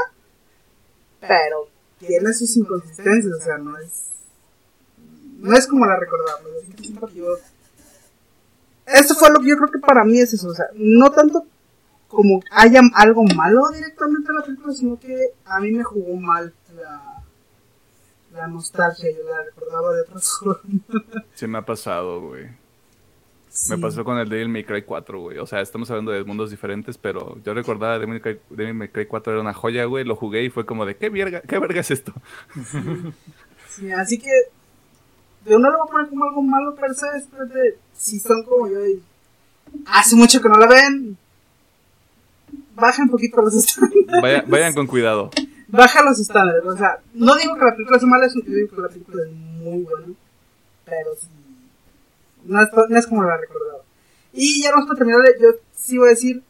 Pero 1.20 1.68
tiene 1.98 2.32
sus 2.32 2.56
inconsistencias, 2.56 3.32
o 3.40 3.44
sea, 3.44 3.58
no 3.58 3.78
es. 3.78 3.90
No 5.38 5.54
es 5.56 5.66
como 5.66 5.86
la 5.86 5.98
recordaba. 5.98 6.40
yo- 7.14 7.38
Eso 8.94 9.14
fue 9.14 9.30
lo 9.30 9.40
que 9.40 9.48
yo 9.48 9.56
creo 9.56 9.70
que 9.70 9.78
para 9.78 10.04
mí 10.04 10.20
es 10.20 10.32
eso, 10.32 10.48
o 10.48 10.54
sea, 10.54 10.66
no 10.74 11.10
tanto 11.10 11.46
como 12.08 12.42
haya 12.50 12.80
algo 12.94 13.24
malo 13.34 13.70
directamente 13.70 14.28
en 14.30 14.36
la 14.36 14.44
película, 14.44 14.72
sino 14.74 15.00
que 15.00 15.30
a 15.46 15.60
mí 15.60 15.72
me 15.72 15.82
jugó 15.82 16.16
mal 16.16 16.52
la, 16.76 17.22
la 18.34 18.46
nostalgia, 18.46 19.10
yo 19.10 19.24
la 19.28 19.42
recordaba 19.44 19.94
de 19.94 20.02
otra 20.02 20.20
forma. 20.20 20.80
Se 21.34 21.46
me 21.46 21.58
ha 21.58 21.64
pasado, 21.64 22.20
güey. 22.20 22.48
Sí. 23.48 23.70
Me 23.70 23.78
pasó 23.78 24.02
con 24.02 24.16
el 24.16 24.30
Devil 24.30 24.48
May 24.48 24.64
Cry 24.64 24.82
4, 24.82 25.20
güey. 25.20 25.38
O 25.38 25.46
sea, 25.46 25.60
estamos 25.60 25.90
hablando 25.90 26.10
de 26.10 26.24
mundos 26.24 26.50
diferentes, 26.50 26.96
pero 26.96 27.36
yo 27.44 27.52
recordaba 27.52 27.98
Devil 27.98 28.08
May 28.08 28.20
Cry, 28.20 28.40
Devil 28.48 28.74
May 28.74 28.88
Cry 28.88 29.06
4 29.06 29.32
era 29.32 29.42
una 29.42 29.52
joya, 29.52 29.84
güey. 29.84 30.04
Lo 30.04 30.16
jugué 30.16 30.42
y 30.44 30.48
fue 30.48 30.64
como 30.64 30.86
de, 30.86 30.96
¿qué 30.96 31.10
verga, 31.10 31.42
qué 31.42 31.58
verga 31.58 31.80
es 31.80 31.90
esto? 31.90 32.14
Sí, 33.68 33.92
así 33.98 34.18
que 34.18 34.30
yo 35.46 35.58
no 35.58 35.70
lo 35.70 35.78
voy 35.78 35.88
a 35.88 35.90
poner 35.90 36.08
como 36.08 36.24
algo 36.24 36.42
malo 36.42 36.74
per 36.74 36.94
se, 36.94 37.06
simplemente 37.20 37.78
si 37.96 38.18
son 38.20 38.42
como 38.44 38.68
yo 38.68 38.84
y 38.86 39.02
hace 39.86 40.16
mucho 40.16 40.40
que 40.40 40.48
no 40.48 40.56
la 40.56 40.66
ven, 40.66 41.16
baja 42.74 43.02
un 43.02 43.10
poquito 43.10 43.42
los 43.42 43.54
estándares. 43.54 44.06
Vaya- 44.22 44.44
vayan 44.46 44.74
con 44.74 44.86
cuidado. 44.86 45.30
Baja 45.68 46.02
los 46.02 46.18
estándares, 46.20 46.62
o 46.64 46.76
sea, 46.76 47.00
no 47.14 47.34
digo 47.36 47.54
que 47.56 47.64
la 47.64 47.74
película 47.74 47.98
sea 47.98 48.08
mala, 48.08 48.26
yo 48.28 48.40
digo 48.44 48.76
que 48.76 48.82
la 48.82 48.88
película 48.88 49.22
es 49.24 49.32
muy 49.32 49.82
buena, 49.84 50.06
pero 50.84 51.10
sí, 51.18 51.28
no 52.44 52.62
es, 52.62 52.68
no 52.90 52.98
es 52.98 53.06
como 53.06 53.22
la 53.24 53.36
recordaba. 53.38 53.78
Y 54.34 54.62
ya 54.62 54.74
más 54.74 54.84
para 54.86 54.98
terminar, 54.98 55.22
yo 55.40 55.48
sí 55.74 55.96
voy 55.98 56.08
a 56.08 56.10
decir, 56.10 56.42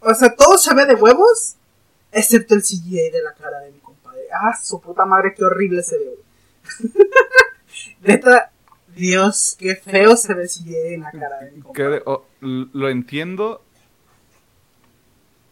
o 0.00 0.14
sea, 0.14 0.34
todo 0.34 0.58
se 0.58 0.74
ve 0.74 0.84
de 0.86 0.94
huevos, 0.94 1.54
excepto 2.12 2.54
el 2.54 2.62
CGI 2.62 3.10
de 3.10 3.22
la 3.22 3.32
cara 3.32 3.60
de 3.60 3.70
mi 3.72 3.78
compadre. 3.78 4.20
Ah, 4.32 4.54
su 4.62 4.78
puta 4.80 5.04
madre, 5.06 5.34
qué 5.36 5.44
horrible 5.44 5.82
se 5.82 5.96
ve. 5.98 6.18
Neta, 8.02 8.50
Dios, 8.94 9.56
qué 9.58 9.76
feo 9.76 10.16
se 10.16 10.34
ve 10.34 10.46
CGI 10.46 10.94
en 10.94 11.00
la 11.02 11.10
cara 11.12 11.38
de 11.40 11.50
mi 11.52 11.60
compadre. 11.60 11.98
Que, 11.98 12.02
oh, 12.06 12.24
lo 12.40 12.88
entiendo. 12.88 13.62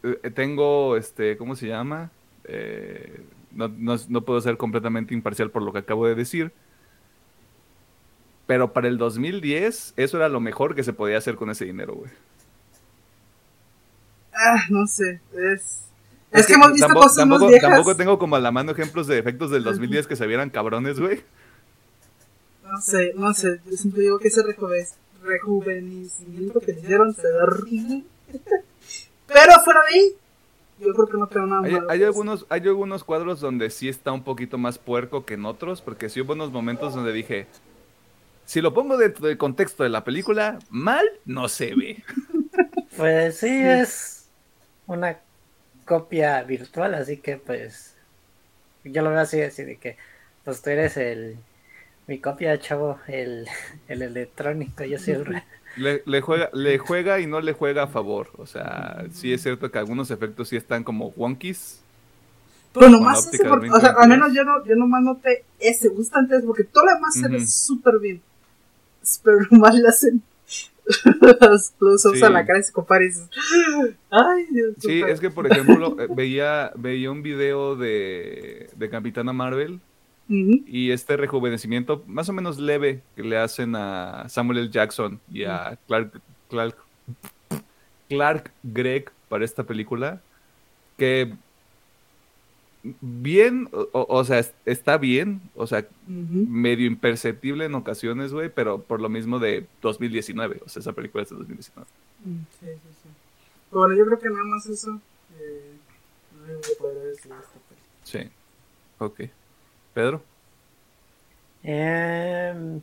Eh, 0.03 0.30
tengo, 0.30 0.97
este, 0.97 1.36
¿cómo 1.36 1.57
se 1.57 1.66
llama? 1.68 2.11
Eh, 2.44 3.20
no, 3.53 3.68
no- 3.68 3.97
no 4.09 4.20
puedo 4.22 4.40
ser 4.40 4.57
completamente 4.57 5.14
imparcial 5.14 5.51
por 5.51 5.62
lo 5.62 5.72
que 5.72 5.80
acabo 5.80 6.07
de 6.07 6.14
decir. 6.14 6.53
Pero 8.47 8.72
para 8.72 8.86
el 8.86 8.97
2010, 8.99 9.94
eso 9.97 10.16
era 10.16 10.28
lo 10.28 10.38
mejor 10.40 10.74
que 10.76 10.84
se 10.84 10.92
podía 10.92 11.18
hacer 11.18 11.34
con 11.34 11.51
ese 11.51 11.64
dinero, 11.64 11.94
güey. 11.94 12.11
Ah, 14.32 14.64
no 14.68 14.86
sé, 14.86 15.20
es... 15.32 15.82
Es, 16.30 16.47
que, 16.47 16.53
hemos 16.55 16.72
visto 16.72 16.86
tampoco, 16.86 17.07
cosas 17.07 17.26
más 17.26 17.38
tampoco, 17.38 17.49
viejas. 17.51 17.70
tampoco 17.70 17.97
tengo 17.97 18.18
como 18.18 18.36
a 18.36 18.40
la 18.40 18.53
mano 18.53 18.72
ejemplos 18.72 19.07
de 19.07 19.18
efectos 19.18 19.51
del 19.51 19.64
2010 19.64 20.07
que 20.07 20.16
se 20.16 20.26
vieran 20.26 20.51
cabrones, 20.51 21.01
güey. 21.01 21.22
No 22.71 22.81
sé, 22.81 23.12
no 23.17 23.33
sé, 23.35 23.61
yo 23.64 23.77
siempre 23.77 24.03
digo 24.03 24.19
que 24.19 24.29
ese 24.29 24.43
rejuve- 24.43 24.89
rejuvenecimiento 25.23 26.61
que 26.61 26.73
le 26.73 26.81
hicieron 26.81 27.14
se 27.14 27.23
ve 27.23 27.43
horrible. 27.43 28.05
Pero 29.27 29.53
fuera 29.64 29.81
de 29.91 29.95
ahí, 29.99 30.12
yo 30.81 30.93
creo 30.95 31.07
que 31.07 31.17
no 31.19 31.27
tengo 31.29 31.47
nada 31.47 31.62
Hay, 31.64 31.73
malo. 31.73 31.91
hay 31.91 32.03
algunos, 32.05 32.47
hay 32.49 32.61
algunos 32.62 33.05
cuadros 33.05 33.41
donde 33.41 33.71
sí 33.71 33.89
está 33.89 34.12
un 34.12 34.23
poquito 34.25 34.59
más 34.59 34.79
puerco 34.79 35.25
que 35.25 35.35
en 35.35 35.45
otros, 35.47 35.81
porque 35.81 36.09
sí 36.09 36.21
hubo 36.21 36.33
unos 36.35 36.53
momentos 36.53 36.95
donde 36.95 37.12
dije, 37.12 37.47
si 38.45 38.61
lo 38.61 38.73
pongo 38.75 38.97
dentro 38.97 39.27
del 39.27 39.39
contexto 39.39 39.83
de 39.83 39.89
la 39.89 40.05
película, 40.05 40.59
mal 40.71 41.05
no 41.25 41.49
se 41.49 41.75
ve. 41.75 42.05
Pues 42.97 43.37
sí, 43.37 43.49
es 43.51 44.25
una 44.87 45.19
copia 45.85 46.43
virtual, 46.45 46.95
así 46.95 47.19
que 47.19 47.37
pues 47.37 47.95
yo 48.85 49.03
lo 49.03 49.11
veo 49.11 49.21
así, 49.21 49.43
así 49.43 49.64
de 49.64 49.77
que 49.77 49.99
pues 50.45 50.62
tú 50.62 50.71
eres 50.71 50.97
el 50.97 51.37
mi 52.07 52.19
copia 52.21 52.59
chavo, 52.59 52.99
el, 53.09 53.47
el 53.89 54.03
electrónico, 54.03 54.85
yo 54.85 54.99
soy 54.99 55.15
el 55.15 55.43
Le, 55.77 56.03
le 56.07 56.21
juega, 56.23 56.49
le 56.55 56.79
juega 56.79 57.21
y 57.21 57.27
no 57.27 57.41
le 57.43 57.53
juega 57.53 57.83
a 57.83 57.87
favor. 57.87 58.29
O 58.39 58.47
sea, 58.47 59.05
sí 59.13 59.31
es 59.35 59.43
cierto 59.43 59.71
que 59.71 59.79
algunos 59.79 60.11
efectos 60.11 60.49
sí 60.49 60.57
están 60.57 60.83
como 60.85 61.09
wonkies. 61.17 61.81
Pero 62.73 62.89
nomás 62.89 63.27
ese, 63.31 63.45
por- 63.45 63.61
del 63.61 63.71
o 63.71 63.79
sea, 63.81 63.93
2022. 63.93 64.03
al 64.03 64.09
menos 64.09 64.33
yo 64.35 64.45
no, 64.45 64.65
yo 64.65 64.75
nomás 64.75 65.03
noté 65.03 65.45
ese 65.59 65.89
gusto 65.89 66.17
antes, 66.17 66.43
porque 66.47 66.65
todo 66.65 66.87
lo 66.87 66.95
demás 66.95 67.15
se 67.15 67.29
ve 67.29 67.47
súper 67.47 67.99
bien. 67.99 68.23
Pero 69.23 69.39
nomás 69.51 69.75
le 69.75 69.87
hacen 69.89 70.23
los 71.41 71.71
close-ups 71.79 72.19
Sí. 72.21 72.25
a 72.25 72.31
la 72.31 72.47
cara 72.47 72.55
de 72.59 72.63
ese 72.63 72.73
compadre 72.73 73.05
y 73.05 73.09
dices, 73.09 73.29
ay, 74.11 74.47
Dios 74.51 74.75
Sí, 74.81 75.01
súper". 75.01 75.11
es 75.13 75.21
que 75.21 75.31
por 75.31 75.47
ejemplo, 75.51 75.97
eh, 76.01 76.07
veía, 76.15 76.73
veía 76.77 77.11
un 77.11 77.23
video 77.23 77.77
de, 77.77 78.71
de 78.75 78.89
Capitana 78.89 79.33
Marvel 79.35 79.81
Y 80.29 80.91
este 80.91 81.16
rejuvenecimiento 81.16 82.03
más 82.07 82.29
o 82.29 82.33
menos 82.33 82.59
leve 82.59 83.03
que 83.14 83.22
le 83.22 83.39
hacen 83.39 83.77
a 83.77 84.29
Samuel 84.29 84.59
L. 84.59 84.70
Jackson 84.70 85.20
y 85.31 85.45
a 85.45 85.79
Clark, 85.87 86.20
Clark, 86.51 86.77
Clark 88.09 88.51
Gregg 88.62 89.11
para 89.29 89.45
esta 89.45 89.62
película, 89.64 90.20
que 90.99 91.33
bien, 93.01 93.68
o, 93.72 94.24
sea, 94.24 94.39
es- 94.39 94.55
está 94.64 94.97
bien, 94.97 95.41
o 95.57 95.66
sea, 95.66 95.87
medio 96.07 96.87
imperceptible 96.87 97.64
en 97.64 97.74
ocasiones, 97.74 98.33
güey, 98.33 98.49
pero 98.49 98.81
por 98.81 99.01
lo 99.01 99.09
mismo 99.09 99.39
de 99.41 99.66
2019, 99.83 100.61
o 100.64 100.68
sea, 100.68 100.81
esa 100.81 100.93
película 100.93 101.22
es 101.24 101.31
de 101.31 101.37
2019. 101.37 101.89
Mm, 102.24 102.37
Sí, 102.61 102.66
sí, 102.66 102.91
sí. 103.03 103.09
Bueno, 103.72 103.95
yo 103.97 104.07
creo 104.07 104.18
que 104.20 104.29
nada 104.31 104.45
más 104.45 104.66
eso. 104.66 105.01
Eh, 105.41 105.72
no 106.47 106.59
poder 106.79 107.09
decir 107.09 107.33
esto. 107.33 107.59
pues. 107.68 107.81
Sí, 108.05 108.31
ok. 108.99 109.20
Pedro. 109.97 110.22
Em, 111.62 112.82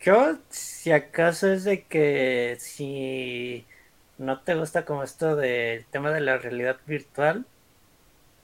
yo, 0.00 0.38
si 0.48 0.92
acaso 0.92 1.52
es 1.52 1.64
de 1.64 1.82
que 1.82 2.56
si 2.60 3.66
no 4.16 4.38
te 4.42 4.54
gusta 4.54 4.84
como 4.84 5.02
esto 5.02 5.34
del 5.34 5.84
tema 5.86 6.12
de 6.12 6.20
la 6.20 6.38
realidad 6.38 6.76
virtual, 6.86 7.46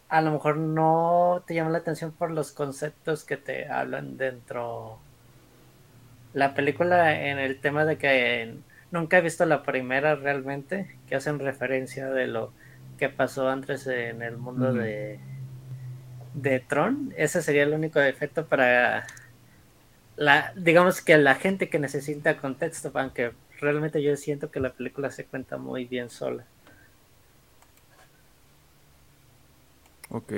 a 0.08 0.20
lo 0.20 0.32
mejor 0.32 0.56
no 0.56 1.44
te 1.46 1.54
llama 1.54 1.70
la 1.70 1.78
atención 1.78 2.10
por 2.10 2.32
los 2.32 2.50
conceptos 2.50 3.22
que 3.22 3.36
te 3.36 3.68
hablan 3.68 4.16
dentro 4.16 4.98
la 6.34 6.54
película 6.54 7.24
en 7.28 7.38
el 7.38 7.60
tema 7.60 7.84
de 7.84 7.98
que 7.98 8.56
nunca 8.90 9.18
he 9.18 9.20
visto 9.20 9.46
la 9.46 9.62
primera 9.62 10.16
realmente, 10.16 10.96
que 11.08 11.14
hacen 11.14 11.38
referencia 11.38 12.10
de 12.10 12.26
lo 12.26 12.52
que 12.98 13.10
pasó 13.10 13.48
antes 13.48 13.86
en 13.86 14.22
el 14.22 14.36
mundo 14.38 14.72
de, 14.72 15.20
de 16.34 16.60
Tron. 16.60 17.12
Ese 17.16 17.42
sería 17.42 17.64
el 17.64 17.72
único 17.72 17.98
defecto 17.98 18.46
para 18.46 19.06
la, 20.16 20.52
digamos 20.56 21.00
que 21.00 21.16
la 21.18 21.34
gente 21.34 21.68
que 21.68 21.78
necesita 21.78 22.36
contexto, 22.36 22.90
aunque 22.94 23.32
realmente 23.60 24.02
yo 24.02 24.16
siento 24.16 24.50
que 24.50 24.60
la 24.60 24.72
película 24.72 25.10
se 25.10 25.24
cuenta 25.24 25.56
muy 25.56 25.86
bien 25.86 26.10
sola. 26.10 26.44
Ok. 30.10 30.32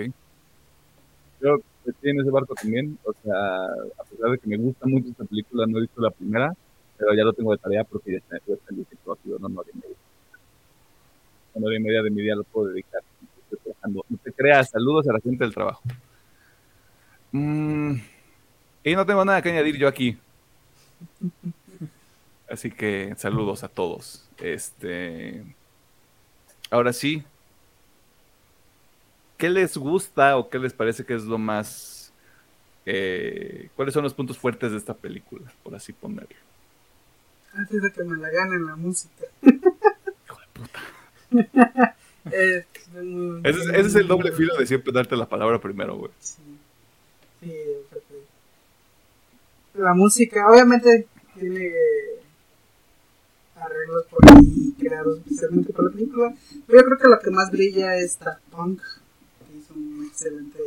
Yo 1.41 1.57
estoy 1.87 2.11
en 2.11 2.21
ese 2.21 2.31
barco 2.31 2.55
también, 2.55 2.99
o 3.05 3.13
sea, 3.23 3.35
a 3.35 4.05
pesar 4.09 4.31
de 4.31 4.39
que 4.39 4.49
me 4.49 4.57
gusta 4.57 4.87
mucho 4.87 5.09
esta 5.09 5.25
película, 5.25 5.67
no 5.67 5.79
he 5.79 5.83
visto 5.83 6.01
la 6.01 6.11
primera, 6.11 6.55
pero 6.97 7.15
ya 7.15 7.25
lo 7.25 7.33
tengo 7.33 7.53
de 7.53 7.59
tarea 7.59 7.83
porque 7.85 8.13
ya 8.13 8.19
está, 8.19 8.37
ya 8.47 8.55
está 8.55 8.73
en 8.73 8.87
no, 9.41 9.49
no, 9.49 9.63
una 11.55 11.67
hora 11.67 11.77
y 11.77 11.81
media 11.81 12.03
de 12.03 12.11
mi 12.11 12.23
día 12.23 12.35
lo 12.35 12.45
puedo 12.45 12.69
dedicar. 12.69 13.03
No 13.89 14.03
te 14.23 14.33
creas, 14.33 14.71
saludos 14.71 15.09
a 15.09 15.13
la 15.13 15.21
gente 15.21 15.45
del 15.45 15.55
trabajo. 15.55 15.83
Mm, 17.33 17.97
y 18.85 18.95
no 18.95 19.07
tengo 19.07 19.25
nada 19.25 19.43
que 19.43 19.51
añadir 19.51 19.77
yo 19.77 19.89
aquí. 19.89 20.19
Así 22.49 22.71
que 22.71 23.15
saludos 23.17 23.65
a 23.65 23.69
todos. 23.69 24.29
Este. 24.39 25.43
Ahora 26.71 26.93
sí. 26.93 27.25
¿Qué 29.39 29.49
les 29.49 29.77
gusta 29.77 30.37
o 30.37 30.49
qué 30.49 30.59
les 30.59 30.73
parece 30.73 31.05
que 31.05 31.15
es 31.15 31.25
lo 31.25 31.39
más. 31.39 32.13
Eh, 32.85 33.71
¿Cuáles 33.77 33.95
son 33.95 34.05
los 34.05 34.15
puntos 34.15 34.39
fuertes 34.39 34.73
de 34.73 34.79
esta 34.79 34.95
película? 34.95 35.53
Por 35.63 35.75
así 35.75 35.93
ponerlo. 35.93 36.37
Antes 37.55 37.83
de 37.83 37.93
que 37.93 38.05
me 38.05 38.17
la 38.17 38.29
ganen 38.29 38.67
la 38.67 38.77
música. 38.77 39.25
Hijo 39.43 40.41
de 40.41 40.47
puta. 40.53 40.81
ese, 43.45 43.81
es, 43.81 43.95
el 43.95 44.07
doble 44.07 44.33
filo 44.33 44.57
de 44.57 44.67
siempre 44.67 44.93
darte 44.93 45.17
la 45.17 45.29
palabra 45.29 45.61
primero, 45.61 45.97
güey. 45.97 46.11
Sí. 46.21 46.43
sí 47.41 47.49
la 49.75 49.95
música, 49.95 50.47
obviamente, 50.51 51.07
tiene 51.39 51.73
arreglos 53.57 54.07
por 54.07 54.29
ahí 54.29 54.75
creados 54.79 55.19
especialmente 55.19 55.73
para 55.73 55.89
la 55.89 55.95
película. 55.95 56.35
Pero 56.67 56.81
yo 56.81 56.85
creo 56.87 56.99
que 56.99 57.09
lo 57.09 57.21
que 57.21 57.31
más 57.31 57.51
brilla 57.51 57.97
es 57.97 58.19
Daft 58.19 58.43
Punk, 58.51 58.81
que 58.81 59.59
hizo 59.59 59.75
un 59.75 60.07
excelente 60.07 60.59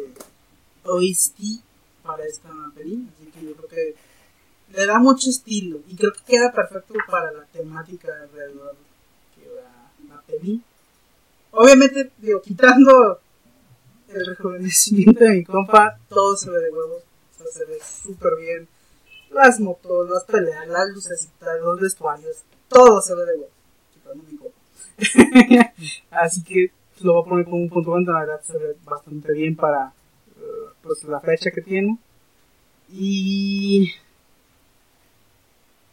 OST 0.83 1.61
para 2.03 2.25
esta 2.25 2.49
película. 2.73 3.11
Así 3.15 3.31
que 3.31 3.45
yo 3.45 3.55
creo 3.55 3.69
que 3.69 3.95
le 4.73 4.85
da 4.85 4.99
mucho 4.99 5.29
estilo 5.29 5.81
y 5.87 5.95
creo 5.95 6.11
que 6.13 6.23
queda 6.25 6.51
perfecto 6.51 6.95
para 7.07 7.31
la 7.31 7.45
temática 7.45 8.09
alrededor 8.23 8.75
Obviamente, 11.57 12.11
digo, 12.17 12.41
quitando 12.41 13.17
el 14.09 14.25
rejuvenecimiento 14.25 15.23
de 15.23 15.29
mi 15.29 15.43
compa, 15.45 15.97
todo 16.09 16.35
se 16.35 16.49
ve 16.49 16.59
de 16.59 16.69
huevos. 16.69 17.03
O 17.03 17.37
sea, 17.37 17.47
se 17.47 17.65
ve 17.65 17.77
súper 17.81 18.35
bien. 18.41 18.67
Las 19.31 19.61
motos, 19.61 20.09
las 20.09 20.25
peleas, 20.25 20.67
las 20.67 20.89
luces, 20.89 21.29
los 21.61 21.79
vestuarios, 21.79 22.43
todo 22.67 23.01
se 23.01 23.15
ve 23.15 23.25
de 23.25 23.33
huevos. 23.35 23.53
Quitando 23.93 24.23
mi 24.23 24.37
compa. 24.37 24.57
Así 26.11 26.43
que 26.43 26.71
lo 26.99 27.13
voy 27.13 27.21
a 27.21 27.29
poner 27.29 27.45
como 27.45 27.57
un 27.57 27.69
punto 27.69 27.91
bueno, 27.91 28.11
la 28.11 28.19
verdad 28.19 28.41
se 28.41 28.57
ve 28.57 28.75
bastante 28.83 29.31
bien 29.31 29.55
para 29.55 29.93
uh, 30.37 30.69
pues, 30.81 31.03
la 31.05 31.21
fecha 31.21 31.51
que 31.51 31.61
tiene. 31.61 31.97
Y. 32.89 33.93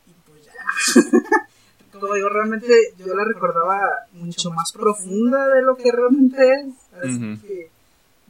Y 0.07 0.13
pues 0.27 0.45
ya. 0.45 0.53
como 1.93 2.15
digo, 2.15 2.29
realmente 2.29 2.69
yo 2.99 3.15
la 3.15 3.25
recordaba 3.25 3.79
mucho 4.13 4.51
más 4.51 4.73
profunda 4.73 5.49
de 5.49 5.63
lo 5.63 5.77
que 5.77 5.93
realmente 5.93 6.43
es. 6.53 7.41
Que 7.41 7.71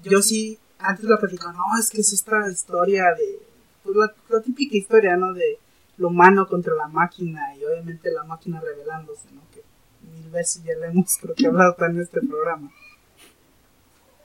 yo 0.02 0.20
sí, 0.20 0.58
antes 0.78 1.04
la 1.04 1.18
platicaba, 1.18 1.52
no, 1.52 1.78
es 1.78 1.90
que 1.90 2.00
es 2.00 2.12
esta 2.12 2.48
historia 2.50 3.14
de, 3.14 3.40
pues 3.84 3.96
la, 3.96 4.40
típica 4.40 4.76
historia, 4.76 5.16
¿no? 5.16 5.32
De 5.32 5.58
lo 5.98 6.08
humano 6.08 6.48
contra 6.48 6.74
la 6.74 6.88
máquina 6.88 7.54
y 7.56 7.64
obviamente 7.64 8.10
la 8.10 8.24
máquina 8.24 8.60
revelándose, 8.60 9.30
¿no? 9.32 9.42
Que 9.52 9.62
mil 10.10 10.28
veces 10.30 10.64
ya 10.64 10.74
le 10.74 10.86
hemos 10.86 11.16
creo 11.18 11.34
que 11.34 11.46
hablado 11.46 11.76
en 11.86 12.00
este 12.00 12.20
programa. 12.20 12.70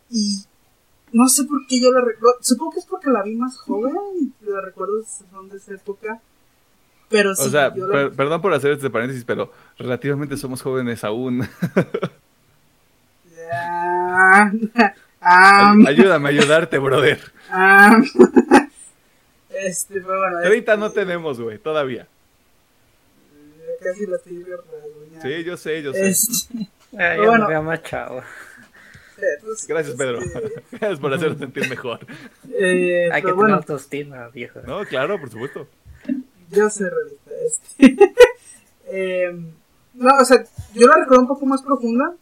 Y 0.09 0.45
no 1.11 1.27
sé 1.27 1.43
por 1.43 1.65
qué 1.67 1.79
yo 1.79 1.91
la 1.91 2.01
recuerdo, 2.01 2.39
supongo 2.41 2.71
que 2.71 2.79
es 2.79 2.85
porque 2.85 3.09
la 3.09 3.21
vi 3.21 3.35
más 3.35 3.57
joven 3.57 4.33
y 4.41 4.45
la 4.45 4.61
recuerdo 4.61 5.03
son 5.29 5.49
de 5.49 5.57
esa 5.57 5.73
época 5.73 6.21
pero 7.09 7.35
sí, 7.35 7.47
o 7.47 7.49
sea, 7.49 7.73
perdón 7.73 8.41
por 8.41 8.53
hacer 8.53 8.71
este 8.73 8.89
paréntesis, 8.89 9.23
pero 9.23 9.51
relativamente 9.77 10.35
somos 10.35 10.61
jóvenes 10.61 11.03
aún. 11.03 11.47
Ayúdame 15.21 16.27
a 16.27 16.31
ayudarte, 16.31 16.77
brother. 16.79 17.19
este, 19.49 20.01
pero 20.01 20.19
bueno. 20.19 20.41
30 20.43 20.77
no 20.77 20.91
tenemos, 20.91 21.39
güey, 21.39 21.57
todavía. 21.57 22.07
Casi 23.81 24.05
la 24.07 24.17
estoy 24.17 24.45
Sí, 25.21 25.43
yo 25.43 25.55
sé, 25.57 25.81
yo 25.81 25.93
sé. 25.93 26.07
Este, 26.09 26.69
Ay, 26.97 27.19
bueno, 27.19 27.47
me 27.47 27.61
más 27.61 27.83
chavo. 27.83 28.21
Pues, 29.43 29.65
Gracias, 29.67 29.95
Pedro. 29.95 30.19
Este, 30.19 30.63
Gracias 30.71 30.99
por 30.99 31.13
hacernos 31.13 31.39
sentir 31.39 31.69
mejor. 31.69 31.99
Eh, 32.53 33.09
Hay 33.11 33.21
que 33.21 33.31
tener 33.31 33.51
autoestima, 33.51 34.27
viejo. 34.29 34.59
No, 34.65 34.85
claro, 34.85 35.19
por 35.19 35.29
supuesto 35.29 35.67
yo 36.51 36.69
soy 36.69 36.89
realista. 36.89 37.31
Este. 37.45 38.13
Em, 38.89 39.51
no, 39.95 40.17
o 40.17 40.23
sea, 40.23 40.45
yo 40.73 40.87
la 40.87 40.95
recuerdo 40.95 41.23
un 41.23 41.27
poco 41.27 41.45
más 41.45 41.61
profunda. 41.61 42.15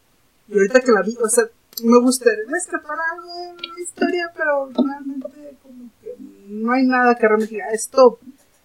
Y 0.47 0.53
ahorita 0.53 0.81
que 0.81 0.91
la 0.91 1.01
vi, 1.01 1.15
o 1.23 1.29
sea, 1.29 1.45
me 1.83 1.99
gustaría 1.99 2.43
escapar 2.57 2.97
algo 3.13 3.55
de 3.57 3.67
la 3.67 3.79
historia, 3.81 4.31
pero 4.35 4.69
realmente 4.75 5.57
como 5.61 5.89
que 6.01 6.15
no 6.47 6.71
hay 6.71 6.85
nada 6.85 7.15
que 7.15 7.27
realmente 7.27 7.55
diga, 7.55 7.69
esto 7.71 8.19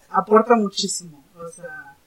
aporta 0.09 0.55
muchísimo. 0.55 1.23
O 1.35 1.49
sea, 1.49 1.97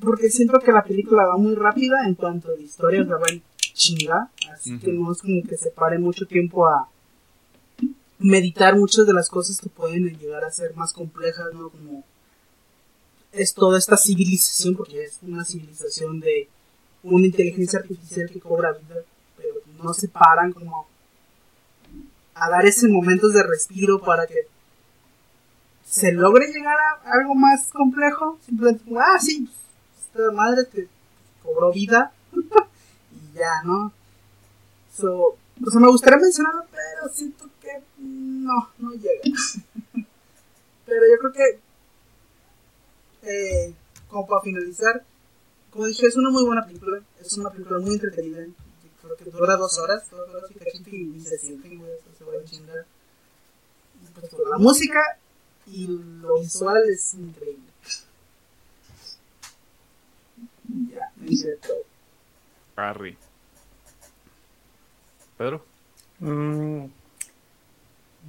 porque 0.00 0.30
siento 0.30 0.58
que 0.58 0.72
la 0.72 0.84
película 0.84 1.26
va 1.26 1.36
muy 1.36 1.54
rápida 1.54 2.06
en 2.06 2.14
cuanto 2.14 2.48
a 2.48 2.56
la 2.56 2.62
historia, 2.62 3.02
o 3.02 3.06
sea, 3.06 3.16
va 3.16 3.28
en 3.28 3.42
chinga. 3.58 4.30
Así 4.52 4.78
que 4.78 4.92
no 4.92 5.12
es 5.12 5.22
como 5.22 5.42
que 5.42 5.56
se 5.56 5.70
pare 5.70 5.98
mucho 5.98 6.26
tiempo 6.26 6.66
a 6.66 6.88
meditar 8.18 8.76
muchas 8.76 9.06
de 9.06 9.12
las 9.12 9.28
cosas 9.28 9.60
que 9.60 9.68
pueden 9.68 10.18
llegar 10.18 10.44
a 10.44 10.50
ser 10.50 10.74
más 10.74 10.92
complejas, 10.92 11.52
¿no? 11.52 11.68
Como 11.68 12.04
es 13.36 13.54
toda 13.54 13.78
esta 13.78 13.96
civilización, 13.96 14.74
porque 14.74 15.04
es 15.04 15.18
una 15.22 15.44
civilización 15.44 16.20
de 16.20 16.48
una 17.02 17.26
inteligencia 17.26 17.78
artificial 17.80 18.28
que 18.30 18.40
cobra 18.40 18.72
vida, 18.72 19.02
pero 19.36 19.54
no 19.82 19.92
se 19.94 20.08
paran 20.08 20.52
como 20.52 20.86
a 22.34 22.50
dar 22.50 22.66
ese 22.66 22.88
momento 22.88 23.28
de 23.28 23.42
respiro 23.42 24.00
para 24.00 24.26
que 24.26 24.46
se 25.84 26.12
logre 26.12 26.48
llegar 26.48 26.76
a 26.76 27.12
algo 27.12 27.34
más 27.34 27.68
complejo. 27.72 28.38
Simplemente 28.44 28.84
como, 28.84 29.00
ah, 29.00 29.18
sí, 29.20 29.48
esta 29.98 30.30
madre 30.32 30.66
que 30.72 30.88
cobró 31.42 31.72
vida 31.72 32.12
y 32.32 33.38
ya, 33.38 33.62
¿no? 33.64 33.92
So, 34.94 35.36
me 35.58 35.88
gustaría 35.88 36.18
mencionarlo, 36.18 36.64
pero 36.70 37.14
siento 37.14 37.48
que 37.60 37.82
no, 37.98 38.70
no 38.78 38.92
llega. 38.92 39.22
pero 40.86 41.02
yo 41.06 41.18
creo 41.20 41.32
que 41.32 41.65
eh, 43.26 43.74
como 44.08 44.26
para 44.26 44.42
finalizar, 44.42 45.04
como 45.70 45.86
dije, 45.86 46.06
es 46.06 46.16
una 46.16 46.30
muy 46.30 46.44
buena 46.44 46.64
película, 46.64 47.02
es 47.20 47.32
una 47.36 47.50
película 47.50 47.80
muy 47.80 47.94
entretenida, 47.94 48.46
creo 49.02 49.16
que 49.16 49.30
dura 49.30 49.56
dos 49.56 49.78
horas, 49.78 50.08
dos 50.10 50.28
horas 50.28 50.50
y 50.50 50.54
cachito 50.54 50.90
y 50.90 51.20
se 51.20 51.38
sienten, 51.38 51.82
se 52.16 52.24
va 52.24 52.32
a 52.32 52.44
chingar. 52.44 52.86
Pues, 54.14 54.32
la 54.50 54.58
música 54.58 55.00
y 55.66 55.86
lo 55.86 56.40
visual 56.40 56.82
es 56.88 57.14
increíble. 57.14 57.64
Ya, 60.94 61.12
me 61.16 61.30
hice 61.30 61.56
todo. 61.56 61.84
Harry. 62.76 63.16
¿Pedro? 65.36 65.64
Mm, 66.20 66.86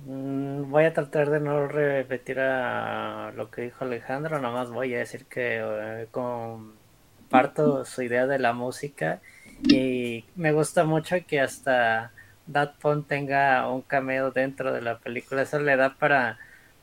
voy 0.08 0.86
a 0.86 0.94
tratar 0.94 1.30
de 1.30 1.40
no 1.40 1.68
repetir 1.68 2.38
lo 2.38 3.52
que 3.52 3.64
dijo 3.64 3.84
Alejandro, 3.84 4.40
nomás 4.40 4.70
voy 4.70 4.96
a 4.96 5.00
decir 5.00 5.26
que 5.26 5.60
eh, 5.62 6.08
comparto 6.12 7.84
su 7.84 8.04
idea 8.04 8.26
de 8.26 8.40
la 8.40 8.54
música 8.54 9.22
y 9.64 10.26
me 10.36 10.54
gusta 10.54 10.86
mucho 10.86 11.18
que 11.28 11.42
hasta 11.42 12.12
Dat 12.46 12.76
Pont 12.80 13.08
tenga 13.08 13.70
un 13.70 13.82
cameo 13.82 14.32
dentro 14.32 14.72
de 14.74 14.82
la 14.82 15.00
película. 15.00 15.42
Eso 15.42 15.60
le 15.60 15.76
da 15.76 15.96
para 15.96 16.38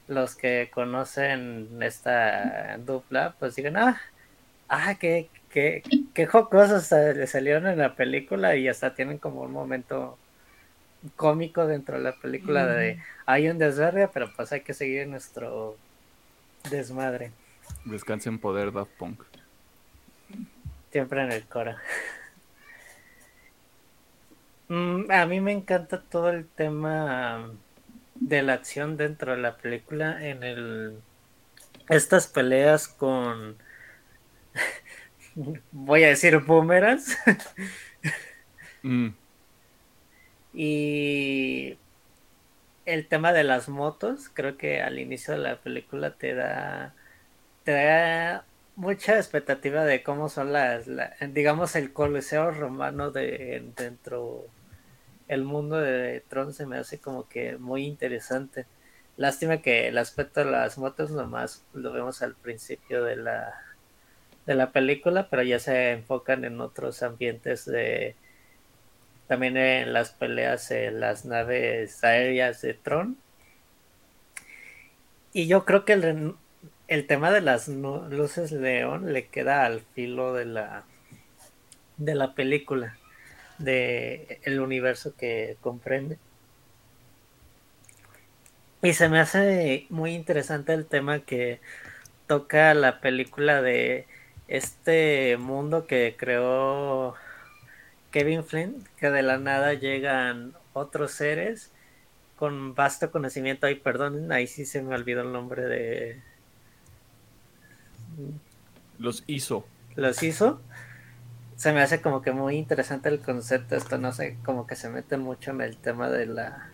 los 0.09 0.37
que 0.37 0.71
conocen 0.73 1.69
esta 1.83 2.77
dupla, 2.79 3.35
pues 3.39 3.57
digan, 3.57 3.77
ah, 3.79 4.01
ah, 4.69 4.97
qué, 4.97 5.31
qué, 5.51 5.83
qué 6.13 6.27
jocosos 6.27 6.91
le 6.93 7.27
salieron 7.27 7.67
en 7.69 7.79
la 7.79 7.95
película 7.97 8.57
y 8.57 8.69
hasta 8.69 8.95
tienen 8.95 9.19
como 9.19 9.43
un 9.43 9.53
momento 9.53 10.19
cómico 11.17 11.67
dentro 11.67 11.97
de 11.97 12.03
la 12.03 12.17
película 12.17 12.67
de 12.67 13.01
hay 13.27 13.49
un 13.49 13.59
desvergue, 13.59 14.09
pero 14.09 14.33
pues 14.35 14.53
hay 14.53 14.61
que 14.61 14.75
seguir 14.75 15.07
nuestro 15.07 15.77
desmadre. 16.71 17.33
Descanse 17.85 18.29
en 18.29 18.39
poder 18.39 18.73
Daft 18.73 18.91
Punk. 18.93 19.23
Siempre 20.91 21.23
en 21.23 21.33
el 21.33 21.45
coro. 21.45 21.75
Mm, 24.69 25.11
a 25.11 25.27
mí 25.27 25.41
me 25.43 25.53
encanta 25.53 26.01
todo 26.01 26.31
el 26.31 26.47
tema 26.47 27.51
de 28.15 28.43
la 28.43 28.55
acción 28.55 28.97
dentro 28.97 29.33
de 29.33 29.39
la 29.39 29.59
película 29.59 30.27
en 30.27 30.43
el 30.43 30.99
estas 31.89 32.27
peleas 32.29 32.89
con 32.89 33.57
voy 35.73 36.05
a 36.05 36.09
decir 36.09 36.39
boomerangs 36.39 37.17
mm. 38.83 39.09
Y 40.55 41.79
el 42.87 43.07
tema 43.09 43.33
de 43.33 43.45
las 43.45 43.69
motos 43.69 44.31
creo 44.33 44.57
que 44.57 44.83
al 44.83 44.99
inicio 44.99 45.35
de 45.35 45.41
la 45.41 45.57
película 45.57 46.13
te 46.13 46.35
da 46.35 46.95
te 47.65 47.73
da 47.73 48.45
mucha 48.77 49.17
expectativa 49.17 49.85
de 49.85 50.03
cómo 50.03 50.29
son 50.29 50.53
las, 50.53 50.87
digamos 51.33 51.77
el 51.77 51.93
coliseo 51.93 52.51
romano 52.53 53.11
de 53.11 53.65
dentro 53.77 54.47
el 55.29 55.45
mundo 55.45 55.77
de 55.79 56.23
Tron 56.29 56.53
se 56.53 56.67
me 56.67 56.79
hace 56.79 56.99
como 57.01 57.29
que 57.29 57.57
muy 57.57 57.87
interesante. 57.87 58.67
Lástima 59.17 59.63
que 59.63 59.89
el 59.89 59.99
aspecto 59.99 60.45
de 60.45 60.51
las 60.51 60.77
motos 60.79 61.11
nomás 61.11 61.65
lo 61.73 61.93
vemos 61.93 62.23
al 62.23 62.35
principio 62.35 63.05
de 63.05 63.17
la 63.17 63.55
de 64.47 64.55
la 64.55 64.73
película 64.73 65.29
pero 65.31 65.43
ya 65.43 65.59
se 65.59 65.93
enfocan 65.93 66.45
en 66.45 66.61
otros 66.61 67.03
ambientes 67.03 67.65
de 67.65 68.17
también 69.27 69.57
en 69.57 69.93
las 69.93 70.11
peleas 70.11 70.71
en 70.71 71.01
las 71.01 71.25
naves 71.25 72.03
aéreas 72.05 72.61
de 72.63 72.75
Tron. 72.75 73.17
Y 75.33 75.47
yo 75.47 75.65
creo 75.65 75.85
que 75.85 75.95
el, 75.95 76.35
el 76.89 77.07
tema 77.07 77.31
de 77.31 77.41
las 77.41 77.69
luces 77.69 78.53
león 78.53 79.13
le 79.13 79.27
queda 79.27 79.65
al 79.67 79.81
filo 79.81 80.35
de 80.35 80.45
la 80.45 80.85
de 81.97 82.15
la 82.15 82.35
película 82.35 82.99
de 83.59 84.41
el 84.43 84.61
universo 84.61 85.15
que 85.17 85.57
comprende. 85.61 86.19
Y 88.83 88.93
se 88.93 89.09
me 89.09 89.21
hace 89.21 89.87
muy 89.89 90.15
interesante 90.15 90.75
el 90.75 90.87
tema 90.87 91.21
que 91.21 91.61
toca 92.27 92.75
la 92.75 93.01
película 93.01 93.63
de 93.63 94.07
este 94.49 95.37
mundo 95.39 95.87
que 95.87 96.17
creó 96.19 97.15
Kevin 98.15 98.45
Flynn 98.45 98.89
que 98.97 99.11
de 99.11 99.23
la 99.23 99.39
nada 99.39 99.75
llegan 99.75 100.55
otros 100.73 101.11
seres 101.11 101.73
con 102.37 102.75
vasto 102.75 103.11
conocimiento 103.11 103.67
ay 103.67 103.75
perdón 103.75 104.31
ahí 104.31 104.47
sí 104.47 104.65
se 104.65 104.83
me 104.83 104.95
olvidó 104.95 105.23
el 105.23 105.33
nombre 105.33 105.65
de 105.65 106.23
los 108.99 109.25
hizo. 109.27 109.65
Los 109.97 110.23
hizo. 110.23 110.61
Se 111.57 111.73
me 111.73 111.83
hace 111.83 112.01
como 112.01 112.23
que 112.23 112.33
muy 112.33 112.57
interesante 112.57 113.09
el 113.09 113.21
concepto. 113.21 113.77
Esto 113.77 113.99
no 113.99 114.13
sé, 114.13 114.37
como 114.45 114.67
que 114.67 114.77
se 114.77 114.89
mete 114.89 115.17
mucho 115.17 115.51
en 115.53 115.61
el 115.61 115.77
tema 115.77 116.11
de 116.11 116.27
la 116.27 116.71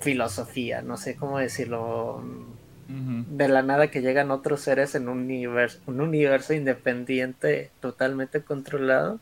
filosofía. 0.00 0.82
No 0.82 0.96
sé 0.96 1.16
cómo 1.16 1.38
decirlo. 1.38 2.22
De 2.88 3.48
la 3.48 3.62
nada 3.62 3.90
que 3.90 4.00
llegan 4.00 4.30
otros 4.30 4.60
seres 4.60 4.94
en 4.94 5.08
un 5.08 5.18
universo, 5.18 5.80
un 5.86 6.00
universo 6.00 6.54
independiente, 6.54 7.72
totalmente 7.80 8.42
controlado. 8.42 9.18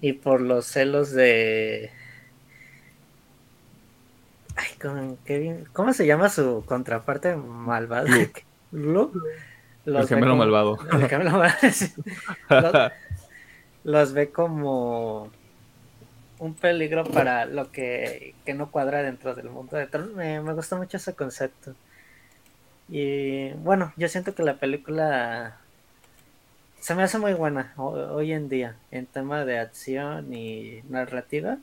Y 0.00 0.12
por 0.14 0.40
los 0.40 0.66
celos 0.66 1.12
de. 1.12 1.90
Ay, 4.56 4.76
con 4.80 5.16
Kevin. 5.18 5.66
¿Cómo 5.72 5.92
se 5.92 6.06
llama 6.06 6.28
su 6.28 6.64
contraparte 6.66 7.36
malvada? 7.36 8.08
el 9.86 10.08
gemelo 10.08 10.36
malvado. 10.36 10.78
los, 13.84 14.12
ve 14.12 14.30
como 14.30 15.30
un 16.38 16.54
peligro 16.54 17.04
para 17.04 17.46
lo 17.46 17.70
que, 17.70 18.34
no 18.54 18.70
cuadra 18.70 19.02
dentro 19.02 19.34
del 19.34 19.50
mundo 19.50 19.76
de 19.76 19.86
Tron. 19.86 20.14
Me, 20.14 20.40
me 20.40 20.52
gusta 20.52 20.76
mucho 20.76 20.96
ese 20.96 21.14
concepto. 21.14 21.74
Y 22.88 23.50
bueno, 23.54 23.92
yo 23.96 24.08
siento 24.08 24.34
que 24.34 24.42
la 24.42 24.58
película 24.58 25.58
se 26.80 26.94
me 26.94 27.02
hace 27.02 27.18
muy 27.18 27.34
buena 27.34 27.72
hoy 27.76 28.32
en 28.32 28.48
día 28.48 28.76
en 28.90 29.06
tema 29.06 29.44
de 29.44 29.58
acción 29.58 30.32
y 30.32 30.82
narrativa. 30.88 31.58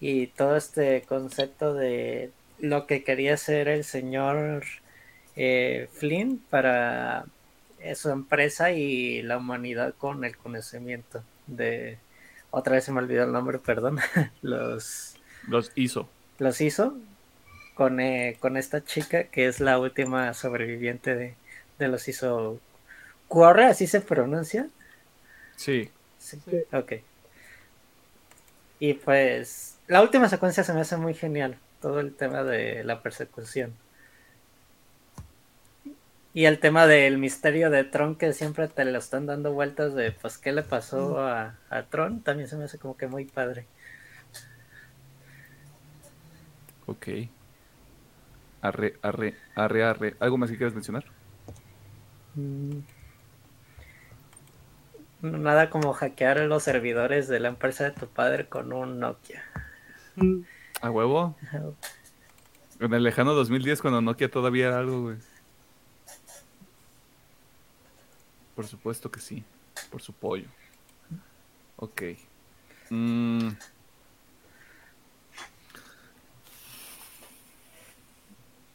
Y 0.00 0.28
todo 0.28 0.56
este 0.56 1.02
concepto 1.02 1.74
de 1.74 2.30
lo 2.58 2.86
que 2.86 3.04
quería 3.04 3.36
ser 3.36 3.68
el 3.68 3.84
señor 3.84 4.64
eh, 5.36 5.88
Flynn 5.92 6.42
para 6.50 7.26
su 7.94 8.10
empresa 8.10 8.72
y 8.72 9.22
la 9.22 9.38
humanidad 9.38 9.94
con 9.96 10.24
el 10.24 10.36
conocimiento 10.36 11.22
de 11.46 11.98
otra 12.50 12.74
vez 12.74 12.84
se 12.84 12.92
me 12.92 12.98
olvidó 12.98 13.24
el 13.24 13.32
nombre, 13.32 13.58
perdón. 13.58 13.98
los 14.42 15.16
los 15.48 15.72
hizo. 15.74 16.08
Los 16.38 16.60
hizo 16.60 16.94
con, 17.74 18.00
eh, 18.00 18.36
con 18.40 18.56
esta 18.56 18.84
chica 18.84 19.24
que 19.24 19.46
es 19.46 19.60
la 19.60 19.78
última 19.78 20.34
sobreviviente 20.34 21.14
de, 21.14 21.34
de 21.78 21.88
los 21.88 22.08
hizo. 22.08 22.60
¿Corre? 23.30 23.66
¿Así 23.66 23.86
se 23.86 24.00
pronuncia? 24.00 24.68
Sí. 25.54 25.88
sí. 26.18 26.42
Ok. 26.72 26.94
Y 28.80 28.94
pues 28.94 29.78
la 29.86 30.02
última 30.02 30.28
secuencia 30.28 30.64
se 30.64 30.72
me 30.72 30.80
hace 30.80 30.96
muy 30.96 31.14
genial. 31.14 31.56
Todo 31.80 32.00
el 32.00 32.12
tema 32.12 32.42
de 32.42 32.82
la 32.82 33.02
persecución. 33.02 33.72
Y 36.34 36.46
el 36.46 36.58
tema 36.58 36.88
del 36.88 37.18
misterio 37.18 37.70
de 37.70 37.84
Tron 37.84 38.16
que 38.16 38.32
siempre 38.32 38.66
te 38.66 38.84
lo 38.84 38.98
están 38.98 39.26
dando 39.26 39.52
vueltas 39.52 39.94
de 39.94 40.10
pues 40.10 40.36
qué 40.36 40.50
le 40.50 40.64
pasó 40.64 41.20
a, 41.20 41.56
a 41.70 41.82
Tron, 41.84 42.22
también 42.22 42.48
se 42.48 42.56
me 42.56 42.64
hace 42.64 42.78
como 42.78 42.96
que 42.96 43.06
muy 43.06 43.26
padre. 43.26 43.64
Ok. 46.86 47.06
Arre, 48.60 48.96
arre, 49.02 49.36
arre, 49.54 49.84
arre. 49.84 50.16
¿Algo 50.18 50.36
más 50.36 50.50
que 50.50 50.56
quieras 50.56 50.74
mencionar? 50.74 51.04
Mm. 52.34 52.80
Nada 55.22 55.68
como 55.68 55.92
hackear 55.92 56.40
los 56.40 56.62
servidores 56.62 57.28
de 57.28 57.40
la 57.40 57.48
empresa 57.48 57.84
de 57.84 57.90
tu 57.90 58.06
padre 58.06 58.48
con 58.48 58.72
un 58.72 58.98
Nokia. 59.00 59.42
¿A 60.80 60.90
huevo? 60.90 61.36
En 62.78 62.94
el 62.94 63.02
lejano 63.02 63.34
2010 63.34 63.82
cuando 63.82 64.00
Nokia 64.00 64.30
todavía 64.30 64.68
era 64.68 64.78
algo, 64.78 65.02
güey. 65.02 65.16
Por 68.54 68.66
supuesto 68.66 69.10
que 69.10 69.20
sí. 69.20 69.44
Por 69.90 70.00
su 70.00 70.12
pollo. 70.12 70.48
Ok. 71.76 72.02
Mm. 72.88 73.48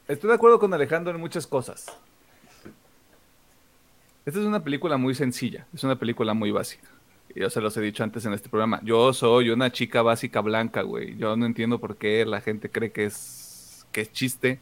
Estoy 0.08 0.28
de 0.28 0.34
acuerdo 0.34 0.60
con 0.60 0.72
Alejandro 0.72 1.12
en 1.12 1.20
muchas 1.20 1.46
cosas. 1.46 1.86
Esta 4.26 4.40
es 4.40 4.46
una 4.46 4.62
película 4.62 4.98
muy 4.98 5.14
sencilla. 5.14 5.66
Es 5.72 5.82
una 5.84 5.96
película 5.96 6.34
muy 6.34 6.50
básica. 6.50 6.88
Yo 7.34 7.48
se 7.48 7.60
los 7.60 7.76
he 7.76 7.80
dicho 7.80 8.04
antes 8.04 8.26
en 8.26 8.34
este 8.34 8.48
programa. 8.50 8.80
Yo 8.82 9.12
soy 9.14 9.50
una 9.50 9.72
chica 9.72 10.02
básica 10.02 10.40
blanca, 10.42 10.82
güey. 10.82 11.16
Yo 11.16 11.36
no 11.36 11.46
entiendo 11.46 11.78
por 11.78 11.96
qué 11.96 12.26
la 12.26 12.40
gente 12.42 12.68
cree 12.70 12.92
que 12.92 13.06
es, 13.06 13.86
que 13.92 14.02
es 14.02 14.12
chiste. 14.12 14.60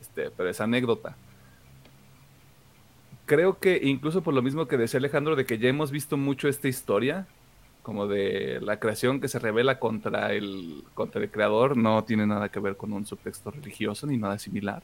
Este, 0.00 0.30
pero 0.30 0.48
es 0.48 0.60
anécdota 0.60 1.16
creo 3.32 3.58
que 3.58 3.80
incluso 3.82 4.22
por 4.22 4.34
lo 4.34 4.42
mismo 4.42 4.66
que 4.68 4.76
decía 4.76 4.98
Alejandro, 4.98 5.36
de 5.36 5.46
que 5.46 5.58
ya 5.58 5.68
hemos 5.68 5.90
visto 5.90 6.16
mucho 6.18 6.48
esta 6.48 6.68
historia, 6.68 7.26
como 7.82 8.06
de 8.06 8.60
la 8.60 8.78
creación 8.78 9.20
que 9.20 9.28
se 9.28 9.38
revela 9.38 9.78
contra 9.78 10.32
el, 10.34 10.84
contra 10.94 11.22
el 11.22 11.30
creador, 11.30 11.76
no 11.76 12.04
tiene 12.04 12.26
nada 12.26 12.50
que 12.50 12.60
ver 12.60 12.76
con 12.76 12.92
un 12.92 13.06
subtexto 13.06 13.50
religioso 13.50 14.06
ni 14.06 14.18
nada 14.18 14.38
similar. 14.38 14.82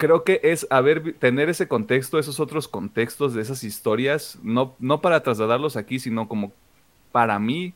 Creo 0.00 0.24
que 0.24 0.40
es 0.42 0.66
haber, 0.70 1.12
tener 1.18 1.50
ese 1.50 1.68
contexto, 1.68 2.18
esos 2.18 2.40
otros 2.40 2.68
contextos 2.68 3.34
de 3.34 3.42
esas 3.42 3.62
historias, 3.64 4.38
no, 4.42 4.74
no 4.78 5.02
para 5.02 5.22
trasladarlos 5.22 5.76
aquí, 5.76 5.98
sino 5.98 6.26
como 6.26 6.54
para 7.12 7.38
mí, 7.38 7.74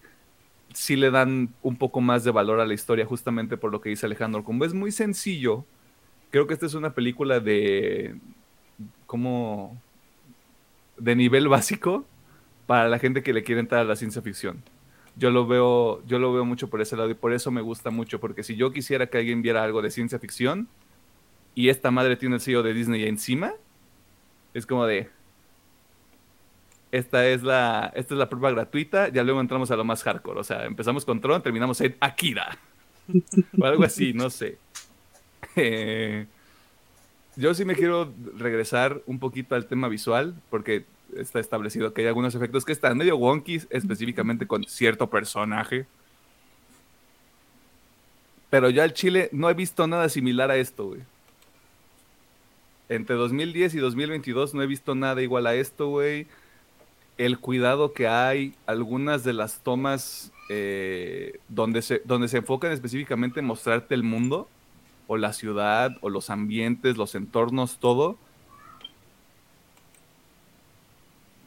sí 0.72 0.96
le 0.96 1.10
dan 1.10 1.52
un 1.60 1.76
poco 1.76 2.00
más 2.00 2.24
de 2.24 2.30
valor 2.30 2.60
a 2.60 2.64
la 2.64 2.72
historia, 2.72 3.04
justamente 3.04 3.58
por 3.58 3.70
lo 3.70 3.82
que 3.82 3.90
dice 3.90 4.06
Alejandro. 4.06 4.42
Como 4.42 4.64
es 4.64 4.72
muy 4.72 4.90
sencillo, 4.90 5.66
creo 6.30 6.46
que 6.46 6.54
esta 6.54 6.64
es 6.64 6.72
una 6.72 6.94
película 6.94 7.40
de 7.40 8.16
como 9.04 9.78
de 10.96 11.16
nivel 11.16 11.48
básico 11.48 12.06
para 12.66 12.88
la 12.88 12.98
gente 12.98 13.22
que 13.22 13.34
le 13.34 13.42
quiere 13.42 13.60
entrar 13.60 13.82
a 13.82 13.84
la 13.84 13.96
ciencia 13.96 14.22
ficción. 14.22 14.62
Yo 15.14 15.30
lo 15.30 15.46
veo, 15.46 16.02
yo 16.06 16.18
lo 16.18 16.32
veo 16.32 16.46
mucho 16.46 16.70
por 16.70 16.80
ese 16.80 16.96
lado 16.96 17.10
y 17.10 17.14
por 17.14 17.34
eso 17.34 17.50
me 17.50 17.60
gusta 17.60 17.90
mucho, 17.90 18.18
porque 18.18 18.42
si 18.42 18.56
yo 18.56 18.72
quisiera 18.72 19.08
que 19.08 19.18
alguien 19.18 19.42
viera 19.42 19.62
algo 19.62 19.82
de 19.82 19.90
ciencia 19.90 20.18
ficción 20.18 20.68
y 21.54 21.68
esta 21.68 21.90
madre 21.90 22.16
tiene 22.16 22.36
el 22.36 22.40
sello 22.40 22.62
de 22.62 22.74
Disney 22.74 23.04
encima, 23.04 23.52
es 24.52 24.66
como 24.66 24.86
de 24.86 25.08
esta 26.92 27.26
es 27.26 27.42
la 27.42 27.92
esta 27.94 28.14
es 28.14 28.18
la 28.18 28.28
prueba 28.28 28.50
gratuita, 28.52 29.08
ya 29.08 29.24
luego 29.24 29.40
entramos 29.40 29.70
a 29.70 29.76
lo 29.76 29.84
más 29.84 30.02
hardcore, 30.02 30.40
o 30.40 30.44
sea, 30.44 30.64
empezamos 30.64 31.04
con 31.04 31.20
Tron, 31.20 31.42
terminamos 31.42 31.80
en 31.80 31.96
Akira. 32.00 32.58
o 33.60 33.64
algo 33.64 33.84
así, 33.84 34.12
no 34.12 34.30
sé. 34.30 34.58
yo 37.36 37.54
sí 37.54 37.64
me 37.64 37.74
quiero 37.74 38.12
regresar 38.36 39.02
un 39.06 39.18
poquito 39.18 39.54
al 39.54 39.66
tema 39.66 39.88
visual, 39.88 40.34
porque 40.50 40.84
está 41.16 41.40
establecido 41.40 41.92
que 41.92 42.02
hay 42.02 42.08
algunos 42.08 42.34
efectos 42.34 42.64
que 42.64 42.72
están 42.72 42.96
medio 42.96 43.16
wonky, 43.16 43.60
específicamente 43.70 44.46
con 44.46 44.64
cierto 44.64 45.08
personaje. 45.08 45.86
Pero 48.50 48.70
ya 48.70 48.84
al 48.84 48.92
Chile 48.92 49.28
no 49.32 49.50
he 49.50 49.54
visto 49.54 49.86
nada 49.86 50.08
similar 50.08 50.50
a 50.50 50.56
esto, 50.56 50.86
güey. 50.86 51.00
Entre 52.88 53.16
2010 53.16 53.74
y 53.74 53.78
2022 53.78 54.54
no 54.54 54.62
he 54.62 54.66
visto 54.66 54.94
nada 54.94 55.22
igual 55.22 55.46
a 55.46 55.54
esto, 55.54 55.88
güey. 55.88 56.26
El 57.16 57.38
cuidado 57.38 57.92
que 57.92 58.08
hay, 58.08 58.54
algunas 58.66 59.24
de 59.24 59.32
las 59.32 59.62
tomas 59.62 60.32
eh, 60.50 61.38
donde, 61.48 61.82
se, 61.82 62.02
donde 62.04 62.28
se 62.28 62.38
enfocan 62.38 62.72
específicamente 62.72 63.40
en 63.40 63.46
mostrarte 63.46 63.94
el 63.94 64.02
mundo, 64.02 64.48
o 65.06 65.16
la 65.16 65.32
ciudad, 65.32 65.96
o 66.00 66.10
los 66.10 66.30
ambientes, 66.30 66.96
los 66.96 67.14
entornos, 67.14 67.78
todo 67.78 68.18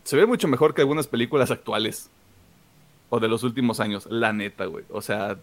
se 0.07 0.15
ve 0.15 0.26
mucho 0.26 0.47
mejor 0.47 0.73
que 0.73 0.80
algunas 0.80 1.05
películas 1.05 1.51
actuales 1.51 2.09
o 3.09 3.19
de 3.19 3.27
los 3.27 3.43
últimos 3.43 3.81
años, 3.81 4.07
la 4.09 4.31
neta, 4.31 4.64
güey. 4.64 4.85
O 4.89 5.01
sea, 5.01 5.38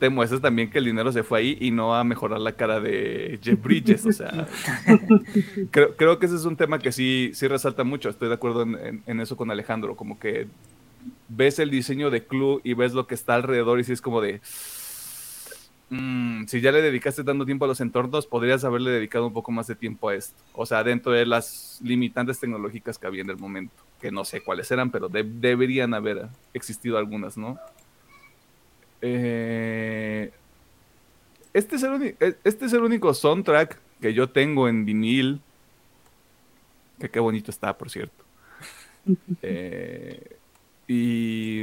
te 0.00 0.10
muestras 0.10 0.40
también 0.40 0.70
que 0.70 0.78
el 0.78 0.86
dinero 0.86 1.12
se 1.12 1.22
fue 1.22 1.38
ahí 1.38 1.58
y 1.60 1.70
no 1.70 1.94
a 1.94 2.02
mejorar 2.02 2.40
la 2.40 2.52
cara 2.52 2.80
de 2.80 3.38
Jeff 3.42 3.62
Bridges. 3.62 4.06
O 4.06 4.12
sea, 4.12 4.48
creo, 5.70 6.18
que 6.18 6.26
ese 6.26 6.34
es 6.34 6.44
un 6.44 6.56
tema 6.56 6.80
que 6.80 6.90
sí, 6.90 7.30
sí 7.34 7.46
resalta 7.46 7.84
mucho. 7.84 8.08
Estoy 8.08 8.28
de 8.28 8.34
acuerdo 8.34 8.62
en, 8.62 9.20
eso 9.20 9.36
con 9.36 9.50
Alejandro. 9.50 9.94
Como 9.94 10.18
que 10.18 10.48
ves 11.28 11.58
el 11.58 11.70
diseño 11.70 12.10
de 12.10 12.24
Clue 12.24 12.60
y 12.64 12.74
ves 12.74 12.94
lo 12.94 13.06
que 13.06 13.14
está 13.14 13.34
alrededor 13.34 13.78
y 13.78 13.84
sí 13.84 13.92
es 13.92 14.00
como 14.00 14.20
de 14.20 14.40
Mm, 15.90 16.46
si 16.46 16.60
ya 16.60 16.70
le 16.70 16.82
dedicaste 16.82 17.24
tanto 17.24 17.44
tiempo 17.44 17.64
a 17.64 17.68
los 17.68 17.80
entornos, 17.80 18.24
podrías 18.28 18.62
haberle 18.62 18.92
dedicado 18.92 19.26
un 19.26 19.32
poco 19.32 19.50
más 19.50 19.66
de 19.66 19.74
tiempo 19.74 20.08
a 20.08 20.14
esto. 20.14 20.40
O 20.54 20.64
sea, 20.64 20.84
dentro 20.84 21.10
de 21.10 21.26
las 21.26 21.80
limitantes 21.82 22.38
tecnológicas 22.38 22.96
que 22.96 23.08
había 23.08 23.22
en 23.22 23.30
el 23.30 23.36
momento, 23.36 23.74
que 24.00 24.12
no 24.12 24.24
sé 24.24 24.40
cuáles 24.40 24.70
eran, 24.70 24.90
pero 24.92 25.08
deberían 25.08 25.92
haber 25.92 26.28
existido 26.54 26.96
algunas, 26.96 27.36
¿no? 27.36 27.58
Eh, 29.02 30.30
este, 31.52 31.76
es 31.76 31.82
el 31.82 32.02
e, 32.02 32.36
este 32.44 32.66
es 32.66 32.72
el 32.72 32.82
único 32.82 33.12
soundtrack 33.14 33.78
que 34.00 34.14
yo 34.14 34.30
tengo 34.30 34.68
en 34.68 34.84
vinil. 34.84 35.40
Que 36.98 37.10
qué 37.10 37.20
bonito 37.20 37.50
está, 37.50 37.76
por 37.76 37.90
cierto. 37.90 38.24
Eh, 39.42 40.36
y 40.86 41.62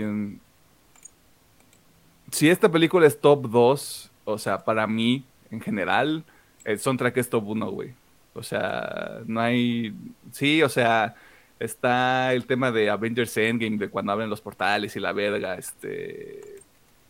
si 2.31 2.49
esta 2.49 2.69
película 2.71 3.05
es 3.05 3.21
top 3.21 3.47
2 3.49 4.11
o 4.29 4.37
sea, 4.37 4.65
para 4.65 4.85
mí, 4.87 5.23
en 5.51 5.61
general, 5.61 6.25
el 6.65 6.79
soundtrack 6.79 7.15
es 7.15 7.29
top 7.29 7.47
1, 7.47 7.71
güey. 7.71 7.93
O 8.33 8.43
sea, 8.43 9.21
no 9.25 9.39
hay. 9.39 9.95
Sí, 10.33 10.61
o 10.61 10.67
sea, 10.67 11.15
está 11.61 12.33
el 12.33 12.45
tema 12.45 12.69
de 12.73 12.89
Avengers 12.89 13.37
Endgame, 13.37 13.77
de 13.77 13.89
cuando 13.89 14.11
abren 14.11 14.29
los 14.29 14.41
portales 14.41 14.97
y 14.97 14.99
la 14.99 15.13
verga, 15.13 15.55
este. 15.55 16.41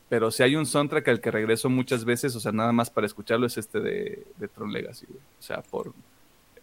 Pero 0.10 0.32
si 0.32 0.44
hay 0.44 0.56
un 0.56 0.66
soundtrack 0.66 1.08
al 1.10 1.22
que 1.22 1.32
regreso 1.32 1.70
muchas 1.70 2.06
veces, 2.06 2.36
o 2.36 2.40
sea, 2.40 2.52
nada 2.52 2.72
más 2.72 2.90
para 2.90 3.08
escucharlo, 3.08 3.46
es 3.46 3.58
este 3.58 3.80
de, 3.82 4.26
de 4.38 4.48
Tron 4.48 4.72
Legacy. 4.72 5.06
O 5.06 5.44
sea, 5.44 5.62
por 5.62 5.94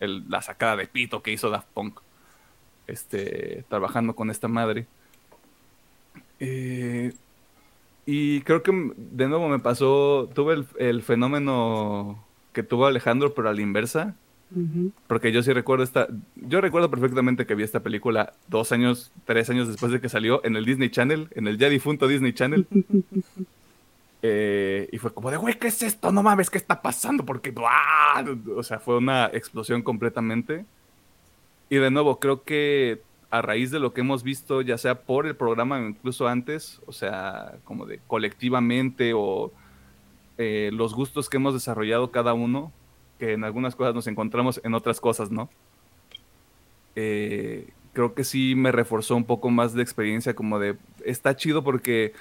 el, 0.00 0.28
la 0.28 0.42
sacada 0.42 0.76
de 0.76 0.86
pito 0.86 1.22
que 1.22 1.32
hizo 1.32 1.50
Daft 1.50 1.68
Punk. 1.74 2.00
Este, 2.86 3.64
trabajando 3.68 4.14
con 4.14 4.30
esta 4.30 4.48
madre. 4.48 4.86
Eh, 6.38 7.12
y 8.06 8.42
creo 8.42 8.62
que 8.62 8.92
de 8.96 9.28
nuevo 9.28 9.48
me 9.48 9.58
pasó, 9.58 10.28
tuve 10.34 10.64
el, 10.78 11.02
fenómeno 11.02 12.22
que 12.52 12.62
tuvo 12.62 12.86
Alejandro, 12.86 13.34
pero 13.34 13.48
a 13.48 13.54
la 13.54 13.62
inversa. 13.62 14.16
Porque 15.06 15.32
yo 15.32 15.42
sí 15.42 15.52
recuerdo 15.52 15.84
esta, 15.84 16.08
yo 16.36 16.60
recuerdo 16.60 16.90
perfectamente 16.90 17.46
que 17.46 17.54
vi 17.54 17.62
esta 17.62 17.80
película 17.80 18.34
dos 18.48 18.72
años, 18.72 19.12
tres 19.24 19.50
años 19.50 19.68
después 19.68 19.92
de 19.92 20.00
que 20.00 20.08
salió 20.08 20.44
en 20.44 20.56
el 20.56 20.64
Disney 20.64 20.90
Channel, 20.90 21.28
en 21.32 21.46
el 21.48 21.58
ya 21.58 21.68
difunto 21.68 22.08
Disney 22.08 22.32
Channel. 22.32 22.66
Eh, 24.26 24.88
y 24.90 24.96
fue 24.96 25.12
como 25.12 25.30
de, 25.30 25.36
güey, 25.36 25.58
¿qué 25.58 25.68
es 25.68 25.82
esto? 25.82 26.10
No 26.10 26.22
mames, 26.22 26.48
¿qué 26.48 26.56
está 26.56 26.80
pasando? 26.80 27.26
Porque, 27.26 27.52
o 28.56 28.62
sea, 28.62 28.80
fue 28.80 28.96
una 28.96 29.26
explosión 29.26 29.82
completamente. 29.82 30.64
Y 31.68 31.76
de 31.76 31.90
nuevo, 31.90 32.18
creo 32.18 32.42
que 32.42 33.02
a 33.34 33.42
raíz 33.42 33.70
de 33.70 33.80
lo 33.80 33.92
que 33.92 34.00
hemos 34.00 34.22
visto, 34.22 34.62
ya 34.62 34.78
sea 34.78 35.02
por 35.02 35.26
el 35.26 35.36
programa 35.36 35.76
o 35.76 35.88
incluso 35.88 36.26
antes, 36.26 36.80
o 36.86 36.92
sea, 36.92 37.56
como 37.64 37.84
de 37.84 38.00
colectivamente 38.06 39.12
o 39.14 39.52
eh, 40.38 40.70
los 40.72 40.94
gustos 40.94 41.28
que 41.28 41.36
hemos 41.36 41.52
desarrollado 41.52 42.10
cada 42.10 42.32
uno, 42.32 42.72
que 43.18 43.32
en 43.32 43.44
algunas 43.44 43.76
cosas 43.76 43.94
nos 43.94 44.06
encontramos, 44.06 44.60
en 44.64 44.74
otras 44.74 45.00
cosas, 45.00 45.30
¿no? 45.30 45.48
Eh, 46.96 47.68
creo 47.92 48.14
que 48.14 48.24
sí 48.24 48.54
me 48.56 48.72
reforzó 48.72 49.16
un 49.16 49.24
poco 49.24 49.50
más 49.50 49.74
de 49.74 49.82
experiencia, 49.82 50.34
como 50.34 50.58
de, 50.58 50.76
está 51.04 51.36
chido 51.36 51.62
porque 51.64 52.12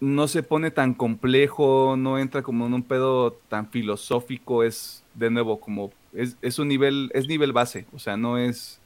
no 0.00 0.28
se 0.28 0.42
pone 0.42 0.70
tan 0.70 0.94
complejo, 0.94 1.96
no 1.96 2.18
entra 2.18 2.42
como 2.42 2.66
en 2.66 2.74
un 2.74 2.82
pedo 2.82 3.32
tan 3.48 3.68
filosófico, 3.68 4.62
es 4.62 5.04
de 5.14 5.30
nuevo 5.30 5.60
como, 5.60 5.90
es, 6.12 6.36
es 6.42 6.58
un 6.58 6.68
nivel, 6.68 7.10
es 7.14 7.26
nivel 7.26 7.52
base, 7.52 7.86
o 7.92 7.98
sea, 7.98 8.16
no 8.16 8.38
es 8.38 8.80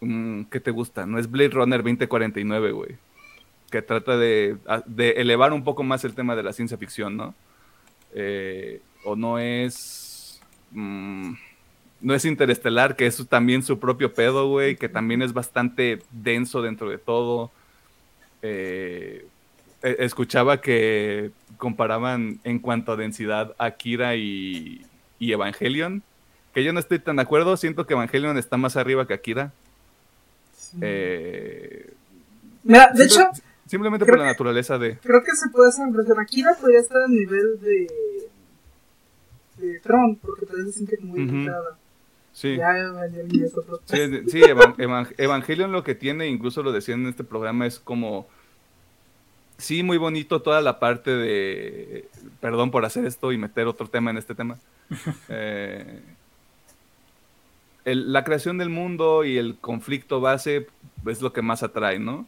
Mm, 0.00 0.44
¿qué 0.44 0.60
te 0.60 0.70
gusta? 0.70 1.06
No 1.06 1.18
es 1.18 1.30
Blade 1.30 1.50
Runner 1.50 1.82
2049, 1.82 2.72
güey. 2.72 2.96
Que 3.70 3.82
trata 3.82 4.16
de, 4.16 4.56
elevar 5.16 5.52
un 5.52 5.64
poco 5.64 5.82
más 5.82 6.04
el 6.04 6.14
tema 6.14 6.36
de 6.36 6.42
la 6.42 6.52
ciencia 6.52 6.78
ficción, 6.78 7.16
¿no? 7.16 7.34
Eh, 8.14 8.80
o 9.04 9.16
no 9.16 9.38
es... 9.38 10.07
Mm, 10.72 11.34
no 12.00 12.14
es 12.14 12.24
interestelar, 12.24 12.96
que 12.96 13.06
es 13.06 13.26
también 13.28 13.62
su 13.62 13.78
propio 13.78 14.12
pedo, 14.12 14.48
güey, 14.48 14.76
que 14.76 14.88
también 14.88 15.22
es 15.22 15.32
bastante 15.32 16.00
denso 16.10 16.62
dentro 16.62 16.88
de 16.90 16.98
todo. 16.98 17.50
Eh, 18.42 19.26
e, 19.82 19.96
escuchaba 20.00 20.60
que 20.60 21.30
comparaban 21.56 22.40
en 22.44 22.58
cuanto 22.58 22.92
a 22.92 22.96
densidad 22.96 23.54
Akira 23.58 24.16
y, 24.16 24.86
y 25.18 25.32
Evangelion, 25.32 26.02
que 26.54 26.64
yo 26.64 26.72
no 26.72 26.80
estoy 26.80 26.98
tan 26.98 27.16
de 27.16 27.22
acuerdo, 27.22 27.56
siento 27.56 27.86
que 27.86 27.94
Evangelion 27.94 28.38
está 28.38 28.56
más 28.56 28.76
arriba 28.76 29.06
que 29.06 29.14
Akira. 29.14 29.52
Eh, 30.80 31.92
Mira, 32.64 32.90
de 32.94 33.04
hecho. 33.04 33.30
Simplemente 33.66 34.06
por 34.06 34.18
la 34.18 34.24
naturaleza 34.24 34.78
de. 34.78 34.98
Creo 34.98 35.22
que 35.22 35.36
se 35.36 35.50
puede 35.50 35.68
hacer 35.68 35.86
una 35.86 36.22
Akira 36.22 36.54
podría 36.58 36.80
estar 36.80 37.02
a 37.02 37.08
nivel 37.08 37.60
de. 37.60 37.86
De 39.58 39.80
Tron, 39.80 40.16
porque 40.16 40.46
todavía 40.46 40.66
se 40.66 40.72
siente 40.72 40.98
muy 41.00 41.22
uh 41.22 41.50
Sí. 42.32 42.56
Ya, 42.56 42.72
sí, 43.86 44.28
sí 44.28 44.42
Evangelion 45.16 45.72
lo 45.72 45.82
que 45.82 45.96
tiene, 45.96 46.28
incluso 46.28 46.62
lo 46.62 46.70
decían 46.70 47.00
en 47.00 47.08
este 47.08 47.24
programa, 47.24 47.66
es 47.66 47.80
como. 47.80 48.28
Sí, 49.56 49.82
muy 49.82 49.96
bonito 49.96 50.40
toda 50.40 50.60
la 50.60 50.78
parte 50.78 51.10
de. 51.10 52.08
Perdón 52.40 52.70
por 52.70 52.84
hacer 52.84 53.04
esto 53.06 53.32
y 53.32 53.38
meter 53.38 53.66
otro 53.66 53.88
tema 53.88 54.12
en 54.12 54.18
este 54.18 54.36
tema. 54.36 54.56
eh, 55.28 56.00
la 57.84 58.22
creación 58.22 58.58
del 58.58 58.68
mundo 58.68 59.24
y 59.24 59.36
el 59.36 59.56
conflicto 59.56 60.20
base 60.20 60.68
es 61.06 61.22
lo 61.22 61.32
que 61.32 61.42
más 61.42 61.64
atrae, 61.64 61.98
¿no? 61.98 62.26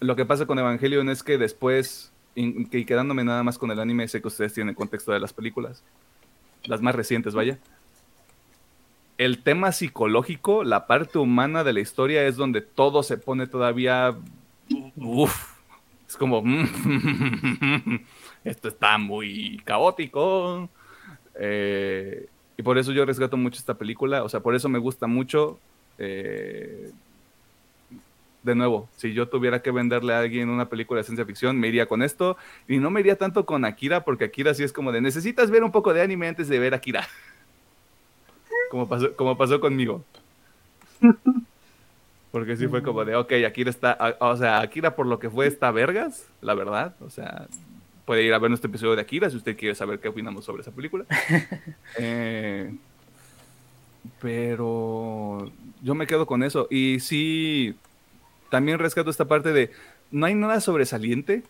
Lo 0.00 0.16
que 0.16 0.24
pasa 0.24 0.46
con 0.46 0.58
Evangelion 0.58 1.08
es 1.10 1.22
que 1.22 1.38
después, 1.38 2.12
y 2.34 2.84
quedándome 2.84 3.24
nada 3.24 3.42
más 3.42 3.56
con 3.56 3.70
el 3.70 3.78
anime, 3.80 4.08
sé 4.08 4.20
que 4.20 4.28
ustedes 4.28 4.52
tienen 4.52 4.70
el 4.70 4.76
contexto 4.76 5.12
de 5.12 5.20
las 5.20 5.32
películas, 5.32 5.82
las 6.66 6.82
más 6.82 6.94
recientes, 6.94 7.34
vaya. 7.34 7.58
El 9.18 9.42
tema 9.42 9.72
psicológico, 9.72 10.62
la 10.62 10.86
parte 10.86 11.18
humana 11.18 11.64
de 11.64 11.72
la 11.72 11.80
historia 11.80 12.26
es 12.26 12.36
donde 12.36 12.60
todo 12.60 13.02
se 13.02 13.16
pone 13.16 13.46
todavía... 13.46 14.14
Uf, 14.96 15.52
es 16.06 16.16
como... 16.16 16.42
esto 18.44 18.68
está 18.68 18.98
muy 18.98 19.60
caótico. 19.64 20.68
Eh, 21.38 22.28
y 22.56 22.62
por 22.62 22.78
eso 22.78 22.92
yo 22.92 23.04
rescato 23.04 23.36
mucho 23.36 23.58
esta 23.58 23.74
película, 23.74 24.22
o 24.22 24.28
sea, 24.28 24.40
por 24.40 24.54
eso 24.54 24.68
me 24.68 24.78
gusta 24.78 25.06
mucho. 25.06 25.58
Eh, 25.98 26.90
de 28.46 28.54
nuevo, 28.54 28.88
si 28.96 29.12
yo 29.12 29.28
tuviera 29.28 29.60
que 29.60 29.70
venderle 29.72 30.14
a 30.14 30.20
alguien 30.20 30.48
una 30.48 30.68
película 30.68 31.00
de 31.00 31.04
ciencia 31.04 31.26
ficción, 31.26 31.58
me 31.58 31.68
iría 31.68 31.86
con 31.86 32.02
esto. 32.02 32.36
Y 32.68 32.78
no 32.78 32.90
me 32.90 33.00
iría 33.00 33.16
tanto 33.16 33.44
con 33.44 33.64
Akira, 33.64 34.04
porque 34.04 34.24
Akira 34.24 34.54
sí 34.54 34.62
es 34.62 34.72
como 34.72 34.92
de, 34.92 35.00
necesitas 35.00 35.50
ver 35.50 35.64
un 35.64 35.72
poco 35.72 35.92
de 35.92 36.00
anime 36.00 36.28
antes 36.28 36.48
de 36.48 36.58
ver 36.58 36.72
Akira. 36.72 37.06
Como 38.70 38.88
pasó, 38.88 39.14
como 39.14 39.36
pasó 39.38 39.60
conmigo. 39.60 40.04
Porque 42.32 42.56
sí 42.56 42.66
fue 42.66 42.82
como 42.82 43.04
de, 43.04 43.14
ok, 43.14 43.32
Akira 43.46 43.70
está, 43.70 44.16
o 44.18 44.36
sea, 44.36 44.60
Akira 44.60 44.96
por 44.96 45.06
lo 45.06 45.20
que 45.20 45.30
fue 45.30 45.46
está 45.46 45.70
vergas, 45.70 46.28
la 46.42 46.52
verdad. 46.52 46.96
O 47.00 47.08
sea, 47.08 47.46
puede 48.04 48.24
ir 48.24 48.34
a 48.34 48.38
ver 48.40 48.50
nuestro 48.50 48.68
episodio 48.68 48.96
de 48.96 49.02
Akira 49.02 49.30
si 49.30 49.36
usted 49.36 49.56
quiere 49.56 49.76
saber 49.76 50.00
qué 50.00 50.08
opinamos 50.08 50.44
sobre 50.44 50.62
esa 50.62 50.72
película. 50.72 51.04
Eh, 51.98 52.74
pero 54.20 55.50
yo 55.82 55.94
me 55.94 56.06
quedo 56.06 56.26
con 56.26 56.42
eso. 56.42 56.68
Y 56.70 57.00
sí, 57.00 57.74
también 58.50 58.78
rescato 58.78 59.10
esta 59.10 59.26
parte 59.26 59.52
de, 59.52 59.70
no 60.10 60.26
hay 60.26 60.34
nada 60.34 60.60
sobresaliente 60.60 61.42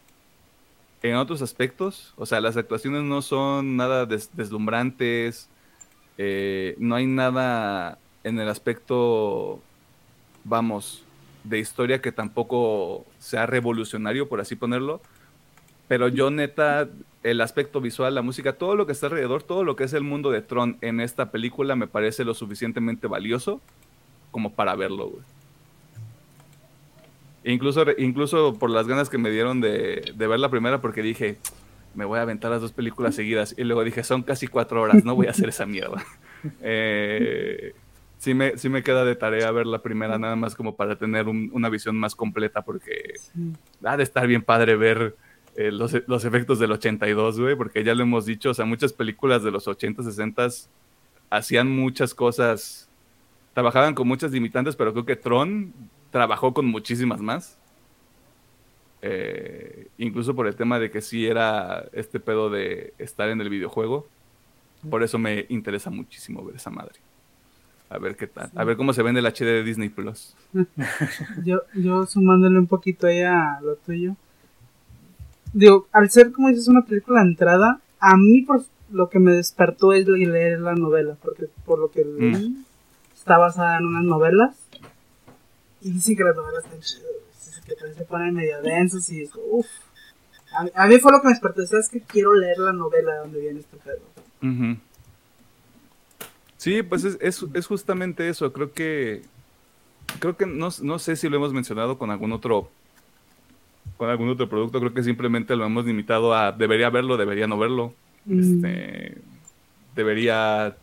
en 1.02 1.16
otros 1.16 1.42
aspectos. 1.42 2.14
O 2.16 2.26
sea, 2.26 2.40
las 2.40 2.56
actuaciones 2.56 3.02
no 3.02 3.22
son 3.22 3.76
nada 3.76 4.06
deslumbrantes. 4.06 5.48
Eh, 6.18 6.74
no 6.78 6.94
hay 6.94 7.06
nada 7.06 7.98
en 8.24 8.38
el 8.38 8.48
aspecto 8.48 9.60
vamos, 10.46 11.02
de 11.44 11.58
historia 11.58 12.00
que 12.00 12.12
tampoco 12.12 13.04
sea 13.18 13.46
revolucionario, 13.46 14.28
por 14.28 14.40
así 14.40 14.56
ponerlo. 14.56 15.00
Pero 15.88 16.08
yo 16.08 16.30
neta, 16.30 16.88
el 17.22 17.40
aspecto 17.40 17.80
visual, 17.80 18.14
la 18.14 18.22
música, 18.22 18.54
todo 18.54 18.74
lo 18.74 18.86
que 18.86 18.92
está 18.92 19.06
alrededor, 19.06 19.42
todo 19.42 19.62
lo 19.64 19.76
que 19.76 19.84
es 19.84 19.92
el 19.92 20.02
mundo 20.02 20.30
de 20.30 20.42
Tron 20.42 20.78
en 20.80 21.00
esta 21.00 21.30
película 21.30 21.76
me 21.76 21.86
parece 21.86 22.24
lo 22.24 22.34
suficientemente 22.34 23.06
valioso 23.06 23.60
como 24.32 24.52
para 24.52 24.74
verlo, 24.74 25.10
güey. 25.10 25.22
Incluso, 27.46 27.84
incluso 27.96 28.54
por 28.58 28.70
las 28.70 28.88
ganas 28.88 29.08
que 29.08 29.18
me 29.18 29.30
dieron 29.30 29.60
de, 29.60 30.12
de 30.14 30.26
ver 30.26 30.40
la 30.40 30.50
primera, 30.50 30.80
porque 30.80 31.00
dije, 31.00 31.38
me 31.94 32.04
voy 32.04 32.18
a 32.18 32.22
aventar 32.22 32.50
las 32.50 32.60
dos 32.60 32.72
películas 32.72 33.14
seguidas. 33.14 33.54
Y 33.56 33.64
luego 33.64 33.84
dije, 33.84 34.04
son 34.04 34.22
casi 34.22 34.46
cuatro 34.48 34.82
horas, 34.82 35.04
no 35.04 35.14
voy 35.14 35.28
a 35.28 35.30
hacer 35.30 35.48
esa 35.48 35.64
mierda. 35.64 36.04
eh, 36.60 37.72
sí 38.18 38.34
me, 38.34 38.58
sí 38.58 38.68
me 38.68 38.82
queda 38.82 39.04
de 39.04 39.16
tarea 39.16 39.50
ver 39.52 39.66
la 39.66 39.80
primera, 39.80 40.18
nada 40.18 40.36
más 40.36 40.56
como 40.56 40.76
para 40.76 40.96
tener 40.96 41.28
una 41.28 41.68
visión 41.68 41.96
más 41.96 42.14
completa, 42.14 42.62
porque 42.62 43.14
ha 43.84 43.96
de 43.96 44.02
estar 44.02 44.26
bien 44.26 44.42
padre 44.42 44.76
ver 44.76 45.16
eh, 45.56 45.70
los, 45.70 45.96
los, 46.06 46.24
efectos 46.24 46.58
del 46.58 46.72
82, 46.72 47.40
güey, 47.40 47.56
porque 47.56 47.82
ya 47.82 47.94
lo 47.94 48.02
hemos 48.02 48.26
dicho, 48.26 48.50
o 48.50 48.54
sea, 48.54 48.64
muchas 48.64 48.92
películas 48.92 49.42
de 49.42 49.50
los 49.50 49.66
80, 49.66 50.02
60 50.02 50.48
hacían 51.30 51.70
muchas 51.70 52.12
cosas, 52.12 52.88
trabajaban 53.54 53.94
con 53.94 54.06
muchas 54.06 54.32
limitantes, 54.32 54.76
pero 54.76 54.92
creo 54.92 55.06
que 55.06 55.16
Tron 55.16 55.72
trabajó 56.10 56.52
con 56.52 56.66
muchísimas 56.66 57.20
más. 57.20 57.58
Eh, 59.02 59.88
incluso 59.98 60.34
por 60.34 60.46
el 60.46 60.56
tema 60.56 60.78
de 60.78 60.90
que 60.90 61.00
sí 61.00 61.26
era 61.26 61.86
este 61.92 62.18
pedo 62.18 62.50
de 62.50 62.94
estar 62.98 63.28
en 63.28 63.40
el 63.40 63.48
videojuego. 63.48 64.06
Por 64.88 65.02
eso 65.02 65.18
me 65.18 65.46
interesa 65.48 65.90
muchísimo 65.90 66.44
ver 66.44 66.56
esa 66.56 66.70
madre. 66.70 66.94
A 67.88 67.98
ver 67.98 68.16
qué 68.16 68.26
tal. 68.26 68.50
A 68.54 68.64
ver 68.64 68.76
cómo 68.76 68.92
se 68.92 69.02
vende 69.02 69.20
el 69.20 69.26
HD 69.26 69.44
de 69.44 69.62
Disney 69.62 69.88
Plus. 69.88 70.34
yo, 71.44 71.62
yo 71.74 72.06
sumándole 72.06 72.58
un 72.58 72.66
poquito 72.66 73.06
ahí 73.06 73.22
a 73.22 73.60
lo 73.62 73.76
tuyo. 73.76 74.16
Digo, 75.52 75.86
al 75.92 76.10
ser 76.10 76.32
como 76.32 76.48
dices 76.48 76.68
una 76.68 76.84
película 76.84 77.20
de 77.20 77.28
entrada, 77.28 77.80
a 78.00 78.16
mí 78.16 78.42
por 78.42 78.64
lo 78.90 79.08
que 79.08 79.18
me 79.18 79.32
despertó 79.32 79.92
es 79.92 80.06
leer 80.06 80.60
la 80.60 80.74
novela, 80.74 81.16
porque 81.22 81.46
por 81.64 81.78
lo 81.78 81.90
que 81.90 82.04
leí, 82.04 82.50
mm. 82.50 82.64
está 83.14 83.38
basada 83.38 83.78
en 83.78 83.86
unas 83.86 84.04
novelas. 84.04 84.56
Y 85.80 85.92
dicen 85.92 86.16
que 86.16 86.24
las 86.24 86.36
novelas 86.36 86.64
están 86.64 86.80
chidas, 86.80 87.62
que 87.64 87.94
se 87.94 88.04
ponen 88.04 88.34
medio 88.34 88.60
densos 88.62 89.10
y 89.10 89.28
uff. 89.50 89.66
A, 90.74 90.86
mí 90.86 90.98
fue 90.98 91.12
lo 91.12 91.20
que 91.20 91.26
me 91.26 91.32
despertó, 91.34 91.66
¿sabes 91.66 91.88
que 91.90 92.00
quiero 92.00 92.34
leer 92.34 92.58
la 92.58 92.72
novela 92.72 93.16
donde 93.16 93.40
viene 93.40 93.60
este 93.60 93.76
pedo? 93.76 94.00
Sí, 96.56 96.82
pues 96.82 97.04
es, 97.04 97.18
es, 97.20 97.66
justamente 97.66 98.28
eso. 98.28 98.52
Creo 98.52 98.72
que. 98.72 99.22
Creo 100.18 100.36
que 100.36 100.46
no, 100.46 100.68
no, 100.82 100.98
sé 100.98 101.16
si 101.16 101.28
lo 101.28 101.36
hemos 101.36 101.52
mencionado 101.52 101.98
con 101.98 102.10
algún 102.10 102.32
otro. 102.32 102.70
Con 103.96 104.08
algún 104.08 104.30
otro 104.30 104.48
producto. 104.48 104.80
Creo 104.80 104.94
que 104.94 105.02
simplemente 105.02 105.56
lo 105.56 105.66
hemos 105.66 105.84
limitado 105.84 106.34
a 106.34 106.52
debería 106.52 106.90
verlo, 106.90 107.16
debería 107.16 107.46
no 107.46 107.58
verlo. 107.58 107.92
Mm. 108.24 108.40
Este, 108.40 109.18
debería 109.94 110.76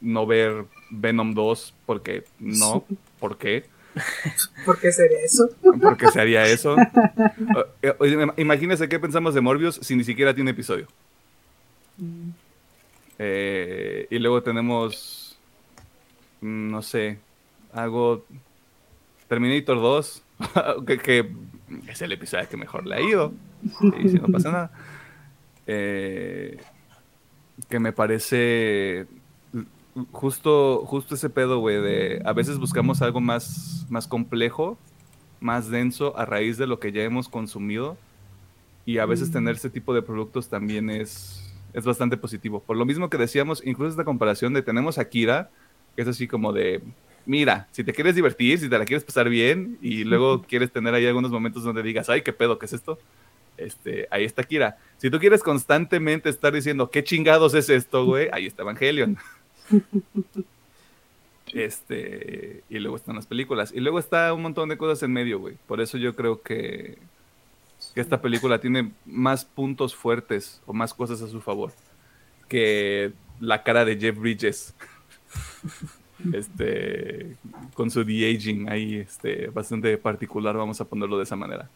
no 0.00 0.26
ver 0.26 0.66
Venom 0.90 1.34
2 1.34 1.74
porque 1.86 2.24
no. 2.38 2.84
¿Por 3.18 3.36
qué? 3.38 3.64
¿Por 4.64 4.78
qué 4.78 4.92
sería 4.92 5.18
eso? 5.20 5.48
¿Por 5.60 5.96
qué 5.96 6.08
sería 6.08 6.44
eso? 6.46 6.76
Eh, 7.82 7.94
imagínese 8.36 8.88
qué 8.88 8.98
pensamos 8.98 9.34
de 9.34 9.40
Morbius 9.40 9.76
si 9.82 9.96
ni 9.96 10.04
siquiera 10.04 10.34
tiene 10.34 10.52
episodio. 10.52 10.86
Mm. 11.98 12.30
Eh, 13.18 14.06
y 14.10 14.18
luego 14.18 14.42
tenemos, 14.42 15.38
mm, 16.40 16.70
no 16.70 16.82
sé, 16.82 17.18
algo, 17.72 18.24
Terminator 19.28 19.76
2, 19.76 20.22
que, 20.86 21.30
es 21.88 22.02
el 22.02 22.12
episodio 22.12 22.48
que 22.48 22.56
mejor 22.56 22.86
le 22.86 22.96
ha 22.96 23.00
ido, 23.00 23.32
y 23.98 24.08
si 24.08 24.18
no 24.18 24.28
pasa 24.28 24.50
nada. 24.50 24.70
Eh, 25.66 26.58
que 27.68 27.78
me 27.78 27.92
parece 27.92 29.06
justo, 30.12 30.84
justo 30.86 31.14
ese 31.14 31.30
pedo, 31.30 31.58
güey, 31.58 31.80
de 31.80 32.22
a 32.24 32.32
veces 32.32 32.58
buscamos 32.58 33.02
algo 33.02 33.20
más, 33.20 33.86
más 33.88 34.06
complejo, 34.06 34.78
más 35.40 35.70
denso 35.70 36.16
a 36.16 36.24
raíz 36.24 36.58
de 36.58 36.66
lo 36.66 36.78
que 36.78 36.92
ya 36.92 37.02
hemos 37.02 37.28
consumido. 37.28 37.96
Y 38.86 38.98
a 38.98 39.06
veces 39.06 39.30
tener 39.30 39.56
ese 39.56 39.70
tipo 39.70 39.94
de 39.94 40.02
productos 40.02 40.48
también 40.48 40.90
es, 40.90 41.54
es 41.72 41.84
bastante 41.84 42.16
positivo. 42.16 42.60
Por 42.60 42.76
lo 42.76 42.84
mismo 42.84 43.10
que 43.10 43.18
decíamos, 43.18 43.62
incluso 43.64 43.90
esta 43.90 44.04
comparación 44.04 44.52
de 44.54 44.62
tenemos 44.62 44.98
a 44.98 45.08
Kira, 45.08 45.50
que 45.94 46.02
es 46.02 46.08
así 46.08 46.26
como 46.26 46.52
de, 46.52 46.82
mira, 47.26 47.68
si 47.72 47.84
te 47.84 47.92
quieres 47.92 48.14
divertir, 48.14 48.58
si 48.58 48.68
te 48.68 48.78
la 48.78 48.84
quieres 48.84 49.04
pasar 49.04 49.28
bien 49.28 49.78
y 49.82 50.04
luego 50.04 50.42
quieres 50.42 50.72
tener 50.72 50.94
ahí 50.94 51.06
algunos 51.06 51.30
momentos 51.30 51.62
donde 51.62 51.82
digas, 51.82 52.08
ay, 52.08 52.22
qué 52.22 52.32
pedo, 52.32 52.58
¿qué 52.58 52.66
es 52.66 52.72
esto? 52.72 52.98
Este, 53.56 54.08
ahí 54.10 54.24
está 54.24 54.42
Kira. 54.42 54.78
Si 54.96 55.10
tú 55.10 55.18
quieres 55.18 55.42
constantemente 55.42 56.28
estar 56.30 56.52
diciendo, 56.52 56.90
¿qué 56.90 57.04
chingados 57.04 57.54
es 57.54 57.68
esto, 57.68 58.06
güey? 58.06 58.28
Ahí 58.32 58.46
está 58.46 58.62
Evangelion. 58.62 59.18
Este, 61.52 62.62
y 62.68 62.78
luego 62.78 62.96
están 62.96 63.16
las 63.16 63.26
películas. 63.26 63.72
Y 63.74 63.80
luego 63.80 63.98
está 63.98 64.32
un 64.32 64.42
montón 64.42 64.68
de 64.68 64.78
cosas 64.78 65.02
en 65.02 65.12
medio, 65.12 65.40
güey. 65.40 65.56
Por 65.66 65.80
eso 65.80 65.98
yo 65.98 66.14
creo 66.14 66.42
que 66.42 66.98
esta 67.94 68.20
película 68.20 68.60
tiene 68.60 68.92
más 69.04 69.44
puntos 69.44 69.94
fuertes 69.94 70.62
o 70.66 70.72
más 70.72 70.94
cosas 70.94 71.22
a 71.22 71.28
su 71.28 71.40
favor 71.40 71.72
que 72.50 73.12
la 73.40 73.62
cara 73.62 73.86
de 73.86 73.96
Jeff 73.96 74.18
Bridges. 74.18 74.74
este, 76.34 77.36
con 77.72 77.90
su 77.90 78.04
de-aging 78.04 78.68
ahí, 78.68 78.96
este, 78.96 79.46
bastante 79.46 79.96
particular, 79.96 80.56
vamos 80.56 80.80
a 80.80 80.84
ponerlo 80.84 81.16
de 81.16 81.24
esa 81.24 81.36
manera. 81.36 81.70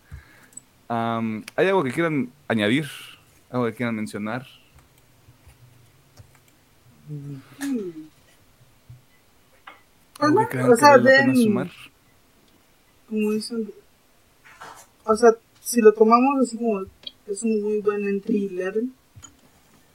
¿Hay 0.88 1.66
algo 1.66 1.82
que 1.82 1.92
quieran 1.92 2.30
añadir? 2.46 2.86
¿Algo 3.50 3.66
que 3.66 3.74
quieran 3.74 3.94
mencionar? 3.94 4.46
¿Algo 10.18 10.48
que 10.48 10.58
o 10.58 10.76
sea, 10.76 10.98
de, 10.98 11.34
sumar? 11.34 11.70
Como 13.08 13.32
dicen, 13.32 13.70
o 15.04 15.16
sea, 15.16 15.30
si 15.60 15.80
lo 15.80 15.92
tomamos 15.92 16.46
así 16.46 16.56
como 16.56 16.82
es 17.26 17.42
un 17.42 17.62
muy 17.62 17.80
buen 17.80 18.08
entry 18.08 18.48
level, 18.48 18.90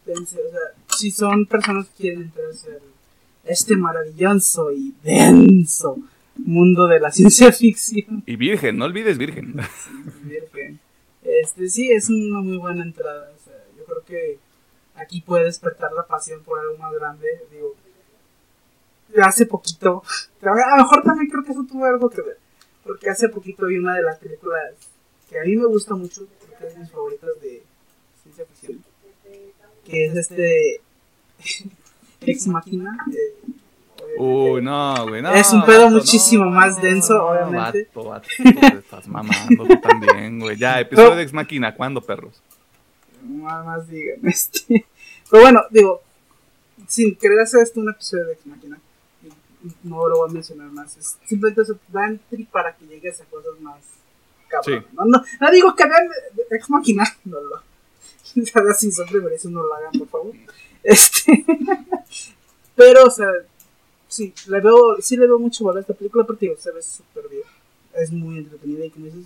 o 0.08 0.26
sea, 0.26 0.40
si 0.98 1.12
son 1.12 1.46
personas 1.46 1.88
que 1.88 2.04
quieren 2.04 2.24
entrarse 2.24 2.72
a 2.72 3.52
este 3.52 3.76
maravilloso 3.76 4.72
y 4.72 4.94
denso 5.04 5.98
mundo 6.46 6.88
de 6.88 7.00
la 7.00 7.12
ciencia 7.12 7.52
ficción. 7.52 8.24
Y 8.26 8.36
virgen, 8.36 8.78
no 8.78 8.86
olvides 8.86 9.18
virgen. 9.18 9.56
virgen. 10.24 10.80
Este, 11.24 11.70
sí, 11.70 11.92
es 11.92 12.10
una 12.10 12.42
muy 12.42 12.58
buena 12.58 12.84
entrada. 12.84 13.32
O 13.36 13.44
sea, 13.44 13.56
yo 13.78 13.86
creo 13.86 14.04
que 14.06 14.40
aquí 15.02 15.22
puede 15.22 15.46
despertar 15.46 15.92
la 15.94 16.06
pasión 16.06 16.44
por 16.44 16.60
algo 16.60 16.78
más 16.78 16.94
grande. 16.94 17.28
Digo, 17.52 17.76
hace 19.24 19.46
poquito, 19.46 20.04
a 20.42 20.78
lo 20.78 20.84
mejor 20.84 21.04
también 21.04 21.30
creo 21.30 21.44
que 21.44 21.52
eso 21.52 21.66
tuvo 21.70 21.86
algo 21.86 22.10
que 22.10 22.22
ver, 22.22 22.38
porque 22.84 23.10
hace 23.10 23.30
poquito 23.30 23.66
vi 23.66 23.78
una 23.78 23.96
de 23.96 24.04
las 24.04 24.20
películas 24.20 24.74
que 25.30 25.40
a 25.40 25.44
mí 25.44 25.56
me 25.56 25.66
gusta 25.66 25.96
mucho, 25.96 26.28
porque 26.40 26.68
es 26.68 26.74
de 26.74 26.80
mis 26.80 26.92
favoritas 26.92 27.30
de 27.42 27.64
ciencia 28.24 28.46
ficción, 28.46 28.84
que 29.86 30.06
es 30.06 30.16
este 30.16 30.82
Ex 32.22 32.48
Máquina. 32.48 32.98
Eh, 33.12 33.56
Uy, 34.18 34.62
no, 34.62 35.08
güey, 35.08 35.22
no. 35.22 35.34
Es 35.34 35.52
un 35.54 35.64
pedo 35.66 35.90
muchísimo 35.90 36.50
más 36.50 36.82
denso, 36.82 37.26
obviamente. 37.26 37.88
Vato, 37.94 38.10
vato, 38.10 38.28
estás 38.78 39.08
mamando 39.08 39.66
tú 39.66 39.80
también, 39.80 40.40
güey. 40.40 40.58
Ya, 40.58 40.80
episodio 40.80 41.16
de 41.16 41.24
Ex 41.24 41.34
Máquina, 41.34 41.76
¿cuándo, 41.76 42.02
perros? 42.02 42.42
Nada 43.30 43.64
más 43.64 43.88
digan, 43.88 44.20
este. 44.28 44.86
Pero 45.30 45.44
bueno, 45.44 45.62
digo, 45.70 46.02
sin 46.88 47.16
querer 47.16 47.40
hacer 47.40 47.64
esto 47.64 47.80
un 47.80 47.90
episodio 47.90 48.26
de 48.26 48.34
Ex 48.34 48.46
Máquina, 48.46 48.80
no 49.84 50.08
lo 50.08 50.18
voy 50.18 50.30
a 50.30 50.34
mencionar 50.34 50.72
más. 50.72 50.98
Es 50.98 51.18
simplemente 51.26 51.62
eso, 51.62 51.78
da 51.90 52.08
entry 52.08 52.46
para 52.46 52.76
que 52.76 52.86
llegues 52.86 53.22
a 53.22 53.26
cosas 53.26 53.60
más 53.60 53.80
no, 54.94 55.06
no, 55.06 55.52
digo 55.52 55.76
que 55.76 55.84
vean 55.86 56.10
Ex 56.50 56.70
Máquina, 56.70 57.04
no 57.26 57.40
lo. 57.40 57.62
Sí, 58.24 58.46
son 58.92 59.24
merece 59.24 59.50
no 59.50 59.64
lo 59.64 59.74
hagan, 59.74 59.92
por 59.94 60.08
favor. 60.08 60.36
Este. 60.84 61.46
pero, 62.76 63.06
o 63.06 63.10
sea, 63.10 63.28
sí, 64.08 64.34
le 64.48 64.62
veo, 64.62 64.98
sí 65.02 65.18
le 65.18 65.26
veo 65.26 65.40
mucho 65.40 65.64
valor 65.66 65.80
a 65.80 65.82
esta 65.82 65.94
película, 65.94 66.26
pero 66.26 66.38
digo, 66.40 66.56
se 66.58 66.72
ve 66.72 66.82
súper 66.82 67.28
bien. 67.28 67.44
Es 67.96 68.12
muy 68.12 68.38
entretenida 68.38 68.86
y 68.86 68.90
como 68.92 69.06
dices, 69.06 69.26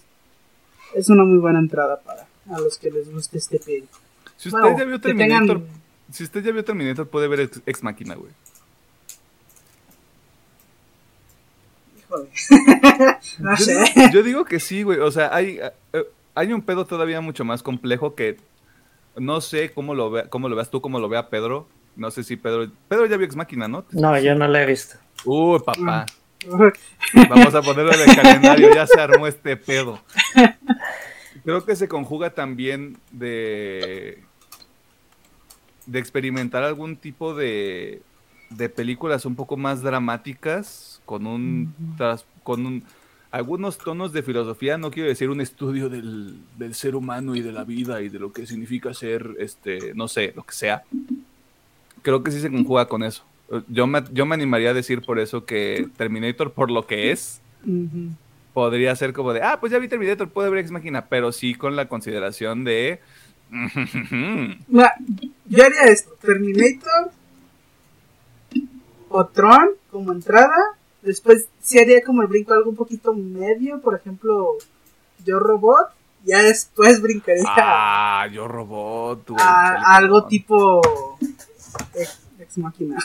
es 0.95 1.09
una 1.09 1.23
muy 1.25 1.37
buena 1.37 1.59
entrada 1.59 1.99
para 1.99 2.25
a 2.49 2.59
los 2.59 2.77
que 2.77 2.91
les 2.91 3.11
guste 3.11 3.37
este 3.37 3.59
peli. 3.59 3.87
Si 4.37 4.49
usted 4.49 4.77
ya 4.77 4.85
vio 4.85 4.99
Terminator, 4.99 5.61
si 6.11 6.23
usted 6.23 6.43
ya 6.43 6.51
vio 6.51 6.63
Terminator, 6.63 7.07
puede 7.07 7.27
ver 7.27 7.41
Ex, 7.41 7.61
Ex 7.65 7.83
Máquina, 7.83 8.15
güey. 8.15 8.31
yo, 14.13 14.21
digo 14.21 14.45
que 14.45 14.59
sí, 14.59 14.83
güey. 14.83 14.99
O 14.99 15.11
sea, 15.11 15.33
hay, 15.33 15.59
eh, 15.93 16.03
hay 16.35 16.53
un 16.53 16.61
pedo 16.61 16.85
todavía 16.85 17.21
mucho 17.21 17.43
más 17.43 17.63
complejo 17.63 18.13
que 18.13 18.37
no 19.15 19.41
sé 19.41 19.71
cómo 19.71 19.95
lo, 19.95 20.11
ve, 20.11 20.25
cómo 20.29 20.49
lo 20.49 20.55
veas 20.55 20.69
tú, 20.69 20.81
cómo 20.81 20.99
lo 20.99 21.09
vea 21.09 21.29
Pedro. 21.29 21.67
No 21.95 22.11
sé 22.11 22.23
si 22.23 22.35
Pedro. 22.35 22.69
Pedro 22.87 23.05
ya 23.05 23.17
vio 23.17 23.25
Ex 23.25 23.35
Máquina, 23.35 23.67
¿no? 23.67 23.85
No, 23.91 24.17
yo 24.19 24.35
no 24.35 24.47
lo 24.47 24.57
he 24.57 24.65
visto. 24.65 24.97
Uy, 25.25 25.59
papá. 25.59 26.05
Vamos 27.29 27.55
a 27.55 27.61
ponerlo 27.61 27.93
en 27.93 28.09
el 28.09 28.15
calendario, 28.15 28.73
ya 28.73 28.85
se 28.85 28.99
armó 28.99 29.27
este 29.27 29.55
pedo. 29.55 29.99
Creo 31.43 31.65
que 31.65 31.75
se 31.75 31.87
conjuga 31.87 32.29
también 32.33 32.97
de, 33.11 34.19
de 35.85 35.99
experimentar 35.99 36.63
algún 36.63 36.95
tipo 36.95 37.35
de, 37.35 38.01
de 38.49 38.69
películas 38.69 39.25
un 39.25 39.35
poco 39.35 39.57
más 39.57 39.81
dramáticas, 39.81 41.01
con 41.05 41.27
un, 41.27 41.73
tras- 41.97 42.25
con 42.43 42.65
un- 42.65 42.83
algunos 43.31 43.77
tonos 43.79 44.13
de 44.13 44.21
filosofía, 44.23 44.77
no 44.77 44.91
quiero 44.91 45.09
decir 45.09 45.29
un 45.29 45.41
estudio 45.41 45.89
del, 45.89 46.37
del 46.57 46.75
ser 46.75 46.95
humano 46.95 47.35
y 47.35 47.41
de 47.41 47.51
la 47.51 47.63
vida 47.63 48.01
y 48.01 48.09
de 48.09 48.19
lo 48.19 48.31
que 48.31 48.45
significa 48.45 48.93
ser, 48.93 49.35
este, 49.39 49.93
no 49.95 50.07
sé, 50.07 50.33
lo 50.35 50.43
que 50.43 50.53
sea. 50.53 50.83
Creo 52.03 52.23
que 52.23 52.31
sí 52.31 52.39
se 52.39 52.51
conjuga 52.51 52.87
con 52.87 53.01
eso. 53.03 53.23
Yo 53.67 53.87
me, 53.87 54.03
yo 54.13 54.25
me 54.25 54.35
animaría 54.35 54.69
a 54.69 54.73
decir 54.73 55.01
por 55.01 55.19
eso 55.19 55.45
que 55.45 55.87
Terminator, 55.97 56.51
por 56.53 56.69
lo 56.71 56.85
que 56.85 57.11
es. 57.11 57.41
Podría 58.53 58.95
ser 58.95 59.13
como 59.13 59.33
de, 59.33 59.41
ah, 59.41 59.59
pues 59.59 59.71
ya 59.71 59.79
vi 59.79 59.87
Terminator, 59.87 60.29
puedo 60.29 60.49
ver 60.51 60.59
Ex 60.59 60.71
Máquina, 60.71 61.05
pero 61.05 61.31
sí 61.31 61.55
con 61.55 61.75
la 61.75 61.87
consideración 61.87 62.63
de... 62.63 62.99
Mira, 64.67 64.95
yo 65.45 65.63
haría 65.63 65.83
esto: 65.83 66.15
Terminator 66.21 67.11
o 69.09 69.25
Tron 69.27 69.69
como 69.91 70.11
entrada. 70.11 70.57
Después 71.03 71.47
sí 71.61 71.79
haría 71.79 72.01
como 72.03 72.23
el 72.23 72.27
brinco 72.29 72.53
algo 72.53 72.71
un 72.71 72.75
poquito 72.75 73.13
medio, 73.13 73.79
por 73.79 73.93
ejemplo, 73.93 74.53
Yo 75.23 75.39
Robot. 75.39 75.89
Ya 76.25 76.41
después 76.41 77.01
brincaría 77.01 77.43
ah, 77.47 78.27
yo 78.31 78.47
robot, 78.47 79.31
a, 79.37 79.97
algo 79.97 80.25
tipo 80.25 80.81
Ex, 81.93 82.21
Ex 82.39 82.57
Máquina. 82.57 82.97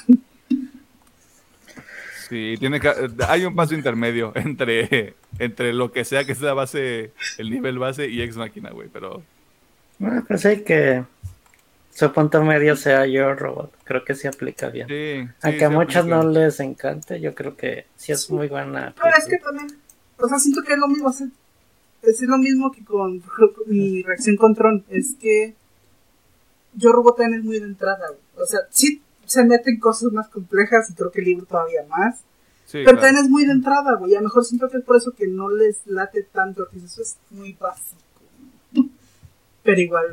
Sí, 2.28 2.56
tiene 2.58 2.80
que, 2.80 2.92
hay 3.26 3.44
un 3.44 3.54
paso 3.56 3.74
intermedio 3.74 4.32
entre, 4.36 5.14
entre 5.38 5.72
lo 5.72 5.92
que 5.92 6.04
sea 6.04 6.24
que 6.24 6.34
sea 6.34 6.54
base, 6.54 7.12
el 7.38 7.50
nivel 7.50 7.78
base 7.78 8.08
y 8.08 8.20
Ex 8.22 8.36
Máquina, 8.36 8.70
güey, 8.70 8.88
pero... 8.92 9.22
Bueno, 9.98 10.24
pues 10.28 10.44
hay 10.46 10.62
que 10.62 11.02
su 11.98 12.12
punto 12.12 12.44
medio 12.44 12.76
sea 12.76 13.06
Yo 13.06 13.34
Robot. 13.34 13.72
Creo 13.82 14.04
que 14.04 14.14
sí 14.14 14.28
aplica 14.28 14.68
bien. 14.68 14.86
Sí, 14.86 15.26
sí, 15.26 15.28
Aunque 15.42 15.64
a 15.64 15.70
muchos 15.70 15.96
aplica. 15.96 16.16
no 16.16 16.30
les 16.30 16.60
encante, 16.60 17.20
yo 17.20 17.34
creo 17.34 17.56
que 17.56 17.86
sí 17.96 18.12
es 18.12 18.30
muy 18.30 18.46
buena. 18.46 18.94
Pero 19.02 19.16
es 19.16 19.26
que 19.26 19.38
también, 19.38 19.66
o 20.16 20.28
sea, 20.28 20.38
siento 20.38 20.62
que 20.62 20.74
es 20.74 20.78
lo 20.78 20.86
mismo. 20.86 21.08
o 21.08 21.12
sea, 21.12 21.26
es 22.02 22.22
lo 22.22 22.38
mismo 22.38 22.70
que 22.70 22.84
con 22.84 23.20
mi 23.66 24.02
reacción 24.04 24.36
con 24.36 24.54
Tron. 24.54 24.84
Es 24.88 25.16
que 25.20 25.54
Yo 26.74 26.92
Robot 26.92 27.16
también 27.16 27.40
es 27.40 27.44
muy 27.44 27.58
de 27.58 27.66
entrada. 27.66 28.06
güey. 28.06 28.44
O 28.44 28.46
sea, 28.46 28.60
sí 28.70 29.02
se 29.28 29.44
meten 29.44 29.78
cosas 29.78 30.12
más 30.12 30.28
complejas 30.28 30.90
y 30.90 30.94
creo 30.94 31.10
que 31.10 31.20
el 31.20 31.26
libro 31.26 31.46
todavía 31.46 31.84
más. 31.88 32.20
Sí, 32.64 32.78
pero 32.84 32.98
claro. 32.98 33.00
también 33.00 33.24
es 33.24 33.30
muy 33.30 33.46
de 33.46 33.52
entrada, 33.52 33.94
güey. 33.94 34.14
A 34.14 34.18
lo 34.18 34.24
mejor 34.24 34.44
siento 34.44 34.68
que 34.68 34.78
es 34.78 34.84
por 34.84 34.96
eso 34.96 35.12
que 35.12 35.26
no 35.26 35.48
les 35.48 35.86
late 35.86 36.22
tanto. 36.24 36.66
Eso 36.74 37.02
es 37.02 37.16
muy 37.30 37.52
básico. 37.54 38.00
Pero 39.62 39.80
igual, 39.80 40.06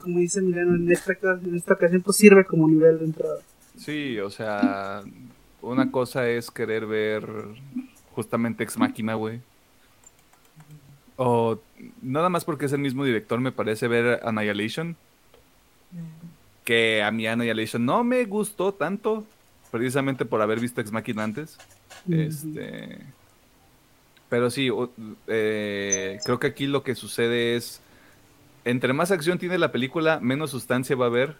como 0.00 0.18
dice 0.18 0.40
Milano, 0.40 0.76
en 0.76 0.90
esta, 0.90 1.12
en 1.12 1.54
esta 1.56 1.74
ocasión 1.74 2.02
pues 2.02 2.16
sirve 2.16 2.44
como 2.44 2.68
nivel 2.68 2.98
de 2.98 3.04
entrada. 3.04 3.38
Sí, 3.76 4.18
o 4.18 4.30
sea, 4.30 5.02
una 5.62 5.90
cosa 5.90 6.28
es 6.28 6.50
querer 6.50 6.86
ver 6.86 7.26
justamente 8.12 8.62
Ex 8.64 8.78
Máquina, 8.78 9.14
güey. 9.14 9.40
O 11.16 11.58
nada 12.00 12.28
más 12.28 12.44
porque 12.44 12.66
es 12.66 12.72
el 12.72 12.80
mismo 12.80 13.04
director, 13.04 13.40
me 13.40 13.52
parece 13.52 13.88
ver 13.88 14.20
Annihilation. 14.22 14.96
Que 16.70 17.02
a 17.02 17.10
mí 17.10 17.26
Annihilation 17.26 17.84
no 17.84 18.04
me 18.04 18.24
gustó 18.26 18.72
tanto, 18.72 19.26
precisamente 19.72 20.24
por 20.24 20.40
haber 20.40 20.60
visto 20.60 20.80
Ex 20.80 20.92
Máquina 20.92 21.24
antes. 21.24 21.58
Este. 22.08 23.00
Pero 24.28 24.50
sí, 24.50 24.70
eh, 25.26 26.20
creo 26.24 26.38
que 26.38 26.46
aquí 26.46 26.68
lo 26.68 26.84
que 26.84 26.94
sucede 26.94 27.56
es. 27.56 27.80
Entre 28.64 28.92
más 28.92 29.10
acción 29.10 29.40
tiene 29.40 29.58
la 29.58 29.72
película, 29.72 30.20
menos 30.20 30.52
sustancia 30.52 30.94
va 30.94 31.06
a 31.06 31.08
haber. 31.08 31.34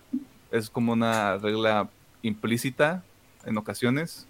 Es 0.50 0.68
como 0.68 0.94
una 0.94 1.38
regla 1.38 1.88
implícita 2.22 3.04
en 3.46 3.56
ocasiones. 3.56 4.26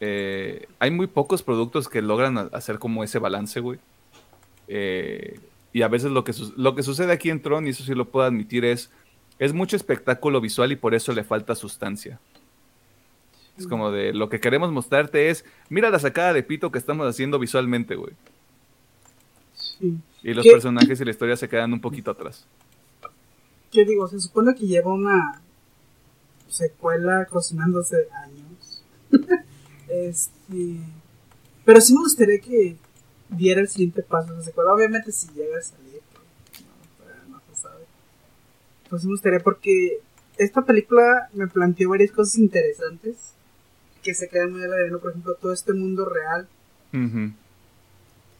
Eh, 0.00 0.66
hay 0.78 0.90
muy 0.90 1.08
pocos 1.08 1.42
productos 1.42 1.90
que 1.90 2.00
logran 2.00 2.48
hacer 2.54 2.78
como 2.78 3.04
ese 3.04 3.18
balance, 3.18 3.60
güey. 3.60 3.78
Eh, 4.66 5.38
y 5.74 5.82
a 5.82 5.88
veces 5.88 6.10
lo 6.10 6.24
que, 6.24 6.32
lo 6.56 6.74
que 6.74 6.82
sucede 6.82 7.12
aquí 7.12 7.28
en 7.28 7.42
Tron, 7.42 7.66
y 7.66 7.70
eso 7.70 7.84
sí 7.84 7.94
lo 7.94 8.08
puedo 8.08 8.24
admitir, 8.24 8.64
es. 8.64 8.88
Es 9.40 9.54
mucho 9.54 9.74
espectáculo 9.74 10.40
visual 10.40 10.70
y 10.70 10.76
por 10.76 10.94
eso 10.94 11.12
le 11.12 11.24
falta 11.24 11.56
sustancia. 11.56 12.20
Es 13.58 13.66
como 13.66 13.90
de 13.90 14.12
lo 14.12 14.28
que 14.28 14.38
queremos 14.38 14.70
mostrarte 14.70 15.30
es, 15.30 15.44
mira 15.68 15.90
la 15.90 15.98
sacada 15.98 16.32
de 16.32 16.42
pito 16.42 16.70
que 16.70 16.78
estamos 16.78 17.08
haciendo 17.08 17.38
visualmente, 17.38 17.96
güey. 17.96 18.12
Sí. 19.54 19.98
Y 20.22 20.34
los 20.34 20.44
¿Qué? 20.44 20.52
personajes 20.52 21.00
y 21.00 21.04
la 21.04 21.10
historia 21.10 21.36
se 21.36 21.48
quedan 21.48 21.72
un 21.72 21.80
poquito 21.80 22.10
atrás. 22.10 22.46
¿Qué 23.72 23.84
digo? 23.84 24.06
Se 24.08 24.20
supone 24.20 24.54
que 24.54 24.66
lleva 24.66 24.92
una 24.92 25.40
secuela 26.48 27.26
cocinándose 27.26 27.96
años. 28.12 28.82
este. 29.88 30.76
Pero 31.64 31.80
sí 31.80 31.94
me 31.94 32.00
gustaría 32.00 32.40
que 32.40 32.76
diera 33.30 33.60
el 33.60 33.68
siguiente 33.68 34.02
paso 34.02 34.34
de 34.34 34.42
secuela. 34.42 34.72
Obviamente, 34.72 35.12
si 35.12 35.28
llega 35.32 35.58
a 35.58 35.62
salir, 35.62 36.00
pues, 36.12 36.62
no, 36.62 37.04
todavía 37.04 37.24
no 37.28 37.40
se 37.48 37.62
sabe. 37.62 37.84
Pues 38.90 39.04
me 39.04 39.12
gustaría 39.12 39.40
porque 39.40 40.00
esta 40.36 40.62
película 40.62 41.30
me 41.32 41.46
planteó 41.46 41.90
varias 41.90 42.10
cosas 42.10 42.36
interesantes 42.38 43.16
que 44.02 44.14
se 44.14 44.28
quedan 44.28 44.52
muy 44.52 44.64
a 44.64 44.68
la 44.68 44.76
de 44.76 44.90
Por 44.98 45.10
ejemplo, 45.10 45.34
todo 45.34 45.52
este 45.52 45.72
mundo 45.72 46.08
real 46.08 46.48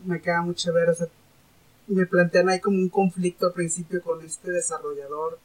me 0.04 0.20
queda 0.20 0.42
mucho 0.42 0.72
ver, 0.72 0.88
o 0.88 0.94
sea, 0.94 1.06
me 1.86 2.06
plantean 2.06 2.48
ahí 2.48 2.58
como 2.60 2.78
un 2.78 2.88
conflicto 2.88 3.46
al 3.46 3.52
principio 3.52 4.02
con 4.02 4.24
este 4.24 4.50
desarrollador 4.50 5.38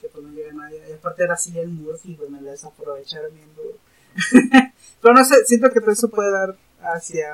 que 0.00 0.08
pues 0.08 0.24
no 0.24 0.32
llega 0.32 0.50
a 0.50 0.54
nadie, 0.54 0.82
y 0.88 0.92
aparte 0.92 1.22
era 1.22 1.36
Cillian 1.36 1.72
Murphy, 1.74 2.14
pues 2.14 2.28
me 2.28 2.40
la 2.42 2.50
desaprovecharon 2.50 3.32
bien 3.32 3.48
duro. 3.54 3.76
Pero 5.00 5.14
no 5.14 5.24
sé, 5.24 5.44
siento 5.46 5.70
que 5.70 5.80
todo 5.80 5.92
eso 5.92 6.08
puede 6.10 6.32
dar 6.32 6.56
hacia, 6.80 7.28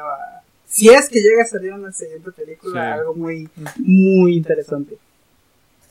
si 0.66 0.90
es 0.90 1.09
que 1.09 1.20
llega 1.20 1.43
a 1.43 1.47
salir 1.47 1.73
en 1.73 1.82
la 1.82 1.93
siguiente 1.93 2.31
película, 2.31 2.95
Sí. 2.95 3.01
algo 3.01 3.15
muy, 3.15 3.49
muy 3.78 4.36
interesante. 4.36 4.99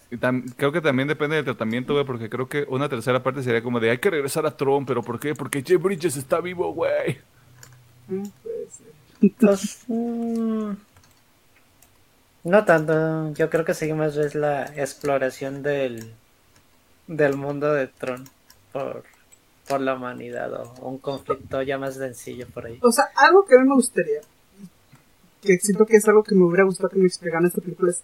Creo 0.09 0.71
que 0.71 0.79
también 0.79 1.07
depende 1.07 1.35
del 1.35 1.45
tratamiento, 1.45 1.93
güey, 1.93 2.05
porque 2.05 2.29
creo 2.29 2.47
que 2.47 2.65
una 2.69 2.87
tercera 2.87 3.23
parte 3.23 3.43
sería 3.43 3.61
como 3.61 3.79
de 3.79 3.91
hay 3.91 3.97
que 3.97 4.09
regresar 4.09 4.45
a 4.45 4.55
Tron, 4.55 4.85
pero 4.85 5.03
¿por 5.03 5.19
qué? 5.19 5.35
Porque 5.35 5.63
Jeff 5.63 5.81
Bridges 5.81 6.15
está 6.15 6.39
vivo, 6.39 6.73
güey. 6.73 7.17
Mm, 8.07 8.23
puede 8.41 8.69
ser. 8.69 9.31
Pues, 9.39 9.83
mm, 9.87 10.71
no 12.45 12.65
tanto. 12.65 13.33
Yo 13.33 13.49
creo 13.49 13.65
que 13.65 13.73
seguimos 13.73 14.15
es 14.15 14.33
la 14.33 14.63
exploración 14.77 15.61
del, 15.61 16.13
del 17.07 17.35
mundo 17.35 17.73
de 17.73 17.87
Tron 17.87 18.23
por, 18.71 19.03
por 19.67 19.81
la 19.81 19.95
humanidad 19.95 20.53
o 20.53 20.87
un 20.87 20.99
conflicto 20.99 21.61
ya 21.63 21.77
más 21.77 21.95
sencillo 21.95 22.47
por 22.53 22.65
ahí. 22.65 22.79
O 22.81 22.91
sea, 22.91 23.05
algo 23.15 23.45
que 23.45 23.55
a 23.55 23.59
mí 23.59 23.67
me 23.67 23.75
gustaría, 23.75 24.21
que 25.41 25.57
siento 25.57 25.85
que 25.85 25.97
es 25.97 26.07
algo 26.07 26.23
que 26.23 26.35
me 26.35 26.45
hubiera 26.45 26.63
gustado 26.63 26.89
que 26.89 26.97
me 26.97 27.07
explicaran 27.07 27.45
esta 27.45 27.59
película, 27.59 27.91
es 27.91 28.01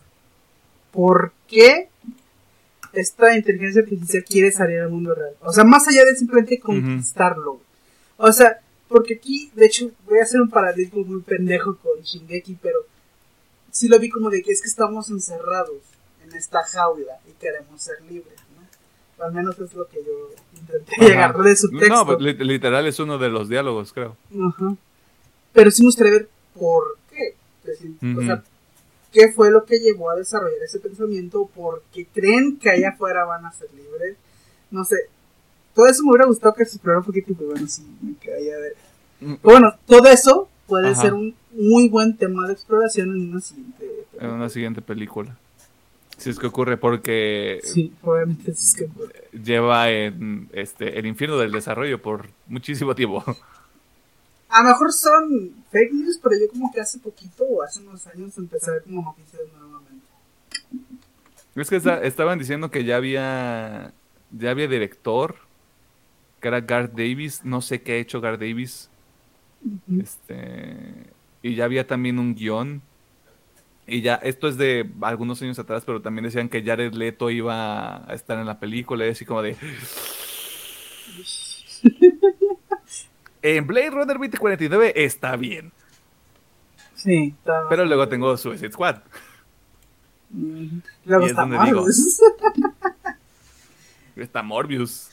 ¿por 0.92 1.32
qué 1.48 1.90
esta 2.94 3.36
inteligencia 3.36 3.82
artificial 3.82 4.24
quiere 4.24 4.52
salir 4.52 4.80
al 4.80 4.90
mundo 4.90 5.14
real? 5.16 5.34
O 5.42 5.52
sea, 5.52 5.64
más 5.64 5.88
allá 5.88 6.06
de 6.06 6.16
simplemente 6.16 6.60
conquistarlo. 6.60 7.60
O 8.18 8.32
sea, 8.32 8.60
porque 8.88 9.16
aquí, 9.16 9.52
de 9.56 9.66
hecho, 9.66 9.92
voy 10.06 10.20
a 10.20 10.24
hacer 10.24 10.40
un 10.42 10.50
paradigma 10.50 11.04
muy 11.06 11.22
pendejo 11.22 11.76
con 11.78 12.00
Shingeki, 12.02 12.58
pero 12.62 12.80
sí 13.72 13.88
lo 13.88 14.00
vi 14.00 14.10
como 14.10 14.30
de 14.30 14.44
que 14.44 14.52
es 14.52 14.62
que 14.62 14.68
estamos 14.68 15.10
encerrados 15.10 15.78
en 16.24 16.36
esta 16.36 16.64
jaula 16.64 17.18
y 17.28 17.32
queremos 17.34 17.82
ser 17.82 18.02
libres, 18.04 18.36
¿no? 18.56 19.26
Al 19.26 19.34
menos 19.34 19.58
es 19.60 19.74
lo 19.74 19.88
que 19.88 19.98
yo 20.06 20.30
intenté 20.60 20.92
Ajá. 20.98 21.06
llegar 21.08 21.38
de 21.38 21.56
su 21.56 21.70
texto. 21.72 21.88
No, 21.96 22.06
pues, 22.06 22.20
lit- 22.20 22.40
literal 22.46 22.86
es 22.86 23.00
uno 23.00 23.18
de 23.18 23.30
los 23.30 23.50
diálogos, 23.50 23.92
creo. 23.94 24.16
Ajá. 24.50 24.76
Pero 25.54 25.72
sí 25.72 25.82
me 25.82 25.88
gustaría 25.88 26.12
ver 26.14 26.30
por 26.58 26.98
qué. 27.10 27.36
Decir, 27.64 27.92
O 28.02 28.06
Ujú. 28.06 28.22
sea, 28.26 28.44
qué 29.14 29.32
fue 29.32 29.52
lo 29.52 29.64
que 29.64 29.80
llevó 29.80 30.10
a 30.10 30.16
desarrollar 30.16 30.62
ese 30.66 30.80
pensamiento, 30.80 31.50
porque 31.56 32.08
creen 32.14 32.58
que 32.58 32.70
allá 32.72 32.90
afuera 32.90 33.24
van 33.26 33.46
a 33.46 33.52
ser 33.54 33.70
libres. 33.74 34.18
No 34.72 34.84
sé. 34.84 34.98
Todo 35.74 35.88
eso 35.88 36.04
me 36.04 36.10
hubiera 36.12 36.26
gustado 36.26 36.54
que 36.56 36.66
se 36.66 36.76
explorara 36.76 37.00
un 37.00 37.06
poquito, 37.06 37.34
pero 37.38 37.52
bueno, 37.52 37.68
sí, 37.68 37.84
me 38.02 38.16
quedaría 38.16 38.58
de... 38.58 38.70
Mm, 39.22 39.34
Pero 39.36 39.40
bueno, 39.44 39.74
todo 39.86 40.08
eso 40.10 40.50
puede 40.68 40.90
Ajá. 40.90 41.02
ser 41.02 41.14
un 41.14 41.36
muy 41.52 41.88
buen 41.90 42.18
tema 42.18 42.48
de 42.48 42.54
exploración 42.54 43.10
en 43.12 43.30
una 43.32 43.40
siguiente. 43.42 43.88
En 44.20 44.30
una 44.32 44.50
siguiente 44.50 44.82
película. 44.82 45.38
Si 46.18 46.30
es 46.30 46.38
que 46.40 46.48
ocurre, 46.48 46.78
porque 46.78 47.60
Sí, 47.64 47.92
obviamente 48.04 48.52
eso 48.52 48.62
es 48.64 48.74
que... 48.76 48.90
lleva 49.38 49.90
en 49.90 50.48
este 50.54 51.00
el 51.00 51.06
infierno 51.08 51.38
del 51.38 51.52
desarrollo 51.52 52.02
por 52.02 52.28
muchísimo 52.48 52.94
tiempo. 52.96 53.24
A 54.54 54.62
lo 54.62 54.70
mejor 54.70 54.94
son 54.94 55.56
fake 55.72 55.94
news, 55.94 56.20
pero 56.22 56.36
yo 56.40 56.48
como 56.52 56.72
que 56.72 56.80
hace 56.82 57.00
poquito 57.00 57.44
o 57.44 57.64
hace 57.64 57.80
unos 57.82 58.06
años 58.08 58.38
empecé 58.38 58.70
a 58.70 58.74
ver 58.76 58.84
como 58.84 59.02
noticias 59.02 59.42
nuevamente. 59.58 60.06
Es 61.56 61.70
que 61.70 61.76
esta- 61.78 62.02
estaban 62.04 62.40
diciendo 62.40 62.72
que 62.72 62.84
ya 62.84 62.98
había 62.98 63.94
ya 64.32 64.50
había 64.52 64.68
director, 64.68 65.36
que 66.42 66.48
era 66.48 66.62
Garth 66.62 66.94
Davis, 66.94 67.42
no 67.44 67.62
sé 67.62 67.82
qué 67.84 67.94
ha 67.94 67.98
hecho 67.98 68.20
Garth 68.22 68.40
Davis. 68.40 68.90
Este, 70.02 70.86
y 71.42 71.56
ya 71.56 71.66
había 71.66 71.88
también 71.88 72.20
un 72.20 72.36
guion. 72.36 72.82
Y 73.86 74.02
ya, 74.02 74.16
esto 74.16 74.48
es 74.48 74.58
de 74.58 74.90
algunos 75.02 75.42
años 75.42 75.60
atrás, 75.60 75.84
pero 75.86 76.02
también 76.02 76.24
decían 76.26 76.48
que 76.50 76.64
Jared 76.64 76.94
Leto 76.94 77.30
iba 77.30 78.10
a 78.10 78.14
estar 78.14 78.40
en 78.40 78.46
la 78.46 78.60
película, 78.60 79.06
y 79.06 79.10
así 79.10 79.26
como 79.26 79.42
de... 79.42 79.56
En 83.44 83.68
Blade 83.68 83.90
Runner 83.92 84.18
2049 84.18 84.94
está 84.96 85.36
bien, 85.36 85.72
Sí, 86.96 87.36
estaba- 87.38 87.68
pero 87.70 87.84
luego 87.86 88.08
tengo 88.08 88.36
Suicide 88.38 88.72
Squad. 88.72 88.98
Luego 90.32 91.22
Y 91.22 91.26
es 91.26 91.30
está 91.32 91.42
donde 91.42 91.60
digo-. 91.66 91.86
Está 94.16 94.42
Morbius. 94.44 95.10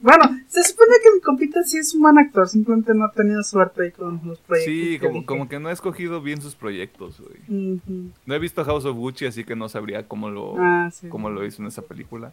Bueno, 0.00 0.24
se 0.48 0.62
supone 0.64 0.92
que 1.02 1.14
mi 1.14 1.20
compita 1.20 1.62
sí 1.62 1.76
es 1.78 1.94
un 1.94 2.02
buen 2.02 2.16
actor, 2.18 2.48
simplemente 2.48 2.94
no 2.94 3.04
ha 3.04 3.12
tenido 3.12 3.42
suerte 3.42 3.82
ahí 3.84 3.90
con 3.90 4.20
los 4.24 4.38
proyectos. 4.38 4.74
Sí, 4.74 4.98
que 4.98 5.24
como, 5.26 5.48
que 5.48 5.58
no 5.60 5.68
ha 5.68 5.72
escogido 5.72 6.22
bien 6.22 6.40
sus 6.40 6.54
proyectos, 6.54 7.20
güey. 7.20 7.80
No 8.24 8.34
he 8.34 8.38
visto 8.38 8.64
House 8.64 8.84
of 8.86 8.96
Gucci, 8.96 9.26
así 9.26 9.44
que 9.44 9.56
no 9.56 9.68
sabría 9.68 10.06
cómo 10.08 10.30
lo, 10.30 10.54
Ah, 10.58 10.90
sí. 10.92 11.08
cómo 11.08 11.28
lo 11.28 11.44
hizo 11.44 11.60
en 11.60 11.68
esa 11.68 11.82
película. 11.82 12.32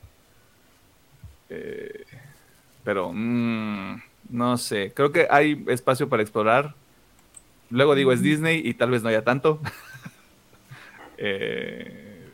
Eh, 1.49 2.03
pero, 2.87 3.11
mm, 3.13 4.01
no 4.29 4.57
sé. 4.57 4.93
Creo 4.95 5.11
que 5.11 5.27
hay 5.29 5.61
espacio 5.67 6.07
para 6.07 6.23
explorar. 6.23 6.73
Luego 7.69 7.95
digo, 7.95 8.13
es 8.13 8.21
Disney 8.21 8.61
y 8.63 8.75
tal 8.75 8.91
vez 8.91 9.03
no 9.03 9.09
haya 9.09 9.25
tanto. 9.25 9.59
Eh, 11.19 12.29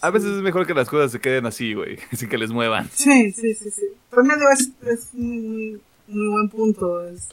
a 0.00 0.08
veces 0.08 0.30
es 0.30 0.40
mejor 0.40 0.66
que 0.66 0.72
las 0.72 0.88
cosas 0.88 1.12
se 1.12 1.20
queden 1.20 1.44
así, 1.44 1.74
güey, 1.74 1.98
sin 2.12 2.30
que 2.30 2.38
les 2.38 2.50
muevan. 2.50 2.88
Sí, 2.90 3.30
sí, 3.32 3.54
sí, 3.54 3.70
sí. 3.70 3.84
Digo, 4.10 4.50
es, 4.50 4.72
es 4.86 5.10
un 5.12 5.82
buen 6.08 6.48
punto. 6.48 7.06
Es... 7.06 7.28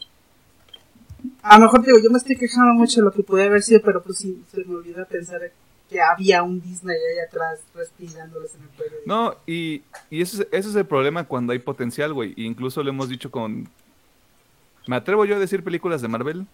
A 1.42 1.58
lo 1.58 1.64
mejor 1.64 1.86
digo, 1.86 2.00
yo 2.04 2.12
me 2.12 2.18
estoy 2.18 2.36
quejando 2.36 2.74
mucho 2.74 3.00
de 3.00 3.06
lo 3.06 3.14
que 3.14 3.24
puede 3.24 3.46
haber 3.46 3.64
sido, 3.64 3.82
pero 3.82 4.04
pues 4.04 4.18
sí, 4.18 4.44
se 4.52 4.66
me 4.66 4.76
olvida 4.76 5.06
pensar 5.06 5.42
que 5.90 6.02
había 6.02 6.44
un 6.44 6.62
Disney 6.62 6.96
ahí 6.96 7.26
atrás 7.26 7.60
respirándoles 7.74 8.56
en 8.56 8.64
el 8.64 8.70
cuello. 8.70 8.96
No, 9.06 9.36
y, 9.46 9.84
y 10.10 10.22
eso, 10.22 10.42
es, 10.42 10.48
eso 10.52 10.70
es 10.70 10.76
el 10.76 10.86
problema 10.86 11.24
cuando 11.24 11.54
hay 11.54 11.60
potencial, 11.60 12.14
güey. 12.14 12.34
E 12.38 12.44
incluso 12.44 12.84
lo 12.84 12.90
hemos 12.90 13.10
dicho 13.10 13.32
con... 13.32 13.68
Me 14.86 14.96
atrevo 14.96 15.26
yo 15.26 15.36
a 15.36 15.40
decir 15.40 15.64
películas 15.64 16.02
de 16.02 16.08
Marvel, 16.08 16.46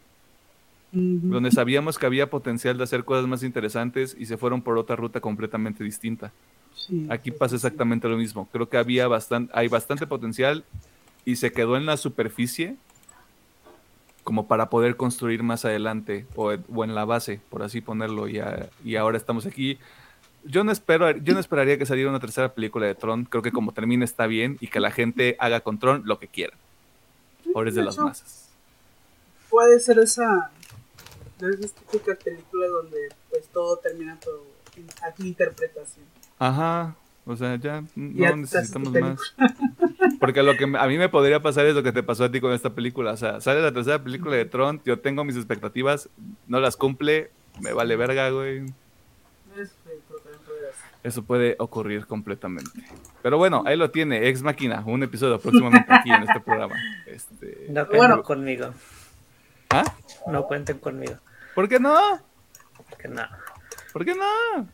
donde 0.91 1.51
sabíamos 1.51 1.97
que 1.97 2.05
había 2.05 2.29
potencial 2.29 2.77
de 2.77 2.83
hacer 2.83 3.03
cosas 3.03 3.27
más 3.27 3.41
interesantes 3.41 4.15
y 4.17 4.27
se 4.27 4.37
fueron 4.37 4.61
por 4.61 4.77
otra 4.77 4.95
ruta 4.95 5.19
completamente 5.19 5.83
distinta. 5.83 6.31
Sí, 6.75 7.07
Aquí 7.09 7.31
sí, 7.31 7.37
pasa 7.37 7.51
sí. 7.51 7.55
exactamente 7.55 8.07
lo 8.07 8.17
mismo. 8.17 8.47
Creo 8.51 8.69
que 8.69 8.77
había 8.77 9.07
bastante, 9.07 9.51
hay 9.55 9.67
bastante 9.67 10.05
potencial 10.05 10.63
y 11.25 11.35
se 11.37 11.51
quedó 11.51 11.77
en 11.77 11.85
la 11.85 11.97
superficie 11.97 12.75
como 14.23 14.47
para 14.47 14.69
poder 14.69 14.95
construir 14.95 15.43
más 15.43 15.65
adelante 15.65 16.25
o, 16.35 16.53
o 16.73 16.83
en 16.83 16.95
la 16.95 17.05
base, 17.05 17.39
por 17.49 17.63
así 17.63 17.81
ponerlo. 17.81 18.27
Y, 18.27 18.39
a- 18.39 18.69
y 18.83 18.95
ahora 18.95 19.17
estamos 19.17 19.45
aquí. 19.45 19.77
Yo 20.45 20.63
no 20.63 20.71
espero, 20.71 21.09
yo 21.11 21.33
no 21.33 21.39
esperaría 21.39 21.77
que 21.77 21.85
saliera 21.85 22.09
una 22.09 22.19
tercera 22.19 22.53
película 22.53 22.85
de 22.85 22.95
Tron. 22.95 23.25
Creo 23.25 23.41
que 23.43 23.51
como 23.51 23.71
termina 23.71 24.03
está 24.05 24.27
bien 24.27 24.57
y 24.59 24.67
que 24.67 24.79
la 24.79 24.91
gente 24.91 25.35
haga 25.39 25.61
con 25.61 25.79
Tron 25.79 26.03
lo 26.05 26.19
que 26.19 26.27
quiera. 26.27 26.53
Ahora 27.55 27.69
es 27.69 27.75
de 27.75 27.83
las 27.83 27.97
masas. 27.97 28.49
Puede 29.49 29.79
ser 29.79 29.99
esa. 29.99 30.49
De 31.39 31.49
esas 31.49 31.73
típicas 31.73 32.17
películas 32.23 32.69
donde 32.71 32.97
pues 33.29 33.47
todo 33.47 33.77
termina 33.77 34.17
todo 34.19 34.43
a 35.01 35.11
tu 35.11 35.23
interpretación. 35.23 36.05
Ajá, 36.39 36.95
o 37.25 37.35
sea, 37.35 37.55
ya 37.55 37.83
no 37.95 38.35
necesitamos 38.35 38.91
más. 38.93 39.19
Porque 40.19 40.43
lo 40.43 40.55
que 40.57 40.63
a 40.65 40.87
mí 40.87 40.97
me 40.97 41.09
podría 41.09 41.41
pasar 41.41 41.65
es 41.65 41.75
lo 41.75 41.83
que 41.83 41.91
te 41.91 42.03
pasó 42.03 42.25
a 42.25 42.31
ti 42.31 42.39
con 42.41 42.51
esta 42.53 42.71
película. 42.73 43.11
O 43.11 43.17
sea, 43.17 43.41
sale 43.41 43.61
la 43.61 43.71
tercera 43.71 44.03
película 44.03 44.35
de 44.35 44.45
Tron, 44.45 44.81
yo 44.85 44.99
tengo 44.99 45.23
mis 45.23 45.35
expectativas, 45.35 46.09
no 46.47 46.59
las 46.59 46.77
cumple, 46.77 47.31
me 47.61 47.73
vale 47.73 47.95
verga, 47.95 48.29
güey. 48.29 48.65
Eso 51.03 51.23
puede 51.23 51.55
ocurrir 51.59 52.05
completamente. 52.07 52.71
Pero 53.21 53.37
bueno, 53.37 53.63
ahí 53.65 53.75
lo 53.75 53.91
tiene, 53.91 54.29
Ex 54.29 54.41
Máquina, 54.41 54.83
un 54.85 55.03
episodio 55.03 55.37
próximamente 55.39 55.91
aquí 55.93 56.09
en 56.11 56.23
este 56.23 56.39
programa. 56.39 56.75
Este... 57.05 57.67
No 57.69 57.85
cuenten 57.85 57.97
Bueno. 57.97 58.23
conmigo. 58.23 58.73
¿Ah? 59.69 59.83
No 60.27 60.43
cuenten 60.43 60.77
conmigo. 60.77 61.15
¿Por 61.55 61.67
qué 61.67 61.79
no? 61.79 61.97
Que 62.97 63.09
no. 63.09 63.21
¿Por 63.91 64.05
qué 64.05 64.15
no? 64.15 64.67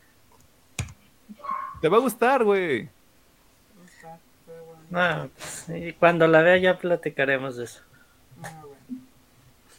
Te 1.81 1.88
va 1.89 1.97
a 1.97 2.01
gustar, 2.01 2.43
güey. 2.43 2.89
Pues, 4.91 5.69
y 5.69 5.93
cuando 5.93 6.27
la 6.27 6.41
vea 6.41 6.57
ya 6.57 6.77
platicaremos 6.80 7.57
de 7.57 7.65
eso. 7.65 7.81
Ah, 8.43 8.64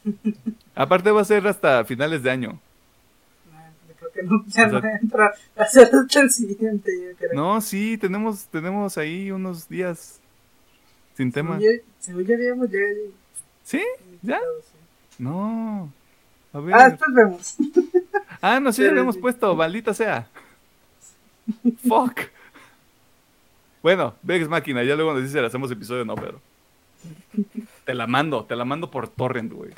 bueno. 0.05 0.25
Aparte 0.75 1.11
va 1.11 1.21
a 1.21 1.25
ser 1.25 1.47
hasta 1.47 1.85
finales 1.85 2.23
de 2.23 2.31
año. 2.31 2.61
Ah, 3.53 3.69
yo 3.89 3.95
creo 3.97 4.13
que 4.13 4.23
no, 4.23 4.45
ya 4.47 4.47
O 4.47 4.51
sea- 4.51 4.67
no 4.69 4.81
voy 4.81 4.91
a 4.91 4.97
entrar 4.97 5.35
a 5.57 5.63
hacer 5.63 5.91
hasta 5.95 6.21
el 6.21 6.31
siguiente, 6.31 6.93
yo 7.05 7.17
creo. 7.19 7.33
No, 7.35 7.61
sí, 7.61 7.99
tenemos, 7.99 8.45
tenemos 8.47 8.97
ahí 8.99 9.31
unos 9.33 9.69
días 9.69 10.21
sin 11.17 11.33
tema. 11.33 11.59
Según 11.99 12.25
ya 12.25 12.35
habíamos 12.37 12.71
ya 12.71 12.79
¿Sí? 13.65 13.83
¿Ya? 14.23 14.41
No. 15.19 15.93
A 16.53 16.59
ver. 16.61 16.75
Ah, 16.75 16.89
después 16.91 17.11
vemos. 17.15 17.57
Ah, 18.41 18.59
no, 18.59 18.73
sí, 18.73 18.83
Sí, 18.83 18.91
lo 18.91 19.01
hemos 19.03 19.17
sí. 19.17 19.21
puesto, 19.21 19.55
maldita 19.55 19.93
sea. 19.93 20.29
Fuck. 21.89 22.21
Bueno, 23.83 24.15
Vex 24.23 24.49
Máquina, 24.49 24.83
ya 24.85 24.95
luego 24.95 25.13
nos 25.15 25.23
dice 25.23 25.35
si 25.35 25.41
le 25.41 25.47
hacemos 25.47 25.71
episodio 25.71 26.03
o 26.03 26.05
no, 26.05 26.15
pero. 26.15 26.41
Te 27.85 27.95
la 27.95 28.07
mando, 28.07 28.45
te 28.45 28.55
la 28.57 28.65
mando 28.65 28.91
por 28.91 29.09
torrent, 29.09 29.53
güey. 29.53 29.71
¿No 29.71 29.77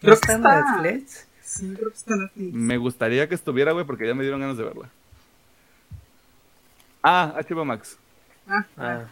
Creo 0.00 0.14
está 0.14 0.26
que 0.26 0.32
en 0.32 0.38
está. 0.46 0.80
Netflix? 0.82 1.26
Sí, 1.42 1.74
creo 1.74 1.88
que 1.90 1.94
está 1.96 2.14
en 2.14 2.20
Netflix. 2.22 2.52
Me 2.54 2.76
gustaría 2.76 3.28
que 3.28 3.34
estuviera, 3.34 3.72
güey, 3.72 3.86
porque 3.86 4.06
ya 4.06 4.14
me 4.14 4.22
dieron 4.22 4.40
ganas 4.40 4.56
de 4.58 4.64
verla. 4.64 4.88
Ah, 7.02 7.34
HBO 7.48 7.64
Max. 7.64 7.96
Ah, 8.48 8.66
Ah, 8.76 9.04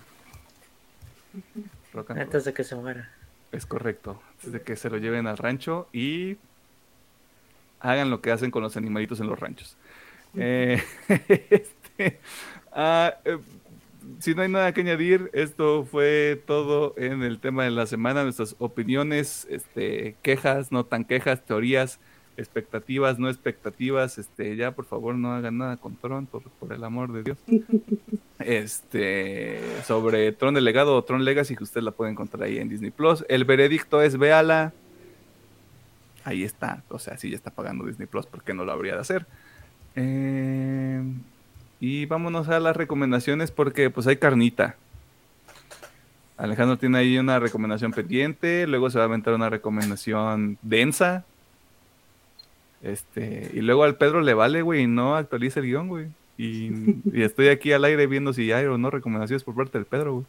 Rock 1.94 2.10
and 2.10 2.18
roll. 2.18 2.26
antes 2.26 2.44
de 2.44 2.52
que 2.52 2.64
se 2.64 2.74
muera. 2.74 3.10
Es 3.52 3.64
correcto. 3.64 4.20
Antes 4.34 4.52
de 4.52 4.62
que 4.62 4.76
se 4.76 4.90
lo 4.90 4.98
lleven 4.98 5.26
al 5.26 5.38
rancho 5.38 5.88
y 5.92 6.36
hagan 7.80 8.10
lo 8.10 8.20
que 8.20 8.30
hacen 8.32 8.50
con 8.50 8.62
los 8.62 8.76
animalitos 8.76 9.20
en 9.20 9.26
los 9.28 9.38
ranchos. 9.38 9.76
Eh, 10.36 10.82
este, 11.50 12.20
ah, 12.72 13.14
eh, 13.24 13.38
si 14.20 14.34
no 14.34 14.42
hay 14.42 14.48
nada 14.48 14.72
que 14.72 14.80
añadir, 14.80 15.30
esto 15.32 15.84
fue 15.84 16.42
todo 16.46 16.94
en 16.96 17.22
el 17.22 17.38
tema 17.38 17.64
de 17.64 17.70
la 17.70 17.86
semana. 17.86 18.24
Nuestras 18.24 18.56
opiniones, 18.59 19.46
este, 19.50 20.16
quejas, 20.22 20.72
no 20.72 20.84
tan 20.84 21.05
quejas, 21.05 21.44
teorías, 21.44 22.00
expectativas, 22.36 23.18
no 23.18 23.28
expectativas. 23.28 24.18
Este, 24.18 24.56
ya 24.56 24.72
por 24.72 24.86
favor 24.86 25.14
no 25.14 25.32
hagan 25.32 25.59
nada 25.59 25.76
con 25.76 25.96
Tron, 25.96 26.26
por, 26.26 26.42
por 26.42 26.72
el 26.72 26.82
amor 26.84 27.12
de 27.12 27.22
Dios. 27.22 27.38
Este, 28.38 29.59
sobre 29.84 30.30
Tron 30.30 30.56
el 30.56 30.64
legado 30.64 30.94
o 30.94 31.02
Tron 31.02 31.24
Legacy, 31.24 31.56
que 31.56 31.64
usted 31.64 31.82
la 31.82 31.90
puede 31.90 32.12
encontrar 32.12 32.44
ahí 32.44 32.59
en 32.59 32.68
Disney 32.68 32.92
Plus. 32.92 33.24
El 33.28 33.44
veredicto 33.44 34.00
es 34.00 34.16
véala. 34.16 34.72
Ahí 36.22 36.44
está. 36.44 36.84
O 36.88 37.00
sea, 37.00 37.18
si 37.18 37.30
ya 37.30 37.36
está 37.36 37.50
pagando 37.50 37.84
Disney 37.84 38.06
Plus, 38.06 38.26
¿por 38.26 38.44
qué 38.44 38.55
no 38.55 38.64
lo 38.64 38.70
habría 38.70 38.94
de 38.94 39.00
hacer? 39.00 39.26
Eh, 40.01 41.03
y 41.81 42.07
vámonos 42.07 42.49
a 42.49 42.61
las 42.61 42.77
recomendaciones 42.77 43.51
porque 43.51 43.91
pues 43.91 44.07
hay 44.07 44.16
carnita. 44.16 44.77
Alejandro 46.37 46.79
tiene 46.79 46.99
ahí 46.99 47.19
una 47.19 47.41
recomendación 47.41 47.91
pendiente, 47.91 48.69
luego 48.69 48.91
se 48.91 48.99
va 48.99 49.05
a 49.05 49.09
aventar 49.09 49.35
una 49.35 49.51
recomendación 49.51 50.57
densa. 50.62 51.25
Este, 52.81 53.51
y 53.53 53.61
luego 53.61 53.83
al 53.83 53.97
Pedro 53.97 54.20
le 54.20 54.35
vale, 54.35 54.62
güey, 54.62 54.83
y 54.83 54.87
no 54.87 55.16
actualiza 55.16 55.59
el 55.59 55.66
guion, 55.66 55.89
güey. 55.89 56.07
Y, 56.37 56.70
y 57.12 57.23
estoy 57.23 57.49
aquí 57.49 57.73
al 57.73 57.85
aire 57.85 58.07
viendo 58.07 58.33
si 58.33 58.53
hay 58.53 58.66
o 58.66 58.79
no 58.79 58.91
recomendaciones 58.91 59.43
por 59.43 59.57
parte 59.57 59.79
del 59.79 59.87
Pedro, 59.87 60.15
güey. 60.15 60.27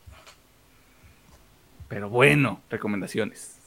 Pero 1.89 2.09
bueno, 2.09 2.59
recomendaciones. 2.71 3.58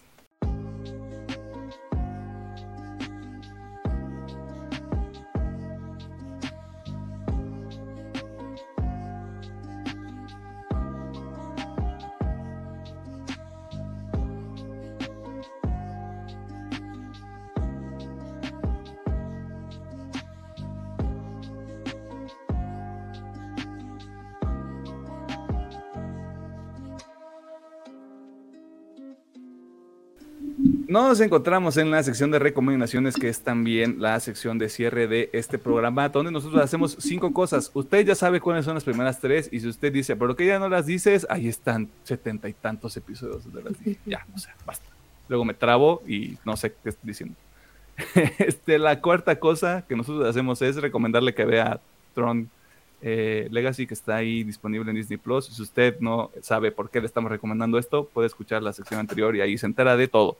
Nos 30.93 31.23
encontramos 31.23 31.79
en 31.79 31.91
la 31.91 32.03
sección 32.03 32.31
de 32.31 32.39
recomendaciones, 32.39 33.15
que 33.15 33.31
es 33.31 33.41
también 33.41 33.97
la 33.99 34.21
sección 34.21 34.59
de 34.59 34.69
cierre 34.69 35.09
de 35.09 35.31
este 35.33 35.57
programa, 35.57 36.11
donde 36.11 36.31
nosotros 36.31 36.63
hacemos 36.63 36.99
cinco 37.01 37.33
cosas. 37.33 37.71
Usted 37.73 38.05
ya 38.05 38.15
sabe 38.15 38.43
cuáles 38.43 38.67
son 38.67 38.75
las 38.75 38.85
primeras 38.85 39.19
tres, 39.19 39.49
y 39.51 39.61
si 39.61 39.69
usted 39.69 39.91
dice, 39.91 40.17
pero 40.17 40.37
que 40.37 40.45
ya 40.45 40.59
no 40.59 40.69
las 40.69 40.85
dices, 40.85 41.27
ahí 41.31 41.49
están 41.49 41.89
setenta 42.05 42.47
y 42.47 42.53
tantos 42.53 42.95
episodios 42.99 43.43
las 43.47 43.73
Ya, 44.05 44.27
o 44.35 44.39
sea, 44.39 44.55
basta. 44.67 44.85
Luego 45.31 45.47
me 45.47 45.55
trabo 45.55 46.03
y 46.07 46.37
no 46.45 46.59
sé 46.59 46.75
qué 46.83 46.91
estoy 46.91 47.09
diciendo. 47.09 47.37
Este, 48.39 48.79
la 48.79 49.01
cuarta 49.01 49.37
cosa 49.37 49.87
que 49.89 49.97
nosotros 49.97 50.29
hacemos 50.29 50.61
es 50.61 50.77
recomendarle 50.77 51.33
que 51.33 51.47
vea 51.47 51.81
Tron 52.15 52.51
eh, 53.01 53.49
Legacy, 53.51 53.87
que 53.87 53.95
está 53.95 54.17
ahí 54.17 54.45
disponible 54.45 54.91
en 54.91 54.97
Disney 54.97 55.17
Plus. 55.17 55.47
Si 55.47 55.63
usted 55.63 55.99
no 56.01 56.31
sabe 56.43 56.71
por 56.71 56.91
qué 56.91 57.01
le 57.01 57.07
estamos 57.07 57.31
recomendando 57.31 57.79
esto, 57.79 58.05
puede 58.13 58.27
escuchar 58.27 58.63
la 58.63 58.75
sección 58.75 59.01
anterior 59.01 59.35
y 59.35 59.41
ahí 59.41 59.57
se 59.57 59.65
entera 59.65 59.97
de 59.97 60.07
todo. 60.07 60.37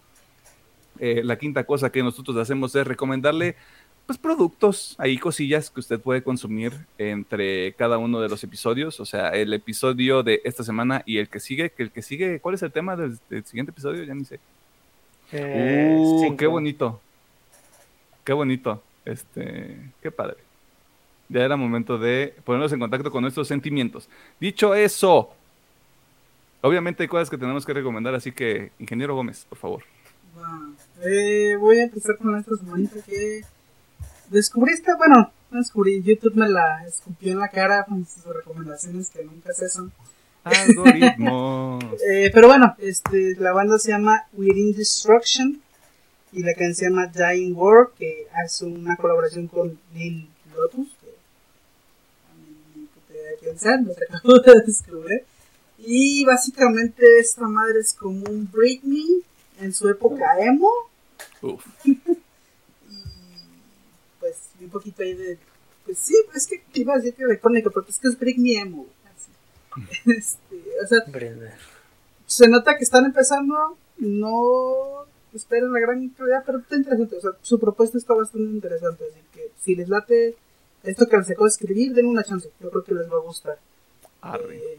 Eh, 0.99 1.23
la 1.25 1.39
quinta 1.39 1.65
cosa 1.65 1.91
que 1.91 2.03
nosotros 2.03 2.37
hacemos 2.37 2.75
es 2.75 2.87
recomendarle 2.87 3.57
pues 4.07 4.19
productos, 4.19 4.97
ahí 4.99 5.17
cosillas 5.17 5.71
que 5.71 5.81
usted 5.81 6.01
puede 6.01 6.23
consumir 6.23 6.73
entre 6.99 7.73
cada 7.75 7.99
uno 7.99 8.21
de 8.21 8.29
los 8.29 8.43
episodios, 8.43 8.99
o 8.99 9.05
sea, 9.05 9.31
el 9.31 9.53
episodio 9.55 10.23
de 10.23 10.41
esta 10.45 10.65
semana 10.65 11.03
y 11.07 11.19
el 11.19 11.29
que 11.29 11.39
sigue, 11.39 11.71
que 11.71 11.85
el 11.85 11.91
que 11.93 12.03
sigue, 12.03 12.41
¿cuál 12.41 12.57
es 12.57 12.63
el 12.63 12.73
tema 12.73 12.97
del, 12.97 13.19
siguiente 13.45 13.71
episodio? 13.71 14.03
Ya 14.03 14.15
ni 14.15 14.25
sé. 14.25 14.41
Eh, 15.31 15.97
uh, 15.97 16.37
qué 16.37 16.47
bonito. 16.47 17.01
Qué 18.25 18.33
bonito. 18.33 18.83
Este, 19.05 19.79
qué 20.03 20.11
padre. 20.11 20.37
Ya 21.29 21.45
era 21.45 21.57
momento 21.57 21.97
de 21.97 22.35
ponernos 22.45 22.73
en 22.73 22.81
contacto 22.81 23.11
con 23.11 23.23
nuestros 23.23 23.49
sentimientos. 23.49 24.09
Dicho 24.39 24.75
eso, 24.75 25.31
obviamente 26.61 27.05
hay 27.05 27.09
cosas 27.09 27.31
que 27.31 27.39
tenemos 27.39 27.65
que 27.65 27.73
recomendar, 27.73 28.15
así 28.15 28.33
que, 28.33 28.73
ingeniero 28.79 29.15
Gómez, 29.15 29.47
por 29.49 29.59
favor. 29.59 29.83
Eh, 31.05 31.57
voy 31.59 31.79
a 31.79 31.85
empezar 31.85 32.17
con 32.19 32.37
esta 32.39 32.57
semana 32.57 32.89
que 33.07 33.43
descubrí 34.31 34.73
esta, 34.73 34.97
bueno, 34.97 35.33
no 35.51 35.59
descubrí, 35.59 36.03
YouTube 36.03 36.35
me 36.35 36.49
la 36.49 36.85
escupió 36.87 37.33
en 37.33 37.39
la 37.39 37.49
cara 37.49 37.85
con 37.85 38.07
sus 38.07 38.25
recomendaciones 38.25 39.11
que 39.11 39.25
nunca 39.25 39.53
cesan. 39.53 39.93
Algoritmos. 40.45 41.85
eh, 42.09 42.31
pero 42.33 42.49
bueno, 42.49 42.75
este, 42.79 43.37
la 43.39 43.53
banda 43.53 43.79
se 43.79 43.91
llama 43.91 44.27
Within 44.33 44.73
Destruction 44.73 45.61
y 46.33 46.43
la 46.43 46.55
canción 46.55 46.75
se 46.75 46.85
llama 46.87 47.07
Dying 47.07 47.55
War, 47.55 47.91
que 47.99 48.27
hace 48.33 48.65
una 48.65 48.97
colaboración 48.97 49.47
con 49.47 49.79
Lil 49.95 50.29
Lotus, 50.55 50.89
acabo 54.09 54.39
de 54.39 54.63
descubrir. 54.67 55.25
Y 55.79 56.25
básicamente 56.25 57.19
esta 57.19 57.47
madre 57.47 57.81
es 57.81 57.95
como 57.95 58.25
un 58.31 58.49
Britney 58.51 59.23
en 59.61 59.73
su 59.73 59.89
época 59.89 60.25
emo. 60.41 60.71
Y 61.85 62.01
pues 64.21 64.37
un 64.61 64.71
poquito 64.71 65.03
ahí 65.03 65.15
de. 65.15 65.39
Pues 65.85 65.99
sí, 65.99 66.15
es 66.35 66.47
que 66.47 66.63
iba 66.75 66.95
a 66.95 66.97
decir 66.97 67.15
que 67.15 67.25
electrónico, 67.25 67.71
pero 67.71 67.87
es 67.89 67.99
que 67.99 68.09
es 68.09 68.19
Britney 68.19 68.57
emo. 68.57 68.87
Este, 70.07 70.63
o 70.85 70.87
sea, 70.87 70.99
se 72.27 72.49
nota 72.49 72.77
que 72.77 72.85
están 72.85 73.07
empezando, 73.07 73.79
no 73.97 75.07
esperan 75.33 75.73
la 75.73 75.81
gran 75.81 76.09
calidad, 76.11 76.43
pero 76.45 76.59
está 76.59 76.77
interesante. 76.77 77.17
O 77.17 77.21
sea, 77.21 77.31
su 77.41 77.59
propuesta 77.59 77.97
está 77.99 78.15
bastante 78.15 78.51
interesante. 78.51 79.05
Así 79.11 79.21
que 79.33 79.51
si 79.63 79.75
les 79.75 79.89
late 79.89 80.37
esto 80.83 81.07
que 81.07 81.17
les 81.17 81.31
acabo 81.31 81.45
de 81.45 81.51
escribir, 81.51 81.95
denle 81.95 82.11
una 82.11 82.25
chance. 82.25 82.51
Yo 82.61 82.71
creo 82.71 82.85
que 82.85 82.95
les 82.95 83.11
va 83.11 83.17
a 83.17 83.21
gustar. 83.21 83.59
Eh, 84.51 84.79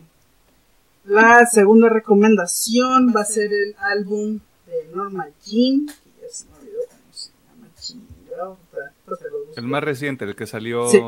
la 1.05 1.45
segunda 1.45 1.89
recomendación 1.89 3.13
va 3.15 3.21
a 3.21 3.25
ser 3.25 3.51
el 3.53 3.75
álbum 3.77 4.39
de 4.67 4.95
Norma 4.95 5.27
Jean. 5.43 5.87
Que 5.87 6.21
ya 6.21 6.29
se 6.29 6.45
me 6.47 6.57
olvidó 6.57 6.79
cómo 6.89 7.13
se 7.13 7.31
llama 7.47 7.67
El 9.55 9.67
más 9.67 9.83
reciente, 9.83 10.25
el 10.25 10.35
que 10.35 10.47
salió 10.47 10.85
hace 10.85 10.99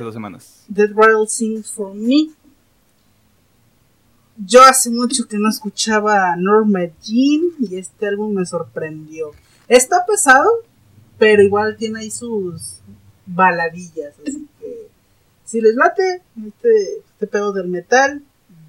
dos 0.00 0.14
semanas. 0.14 0.64
Dead 0.68 0.90
Rattle 0.94 1.26
Sings 1.28 1.70
for 1.70 1.94
Me. 1.94 2.30
Yo 4.36 4.62
hace 4.62 4.90
mucho 4.90 5.28
que 5.28 5.38
no 5.38 5.48
escuchaba 5.48 6.32
a 6.32 6.36
Norma 6.36 6.80
Jean 7.02 7.42
y 7.60 7.76
este 7.76 8.06
álbum 8.06 8.34
me 8.34 8.44
sorprendió. 8.44 9.30
Está 9.68 10.04
pesado, 10.06 10.50
pero 11.18 11.42
igual 11.42 11.76
tiene 11.76 12.00
ahí 12.00 12.10
sus 12.10 12.80
baladillas. 13.26 14.14
Así 14.26 14.48
que 14.58 14.88
si 15.44 15.60
les 15.60 15.76
late 15.76 16.22
este, 16.46 16.98
este 16.98 17.26
pedo 17.26 17.52
del 17.52 17.68
metal, 17.68 18.22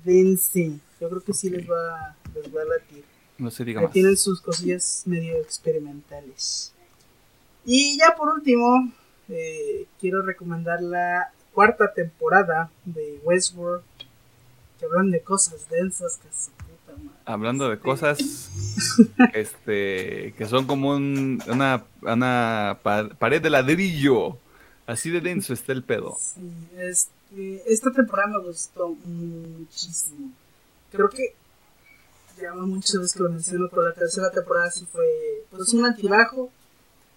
dense. 0.03 0.79
Yo 1.01 1.09
creo 1.09 1.23
que 1.23 1.33
sí 1.33 1.49
les 1.49 1.67
va, 1.67 2.15
les 2.35 2.55
va 2.55 2.61
a 2.61 2.65
latir. 2.65 3.03
No 3.37 3.49
se 3.51 3.65
diga 3.65 3.89
Tienen 3.89 4.17
sus 4.17 4.41
cosillas 4.41 5.03
medio 5.05 5.37
experimentales. 5.37 6.74
Y 7.65 7.97
ya 7.97 8.15
por 8.15 8.29
último, 8.29 8.91
eh, 9.29 9.87
quiero 9.99 10.21
recomendar 10.21 10.81
la 10.81 11.31
cuarta 11.53 11.93
temporada 11.93 12.69
de 12.85 13.19
Westworld. 13.23 13.83
Que 14.79 14.85
hablan 14.85 15.11
de 15.11 15.21
cosas 15.21 15.67
densas 15.69 16.17
que 16.17 16.27
Hablando 17.25 17.69
de 17.69 17.79
cosas 17.79 18.19
este, 19.33 20.33
que 20.37 20.45
son 20.47 20.67
como 20.67 20.91
una, 20.91 21.83
una 22.01 22.79
pared 23.17 23.41
de 23.41 23.49
ladrillo 23.49 24.37
Así 24.87 25.09
de 25.09 25.21
denso 25.21 25.53
está 25.53 25.71
el 25.71 25.83
pedo. 25.83 26.15
Sí, 26.19 26.41
este, 26.77 27.73
esta 27.73 27.91
temporada 27.91 28.37
me 28.37 28.43
gustó 28.45 28.95
muchísimo. 29.03 30.31
Creo 30.91 31.09
que 31.09 31.33
ya 32.39 32.53
muchas 32.53 32.97
veces 32.97 33.13
que 33.13 33.23
lo 33.23 33.29
menciono, 33.29 33.67
pero 33.69 33.83
la 33.83 33.93
tercera 33.93 34.29
temporada 34.29 34.69
sí 34.69 34.85
fue 34.91 35.05
pues 35.49 35.73
un 35.73 35.85
antibajo. 35.85 36.51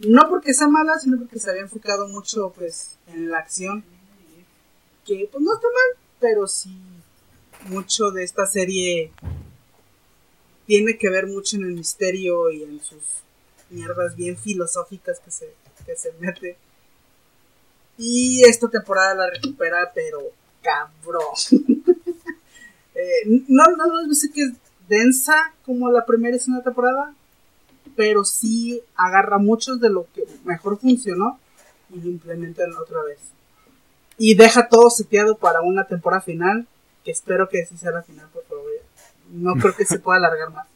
No 0.01 0.29
porque 0.29 0.55
sea 0.55 0.69
mala, 0.69 0.99
sino 0.99 1.19
porque 1.19 1.39
se 1.39 1.51
había 1.51 1.63
enfocado 1.63 2.09
mucho 2.09 2.53
pues 2.57 2.97
en 3.09 3.31
la 3.31 3.39
acción. 3.39 3.85
Que 5.05 5.29
pues 5.31 5.43
no 5.43 5.55
está 5.55 5.67
mal, 5.67 6.03
pero 6.21 6.47
sí 6.47 6.77
mucho 7.67 8.11
de 8.11 8.25
esta 8.25 8.47
serie 8.47 9.13
tiene 10.67 10.99
que 10.99 11.11
ver 11.11 11.27
mucho 11.27 11.57
en 11.57 11.65
el 11.65 11.73
misterio 11.73 12.51
y 12.51 12.63
en 12.63 12.81
sus 12.81 13.03
mierdas 13.71 14.15
bien 14.17 14.37
filosóficas 14.37 15.19
que 15.21 15.31
se, 15.31 15.55
que 15.85 15.97
se 15.97 16.13
mete. 16.21 16.57
Y 17.97 18.45
esta 18.45 18.69
temporada 18.69 19.15
la 19.15 19.31
recupera, 19.31 19.91
pero 19.95 20.21
cabrón. 20.63 21.35
eh, 22.95 23.43
no, 23.49 23.65
no, 23.77 24.07
no 24.07 24.15
sé 24.15 24.31
que 24.31 24.43
es 24.43 24.53
densa 24.89 25.53
como 25.65 25.91
la 25.91 26.07
primera 26.07 26.37
y 26.37 26.39
segunda 26.39 26.65
temporada, 26.65 27.15
pero 27.99 28.25
sí 28.25 28.81
agarra 28.95 29.39
muchos 29.39 29.81
de 29.81 29.91
lo 29.91 30.07
que 30.15 30.23
mejor 30.45 30.79
funcionó 30.79 31.41
y 31.93 32.01
lo 32.01 32.09
implementa 32.09 32.63
otra 32.81 33.03
vez. 33.03 33.19
Y 34.17 34.37
deja 34.37 34.69
todo 34.69 34.89
seteado 34.89 35.37
para 35.37 35.63
una 35.63 35.83
temporada 35.83 36.23
final, 36.23 36.69
que 37.05 37.11
espero 37.11 37.49
que 37.49 37.67
sí 37.67 37.77
sea 37.77 37.91
la 37.91 38.05
final, 38.05 38.29
por 38.33 38.45
favor. 38.45 38.67
No 39.33 39.55
creo 39.55 39.75
que 39.75 39.85
se 39.85 39.99
pueda 39.99 40.19
alargar 40.19 40.53
más. 40.53 40.69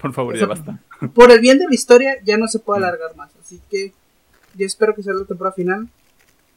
Por 0.00 0.12
favor, 0.12 0.38
ya 0.38 0.46
basta. 0.46 0.80
Por 1.14 1.32
el 1.32 1.40
bien 1.40 1.58
de 1.58 1.66
la 1.66 1.74
historia, 1.74 2.22
ya 2.22 2.38
no 2.38 2.46
se 2.46 2.60
puede 2.60 2.78
alargar 2.78 3.16
más. 3.16 3.32
Así 3.42 3.60
que 3.68 3.92
yo 4.54 4.64
espero 4.64 4.94
que 4.94 5.02
sea 5.02 5.14
la 5.14 5.24
temporada 5.24 5.56
final 5.56 5.88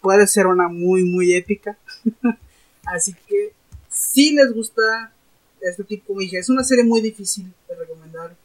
puede 0.01 0.27
ser 0.27 0.45
una 0.45 0.67
muy, 0.67 1.03
muy 1.03 1.33
épica. 1.33 1.79
Así 2.85 3.15
que 3.27 3.53
si 3.89 4.33
les 4.33 4.53
gusta 4.53 5.13
este 5.61 5.83
tipo, 5.83 6.19
dije, 6.19 6.37
es 6.37 6.49
una 6.49 6.63
serie 6.63 6.83
muy 6.83 7.01
difícil 7.01 7.51
de 7.67 7.75
recomendar 7.75 8.35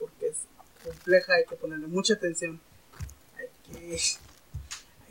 compleja, 1.07 1.35
hay 1.35 1.45
que 1.45 1.57
ponerle 1.57 1.87
mucha 1.87 2.15
atención. 2.15 2.61
Hay 3.39 3.47
que 3.73 3.99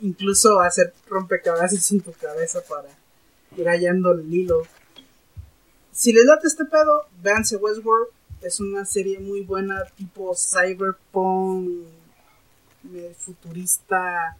incluso 0.00 0.60
hacer 0.60 0.92
rompecabezas 1.08 1.90
en 1.92 2.00
tu 2.00 2.12
cabeza 2.12 2.60
para 2.68 2.88
ir 3.56 3.66
hallando 3.66 4.12
el 4.12 4.32
hilo. 4.32 4.62
Si 5.92 6.12
les 6.12 6.26
late 6.26 6.46
este 6.46 6.66
pedo, 6.66 7.06
véanse 7.22 7.56
Westworld. 7.56 8.08
Es 8.42 8.60
una 8.60 8.84
serie 8.84 9.18
muy 9.18 9.40
buena, 9.40 9.82
tipo 9.96 10.34
cyberpunk, 10.36 11.86
futurista, 13.18 14.36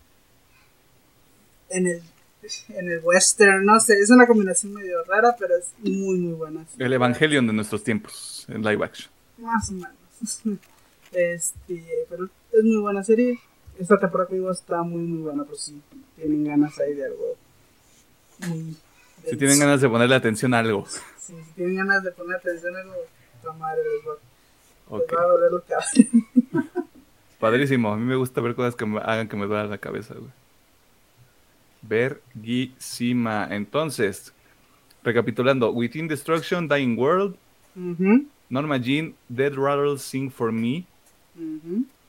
en 1.71 1.87
el, 1.87 2.03
en 2.69 2.91
el 2.91 3.01
western, 3.03 3.65
no 3.65 3.81
sé, 3.81 3.95
es 3.99 4.11
una 4.11 4.27
combinación 4.27 4.75
medio 4.75 5.03
rara, 5.05 5.35
pero 5.39 5.57
es 5.57 5.73
muy, 5.79 6.19
muy 6.19 6.35
buena. 6.35 6.67
El 6.79 6.93
Evangelion 6.93 7.47
de 7.47 7.55
nuestros 7.55 7.83
tiempos, 7.83 8.45
en 8.49 8.63
live 8.63 8.85
action. 8.85 9.11
Más 9.39 9.71
o 9.71 9.73
menos. 9.73 10.61
Este, 11.17 11.83
pero 12.11 12.27
es 12.53 12.63
muy 12.63 12.77
buena 12.77 13.03
serie. 13.03 13.41
Esta 13.79 13.99
temporada 13.99 14.29
que 14.29 14.51
está 14.51 14.83
muy, 14.83 15.01
muy 15.03 15.23
buena, 15.23 15.45
por 15.45 15.57
si 15.57 15.81
tienen 16.15 16.45
ganas 16.45 16.79
ahí 16.79 16.93
de 16.95 17.07
algo 17.07 17.37
Si 19.25 19.37
tienen 19.37 19.59
ganas 19.59 19.81
de 19.81 19.89
ponerle 19.89 20.15
atención 20.15 20.53
a 20.53 20.59
algo. 20.59 20.87
si 21.19 21.35
tienen 21.55 21.77
ganas 21.77 22.03
de 22.05 22.13
poner 22.13 22.37
atención 22.37 22.77
a 22.77 22.81
algo, 22.81 22.95
la 23.45 23.53
madre 23.55 23.83
les 23.83 24.07
va, 24.07 24.99
les 24.99 25.09
va 25.09 25.23
a 25.23 25.27
doler 25.27 25.53
la 25.53 25.61
cabeza. 25.69 26.83
Padrísimo, 27.41 27.93
a 27.93 27.97
mí 27.97 28.05
me 28.05 28.17
gusta 28.17 28.41
ver 28.43 28.55
cosas 28.55 28.77
que 28.77 28.85
me 28.85 28.99
hagan 28.99 29.29
que 29.29 29.37
me 29.37 29.47
duela 29.47 29.67
la 29.67 29.79
cabeza, 29.79 30.15
güey. 30.15 30.31
Verguísima. 31.83 33.49
Entonces, 33.51 34.33
recapitulando: 35.03 35.71
Within 35.71 36.09
Destruction, 36.09 36.69
Dying 36.69 36.99
World, 36.99 37.37
Norma 38.49 38.77
Jean, 38.79 39.15
Dead 39.29 39.53
Rattle 39.55 39.99
Sing 39.99 40.31
for 40.31 40.51
Me, 40.53 40.85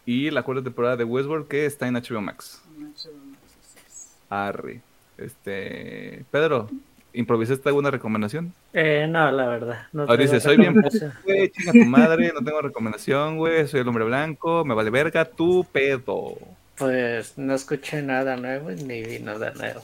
Y 0.06 0.32
la 0.32 0.44
cuarta 0.44 0.64
temporada 0.64 0.96
de 0.96 1.04
Westworld 1.04 1.48
que 1.48 1.66
está 1.66 1.88
en 1.88 1.96
HBO 1.96 2.22
Max. 2.22 2.62
En 2.78 2.84
HBO 2.86 3.26
Max, 3.26 3.42
así 3.62 3.80
es. 3.86 4.16
Arre. 4.30 4.82
Este. 5.18 6.24
Pedro, 6.32 6.70
¿improvisaste 7.14 7.68
alguna 7.70 7.92
recomendación? 7.92 8.54
Eh, 8.74 9.08
no, 9.10 9.30
la 9.32 9.48
verdad. 9.48 9.88
No 9.92 10.04
Ahora 10.04 10.18
tengo 10.18 10.32
dice, 10.34 10.40
soy 10.40 10.58
bien 10.58 10.76
recomendación. 10.76 11.14
güey, 11.26 11.50
chinga 11.50 11.72
tu 11.74 11.86
madre, 11.86 12.32
no 12.34 12.44
tengo 12.44 12.62
recomendación, 12.62 13.38
güey, 13.38 13.68
soy 13.68 13.80
el 13.82 13.88
hombre 13.88 14.06
blanco, 14.06 14.64
me 14.64 14.74
vale 14.76 14.90
verga, 14.92 15.26
tu 15.26 15.66
pedo. 15.72 16.36
Pues 16.78 17.38
no 17.38 17.56
escuché 17.56 18.02
nada 18.04 18.38
nuevo 18.38 18.70
ni 18.70 19.02
vi 19.04 19.20
nada 19.20 19.52
nuevo. 19.56 19.82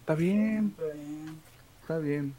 Está 0.00 0.14
bien, 0.14 0.74
Pero, 0.76 0.90
eh, 0.90 1.32
está 1.80 1.98
bien. 1.98 2.34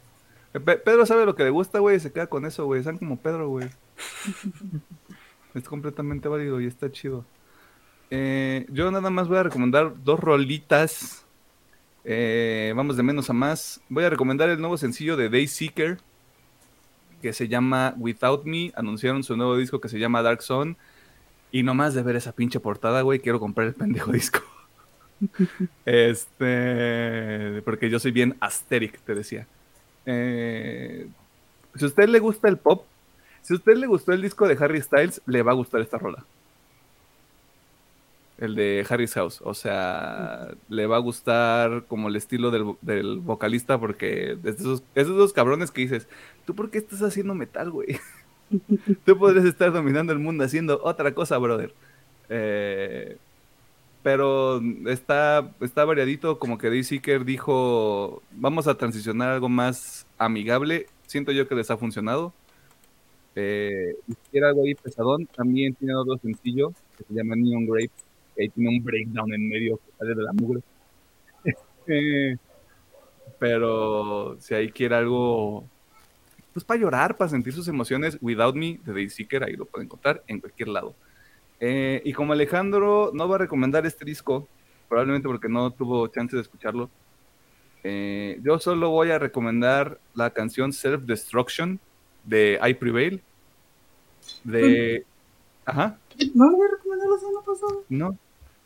Eh, 0.54 0.60
Pe- 0.60 0.78
Pedro 0.78 1.04
sabe 1.04 1.26
lo 1.26 1.34
que 1.34 1.42
le 1.44 1.50
gusta, 1.50 1.80
güey, 1.80 1.96
y 1.96 2.00
se 2.00 2.12
queda 2.12 2.28
con 2.28 2.46
eso, 2.46 2.64
güey. 2.64 2.82
Sean 2.84 2.96
como 2.96 3.16
Pedro, 3.18 3.48
güey. 3.48 3.68
es 5.54 5.64
completamente 5.68 6.28
válido 6.28 6.60
y 6.60 6.66
está 6.66 6.90
chido. 6.90 7.24
Eh, 8.10 8.66
yo 8.70 8.90
nada 8.90 9.10
más 9.10 9.28
voy 9.28 9.38
a 9.38 9.42
recomendar 9.42 9.92
dos 10.02 10.20
rolitas. 10.20 11.24
Eh, 12.04 12.72
vamos 12.76 12.96
de 12.96 13.02
menos 13.02 13.28
a 13.30 13.32
más. 13.32 13.80
Voy 13.88 14.04
a 14.04 14.10
recomendar 14.10 14.48
el 14.48 14.60
nuevo 14.60 14.78
sencillo 14.78 15.16
de 15.16 15.28
Dayseeker 15.28 15.98
que 17.20 17.32
se 17.32 17.48
llama 17.48 17.94
Without 17.98 18.44
Me. 18.44 18.72
Anunciaron 18.76 19.22
su 19.24 19.36
nuevo 19.36 19.56
disco 19.56 19.80
que 19.80 19.88
se 19.88 19.98
llama 19.98 20.22
Dark 20.22 20.42
Zone. 20.42 20.76
Y 21.50 21.62
nomás 21.62 21.94
de 21.94 22.02
ver 22.02 22.16
esa 22.16 22.32
pinche 22.32 22.60
portada, 22.60 23.00
güey, 23.02 23.20
quiero 23.20 23.40
comprar 23.40 23.66
el 23.66 23.74
pendejo 23.74 24.12
disco. 24.12 24.40
este. 25.84 27.62
Porque 27.64 27.90
yo 27.90 27.98
soy 27.98 28.12
bien 28.12 28.36
asteric, 28.40 29.00
te 29.00 29.14
decía. 29.14 29.46
Eh, 30.06 31.08
si 31.74 31.84
a 31.84 31.88
usted 31.88 32.08
le 32.08 32.18
gusta 32.18 32.48
el 32.48 32.56
pop, 32.56 32.84
si 33.48 33.54
a 33.54 33.56
usted 33.56 33.76
le 33.78 33.86
gustó 33.86 34.12
el 34.12 34.20
disco 34.20 34.46
de 34.46 34.62
Harry 34.62 34.82
Styles, 34.82 35.22
le 35.24 35.42
va 35.42 35.52
a 35.52 35.54
gustar 35.54 35.80
esta 35.80 35.96
rola. 35.96 36.22
El 38.36 38.54
de 38.54 38.86
Harry's 38.86 39.14
House. 39.14 39.40
O 39.42 39.54
sea, 39.54 40.50
le 40.68 40.86
va 40.86 40.96
a 40.96 40.98
gustar 40.98 41.84
como 41.88 42.08
el 42.08 42.16
estilo 42.16 42.50
del, 42.50 43.20
vocalista 43.20 43.80
porque 43.80 44.32
es 44.32 44.42
de 44.42 44.82
esos, 44.96 45.32
cabrones 45.32 45.70
que 45.70 45.80
dices, 45.80 46.08
¿tú 46.44 46.54
por 46.54 46.70
qué 46.70 46.76
estás 46.76 47.00
haciendo 47.00 47.34
metal, 47.34 47.70
güey? 47.70 47.98
Tú 49.06 49.18
podrías 49.18 49.46
estar 49.46 49.72
dominando 49.72 50.12
el 50.12 50.18
mundo 50.18 50.44
haciendo 50.44 50.82
otra 50.84 51.14
cosa, 51.14 51.38
brother. 51.38 51.72
Eh, 52.28 53.16
pero 54.02 54.60
está, 54.88 55.52
está 55.62 55.86
variadito, 55.86 56.38
como 56.38 56.58
que 56.58 56.68
Dayseeker 56.68 57.24
dijo, 57.24 58.22
vamos 58.30 58.66
a 58.68 58.76
transicionar 58.76 59.30
algo 59.30 59.48
más 59.48 60.06
amigable. 60.18 60.86
Siento 61.06 61.32
yo 61.32 61.48
que 61.48 61.54
les 61.54 61.70
ha 61.70 61.78
funcionado. 61.78 62.34
Eh, 63.34 63.94
si 64.30 64.38
algo 64.38 64.62
ahí 64.62 64.74
pesadón, 64.74 65.26
también 65.26 65.74
tiene 65.74 65.94
otro 65.94 66.18
sencillo 66.18 66.72
que 66.96 67.04
se 67.04 67.14
llama 67.14 67.36
Neon 67.36 67.66
Grape, 67.66 67.90
que 68.34 68.42
ahí 68.42 68.48
tiene 68.48 68.70
un 68.70 68.82
breakdown 68.82 69.32
en 69.32 69.48
medio 69.48 69.76
que 69.76 69.92
sale 69.98 70.14
de 70.14 70.22
la 70.22 70.32
mugre. 70.32 70.60
Pero 73.38 74.36
si 74.40 74.54
ahí 74.54 74.70
quiere 74.70 74.96
algo, 74.96 75.64
pues 76.52 76.64
para 76.64 76.80
llorar, 76.80 77.16
para 77.16 77.30
sentir 77.30 77.52
sus 77.52 77.68
emociones, 77.68 78.18
Without 78.20 78.56
Me 78.56 78.80
de 78.84 78.92
Dayseeker, 78.92 79.44
ahí 79.44 79.54
lo 79.54 79.64
pueden 79.64 79.86
encontrar 79.86 80.22
en 80.26 80.40
cualquier 80.40 80.68
lado. 80.68 80.94
Eh, 81.60 82.02
y 82.04 82.12
como 82.12 82.32
Alejandro 82.32 83.10
no 83.12 83.28
va 83.28 83.36
a 83.36 83.38
recomendar 83.38 83.86
este 83.86 84.04
disco, 84.04 84.48
probablemente 84.88 85.28
porque 85.28 85.48
no 85.48 85.70
tuvo 85.70 86.08
chance 86.08 86.34
de 86.34 86.42
escucharlo, 86.42 86.90
eh, 87.84 88.40
yo 88.42 88.58
solo 88.58 88.90
voy 88.90 89.10
a 89.10 89.18
recomendar 89.18 89.98
la 90.14 90.30
canción 90.30 90.72
Self 90.72 91.04
Destruction 91.04 91.78
de 92.28 92.58
I 92.62 92.74
Prevail. 92.74 93.22
De. 94.44 95.04
Ajá, 95.64 95.98
¿No 96.34 96.50
lo 96.50 96.56
había 96.56 96.68
recomendado 96.76 97.14
la 97.14 97.20
semana 97.20 97.40
pasada? 97.44 97.80
no. 97.88 98.18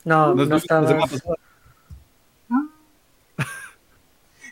No, 0.04 0.28
no 0.28 0.34
no, 0.34 0.46
no 0.46 0.56
estaba. 0.56 0.98
pasado. 0.98 1.36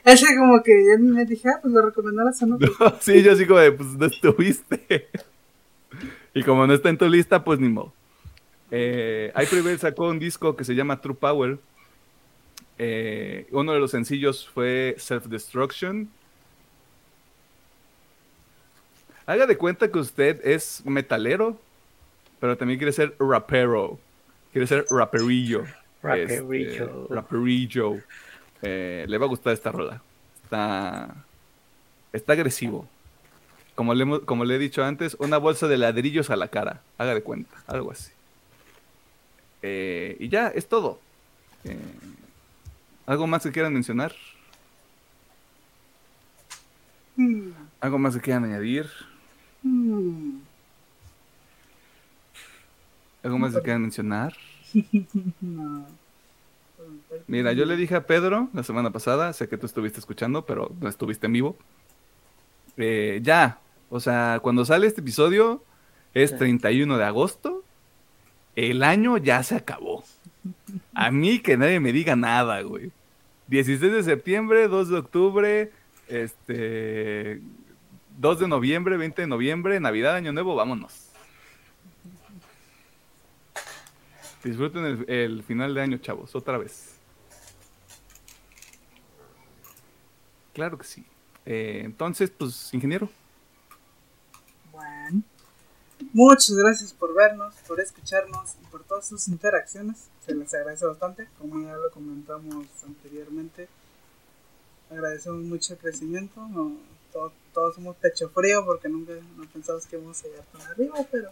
Es 0.05 0.27
que 0.27 0.35
como 0.37 0.62
que 0.62 0.73
ya 0.87 0.99
me 0.99 1.27
dije, 1.27 1.49
ah, 1.49 1.59
pues 1.61 1.74
lo 1.74 1.82
recomendó 1.82 2.24
la 2.24 2.32
semana 2.32 2.66
pasada. 2.78 2.99
sí, 3.01 3.23
yo 3.23 3.32
así 3.32 3.47
como 3.47 3.61
de, 3.61 3.73
pues 3.73 3.89
no 3.91 4.07
estuviste. 4.07 5.09
y 6.35 6.43
como 6.43 6.66
no 6.66 6.73
está 6.73 6.89
en 6.89 6.99
tu 6.99 7.09
lista, 7.09 7.45
pues 7.45 7.59
ni 7.59 7.69
modo. 7.69 7.93
Eh, 8.70 9.32
I 9.37 9.47
Prevail 9.47 9.78
sacó 9.78 10.09
un 10.09 10.19
disco 10.19 10.57
que 10.57 10.65
se 10.65 10.74
llama 10.74 11.01
True 11.01 11.16
Power. 11.16 11.59
Eh, 12.78 13.47
uno 13.51 13.73
de 13.73 13.81
los 13.81 13.91
sencillos 13.91 14.49
fue 14.49 14.95
Self 14.99 15.27
Destruction. 15.27 16.09
Haga 19.27 19.47
de 19.47 19.57
cuenta 19.57 19.91
que 19.91 19.99
usted 19.99 20.45
es 20.47 20.83
metalero, 20.85 21.59
pero 22.41 22.57
también 22.57 22.79
quiere 22.79 22.93
ser 22.93 23.15
rapero. 23.19 23.99
Quiere 24.53 24.67
ser 24.67 24.85
raperillo. 24.91 25.65
Raperillo. 26.03 26.85
Este, 27.07 27.15
raperillo. 27.15 27.97
Eh, 28.63 29.05
le 29.09 29.19
va 29.19 29.27
a 29.27 29.29
gustar 29.29 29.53
esta 29.53 29.71
rola. 29.71 30.03
Está, 30.45 31.15
está 32.13 32.33
agresivo. 32.33 32.89
Como 33.75 33.95
le, 33.95 34.03
hemos- 34.03 34.21
como 34.21 34.45
le 34.45 34.57
he 34.57 34.59
dicho 34.59 34.83
antes, 34.85 35.15
una 35.21 35.39
bolsa 35.39 35.69
de 35.69 35.79
ladrillos 35.79 36.31
a 36.31 36.37
la 36.37 36.49
cara. 36.49 36.83
Haga 36.99 37.15
de 37.15 37.23
cuenta, 37.23 37.57
algo 37.67 37.93
así. 37.93 38.11
Eh, 39.63 40.17
y 40.19 40.29
ya, 40.29 40.49
es 40.49 40.67
todo. 40.69 40.99
Eh, 41.65 41.77
¿Algo 43.07 43.27
más 43.27 43.43
que 43.43 43.53
quieran 43.53 43.73
mencionar? 43.73 44.13
¿Algo 47.81 47.99
más 47.99 48.15
que 48.15 48.21
quieran 48.21 48.45
añadir? 48.45 48.87
Hmm. 49.62 50.41
¿Algo 53.23 53.39
más 53.39 53.55
que 53.55 53.61
quieran 53.62 53.82
mencionar? 53.82 54.35
No. 55.41 55.87
Mira, 57.27 57.53
yo 57.53 57.65
le 57.66 57.77
dije 57.77 57.95
a 57.95 58.07
Pedro 58.07 58.49
la 58.55 58.62
semana 58.62 58.91
pasada, 58.91 59.32
sé 59.32 59.49
que 59.49 59.59
tú 59.59 59.66
estuviste 59.66 59.99
escuchando, 59.99 60.47
pero 60.47 60.73
no 60.81 60.89
estuviste 60.89 61.27
en 61.27 61.32
vivo. 61.32 61.57
Eh, 62.77 63.20
ya, 63.23 63.59
o 63.91 64.01
sea, 64.01 64.39
cuando 64.43 64.65
sale 64.65 64.87
este 64.87 65.01
episodio 65.01 65.62
es 66.15 66.31
Sí. 66.31 66.37
31 66.37 66.97
de 66.97 67.05
agosto, 67.05 67.65
el 68.57 68.82
año 68.82 69.19
ya 69.19 69.43
se 69.43 69.57
acabó. 69.57 70.05
A 70.95 71.11
mí 71.11 71.41
que 71.41 71.57
nadie 71.57 71.81
me 71.81 71.93
diga 71.93 72.16
nada, 72.16 72.62
güey. 72.62 72.91
16 73.49 73.93
de 73.93 74.03
septiembre, 74.03 74.69
2 74.69 74.89
de 74.89 74.97
octubre, 74.97 75.73
este 76.09 77.41
2 78.21 78.39
de 78.39 78.49
noviembre, 78.49 78.99
20 78.99 79.23
de 79.23 79.27
noviembre, 79.27 79.81
Navidad, 79.81 80.15
Año 80.15 80.31
Nuevo, 80.31 80.55
vámonos. 80.55 81.07
Disfruten 84.45 85.07
el, 85.09 85.43
final 85.43 85.75
de 85.75 85.81
año, 85.81 85.97
chavos, 85.97 86.35
otra 86.35 86.59
vez. 86.59 86.97
Claro 90.53 90.77
que 90.77 90.85
sí. 90.85 91.03
Eh, 91.47 91.81
entonces, 91.83 92.29
pues, 92.29 92.75
ingeniero. 92.75 93.09
Bueno. 94.71 95.23
Muchas 96.13 96.55
gracias 96.55 96.93
por 96.93 97.15
vernos, 97.15 97.55
por 97.67 97.81
escucharnos 97.81 98.55
y 98.63 98.67
por 98.67 98.85
todas 98.85 99.09
sus 99.09 99.29
interacciones. 99.29 100.09
Se 100.27 100.35
les 100.35 100.53
agradece 100.53 100.85
bastante, 100.85 101.27
como 101.39 101.63
ya 101.63 101.75
lo 101.75 101.91
comentamos 101.91 102.67
anteriormente. 102.85 103.67
Agradecemos 104.91 105.43
mucho 105.43 105.73
el 105.73 105.79
crecimiento. 105.79 106.47
No, 106.49 106.77
to- 107.12 107.32
todos 107.53 107.74
somos 107.74 107.97
pecho 107.97 108.28
frío 108.31 108.65
porque 108.65 108.89
nunca 108.89 109.12
no 109.37 109.45
pensamos 109.53 109.87
que 109.87 109.97
íbamos 109.97 110.20
a 110.23 110.28
llegar 110.28 110.45
tan 110.53 110.62
arriba, 110.70 110.95
pero 111.11 111.31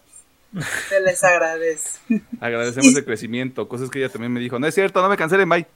se 0.89 1.01
les 1.01 1.23
agradece. 1.25 1.99
Agradecemos 2.41 2.95
el 2.97 3.05
crecimiento, 3.05 3.69
cosas 3.69 3.91
que 3.91 3.99
ella 4.01 4.09
también 4.09 4.33
me 4.33 4.41
dijo. 4.41 4.59
No 4.59 4.67
es 4.67 4.75
cierto, 4.75 5.01
no 5.03 5.09
me 5.09 5.17
cancelen, 5.17 5.49
bye. 5.49 5.67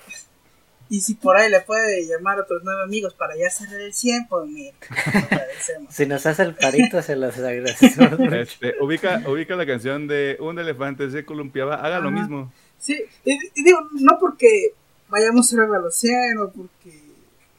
Y 0.89 1.01
si 1.01 1.15
por 1.15 1.37
ahí 1.37 1.49
le 1.51 1.61
puede 1.61 2.07
llamar 2.07 2.39
a 2.39 2.43
otros 2.43 2.61
nueve 2.65 2.83
amigos 2.83 3.15
para 3.15 3.35
ya 3.37 3.49
cerrar 3.49 3.81
el 3.81 3.95
100, 3.95 4.27
pues 4.29 4.47
mira, 4.49 4.74
agradecemos. 5.15 5.95
Si 5.95 6.05
nos 6.07 6.27
hace 6.27 6.43
el 6.43 6.55
parito, 6.55 7.01
se 7.01 7.16
los 7.16 7.37
agradecemos. 7.39 8.19
Este, 8.33 8.74
ubica, 8.81 9.23
ubica 9.27 9.57
la 9.57 9.65
canción 9.65 10.07
de 10.07 10.37
Un 10.41 10.59
elefante 10.59 11.11
se 11.11 11.24
columpiaba, 11.24 11.77
haga 11.77 11.99
lo 12.01 12.11
mismo. 12.11 12.53
Sí, 12.79 13.01
y, 13.24 13.33
y 13.55 13.62
digo, 13.65 13.79
no 13.93 14.19
porque 14.20 14.74
vayamos 15.09 15.51
a 15.51 15.55
ir 15.55 15.61
a 15.62 15.79
los 15.79 15.95
100 15.97 16.39
o 16.39 16.51
porque, 16.51 17.01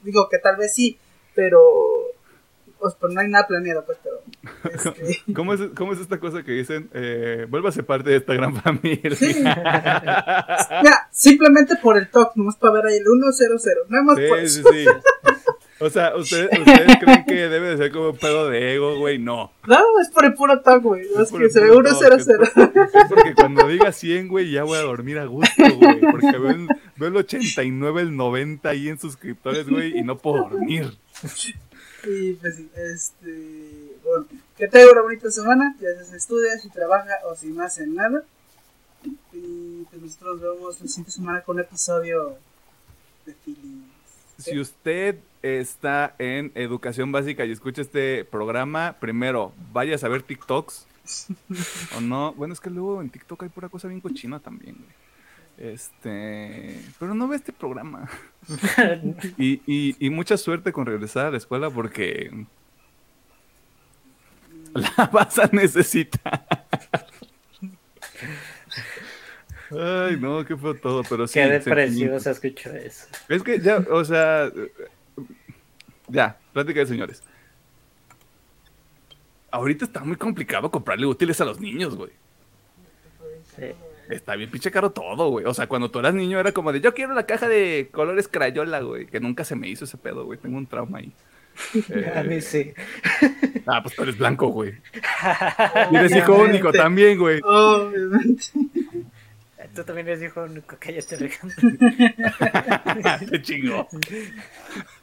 digo 0.03 0.28
que 0.30 0.38
tal 0.38 0.57
vez 0.57 0.74
sí, 0.76 0.99
pero, 1.34 1.61
pues, 2.84 2.95
pues 2.99 3.14
no 3.14 3.22
hay 3.22 3.30
nada 3.30 3.47
planeado, 3.47 3.85
pues, 3.85 3.97
pero, 4.03 4.22
este, 4.73 5.22
¿Cómo 5.34 5.53
es, 5.53 5.61
cómo 5.76 5.93
es 5.93 5.99
esta 5.99 6.19
cosa 6.19 6.43
que 6.43 6.51
dicen? 6.51 6.89
Eh, 6.93 7.47
vuélvase 7.49 7.81
parte 7.81 8.10
de 8.10 8.18
esta 8.18 8.34
gran 8.34 8.53
familia. 8.61 9.15
sí. 9.15 9.34
Mira, 9.38 11.07
simplemente 11.11 11.77
por 11.77 11.97
el 11.97 12.10
talk, 12.10 12.34
nomás 12.35 12.57
para 12.57 12.73
ver 12.73 12.85
ahí 12.88 12.97
el 12.97 13.05
100, 13.34 13.49
nada 13.89 14.03
más 14.03 14.15
por 14.19 14.39
Sí, 14.39 14.43
eso. 14.60 14.69
sí, 14.69 14.84
sí. 14.84 14.89
O 15.80 15.89
sea, 15.89 16.15
¿ustedes, 16.15 16.49
¿ustedes 16.60 16.97
creen 17.01 17.26
que 17.26 17.34
debe 17.49 17.69
de 17.69 17.77
ser 17.77 17.91
como 17.91 18.10
un 18.11 18.18
pedo 18.18 18.49
de 18.49 18.76
ego, 18.76 18.97
güey? 18.99 19.18
No. 19.19 19.51
No, 19.68 19.80
es 20.01 20.10
por 20.10 20.23
el 20.26 20.34
puro 20.34 20.61
talk, 20.61 20.81
güey, 20.84 21.01
es 21.19 21.30
por 21.30 21.41
que 21.41 21.49
se 21.49 21.60
ve 21.61 21.68
puro 21.73 21.89
100. 21.93 22.10
toque, 22.10 22.22
Es 22.22 22.26
por- 22.51 22.64
es 22.64 22.91
porque 23.10 23.34
cuando 23.34 23.68
diga 23.68 23.91
100, 23.91 24.27
güey, 24.27 24.51
ya 24.51 24.64
voy 24.64 24.77
a 24.77 24.81
dormir 24.81 25.18
a 25.19 25.26
gusto, 25.26 25.51
güey. 25.77 25.99
Porque 25.99 26.38
veo 26.38 26.49
el, 26.51 26.68
veo 26.95 27.10
el 27.10 27.15
89, 27.18 28.01
el 28.01 28.15
90 28.15 28.69
ahí 28.69 28.88
en 28.89 28.99
suscriptores, 28.99 29.68
güey, 29.69 29.97
y 29.97 30.03
no 30.03 30.18
puedo 30.18 30.47
dormir. 30.49 30.97
Y 32.06 32.34
pues 32.34 32.56
sí, 32.56 32.70
este, 32.76 33.96
bueno, 34.04 34.26
que 34.58 34.68
tenga 34.68 34.92
una 34.92 35.02
bonita 35.02 35.32
semana, 35.32 35.76
ya 35.80 36.04
si 36.04 36.16
estudia, 36.16 36.58
si 36.58 36.70
trabaja 36.70 37.14
o 37.26 37.36
si 37.36 37.48
no 37.48 37.64
hace 37.64 37.88
nada. 37.88 38.24
Y 39.32 39.86
pues 39.90 40.02
nosotros 40.02 40.42
nos 40.42 40.56
vemos 40.56 40.82
la 40.82 40.88
siguiente 40.88 41.12
semana 41.12 41.42
con 41.42 41.56
un 41.58 41.62
episodio 41.62 42.38
de 43.26 43.34
Feelings. 43.34 43.94
Si 44.38 44.60
usted 44.60 45.18
está 45.42 46.16
en 46.20 46.52
educación 46.56 47.12
básica 47.12 47.46
y 47.46 47.52
escucha 47.52 47.82
este 47.82 48.26
programa, 48.26 48.98
primero, 49.00 49.54
vaya 49.72 49.96
a 50.02 50.08
ver 50.08 50.24
TikToks. 50.24 50.88
o 51.98 52.02
no. 52.02 52.34
Bueno, 52.34 52.54
es 52.54 52.60
que 52.60 52.70
luego 52.70 53.02
en 53.02 53.10
TikTok 53.10 53.44
hay 53.44 53.50
pura 53.50 53.70
cosa 53.70 53.88
bien 53.88 54.02
cochina 54.02 54.40
también, 54.40 54.76
güey. 54.76 55.03
Este. 55.64 56.77
Pero 56.99 57.14
no 57.14 57.30
ve 57.30 57.38
este 57.38 57.53
programa. 57.53 58.10
y, 59.38 59.61
y, 59.65 59.95
y 59.98 60.10
mucha 60.10 60.35
suerte 60.35 60.73
con 60.73 60.85
regresar 60.85 61.27
a 61.27 61.31
la 61.31 61.38
escuela 61.38 61.69
porque. 61.69 62.45
La 64.73 65.10
vas 65.14 65.40
a 65.40 65.49
necesitar. 65.53 66.45
Ay, 69.72 70.18
no, 70.19 70.44
qué 70.44 70.57
fue 70.57 70.73
todo, 70.76 71.02
pero 71.03 71.27
sí. 71.27 71.35
Qué 71.35 71.48
depresivo 71.48 72.19
se 72.19 72.31
escuchó 72.31 72.69
eso. 72.73 73.07
Es 73.30 73.41
que 73.41 73.61
ya, 73.61 73.77
o 73.90 74.03
sea, 74.03 74.52
ya, 76.10 76.38
plática 76.52 76.81
de 76.81 76.88
señores. 76.88 77.23
Ahorita 79.49 79.85
está 79.85 80.02
muy 80.02 80.18
complicado 80.18 80.69
comprarle 80.69 81.06
útiles 81.06 81.40
a 81.40 81.45
los 81.45 81.61
niños, 81.61 81.95
güey. 81.95 82.11
Sí. 83.56 83.73
Está 84.10 84.36
bien 84.36 84.50
pinche 84.52 84.72
caro 84.72 84.92
todo, 84.92 85.30
güey. 85.30 85.46
O 85.46 85.54
sea, 85.54 85.68
cuando 85.68 85.90
tú 85.90 86.00
eras 86.00 86.14
niño 86.14 86.40
era 86.40 86.52
como 86.52 86.72
de, 86.72 86.82
yo 86.82 86.94
quiero 86.94 87.14
la 87.14 87.26
caja 87.26 87.48
de 87.48 87.90
colores 87.92 88.28
crayola, 88.28 88.82
güey. 88.82 89.06
Que 89.08 89.20
nunca 89.20 89.44
se 89.46 89.56
me 89.56 89.70
hizo 89.70 89.86
ese 89.86 89.98
pedo, 89.98 90.26
güey. 90.26 90.40
Tengo 90.40 90.58
un 90.58 90.68
trauma 90.68 91.00
ahí. 91.00 91.14
A 92.16 92.22
Eh, 92.22 92.24
mí 92.28 92.42
sí. 92.42 92.74
Ah, 93.66 93.82
pues 93.82 93.96
tú 93.96 94.04
eres 94.04 94.18
blanco, 94.18 94.48
güey. 94.48 94.74
Y 95.92 95.96
eres 95.96 96.16
hijo 96.16 96.36
único 96.36 96.72
también, 96.72 97.18
güey. 97.18 97.40
Obviamente. 97.44 98.44
Tú 99.76 99.84
también 99.84 100.08
eres 100.08 100.22
hijo 100.22 100.44
único, 100.44 100.76
cállate, 100.80 101.16
Alejandro. 101.16 101.56
Qué 103.32 103.42
chingo. 103.42 103.88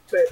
Pero, 0.09 0.23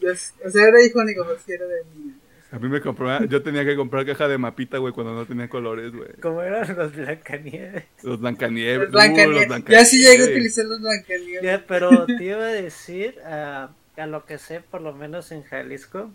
yo, 0.00 0.10
o 0.12 0.50
sea, 0.50 0.66
era 0.68 0.82
hijo 0.82 0.98
único, 1.00 1.24
pero 1.46 1.64
era 1.64 1.74
de 1.74 1.84
niño. 1.94 2.14
A 2.50 2.58
mí 2.58 2.68
me 2.68 2.80
compró, 2.80 3.22
yo 3.26 3.42
tenía 3.42 3.64
que 3.64 3.76
comprar 3.76 4.06
caja 4.06 4.26
de 4.26 4.38
mapita, 4.38 4.78
güey, 4.78 4.94
cuando 4.94 5.14
no 5.14 5.26
tenía 5.26 5.48
colores, 5.48 5.92
güey. 5.92 6.08
¿Cómo 6.22 6.40
eran 6.40 6.74
los 6.76 6.94
Blancanieves? 6.96 7.84
Los 8.02 8.20
Blancanieves. 8.20 8.84
Los 8.84 8.90
Blancanieves. 8.90 9.46
uh, 9.46 9.52
los 9.52 9.64
Ya 9.66 9.84
sí 9.84 9.98
llegué 10.02 10.22
a 10.22 10.26
utilizar 10.26 10.64
los 10.64 10.80
Blancanieves. 10.80 11.42
Ya, 11.42 11.64
pero 11.66 12.06
te 12.06 12.24
iba 12.24 12.44
a 12.44 12.52
decir, 12.52 13.16
ah, 13.26 13.68
a 13.98 14.06
lo 14.06 14.24
que 14.24 14.38
sé, 14.38 14.60
por 14.60 14.80
lo 14.80 14.94
menos 14.94 15.30
en 15.30 15.42
Jalisco, 15.42 16.10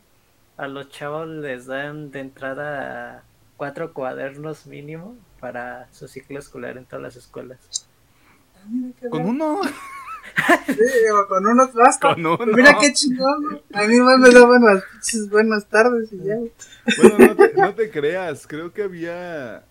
a 0.57 0.67
los 0.67 0.89
chavos 0.89 1.27
les 1.27 1.67
dan 1.67 2.09
de 2.09 2.21
entrada 2.21 3.23
cuatro 3.55 3.93
cuadernos 3.93 4.65
mínimo 4.65 5.15
para 5.39 5.87
su 5.91 6.07
ciclo 6.07 6.39
escolar 6.39 6.77
en 6.77 6.85
todas 6.85 7.03
las 7.03 7.15
escuelas. 7.15 7.87
Ah, 8.55 9.07
Con 9.09 9.25
uno. 9.25 9.61
Sí, 10.65 10.73
con 11.27 11.45
unos 11.45 11.73
basta. 11.73 12.13
Con 12.13 12.25
uno. 12.25 12.37
Pues 12.37 12.55
mira 12.55 12.77
qué 12.79 12.93
chingón. 12.93 13.61
A 13.73 13.83
mí 13.83 13.97
nomás 13.97 14.19
me 14.19 14.31
daban 14.31 14.63
las 14.63 14.83
buenas 15.29 15.67
tardes 15.67 16.11
y 16.13 16.17
ya. 16.23 16.35
Bueno, 16.97 17.17
no 17.27 17.35
te, 17.35 17.53
no 17.53 17.75
te 17.75 17.89
creas, 17.89 18.47
creo 18.47 18.73
que 18.73 18.83
había... 18.83 19.63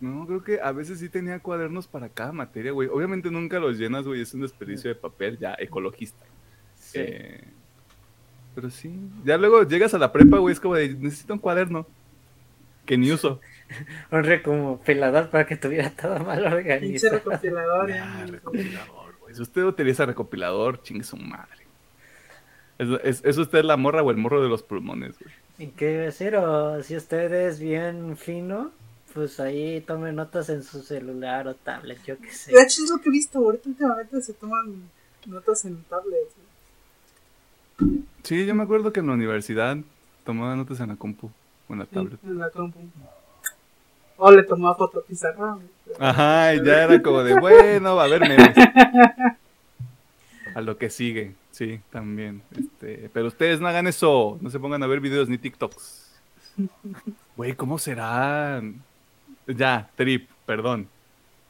No, 0.00 0.26
creo 0.26 0.44
que 0.44 0.60
a 0.60 0.70
veces 0.70 1.00
sí 1.00 1.08
tenía 1.08 1.40
cuadernos 1.40 1.88
para 1.88 2.08
cada 2.08 2.32
materia, 2.32 2.70
güey. 2.70 2.88
Obviamente 2.88 3.30
nunca 3.30 3.58
los 3.58 3.78
llenas, 3.78 4.04
güey, 4.04 4.22
es 4.22 4.32
un 4.32 4.42
desperdicio 4.42 4.88
de 4.88 4.94
papel 4.94 5.38
ya 5.38 5.56
ecologista. 5.58 6.24
Sí. 6.78 6.98
Eh, 7.00 7.44
pero 8.54 8.70
sí, 8.70 8.92
ya 9.24 9.36
luego 9.36 9.62
llegas 9.64 9.94
a 9.94 9.98
la 9.98 10.12
prepa, 10.12 10.38
güey, 10.38 10.52
es 10.52 10.60
como 10.60 10.74
de, 10.76 10.88
necesito 10.94 11.32
un 11.32 11.38
cuaderno 11.40 11.86
que 12.86 12.96
ni 12.96 13.12
uso. 13.12 13.40
Un 14.10 14.24
recopilador 14.24 15.28
para 15.28 15.46
que 15.46 15.56
tuviera 15.56 15.90
todo 15.90 16.18
mal 16.20 16.38
Pinche 16.80 17.08
organizado. 17.08 17.14
recopilador, 17.18 17.88
ya. 17.90 18.26
recopilador, 18.26 19.07
güey. 19.28 19.34
Si 19.36 19.42
usted 19.42 19.64
utiliza 19.64 20.06
recopilador, 20.06 20.82
chingue 20.82 21.04
su 21.04 21.16
madre. 21.16 21.66
¿Es, 22.78 22.88
es, 23.02 23.24
es 23.24 23.38
usted 23.38 23.64
la 23.64 23.76
morra 23.76 24.02
o 24.02 24.10
el 24.10 24.16
morro 24.16 24.42
de 24.42 24.48
los 24.48 24.62
pulmones, 24.62 25.18
güey? 25.18 25.32
¿Y 25.58 25.66
qué 25.72 25.92
iba 25.94 26.02
a 26.02 26.06
decir? 26.06 26.36
O 26.36 26.82
si 26.82 26.96
usted 26.96 27.32
es 27.32 27.58
bien 27.58 28.16
fino, 28.16 28.70
pues 29.12 29.40
ahí 29.40 29.80
tome 29.80 30.12
notas 30.12 30.48
en 30.48 30.62
su 30.62 30.82
celular 30.82 31.48
o 31.48 31.54
tablet, 31.54 31.98
yo 32.04 32.18
qué 32.18 32.30
sé. 32.30 32.52
De 32.52 32.62
hecho, 32.62 32.84
es 32.84 32.90
lo 32.90 32.98
que 32.98 33.08
he 33.08 33.12
visto. 33.12 33.38
Ahorita 33.40 33.68
últimamente 33.68 34.22
se 34.22 34.34
toman 34.34 34.82
notas 35.26 35.64
en 35.64 35.82
tablets. 35.84 36.34
güey. 37.78 38.02
Sí, 38.22 38.46
yo 38.46 38.54
me 38.54 38.62
acuerdo 38.62 38.92
que 38.92 39.00
en 39.00 39.08
la 39.08 39.14
universidad 39.14 39.76
tomaba 40.24 40.54
notas 40.54 40.78
en 40.80 40.88
la 40.88 40.96
compu 40.96 41.30
o 41.68 41.72
en 41.72 41.78
la 41.80 41.86
tablet. 41.86 42.18
En 42.22 42.38
la 42.38 42.50
compu. 42.50 42.78
O 44.18 44.30
le 44.30 44.42
tomaba 44.42 44.74
foto 44.74 44.98
a 44.98 45.02
pizarrón. 45.02 45.60
güey. 45.86 45.96
Ajá, 45.98 46.54
y 46.54 46.64
ya 46.64 46.84
era 46.84 47.02
como 47.02 47.22
de, 47.22 47.38
bueno, 47.38 47.96
va 47.96 48.02
a 48.02 48.06
haber 48.06 48.20
memes. 48.20 48.54
A 50.54 50.60
lo 50.60 50.76
que 50.76 50.90
sigue, 50.90 51.34
sí, 51.52 51.80
también. 51.90 52.42
Este, 52.58 53.08
pero 53.12 53.28
ustedes 53.28 53.60
no 53.60 53.68
hagan 53.68 53.86
eso, 53.86 54.38
no 54.40 54.50
se 54.50 54.58
pongan 54.58 54.82
a 54.82 54.86
ver 54.88 55.00
videos 55.00 55.28
ni 55.28 55.38
TikToks. 55.38 56.20
Güey, 57.36 57.54
¿cómo 57.54 57.78
será? 57.78 58.60
Ya, 59.46 59.88
trip, 59.94 60.28
perdón. 60.44 60.88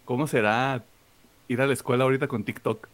¿Cómo 0.04 0.26
será 0.26 0.82
ir 1.48 1.60
a 1.62 1.66
la 1.66 1.72
escuela 1.72 2.04
ahorita 2.04 2.28
con 2.28 2.44
TikTok? 2.44 2.86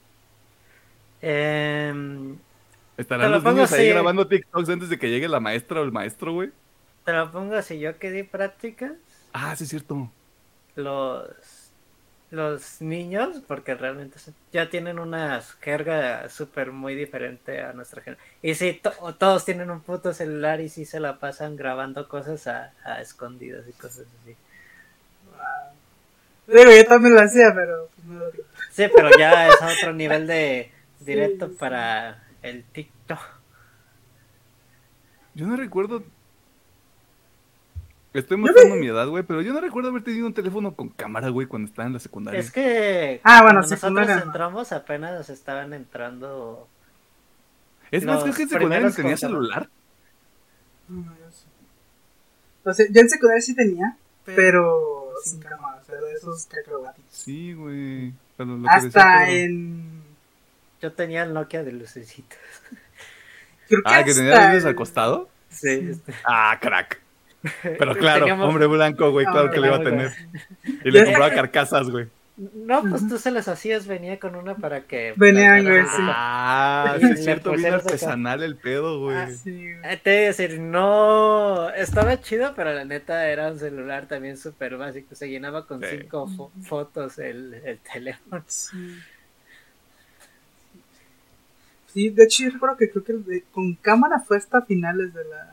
Em, 1.20 2.36
¿Estarán 2.96 3.30
lo 3.32 3.38
los 3.40 3.44
niños 3.52 3.72
ahí 3.72 3.88
grabando 3.88 4.26
TikToks 4.28 4.68
antes 4.68 4.88
de 4.88 4.98
que 4.98 5.10
llegue 5.10 5.26
la 5.26 5.40
maestra 5.40 5.80
o 5.80 5.84
el 5.84 5.92
maestro, 5.92 6.32
güey? 6.32 6.50
te 7.04 7.12
lo 7.12 7.30
pongo 7.30 7.54
así, 7.54 7.78
yo 7.78 7.98
que 7.98 8.10
di 8.10 8.22
prácticas, 8.22 8.92
Ah, 9.34 9.54
sí, 9.56 9.64
es 9.64 9.70
cierto. 9.70 10.10
los, 10.76 11.72
los 12.30 12.80
niños, 12.82 13.42
porque 13.46 13.74
realmente 13.74 14.18
ya 14.52 14.68
tienen 14.70 14.98
una 14.98 15.40
jerga 15.60 16.28
súper 16.28 16.72
muy 16.72 16.94
diferente 16.94 17.62
a 17.62 17.72
nuestra 17.72 18.02
generación. 18.02 18.36
Y 18.42 18.54
sí, 18.54 18.80
to- 18.82 19.14
todos 19.16 19.44
tienen 19.44 19.70
un 19.70 19.82
puto 19.82 20.12
celular 20.14 20.60
y 20.60 20.68
sí 20.68 20.84
se 20.84 21.00
la 21.00 21.18
pasan 21.20 21.56
grabando 21.56 22.08
cosas 22.08 22.46
a, 22.46 22.74
a 22.84 23.00
escondidas 23.00 23.66
y 23.68 23.72
cosas 23.72 24.06
así. 24.22 24.36
Digo, 26.46 26.70
yo 26.70 26.84
también 26.86 27.14
lo 27.14 27.20
hacía, 27.22 27.52
pero 27.54 27.88
pues. 28.06 28.34
Sí, 28.70 28.84
pero 28.94 29.10
ya 29.18 29.48
es 29.48 29.62
a 29.62 29.68
otro 29.72 29.92
nivel 29.92 30.26
de 30.26 30.70
directo 30.98 31.48
Sí, 31.48 31.52
sí. 31.52 31.56
para 31.58 32.24
el 32.42 32.64
TikTok. 32.64 33.18
Yo 35.34 35.46
no 35.46 35.56
recuerdo. 35.56 36.04
Estoy 38.14 38.36
mostrando 38.36 38.76
mi 38.76 38.86
edad, 38.86 39.08
güey, 39.08 39.24
pero 39.24 39.42
yo 39.42 39.52
no 39.52 39.60
recuerdo 39.60 39.90
haber 39.90 40.04
tenido 40.04 40.26
un 40.26 40.32
teléfono 40.34 40.74
con 40.74 40.88
cámara, 40.88 41.28
güey, 41.30 41.46
cuando 41.48 41.68
estaba 41.68 41.86
en 41.88 41.94
la 41.94 41.98
secundaria. 41.98 42.38
Es 42.40 42.50
que 42.52 43.20
Ah, 43.24 43.42
bueno, 43.42 43.60
cuando 43.60 43.76
secundaria, 43.76 44.14
nosotros 44.14 44.26
¿no? 44.26 44.32
entramos 44.32 44.72
apenas 44.72 45.28
estaban 45.30 45.72
entrando 45.72 46.68
Es 47.90 48.04
más, 48.04 48.22
creo 48.22 48.34
que 48.34 48.42
en 48.44 48.48
secundaria 48.48 48.90
tenía 48.92 49.16
celular. 49.16 49.68
No, 50.88 51.00
no, 51.00 51.10
yo 51.16 51.30
sí. 51.32 51.46
O 52.64 52.72
sea, 52.72 52.86
yo 52.88 53.00
en 53.00 53.10
secundaria 53.10 53.42
sí 53.42 53.54
tenía, 53.56 53.96
pero 54.24 55.10
sin 55.24 55.40
cámara, 55.40 55.80
o 55.82 55.84
sea, 55.84 55.96
de 55.96 56.12
esos 56.12 56.46
cacahuatitos. 56.46 57.12
Sí, 57.12 57.52
güey. 57.54 58.12
decía 58.38 58.70
Hasta 58.70 59.30
en. 59.30 60.02
Yo 60.80 60.92
tenía 60.92 61.22
el 61.24 61.32
Nokia 61.34 61.64
de 61.64 61.72
lucecitos. 61.72 62.38
Creo 63.68 63.82
que 63.82 63.90
Ah, 63.92 64.04
que 64.04 64.14
tenía 64.14 64.46
luces 64.48 64.62
en- 64.62 64.68
al 64.68 64.74
costado. 64.76 65.28
Sí, 65.48 65.68
este, 65.90 66.14
Ah, 66.24 66.58
crack. 66.60 67.00
Pero 67.62 67.94
claro, 67.96 68.20
Teníamos- 68.26 68.48
hombre 68.48 68.66
blanco, 68.66 69.10
güey, 69.10 69.26
claro 69.26 69.50
que 69.50 69.60
le 69.60 69.66
iba 69.68 69.76
a 69.76 69.82
tener. 69.82 70.12
Y 70.84 70.90
le 70.90 71.04
compraba 71.04 71.30
carcasas, 71.34 71.90
güey. 71.90 72.06
No, 72.36 72.82
pues 72.82 73.06
tú 73.08 73.16
se 73.16 73.30
las 73.30 73.46
hacías, 73.46 73.86
venía 73.86 74.18
con 74.18 74.34
una 74.34 74.56
para 74.56 74.80
que... 74.80 75.14
Venían, 75.16 75.62
güey, 75.64 75.82
sí. 75.82 76.02
Ah, 76.02 76.96
sí, 76.98 77.06
es 77.12 77.22
cierto, 77.22 77.50
bien 77.50 77.60
pusieras 77.60 77.82
acá. 77.84 77.92
artesanal 77.94 78.42
el 78.42 78.56
pedo, 78.56 78.98
güey. 78.98 79.16
Ah, 79.16 79.28
sí. 79.30 79.66
Eh, 79.84 80.00
Te 80.02 80.10
voy 80.10 80.24
a 80.24 80.26
decir, 80.26 80.58
no, 80.58 81.70
estaba 81.70 82.20
chido, 82.20 82.52
pero 82.56 82.72
la 82.72 82.84
neta 82.84 83.28
era 83.28 83.52
un 83.52 83.58
celular 83.60 84.06
también 84.08 84.36
súper 84.36 84.76
básico. 84.76 85.14
Se 85.14 85.28
llenaba 85.28 85.64
con 85.64 85.80
Sí. 85.80 85.86
cinco 86.00 86.26
fo- 86.26 86.50
fotos 86.64 87.20
el, 87.20 87.54
el 87.54 87.78
teléfono. 87.78 88.42
Sí. 88.48 88.98
Sí, 91.92 92.10
de 92.10 92.24
hecho 92.24 92.42
yo 92.44 92.50
recuerdo 92.50 92.76
que 92.76 92.90
creo 92.90 93.04
que 93.04 93.12
el 93.12 93.24
de- 93.24 93.44
con 93.52 93.74
cámara 93.76 94.18
fue 94.18 94.36
hasta 94.38 94.62
finales 94.62 95.14
de 95.14 95.24
la 95.24 95.50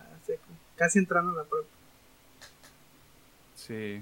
casi 0.75 0.97
entrando 0.97 1.31
a 1.33 1.43
la 1.43 1.47
prueba. 1.47 1.67
Sí. 3.67 4.01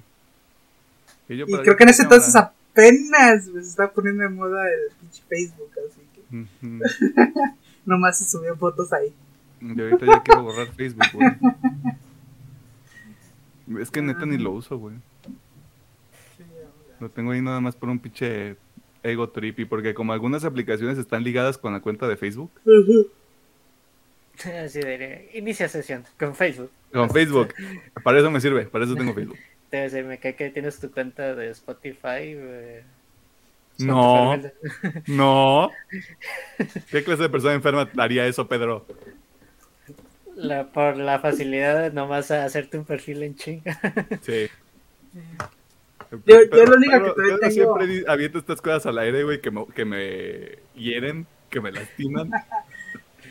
Y, 1.27 1.38
yo 1.38 1.45
Y 1.48 1.52
para 1.52 1.64
creo 1.64 1.76
que 1.76 1.84
en 1.84 1.90
ese 1.90 2.03
entonces 2.03 2.36
apenas 2.36 3.49
pues, 3.52 3.65
se 3.65 3.69
estaba 3.72 3.91
poniendo 3.91 4.23
de 4.23 4.30
moda 4.30 4.68
el 4.68 4.95
pinche 4.99 5.22
Facebook, 5.27 5.72
así 5.88 6.02
que 6.14 6.22
nomás 7.86 8.18
se 8.18 8.26
subían 8.26 8.57
fotos 8.57 8.94
ahí. 8.94 9.14
Y 9.61 9.81
ahorita 9.81 10.06
ya 10.06 10.23
quiero 10.23 10.44
borrar 10.44 10.68
Facebook, 10.73 11.07
güey. 11.14 11.30
Es 13.80 13.91
que 13.91 14.02
neta 14.02 14.26
ni 14.26 14.40
lo 14.40 14.49
uso, 14.52 14.80
güey. 14.80 14.95
Lo 16.99 17.07
tengo 17.11 17.31
ahí 17.31 17.41
nada 17.41 17.61
más 17.61 17.76
por 17.76 17.90
un 17.90 17.99
pinche 17.99 18.57
ego 19.03 19.30
trippy, 19.30 19.65
porque 19.65 19.94
como 19.94 20.11
algunas 20.11 20.44
aplicaciones 20.44 20.98
están 20.98 21.23
ligadas 21.23 21.60
con 21.60 21.73
la 21.73 21.80
cuenta 21.80 22.07
de 22.07 22.18
Facebook, 22.18 22.49
Así 24.66 24.80
de, 24.80 25.30
inicia 25.34 25.68
sesión 25.68 26.03
con 26.20 26.36
Facebook. 26.36 26.72
con 26.94 27.10
Facebook, 27.14 27.53
para 28.03 28.20
eso 28.20 28.32
me 28.32 28.40
sirve, 28.41 28.66
para 28.66 28.86
eso 28.86 28.95
tengo 28.95 29.14
Facebook. 29.16 29.38
te, 29.70 29.90
se 29.90 30.03
me 30.03 30.18
cae 30.20 30.36
que 30.36 30.49
tienes 30.49 30.80
tu 30.80 30.91
cuenta 30.91 31.36
de 31.36 31.49
Spotify. 31.52 32.36
No, 33.78 34.34
Spotify. 34.36 35.03
no. 35.07 35.72
¿Qué 36.91 37.03
clase 37.03 37.24
de 37.24 37.30
persona 37.30 37.53
enferma 37.53 37.90
haría 37.98 38.26
eso, 38.28 38.48
Pedro? 38.48 38.86
La, 40.36 40.68
por 40.68 40.98
la 40.98 41.20
facilidad 41.20 41.82
de 41.84 41.91
nomás 41.91 42.30
hacerte 42.32 42.78
un 42.78 42.86
perfil 42.86 43.24
en 43.24 43.36
chinga. 43.36 43.80
Sí. 44.22 44.48
Yo- 46.26 46.41
yo 46.52 46.66
lo 46.66 46.76
único 46.78 46.91
que 46.94 46.99
todavía 46.99 47.14
Pedro 47.16 47.38
tengo- 47.40 47.52
siempre 47.52 48.03
aviento 48.07 48.40
estas 48.40 48.61
cosas 48.61 48.86
al 48.86 48.98
aire, 48.98 49.24
güey, 49.24 49.41
que 49.41 49.52
me, 49.52 49.66
que 49.68 49.86
me 49.86 50.57
hieren, 50.76 51.28
que 51.49 51.61
me 51.61 51.72
lastiman. 51.72 52.32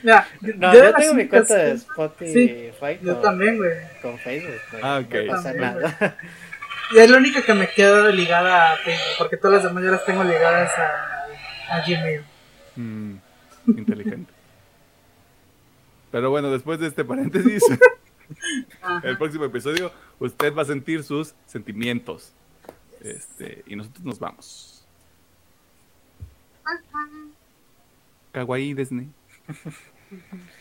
Mira, 0.03 0.27
No, 0.41 0.75
yo 0.75 0.95
tengo 0.95 1.15
mi 1.15 1.27
cuenta 1.27 1.55
de 1.57 1.73
Spotify 1.73 2.99
Yo 3.03 3.15
con, 3.15 3.23
también, 3.23 3.57
güey. 3.57 3.73
con 4.01 4.19
Facebook. 4.19 4.61
güey. 4.71 4.83
Ah, 4.83 5.03
ok. 5.05 5.15
No 5.27 5.33
pasa 5.33 5.53
También, 5.53 5.75
nada. 5.75 6.17
Y 6.91 6.99
es 6.99 7.11
la 7.11 7.19
única 7.19 7.43
que 7.43 7.53
me 7.53 7.69
queda 7.69 8.11
ligada 8.11 8.73
a 8.73 8.77
Facebook, 8.79 9.15
porque 9.19 9.37
todas 9.37 9.63
las 9.63 9.65
demás 9.65 9.85
yo 9.85 9.91
las 9.91 10.07
tengo 10.07 10.25
ligadas 10.25 10.71
a, 10.79 11.77
a 11.77 11.81
Gmail. 11.87 12.23
Mm, 12.77 13.15
inteligente. 13.77 14.33
Pero 16.11 16.31
bueno, 16.31 16.51
después 16.51 16.79
de 16.81 16.87
este 16.87 17.05
paréntesis, 17.05 17.63
el 19.03 19.19
próximo 19.19 19.45
episodio, 19.45 19.93
usted 20.19 20.55
va 20.55 20.63
a 20.63 20.65
sentir 20.65 21.03
sus 21.05 21.35
sentimientos. 21.45 22.33
Este, 23.03 23.63
y 23.67 23.77
nosotros 23.77 24.05
nos 24.07 24.19
vamos. 24.19 24.87
Kawaii 28.33 28.73
Disney. 28.73 29.09
mm-hmm. 29.49 30.37